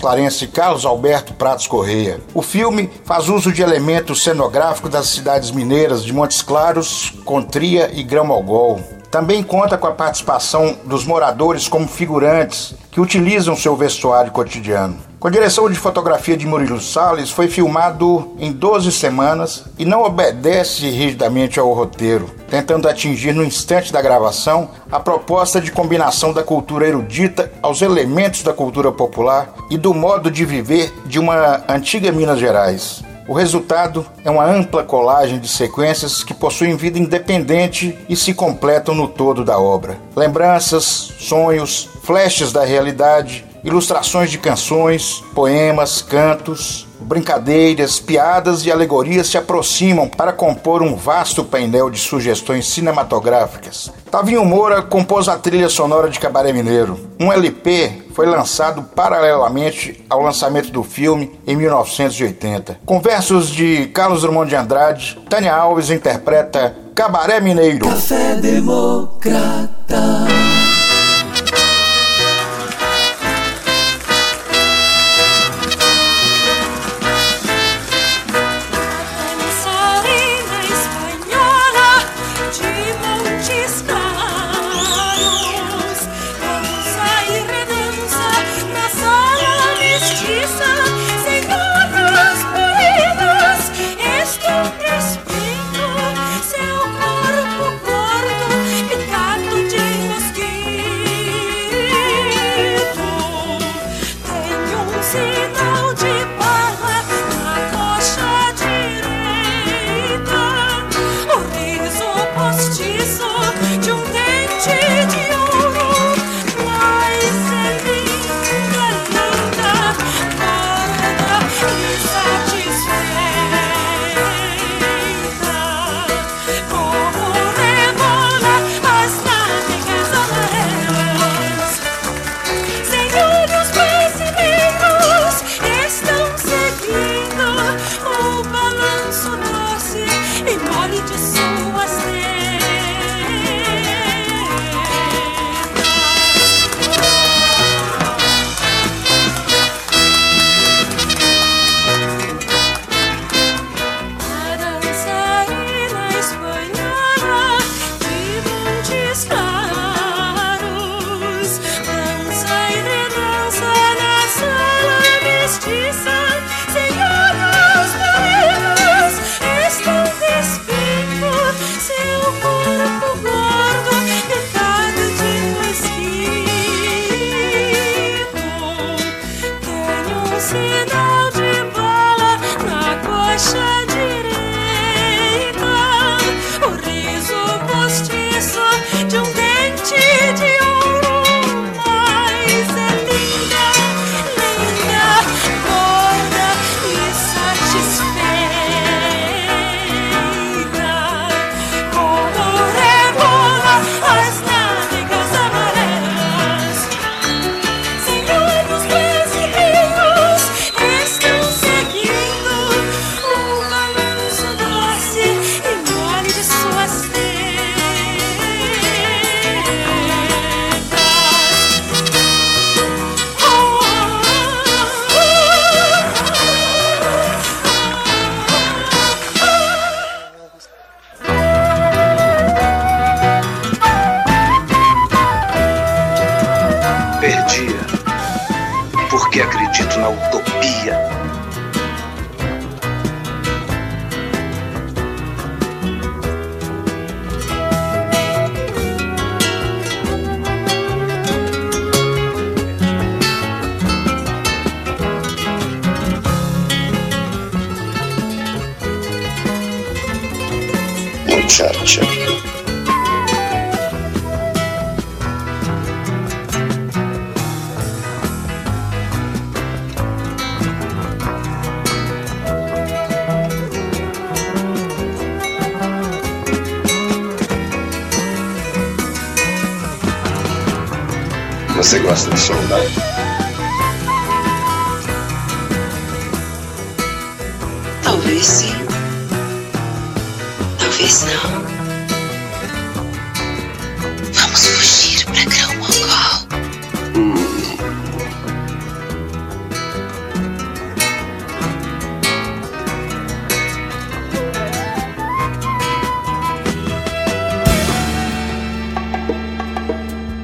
Carlos 0.47 0.85
Alberto 0.85 1.33
Pratos 1.33 1.65
Correia. 1.65 2.21
O 2.35 2.41
filme 2.43 2.89
faz 3.03 3.27
uso 3.27 3.51
de 3.51 3.63
elementos 3.63 4.23
cenográficos 4.23 4.91
das 4.91 5.07
cidades 5.07 5.49
mineiras 5.49 6.03
de 6.03 6.13
Montes 6.13 6.43
Claros, 6.43 7.11
Contria 7.25 7.89
e 7.93 8.03
Grão-Mogol. 8.03 8.79
Também 9.11 9.43
conta 9.43 9.77
com 9.77 9.87
a 9.87 9.91
participação 9.91 10.77
dos 10.85 11.05
moradores 11.05 11.67
como 11.67 11.85
figurantes 11.85 12.73
que 12.89 13.01
utilizam 13.01 13.57
seu 13.57 13.75
vestuário 13.75 14.31
cotidiano. 14.31 14.95
Com 15.19 15.27
a 15.27 15.31
direção 15.31 15.69
de 15.69 15.75
fotografia 15.77 16.37
de 16.37 16.47
Murilo 16.47 16.79
Salles, 16.79 17.29
foi 17.29 17.49
filmado 17.49 18.31
em 18.39 18.53
12 18.53 18.89
semanas 18.89 19.65
e 19.77 19.83
não 19.83 20.03
obedece 20.03 20.89
rigidamente 20.89 21.59
ao 21.59 21.73
roteiro, 21.73 22.29
tentando 22.49 22.87
atingir 22.87 23.33
no 23.33 23.43
instante 23.43 23.91
da 23.91 24.01
gravação 24.01 24.69
a 24.89 24.99
proposta 24.99 25.59
de 25.59 25.73
combinação 25.73 26.31
da 26.31 26.41
cultura 26.41 26.87
erudita 26.87 27.51
aos 27.61 27.81
elementos 27.81 28.43
da 28.43 28.53
cultura 28.53 28.93
popular 28.93 29.53
e 29.69 29.77
do 29.77 29.93
modo 29.93 30.31
de 30.31 30.45
viver 30.45 30.91
de 31.05 31.19
uma 31.19 31.61
antiga 31.67 32.13
Minas 32.13 32.39
Gerais. 32.39 33.03
O 33.27 33.33
resultado 33.33 34.05
é 34.25 34.31
uma 34.31 34.45
ampla 34.45 34.83
colagem 34.83 35.39
de 35.39 35.47
sequências 35.47 36.23
que 36.23 36.33
possuem 36.33 36.75
vida 36.75 36.97
independente 36.97 37.97
e 38.09 38.15
se 38.15 38.33
completam 38.33 38.95
no 38.95 39.07
todo 39.07 39.45
da 39.45 39.59
obra. 39.59 39.97
Lembranças, 40.15 40.83
sonhos, 41.19 41.89
flashes 42.03 42.51
da 42.51 42.65
realidade, 42.65 43.45
ilustrações 43.63 44.31
de 44.31 44.37
canções, 44.37 45.23
poemas, 45.33 46.01
cantos, 46.01 46.87
brincadeiras, 46.99 47.99
piadas 47.99 48.65
e 48.65 48.71
alegorias 48.71 49.27
se 49.27 49.37
aproximam 49.37 50.07
para 50.07 50.31
compor 50.31 50.81
um 50.81 50.95
vasto 50.95 51.43
painel 51.43 51.89
de 51.89 51.99
sugestões 51.99 52.67
cinematográficas. 52.67 53.91
Tavinho 54.09 54.45
Moura 54.45 54.81
compôs 54.81 55.27
a 55.27 55.37
trilha 55.37 55.69
sonora 55.69 56.09
de 56.09 56.19
Cabaré 56.19 56.53
Mineiro. 56.53 56.99
Um 57.19 57.31
LP 57.31 58.03
foi 58.13 58.25
lançado 58.25 58.83
paralelamente 58.95 60.03
ao 60.09 60.21
lançamento 60.21 60.71
do 60.71 60.83
filme 60.83 61.39
em 61.47 61.55
1980. 61.55 62.79
Com 62.85 62.99
versos 62.99 63.49
de 63.49 63.87
Carlos 63.87 64.21
Drummond 64.21 64.49
de 64.49 64.55
Andrade, 64.55 65.17
Tânia 65.29 65.55
Alves 65.55 65.89
interpreta 65.89 66.75
Cabaré 66.93 67.39
Mineiro. 67.39 67.87
Café 67.87 68.35
Democrata. 68.35 70.27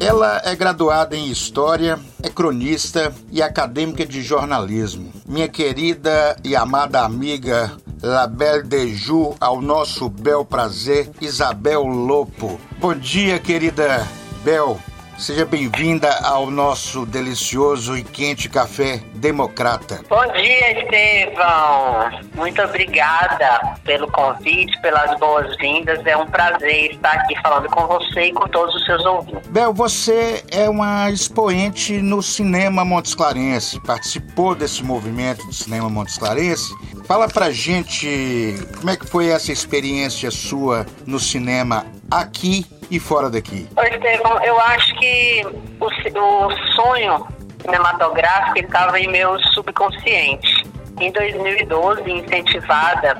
Ela 0.07 0.41
é 0.45 0.55
graduada 0.55 1.17
em 1.17 1.29
História, 1.29 1.99
é 2.23 2.29
cronista 2.29 3.13
e 3.29 3.41
acadêmica 3.41 4.05
de 4.05 4.21
jornalismo. 4.21 5.11
Minha 5.27 5.49
querida 5.49 6.37
e 6.45 6.55
amada 6.55 7.01
amiga 7.01 7.73
La 8.01 8.25
Belle 8.25 8.63
de 8.63 8.95
Ju, 8.95 9.35
ao 9.37 9.61
nosso 9.61 10.07
bel 10.07 10.45
prazer, 10.45 11.11
Isabel 11.19 11.83
Lopo. 11.83 12.57
Bom 12.79 12.95
dia, 12.95 13.37
querida 13.37 14.07
Bel. 14.45 14.79
Seja 15.17 15.45
bem-vinda 15.45 16.13
ao 16.23 16.51
nosso 16.51 17.03
delicioso 17.03 17.97
e 17.97 18.03
quente 18.03 18.47
café 18.47 19.01
democrata. 19.15 19.99
Bom 20.07 20.31
dia, 20.33 20.79
Estevão. 20.79 22.11
Muito 22.35 22.61
obrigada 22.61 23.77
pelo 23.83 24.11
convite, 24.11 24.79
pelas 24.79 25.17
boas-vindas. 25.19 26.05
É 26.05 26.15
um 26.15 26.27
prazer 26.27 26.91
estar 26.91 27.13
aqui 27.13 27.35
falando 27.41 27.67
com 27.69 27.87
você 27.87 28.25
e 28.25 28.33
com 28.33 28.47
todos 28.47 28.75
os 28.75 28.85
seus 28.85 29.03
ouvintes. 29.05 29.47
Bel, 29.47 29.73
você 29.73 30.43
é 30.51 30.69
uma 30.69 31.09
expoente 31.09 31.99
no 31.99 32.21
cinema 32.21 32.85
Montes 32.85 33.15
Clarense, 33.15 33.81
participou 33.81 34.53
desse 34.53 34.83
movimento 34.83 35.43
do 35.47 35.53
cinema 35.53 35.89
Montes 35.89 36.19
Clarense. 36.19 36.71
Fala 37.07 37.29
pra 37.29 37.49
gente 37.51 38.57
como 38.75 38.89
é 38.89 38.97
que 38.97 39.07
foi 39.07 39.29
essa 39.29 39.49
experiência 39.49 40.29
sua 40.29 40.85
no 41.05 41.17
cinema 41.21 41.85
aqui 42.11 42.65
e 42.91 42.99
fora 42.99 43.29
daqui. 43.29 43.65
Ô, 43.77 43.81
Estevão, 43.81 44.43
eu 44.43 44.59
acho 44.59 44.93
que 44.95 45.41
o, 45.79 45.85
o 45.85 46.73
sonho 46.75 47.25
cinematográfico 47.61 48.59
estava 48.59 48.99
em 48.99 49.07
meu 49.07 49.39
subconsciente. 49.53 50.67
Em 50.99 51.09
2012, 51.13 52.11
incentivada 52.11 53.17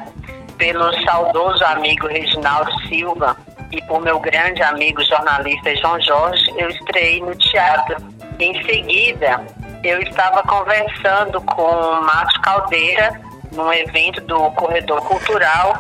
pelo 0.58 0.92
saudoso 1.06 1.64
amigo 1.64 2.08
Reginaldo 2.08 2.70
Silva 2.90 3.38
e 3.72 3.82
por 3.84 4.02
meu 4.02 4.20
grande 4.20 4.62
amigo 4.64 5.02
jornalista 5.06 5.74
João 5.78 6.02
Jorge, 6.02 6.54
eu 6.58 6.70
estreiei 6.70 7.22
no 7.22 7.34
teatro. 7.38 7.96
Em 8.38 8.54
seguida, 8.66 9.46
eu 9.82 10.02
estava 10.02 10.44
conversando 10.44 11.40
com 11.40 12.02
Márcio 12.02 12.42
Caldeira 12.42 13.27
num 13.52 13.72
evento 13.72 14.22
do 14.22 14.52
Corredor 14.52 15.02
Cultural 15.02 15.74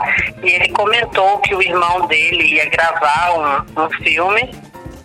e 0.43 0.49
ele 0.49 0.69
comentou 0.69 1.39
que 1.39 1.53
o 1.53 1.61
irmão 1.61 2.07
dele 2.07 2.55
ia 2.55 2.69
gravar 2.69 3.65
um, 3.75 3.83
um 3.83 3.89
filme 4.03 4.49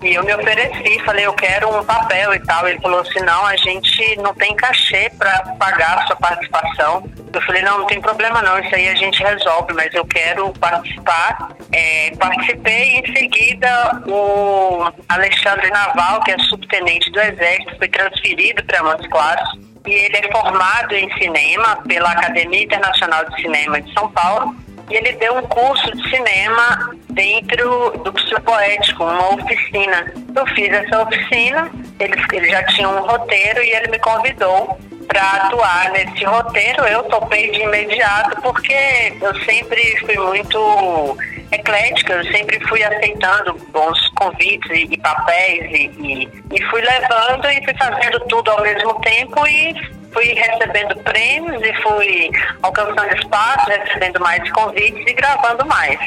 e 0.02 0.14
eu 0.14 0.24
me 0.24 0.34
ofereci, 0.34 0.98
falei, 1.04 1.24
eu 1.24 1.32
quero 1.32 1.68
um 1.78 1.84
papel 1.84 2.34
e 2.34 2.40
tal. 2.40 2.68
Ele 2.68 2.80
falou 2.80 3.00
assim, 3.00 3.20
não, 3.20 3.46
a 3.46 3.56
gente 3.56 4.16
não 4.16 4.34
tem 4.34 4.54
cachê 4.56 5.08
para 5.16 5.54
pagar 5.58 5.98
a 5.98 6.06
sua 6.06 6.16
participação. 6.16 7.08
Eu 7.32 7.40
falei, 7.42 7.62
não, 7.62 7.78
não 7.78 7.86
tem 7.86 8.00
problema 8.00 8.42
não, 8.42 8.58
isso 8.58 8.74
aí 8.74 8.88
a 8.88 8.96
gente 8.96 9.22
resolve, 9.22 9.72
mas 9.72 9.94
eu 9.94 10.04
quero 10.04 10.52
participar. 10.54 11.52
É, 11.70 12.10
participei 12.18 12.98
em 12.98 13.16
seguida 13.16 14.02
o 14.06 14.90
Alexandre 15.08 15.70
Naval, 15.70 16.20
que 16.22 16.32
é 16.32 16.38
subtenente 16.40 17.10
do 17.12 17.20
Exército, 17.20 17.76
foi 17.78 17.88
transferido 17.88 18.64
para 18.64 18.82
Montes 18.82 19.06
Claros 19.08 19.71
e 19.86 19.90
ele 19.90 20.16
é 20.16 20.32
formado 20.32 20.94
em 20.94 21.12
cinema 21.18 21.76
pela 21.88 22.12
Academia 22.12 22.62
Internacional 22.62 23.24
de 23.30 23.42
Cinema 23.42 23.80
de 23.80 23.92
São 23.92 24.08
Paulo 24.10 24.54
e 24.90 24.96
ele 24.96 25.12
deu 25.14 25.36
um 25.36 25.42
curso 25.42 25.90
de 25.96 26.10
cinema 26.10 26.96
dentro 27.10 27.90
do 28.04 28.12
psicopoético, 28.12 29.04
uma 29.04 29.34
oficina. 29.34 30.12
Eu 30.34 30.46
fiz 30.48 30.68
essa 30.68 31.02
oficina, 31.02 31.70
ele, 31.98 32.14
ele 32.32 32.50
já 32.50 32.62
tinha 32.66 32.88
um 32.88 33.06
roteiro 33.06 33.62
e 33.62 33.70
ele 33.70 33.88
me 33.88 33.98
convidou 33.98 34.78
para 35.12 35.46
atuar 35.46 35.92
nesse 35.92 36.24
roteiro. 36.24 36.84
Eu 36.84 37.02
topei 37.04 37.50
de 37.50 37.60
imediato 37.60 38.40
porque 38.40 39.12
eu 39.20 39.34
sempre 39.44 39.96
fui 40.00 40.16
muito 40.16 41.18
eclética, 41.52 42.14
eu 42.14 42.24
sempre 42.32 42.58
fui 42.66 42.82
aceitando 42.82 43.54
bons 43.72 44.08
convites 44.16 44.70
e, 44.70 44.88
e 44.90 44.98
papéis 44.98 45.70
e, 45.70 45.90
e, 46.00 46.28
e 46.54 46.62
fui 46.70 46.80
levando 46.80 47.46
e 47.46 47.62
fui 47.62 47.74
fazendo 47.74 48.20
tudo 48.20 48.50
ao 48.50 48.62
mesmo 48.62 48.98
tempo 49.00 49.46
e 49.46 49.74
fui 50.12 50.32
recebendo 50.32 50.96
prêmios 51.04 51.62
e 51.62 51.74
fui 51.82 52.30
alcançando 52.62 53.14
espaço, 53.14 53.68
recebendo 53.68 54.18
mais 54.20 54.50
convites 54.52 55.06
e 55.06 55.12
gravando 55.12 55.66
mais. 55.66 55.98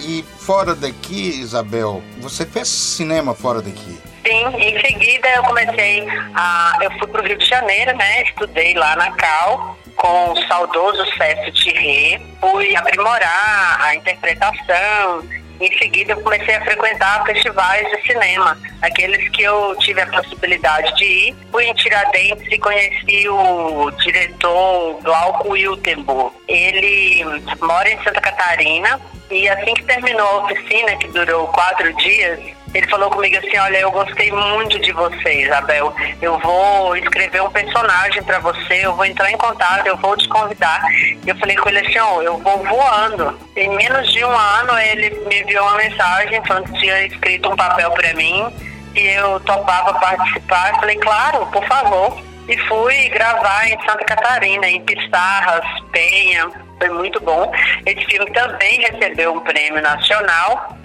E 0.00 0.24
fora 0.38 0.74
daqui, 0.74 1.40
Isabel, 1.40 2.02
você 2.18 2.46
fez 2.46 2.68
cinema 2.68 3.34
fora 3.34 3.60
daqui? 3.60 4.07
Sim, 4.28 4.44
em 4.58 4.78
seguida 4.78 5.26
eu 5.36 5.42
comecei 5.42 6.06
a. 6.34 6.78
Eu 6.82 6.90
fui 6.98 7.08
para 7.08 7.22
o 7.22 7.24
Rio 7.24 7.38
de 7.38 7.46
Janeiro, 7.46 7.96
né? 7.96 8.24
Estudei 8.24 8.74
lá 8.74 8.94
na 8.94 9.10
Cal 9.12 9.78
com 9.96 10.32
o 10.32 10.46
saudoso 10.46 11.02
César 11.16 11.50
Thierry, 11.52 12.20
fui 12.38 12.76
aprimorar 12.76 13.80
a 13.80 13.94
interpretação. 13.94 15.26
Em 15.58 15.76
seguida, 15.78 16.12
eu 16.12 16.20
comecei 16.20 16.54
a 16.54 16.60
frequentar 16.60 17.24
festivais 17.24 17.90
de 17.90 18.02
cinema, 18.02 18.56
aqueles 18.82 19.28
que 19.30 19.42
eu 19.42 19.74
tive 19.80 20.02
a 20.02 20.06
possibilidade 20.06 20.94
de 20.96 21.04
ir. 21.04 21.36
Fui 21.50 21.64
em 21.64 21.74
Tiradentes 21.74 22.46
e 22.52 22.58
conheci 22.58 23.28
o 23.28 23.90
diretor 24.02 25.00
Glauco 25.02 25.48
Wiltenburg. 25.48 26.36
Ele 26.46 27.24
mora 27.62 27.90
em 27.90 28.00
Santa 28.04 28.20
Catarina 28.20 29.00
e 29.30 29.48
assim 29.48 29.72
que 29.74 29.84
terminou 29.84 30.26
a 30.26 30.44
oficina, 30.44 30.96
que 30.96 31.08
durou 31.08 31.48
quatro 31.48 31.92
dias, 31.96 32.38
ele 32.74 32.86
falou 32.88 33.10
comigo 33.10 33.36
assim, 33.38 33.56
olha, 33.58 33.78
eu 33.78 33.90
gostei 33.90 34.30
muito 34.30 34.78
de 34.78 34.92
você, 34.92 35.42
Isabel. 35.42 35.94
Eu 36.20 36.38
vou 36.38 36.96
escrever 36.96 37.42
um 37.42 37.50
personagem 37.50 38.22
para 38.22 38.38
você, 38.40 38.84
eu 38.84 38.94
vou 38.94 39.04
entrar 39.04 39.30
em 39.30 39.36
contato, 39.36 39.86
eu 39.86 39.96
vou 39.96 40.16
te 40.16 40.28
convidar. 40.28 40.82
Eu 41.26 41.34
falei 41.36 41.56
com 41.56 41.68
ele 41.68 41.78
assim, 41.80 41.98
ó, 41.98 42.22
eu 42.22 42.38
vou 42.38 42.58
voando. 42.64 43.38
Em 43.56 43.70
menos 43.70 44.12
de 44.12 44.24
um 44.24 44.30
ano 44.30 44.78
ele 44.78 45.10
me 45.26 45.40
enviou 45.40 45.66
uma 45.66 45.76
mensagem 45.76 46.42
falando 46.44 46.72
que 46.72 46.80
tinha 46.80 47.06
escrito 47.06 47.50
um 47.50 47.56
papel 47.56 47.90
para 47.92 48.12
mim 48.14 48.46
e 48.94 49.06
eu 49.08 49.40
topava 49.40 49.94
participar. 49.94 50.70
Eu 50.70 50.80
falei, 50.80 50.96
claro, 50.96 51.46
por 51.46 51.64
favor. 51.66 52.18
E 52.48 52.56
fui 52.66 53.08
gravar 53.10 53.68
em 53.68 53.78
Santa 53.82 54.04
Catarina, 54.04 54.66
em 54.66 54.82
Pissarras, 54.82 55.66
Penha. 55.92 56.50
Foi 56.78 56.88
muito 56.88 57.20
bom. 57.20 57.52
Esse 57.84 58.04
filme 58.06 58.30
também 58.32 58.80
recebeu 58.80 59.34
um 59.34 59.40
prêmio 59.40 59.82
nacional. 59.82 60.77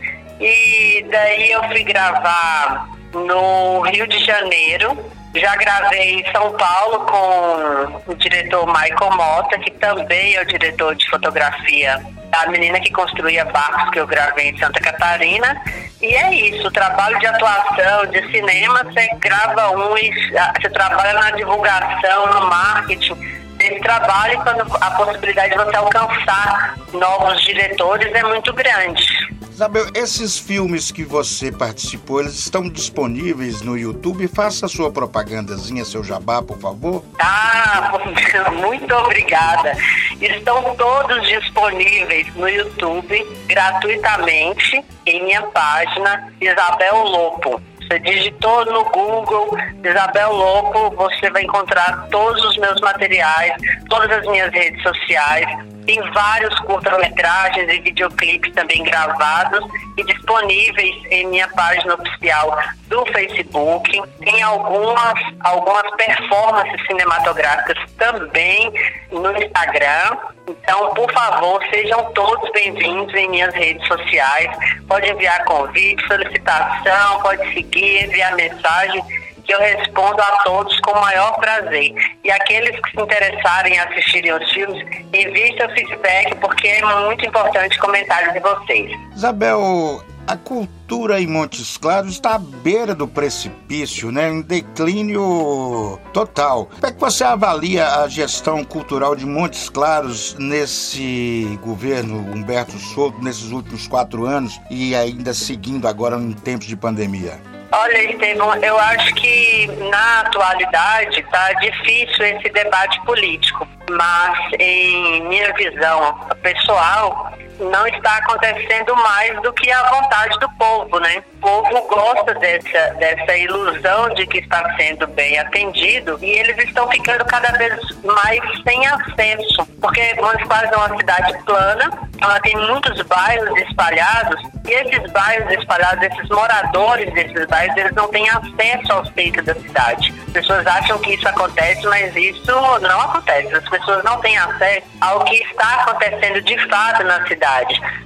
E 0.44 1.06
daí 1.10 1.52
eu 1.52 1.64
fui 1.70 1.84
gravar 1.86 2.90
no 3.14 3.80
Rio 3.84 4.06
de 4.06 4.20
Janeiro. 4.26 4.94
Já 5.34 5.56
gravei 5.56 6.20
em 6.20 6.32
São 6.34 6.52
Paulo 6.58 7.06
com 7.06 8.12
o 8.12 8.16
diretor 8.16 8.68
Michael 8.68 9.16
Mota, 9.16 9.58
que 9.60 9.72
também 9.72 10.36
é 10.36 10.42
o 10.42 10.46
diretor 10.46 10.96
de 10.96 11.10
fotografia 11.10 11.98
da 12.30 12.46
menina 12.48 12.78
que 12.82 12.92
construía 12.92 13.46
barcos 13.46 13.90
que 13.92 14.00
eu 14.02 14.06
gravei 14.06 14.50
em 14.50 14.58
Santa 14.58 14.82
Catarina. 14.82 15.62
E 16.02 16.14
é 16.14 16.34
isso, 16.34 16.68
o 16.68 16.72
trabalho 16.72 17.18
de 17.20 17.26
atuação, 17.26 18.06
de 18.08 18.30
cinema, 18.30 18.84
você 18.84 19.08
grava 19.20 19.72
um 19.72 19.98
e 19.98 20.12
você 20.12 20.70
trabalha 20.70 21.14
na 21.22 21.32
divulgação, 21.32 22.28
no 22.34 22.50
marketing 22.50 23.16
desse 23.56 23.80
trabalho, 23.80 24.42
quando 24.42 24.76
a 24.82 24.92
possibilidade 24.92 25.52
de 25.52 25.58
você 25.58 25.76
alcançar 25.78 26.76
novos 26.92 27.42
diretores 27.44 28.14
é 28.14 28.24
muito 28.24 28.52
grande. 28.52 29.33
Isabel, 29.54 29.86
esses 29.94 30.40
filmes 30.40 30.92
que 30.92 31.04
você 31.04 31.52
participou, 31.52 32.22
eles 32.22 32.34
estão 32.34 32.68
disponíveis 32.68 33.62
no 33.62 33.78
YouTube? 33.78 34.28
Faça 34.28 34.66
a 34.66 34.70
sua 34.70 34.92
propagandazinha, 34.92 35.86
seu 35.86 36.04
jabá, 36.04 36.42
por 36.42 36.58
favor. 36.58 37.06
Ah, 37.22 37.92
muito 38.58 38.92
obrigada. 38.96 39.78
Estão 40.20 40.76
todos 40.76 41.22
disponíveis 41.28 42.34
no 42.36 42.50
YouTube 42.50 43.24
gratuitamente 43.46 44.84
em 45.06 45.24
minha 45.24 45.44
página 45.44 46.34
Isabel 46.42 47.04
Lopo. 47.04 47.62
Você 47.78 48.00
digitou 48.00 48.66
no 48.66 48.84
Google 48.86 49.56
Isabel 49.84 50.34
Lopo, 50.34 50.96
você 50.96 51.30
vai 51.30 51.44
encontrar 51.44 52.08
todos 52.10 52.44
os 52.44 52.58
meus 52.58 52.82
materiais, 52.82 53.54
todas 53.88 54.10
as 54.18 54.26
minhas 54.26 54.52
redes 54.52 54.82
sociais. 54.82 55.73
Tem 55.86 56.02
vários 56.12 56.58
curta-metragens 56.62 57.72
e 57.74 57.80
videoclipes 57.82 58.54
também 58.54 58.84
gravados 58.84 59.66
e 59.98 60.04
disponíveis 60.04 60.96
em 61.12 61.28
minha 61.28 61.48
página 61.50 61.96
oficial 61.96 62.58
do 62.88 63.06
Facebook. 63.08 64.02
Tem 64.24 64.42
algumas, 64.42 65.14
algumas 65.42 65.90
performances 65.96 66.86
cinematográficas 66.88 67.78
também 67.98 68.72
no 69.12 69.36
Instagram. 69.38 70.18
Então, 70.48 70.94
por 70.94 71.12
favor, 71.12 71.64
sejam 71.74 72.12
todos 72.14 72.50
bem-vindos 72.52 73.14
em 73.14 73.30
minhas 73.30 73.54
redes 73.54 73.86
sociais. 73.88 74.50
Pode 74.88 75.10
enviar 75.10 75.44
convite, 75.46 76.06
solicitação, 76.08 77.20
pode 77.22 77.54
seguir, 77.54 78.06
enviar 78.06 78.36
mensagem 78.36 79.04
que 79.44 79.54
eu 79.54 79.60
respondo 79.60 80.22
a 80.22 80.44
todos 80.44 80.80
com 80.82 80.92
o 80.92 81.02
maior 81.02 81.34
prazer. 81.36 81.94
E 82.24 82.32
aqueles 82.32 82.80
que 82.80 82.92
se 82.92 83.02
interessarem 83.02 83.74
em 83.74 83.80
assistirem 83.80 84.34
os 84.34 84.52
filmes, 84.52 84.84
enviem 85.14 85.58
seu 85.58 85.70
feedback, 85.70 86.36
porque 86.36 86.68
é 86.68 86.86
muito 87.08 87.26
importante 87.26 87.78
comentários 87.80 88.34
de 88.34 88.40
vocês. 88.40 88.92
Isabel, 89.16 90.04
a 90.26 90.38
cultura 90.38 91.20
em 91.20 91.28
Montes 91.28 91.78
Claros 91.78 92.14
está 92.14 92.36
à 92.36 92.40
beira 92.40 92.96
do 92.96 93.08
precipício, 93.08 94.12
né? 94.12 94.30
Em 94.30 94.42
declínio 94.42 96.00
total. 96.14 96.68
Como 96.68 96.86
é 96.86 96.92
que 96.92 97.00
você 97.00 97.24
avalia 97.24 97.88
a 98.00 98.08
gestão 98.08 98.64
cultural 98.64 99.16
de 99.16 99.26
Montes 99.26 99.70
Claros 99.70 100.36
nesse 100.40 101.60
governo 101.62 102.20
Humberto 102.34 102.78
Souto, 102.80 103.22
nesses 103.22 103.52
últimos 103.52 103.88
quatro 103.88 104.26
anos 104.26 104.60
e 104.70 104.96
ainda 104.96 105.34
seguindo 105.34 105.88
agora 105.88 106.16
em 106.16 106.32
tempos 106.32 106.68
de 106.68 106.78
pandemia? 106.78 107.42
Olha, 107.76 108.04
Estevão, 108.04 108.54
eu 108.64 108.78
acho 108.78 109.16
que 109.16 109.68
na 109.90 110.20
atualidade 110.22 111.20
está 111.20 111.54
difícil 111.54 112.24
esse 112.24 112.48
debate 112.50 113.04
político, 113.04 113.68
mas 113.90 114.38
em 114.60 115.28
minha 115.28 115.52
visão 115.54 116.20
pessoal, 116.44 117.34
não 117.60 117.88
está 117.88 118.18
acontecendo 118.18 118.96
mais 118.96 119.42
do 119.42 119.54
que 119.54 119.72
a 119.72 119.90
vontade 119.90 120.38
do 120.40 120.50
povo, 120.52 121.00
né? 121.00 121.24
O 121.38 121.42
povo 121.42 121.88
gosta 121.88 122.34
dessa, 122.36 122.94
dessa 122.96 123.38
ilusão 123.38 124.14
de 124.14 124.26
que 124.28 124.40
está 124.40 124.76
sendo 124.76 125.08
bem 125.08 125.38
atendido 125.40 126.18
e 126.22 126.32
eles 126.32 126.58
estão 126.66 126.90
ficando 126.90 127.26
cada 127.26 127.52
vez 127.58 127.80
mais 128.04 128.42
sem 128.64 128.86
acesso, 128.88 129.66
porque 129.82 130.16
Montes 130.22 130.48
Claros 130.48 130.72
é 130.72 130.78
uma 130.78 130.98
cidade 130.98 131.44
plana, 131.44 131.92
ela 132.22 132.40
tem 132.40 132.56
muitos 132.56 133.02
bairros 133.04 133.60
espalhados 133.62 134.42
e 134.66 134.72
esses 134.72 135.12
bairros 135.12 135.52
espalhados, 135.54 136.04
esses 136.04 136.30
moradores 136.30 137.14
desses 137.14 137.46
bairros, 137.48 137.76
eles 137.76 137.94
não 137.94 138.08
têm 138.08 138.30
acesso 138.30 138.94
ao 138.94 139.06
centro 139.08 139.44
da 139.44 139.54
cidade. 139.56 140.14
As 140.28 140.34
pessoas 140.34 140.66
acham 140.66 140.98
que 141.00 141.16
isso 141.16 141.28
acontece, 141.28 141.86
mas 141.86 142.16
isso 142.16 142.52
não 142.82 143.02
acontece. 143.02 143.54
As 143.54 143.68
pessoas 143.68 144.04
não 144.04 144.20
têm 144.22 144.38
acesso 144.38 144.88
ao 145.02 145.24
que 145.26 145.36
está 145.36 145.82
acontecendo 145.82 146.42
de 146.42 146.70
fato 146.70 147.04
na 147.04 147.28
cidade. 147.28 147.43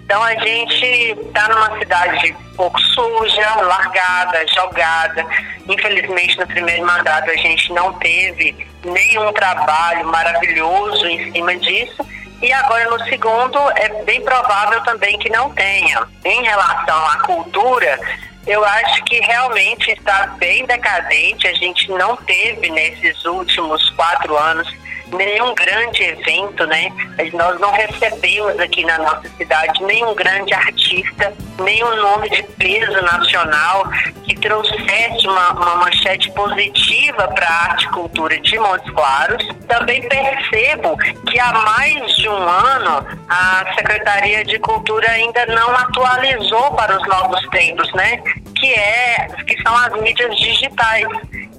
Então 0.03 0.23
a 0.23 0.34
gente 0.35 0.85
está 0.85 1.47
numa 1.49 1.77
cidade 1.77 2.35
pouco 2.55 2.80
suja, 2.80 3.55
largada, 3.61 4.45
jogada. 4.47 5.26
Infelizmente 5.68 6.38
no 6.39 6.47
primeiro 6.47 6.85
mandato 6.85 7.30
a 7.30 7.35
gente 7.35 7.72
não 7.72 7.93
teve 7.93 8.68
nenhum 8.84 9.31
trabalho 9.34 10.05
maravilhoso 10.07 11.05
em 11.05 11.31
cima 11.31 11.55
disso. 11.57 12.05
E 12.41 12.51
agora 12.53 12.89
no 12.89 13.03
segundo 13.05 13.59
é 13.76 14.03
bem 14.03 14.22
provável 14.22 14.81
também 14.84 15.18
que 15.19 15.30
não 15.30 15.51
tenha. 15.51 16.07
Em 16.23 16.43
relação 16.43 17.05
à 17.07 17.18
cultura, 17.19 17.99
eu 18.45 18.64
acho 18.64 19.03
que 19.03 19.19
realmente 19.19 19.91
está 19.91 20.27
bem 20.38 20.65
decadente. 20.65 21.47
A 21.47 21.53
gente 21.53 21.91
não 21.91 22.15
teve 22.15 22.69
nesses 22.69 23.26
últimos 23.26 23.89
quatro 23.91 24.38
anos 24.38 24.68
nenhum 25.13 25.53
grande 25.55 26.03
evento, 26.03 26.65
né? 26.65 26.91
Nós 27.34 27.59
não 27.59 27.71
recebemos 27.71 28.59
aqui 28.59 28.84
na 28.85 28.97
nossa 28.97 29.29
cidade 29.38 29.84
nenhum 29.84 30.13
grande 30.15 30.53
artista, 30.53 31.34
nenhum 31.59 31.95
nome 31.95 32.29
de 32.29 32.43
peso 32.43 33.01
nacional 33.01 33.89
que 34.25 34.35
trouxesse 34.39 35.27
uma, 35.27 35.51
uma 35.51 35.75
manchete 35.77 36.31
positiva 36.31 37.27
para 37.29 37.47
a 37.47 37.63
arte 37.71 37.85
e 37.85 37.89
cultura 37.89 38.39
de 38.39 38.59
Montes 38.59 38.89
Claros. 38.91 39.47
Também 39.67 40.01
percebo 40.07 40.97
que 40.97 41.39
há 41.39 41.53
mais 41.53 42.15
de 42.15 42.27
um 42.27 42.38
ano 42.38 43.05
a 43.29 43.73
Secretaria 43.75 44.43
de 44.43 44.59
Cultura 44.59 45.09
ainda 45.09 45.45
não 45.47 45.69
atualizou 45.75 46.71
para 46.71 46.97
os 46.97 47.07
novos 47.07 47.41
tempos, 47.49 47.91
né? 47.93 48.17
Que, 48.55 48.73
é, 48.73 49.27
que 49.45 49.61
são 49.61 49.75
as 49.75 49.93
mídias 50.01 50.35
digitais 50.35 51.07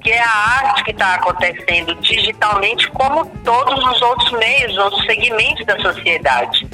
que 0.08 0.12
é 0.12 0.22
a 0.22 0.64
arte 0.64 0.84
que 0.84 0.90
está 0.92 1.16
acontecendo 1.16 1.94
digitalmente, 1.96 2.88
como 2.92 3.26
todos 3.44 3.78
os 3.84 4.00
outros 4.00 4.32
meios, 4.32 4.78
outros 4.78 5.04
segmentos 5.04 5.66
da 5.66 5.78
sociedade. 5.80 6.66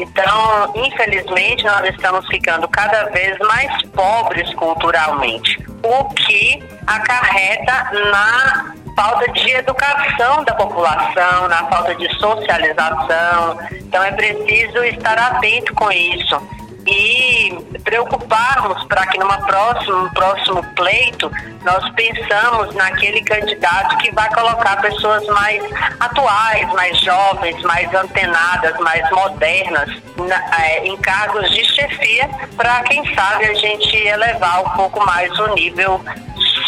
Então, 0.00 0.72
infelizmente, 0.74 1.62
nós 1.62 1.88
estamos 1.88 2.26
ficando 2.26 2.66
cada 2.66 3.04
vez 3.10 3.38
mais 3.38 3.80
pobres 3.90 4.52
culturalmente, 4.54 5.56
o 5.84 6.04
que 6.14 6.60
acarreta 6.84 7.92
na 8.10 8.74
falta 8.96 9.30
de 9.34 9.50
educação 9.52 10.42
da 10.42 10.54
população, 10.56 11.46
na 11.46 11.68
falta 11.68 11.94
de 11.94 12.12
socialização. 12.18 13.56
Então, 13.70 14.02
é 14.02 14.10
preciso 14.10 14.82
estar 14.82 15.16
atento 15.16 15.72
com 15.74 15.92
isso 15.92 16.59
e 16.90 17.78
preocuparmos 17.84 18.84
para 18.84 19.06
que 19.06 19.18
numa 19.18 19.38
próxima, 19.46 20.10
próximo 20.12 20.62
pleito 20.74 21.30
nós 21.62 21.88
pensamos 21.90 22.74
naquele 22.74 23.22
candidato 23.22 23.96
que 23.98 24.12
vai 24.12 24.28
colocar 24.34 24.80
pessoas 24.80 25.24
mais 25.28 25.62
atuais, 26.00 26.72
mais 26.72 26.98
jovens, 27.00 27.62
mais 27.62 27.92
antenadas, 27.94 28.76
mais 28.80 29.08
modernas 29.10 29.90
na, 30.16 30.58
é, 30.62 30.86
em 30.86 30.96
cargos 30.96 31.48
de 31.50 31.64
chefia 31.64 32.28
para 32.56 32.82
quem 32.82 33.02
sabe 33.14 33.46
a 33.46 33.54
gente 33.54 33.96
elevar 33.96 34.62
um 34.62 34.70
pouco 34.70 35.04
mais 35.06 35.30
o 35.38 35.54
nível 35.54 36.00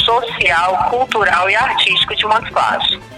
social, 0.04 0.90
cultural 0.90 1.48
e 1.50 1.54
artístico 1.54 2.14
de 2.16 2.24
Montes. 2.24 2.52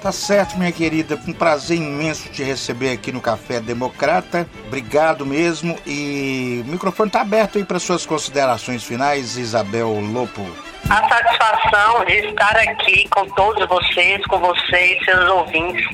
Tá 0.02 0.12
certo, 0.12 0.58
minha 0.58 0.72
querida. 0.72 1.18
Um 1.26 1.32
prazer 1.32 1.78
imenso 1.78 2.28
te 2.28 2.42
receber 2.42 2.92
aqui 2.92 3.10
no 3.10 3.20
Café 3.20 3.60
Democrata. 3.60 4.48
Obrigado 4.66 5.24
mesmo. 5.24 5.78
E 5.86 6.62
o 6.66 6.70
microfone 6.70 7.10
tá 7.10 7.22
aberto 7.22 7.58
aí 7.58 7.64
para 7.64 7.78
suas 7.78 8.04
considerações 8.04 8.84
finais, 8.84 9.36
Isabel 9.36 9.98
Lopo. 10.00 10.44
A 10.90 11.08
satisfação 11.08 12.04
de 12.04 12.12
estar 12.28 12.56
aqui 12.56 13.08
com 13.08 13.26
todos 13.30 13.66
vocês, 13.66 14.24
com 14.26 14.38
vocês, 14.38 15.02
seus 15.04 15.30
ouvintes, 15.30 15.84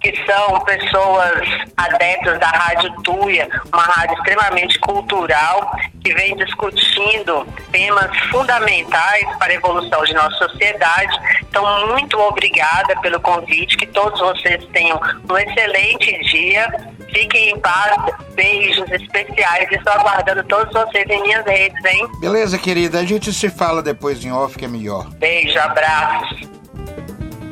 que 0.00 0.12
são 0.26 0.58
pessoas 0.60 1.48
adeptas 1.76 2.38
da 2.40 2.48
Rádio 2.48 2.92
Tuia, 3.02 3.48
uma 3.72 3.84
rádio 3.84 4.16
extremamente 4.16 4.78
cultural, 4.80 5.70
que 6.02 6.12
vem 6.12 6.36
discutindo 6.36 7.46
temas 7.70 8.16
fundamentais 8.30 9.24
para 9.38 9.52
a 9.52 9.54
evolução 9.54 10.02
de 10.04 10.12
nossa 10.12 10.48
sociedade. 10.48 11.16
Então, 11.42 11.86
muito 11.88 12.18
obrigada 12.18 13.00
pelo 13.00 13.20
convite, 13.20 13.76
que 13.76 13.86
todos 13.86 14.18
vocês 14.18 14.64
tenham 14.72 15.00
um 15.30 15.38
excelente 15.38 16.18
dia. 16.30 16.68
Fiquem 17.12 17.50
em 17.50 17.60
paz, 17.60 17.94
beijos 18.34 18.90
especiais. 18.90 19.70
Estou 19.70 19.92
aguardando 19.92 20.42
todos 20.44 20.72
vocês 20.72 21.04
em 21.10 21.22
minhas 21.22 21.44
redes, 21.44 21.84
hein? 21.84 22.08
Beleza, 22.18 22.58
querida. 22.58 22.98
A 23.00 23.04
gente 23.04 23.32
se 23.32 23.50
fala 23.50 23.82
depois 23.82 24.24
em 24.24 24.31
off, 24.32 24.58
que 24.58 24.64
é 24.64 24.68
melhor. 24.68 25.08
Beijo, 25.18 25.58
abraços. 25.58 26.48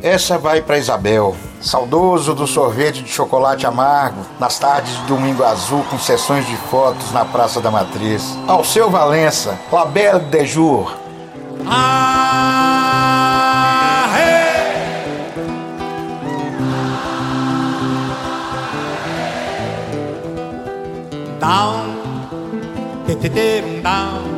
Essa 0.03 0.39
vai 0.39 0.63
para 0.63 0.79
Isabel, 0.79 1.37
saudoso 1.61 2.35
do 2.35 2.47
sorvete 2.47 3.03
de 3.03 3.11
chocolate 3.11 3.67
amargo, 3.67 4.25
nas 4.39 4.59
tardes 4.59 4.97
de 4.97 5.03
domingo 5.03 5.45
azul 5.45 5.85
com 5.91 5.99
sessões 5.99 6.47
de 6.47 6.57
fotos 6.57 7.13
na 7.13 7.27
Praça 7.27 7.61
da 7.61 7.71
Matriz. 7.71 8.35
Ao 8.49 8.65
seu 8.65 8.89
Valença, 8.89 9.59
La 9.71 9.85
Belle 9.85 10.21
de 10.21 10.47
Jour. 10.47 10.97
Ah, 11.67 12.81
hey. 14.17 14.41
Down, 21.39 21.95
down, 23.83 24.30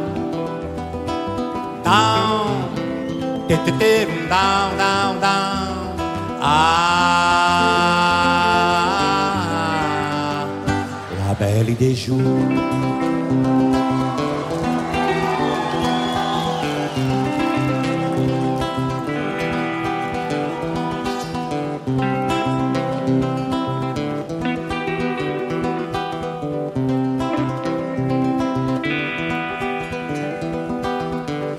down, 1.85 2.69
te 3.49 3.57
te 3.65 3.73
te 3.79 4.07
down, 4.29 4.77
down, 4.77 5.21
down. 5.21 5.97
Ah, 6.41 6.93
la 11.19 11.35
belle 11.35 11.75
des 11.77 11.95
jours. 11.95 12.21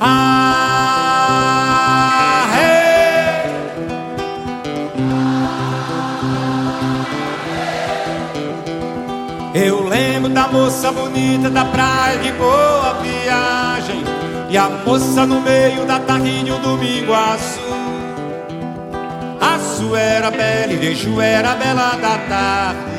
Ah. 0.05 0.43
É. 9.55 9.65
Eu 9.65 9.87
lembro 9.87 10.29
da 10.29 10.49
moça 10.49 10.91
bonita 10.91 11.49
da 11.49 11.63
praia 11.63 12.17
de 12.17 12.33
boa 12.33 12.95
viagem 13.01 14.03
E 14.49 14.57
a 14.57 14.67
moça 14.67 15.25
no 15.25 15.39
meio 15.39 15.85
da 15.85 15.99
tarde 16.01 16.43
de 16.43 16.51
um 16.51 16.59
domingo 16.59 17.13
azul 17.13 17.63
Aço 19.39 19.95
era 19.95 20.29
bela 20.31 20.73
e 20.73 20.77
beijo 20.77 21.21
era 21.21 21.55
bela 21.55 21.95
da 21.95 22.17
tarde 22.27 22.91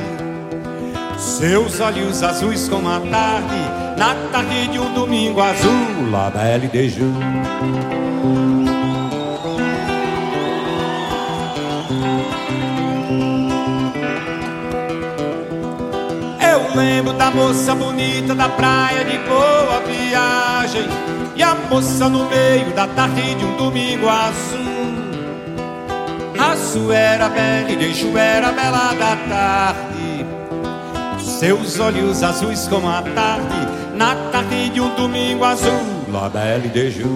Seus 1.19 1.81
olhos 1.81 2.23
azuis 2.23 2.67
como 2.67 2.89
a 2.89 3.01
tarde 3.01 3.84
na 3.97 4.15
tarde 4.33 4.69
de 4.69 4.79
um 4.79 4.93
domingo 4.93 5.41
azul, 5.41 6.11
lá 6.11 6.33
e 6.63 6.69
Deju. 6.69 7.13
Eu 16.41 16.77
lembro 16.77 17.13
da 17.13 17.31
moça 17.31 17.75
bonita 17.75 18.35
da 18.35 18.49
praia 18.49 19.05
de 19.05 19.19
boa 19.19 19.81
viagem 19.87 20.89
E 21.37 21.43
a 21.43 21.55
moça 21.55 22.09
no 22.09 22.29
meio 22.29 22.73
da 22.75 22.87
tarde 22.89 23.35
de 23.35 23.45
um 23.45 23.57
domingo 23.57 24.09
azul 24.09 24.65
Azul 26.39 26.93
era 26.93 27.29
bela 27.29 27.71
e 27.71 27.77
deixo 27.77 28.17
era 28.17 28.51
bela 28.53 28.93
da 28.95 29.17
tarde 29.29 30.27
Seus 31.19 31.79
olhos 31.79 32.23
azuis 32.23 32.67
como 32.69 32.89
a 32.89 33.03
tarde 33.03 33.74
Na 33.95 34.15
tarde 34.31 34.71
de 34.71 34.81
um 34.81 34.95
domingo 34.95 35.45
azul 35.45 36.05
Lá 36.11 36.31
e 36.59 36.69
deixo 36.69 37.15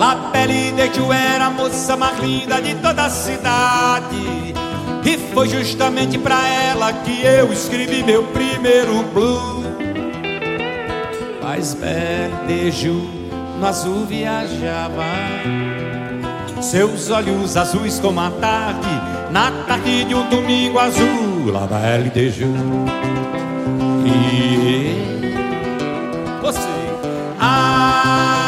La 0.00 0.14
Belle 0.32 0.72
de 0.72 0.94
Ju 0.94 1.12
era 1.12 1.48
a 1.48 1.50
moça 1.50 1.94
mais 1.94 2.18
linda 2.20 2.58
de 2.62 2.74
toda 2.76 3.04
a 3.04 3.10
cidade. 3.10 4.54
E 5.04 5.18
foi 5.34 5.46
justamente 5.46 6.16
pra 6.16 6.48
ela 6.48 6.90
que 6.90 7.22
eu 7.22 7.52
escrevi 7.52 8.02
meu 8.02 8.22
primeiro 8.28 9.02
blues. 9.12 9.66
Mas 11.42 11.74
Belle 11.74 12.32
de 12.46 12.70
Ju 12.70 13.10
no 13.58 13.66
azul 13.66 14.06
viajava. 14.06 15.04
Seus 16.62 17.10
olhos 17.10 17.58
azuis 17.58 17.98
como 18.00 18.20
a 18.20 18.30
tarde, 18.30 18.88
na 19.30 19.50
tarde 19.66 20.04
de 20.04 20.14
um 20.14 20.28
domingo 20.28 20.78
azul. 20.78 21.52
Belle 21.68 22.10
de 22.10 22.30
Ju. 22.30 22.46
E 24.06 24.94
você. 26.42 26.60
Ah, 27.40 28.39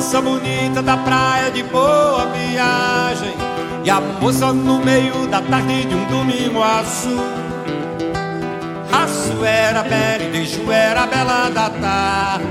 moça 0.00 0.22
bonita 0.22 0.82
da 0.82 0.96
praia 0.96 1.50
de 1.50 1.62
boa 1.62 2.24
viagem 2.32 3.34
E 3.84 3.90
a 3.90 4.00
moça 4.00 4.50
no 4.50 4.78
meio 4.78 5.26
da 5.26 5.42
tarde 5.42 5.84
de 5.84 5.94
um 5.94 6.06
domingo 6.06 6.62
azul. 6.62 7.20
Aço 8.90 9.44
era 9.44 9.82
bela 9.82 10.22
e 10.22 10.30
Deju 10.30 10.72
era 10.72 11.06
bela 11.06 11.50
da 11.50 11.68
tarde. 11.68 12.46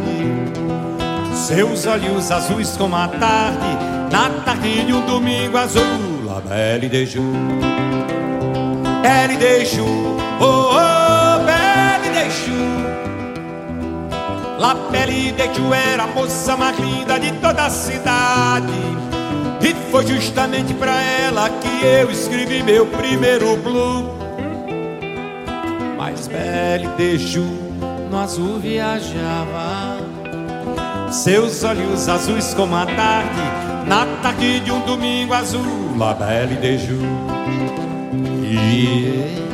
Seus 1.34 1.88
olhos 1.88 2.30
azuis 2.30 2.78
como 2.78 2.96
a 2.96 3.08
tarde 3.08 3.78
Na 4.12 4.30
tarde 4.46 4.86
de 4.86 4.94
um 4.94 5.02
domingo 5.08 5.58
azul. 5.58 5.84
La 6.28 6.42
belle 6.42 6.88
de 6.88 7.04
Ju 7.08 7.34
Belle 9.02 9.38
de 9.38 9.66
Ju 9.66 10.20
Oh, 10.40 10.70
oh, 10.72 10.99
La 14.60 14.76
Belle 14.92 15.32
de 15.32 15.54
Ju 15.54 15.74
era 15.74 16.04
a 16.04 16.08
moça 16.08 16.58
mais 16.58 16.78
linda 16.78 17.18
de 17.18 17.32
toda 17.40 17.66
a 17.66 17.70
cidade. 17.70 18.74
E 19.62 19.74
foi 19.90 20.06
justamente 20.06 20.74
pra 20.74 21.02
ela 21.02 21.50
que 21.50 21.86
eu 21.86 22.12
escrevi 22.12 22.62
meu 22.62 22.86
primeiro 22.86 23.56
blues 23.58 24.06
Mas 25.98 26.28
Belle 26.28 26.88
de 26.98 27.18
Ju 27.18 27.46
no 28.12 28.20
azul 28.20 28.60
viajava. 28.60 29.98
Seus 31.10 31.64
olhos 31.64 32.10
azuis 32.10 32.54
como 32.54 32.76
a 32.76 32.86
tarde 32.86 33.42
Na 33.88 34.06
tarde 34.22 34.60
de 34.60 34.72
um 34.72 34.82
domingo 34.82 35.34
azul. 35.34 35.98
La 35.98 36.14
Belle 36.14 36.56
de 36.56 36.78
Ju. 36.78 37.00
E... 38.44 39.49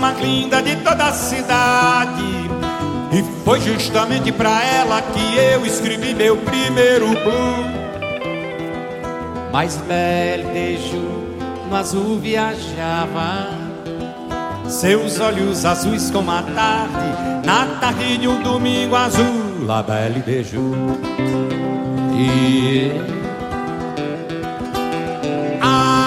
mais 0.00 0.18
linda 0.20 0.62
de 0.62 0.76
toda 0.76 1.04
a 1.04 1.12
cidade. 1.12 2.50
E 3.12 3.22
foi 3.44 3.60
justamente 3.60 4.32
pra 4.32 4.64
ela 4.64 5.02
que 5.02 5.36
eu 5.36 5.66
escrevi 5.66 6.14
meu 6.14 6.36
primeiro 6.38 7.08
blues 7.08 7.80
de 10.52 10.76
Ju 10.76 11.20
no 11.68 11.76
azul 11.76 12.18
viajava. 12.18 13.48
Seus 14.66 15.18
olhos 15.20 15.64
azuis 15.64 16.10
como 16.10 16.30
a 16.30 16.42
tarde, 16.42 17.46
na 17.46 17.66
tarde 17.80 18.18
de 18.18 18.28
um 18.28 18.42
domingo 18.42 18.94
azul, 18.94 19.64
La 19.66 19.82
Belle 19.82 20.44
Ju. 20.44 20.74
E 22.14 22.92
ah, 25.60 25.99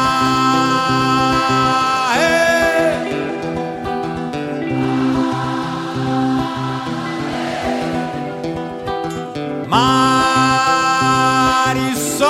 Mar 9.74 11.74
e 11.76 11.96
sol. 11.96 12.30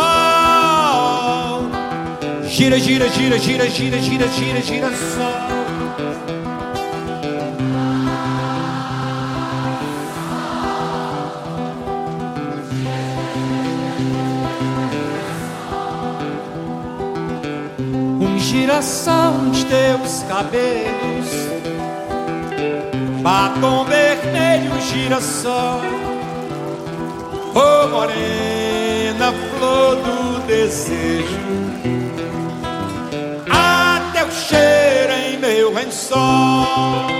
Gira, 2.47 2.79
gira, 2.79 3.09
gira, 3.09 3.37
gira, 3.37 3.67
gira, 3.67 3.99
gira, 3.99 4.27
gira, 4.29 4.61
gira, 4.61 4.89
sol. 4.95 5.51
girassol 18.39 19.51
de 19.51 19.65
teus 19.65 20.23
cabelos, 20.23 21.29
batom 23.21 23.83
vermelho, 23.85 24.79
girassol 24.81 26.02
morena, 27.87 29.33
flor 29.57 29.95
do 29.95 30.39
desejo, 30.47 31.25
a 33.49 34.11
teu 34.13 34.31
cheiro 34.31 35.13
em 35.13 35.37
meu 35.37 35.73
lençol. 35.73 37.13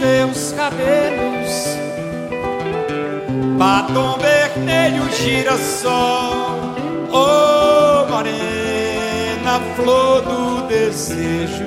Teus 0.00 0.52
cabelos, 0.52 1.76
batom 3.58 4.18
vermelho, 4.18 5.10
girassol, 5.12 6.74
oh 7.10 8.06
morena, 8.10 9.60
flor 9.74 10.22
do 10.22 10.66
desejo, 10.68 11.66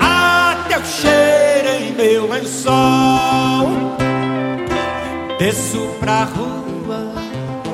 ah, 0.00 0.64
teu 0.68 0.84
cheiro 0.84 1.68
em 1.68 1.92
meu 1.92 2.28
lençol, 2.28 3.68
desço 5.38 5.96
pra 6.00 6.24
rua, 6.24 7.12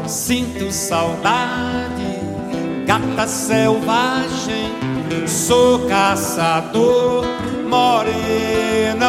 sinto 0.06 0.70
saudade, 0.72 2.20
gata 2.86 3.26
selvagem, 3.26 4.72
sou 5.26 5.86
caçador 5.88 7.24
morena 7.68 8.47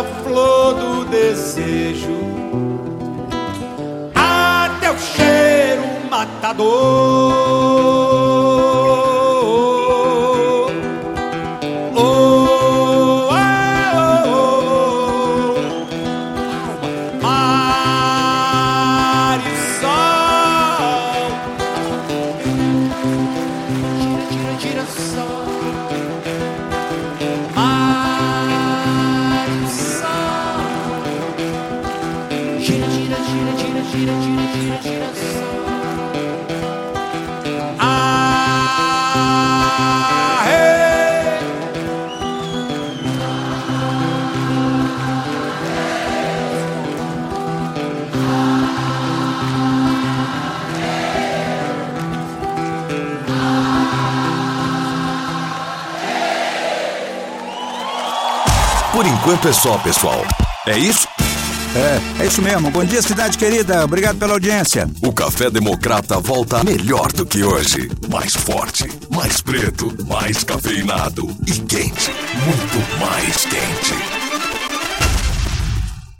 flor 0.03 0.75
do 0.75 1.05
desejo. 1.05 2.19
Ah, 4.15 4.77
teu 4.79 4.97
cheiro 4.97 5.83
matador. 6.09 8.09
Enquanto 59.30 59.47
é 59.47 59.53
só, 59.53 59.77
pessoal. 59.77 60.26
É 60.65 60.76
isso? 60.76 61.07
É, 61.76 62.23
é 62.23 62.26
isso 62.26 62.41
mesmo. 62.41 62.72
Bom 62.72 62.84
dia, 62.84 62.99
cidade 62.99 63.38
querida. 63.38 63.85
Obrigado 63.85 64.18
pela 64.18 64.34
audiência. 64.34 64.89
O 65.03 65.14
Café 65.14 65.51
Democrata 65.51 66.19
volta 66.19 66.64
melhor 66.64 67.11
do 67.11 67.27
que 67.27 67.43
hoje. 67.43 67.91
Mais 68.10 68.34
forte, 68.34 68.89
mais 69.11 69.39
preto, 69.39 69.95
mais 70.07 70.43
cafeinado 70.43 71.30
e 71.45 71.51
quente. 71.51 72.11
Muito 72.43 72.99
mais 72.99 73.45
quente. 73.45 74.28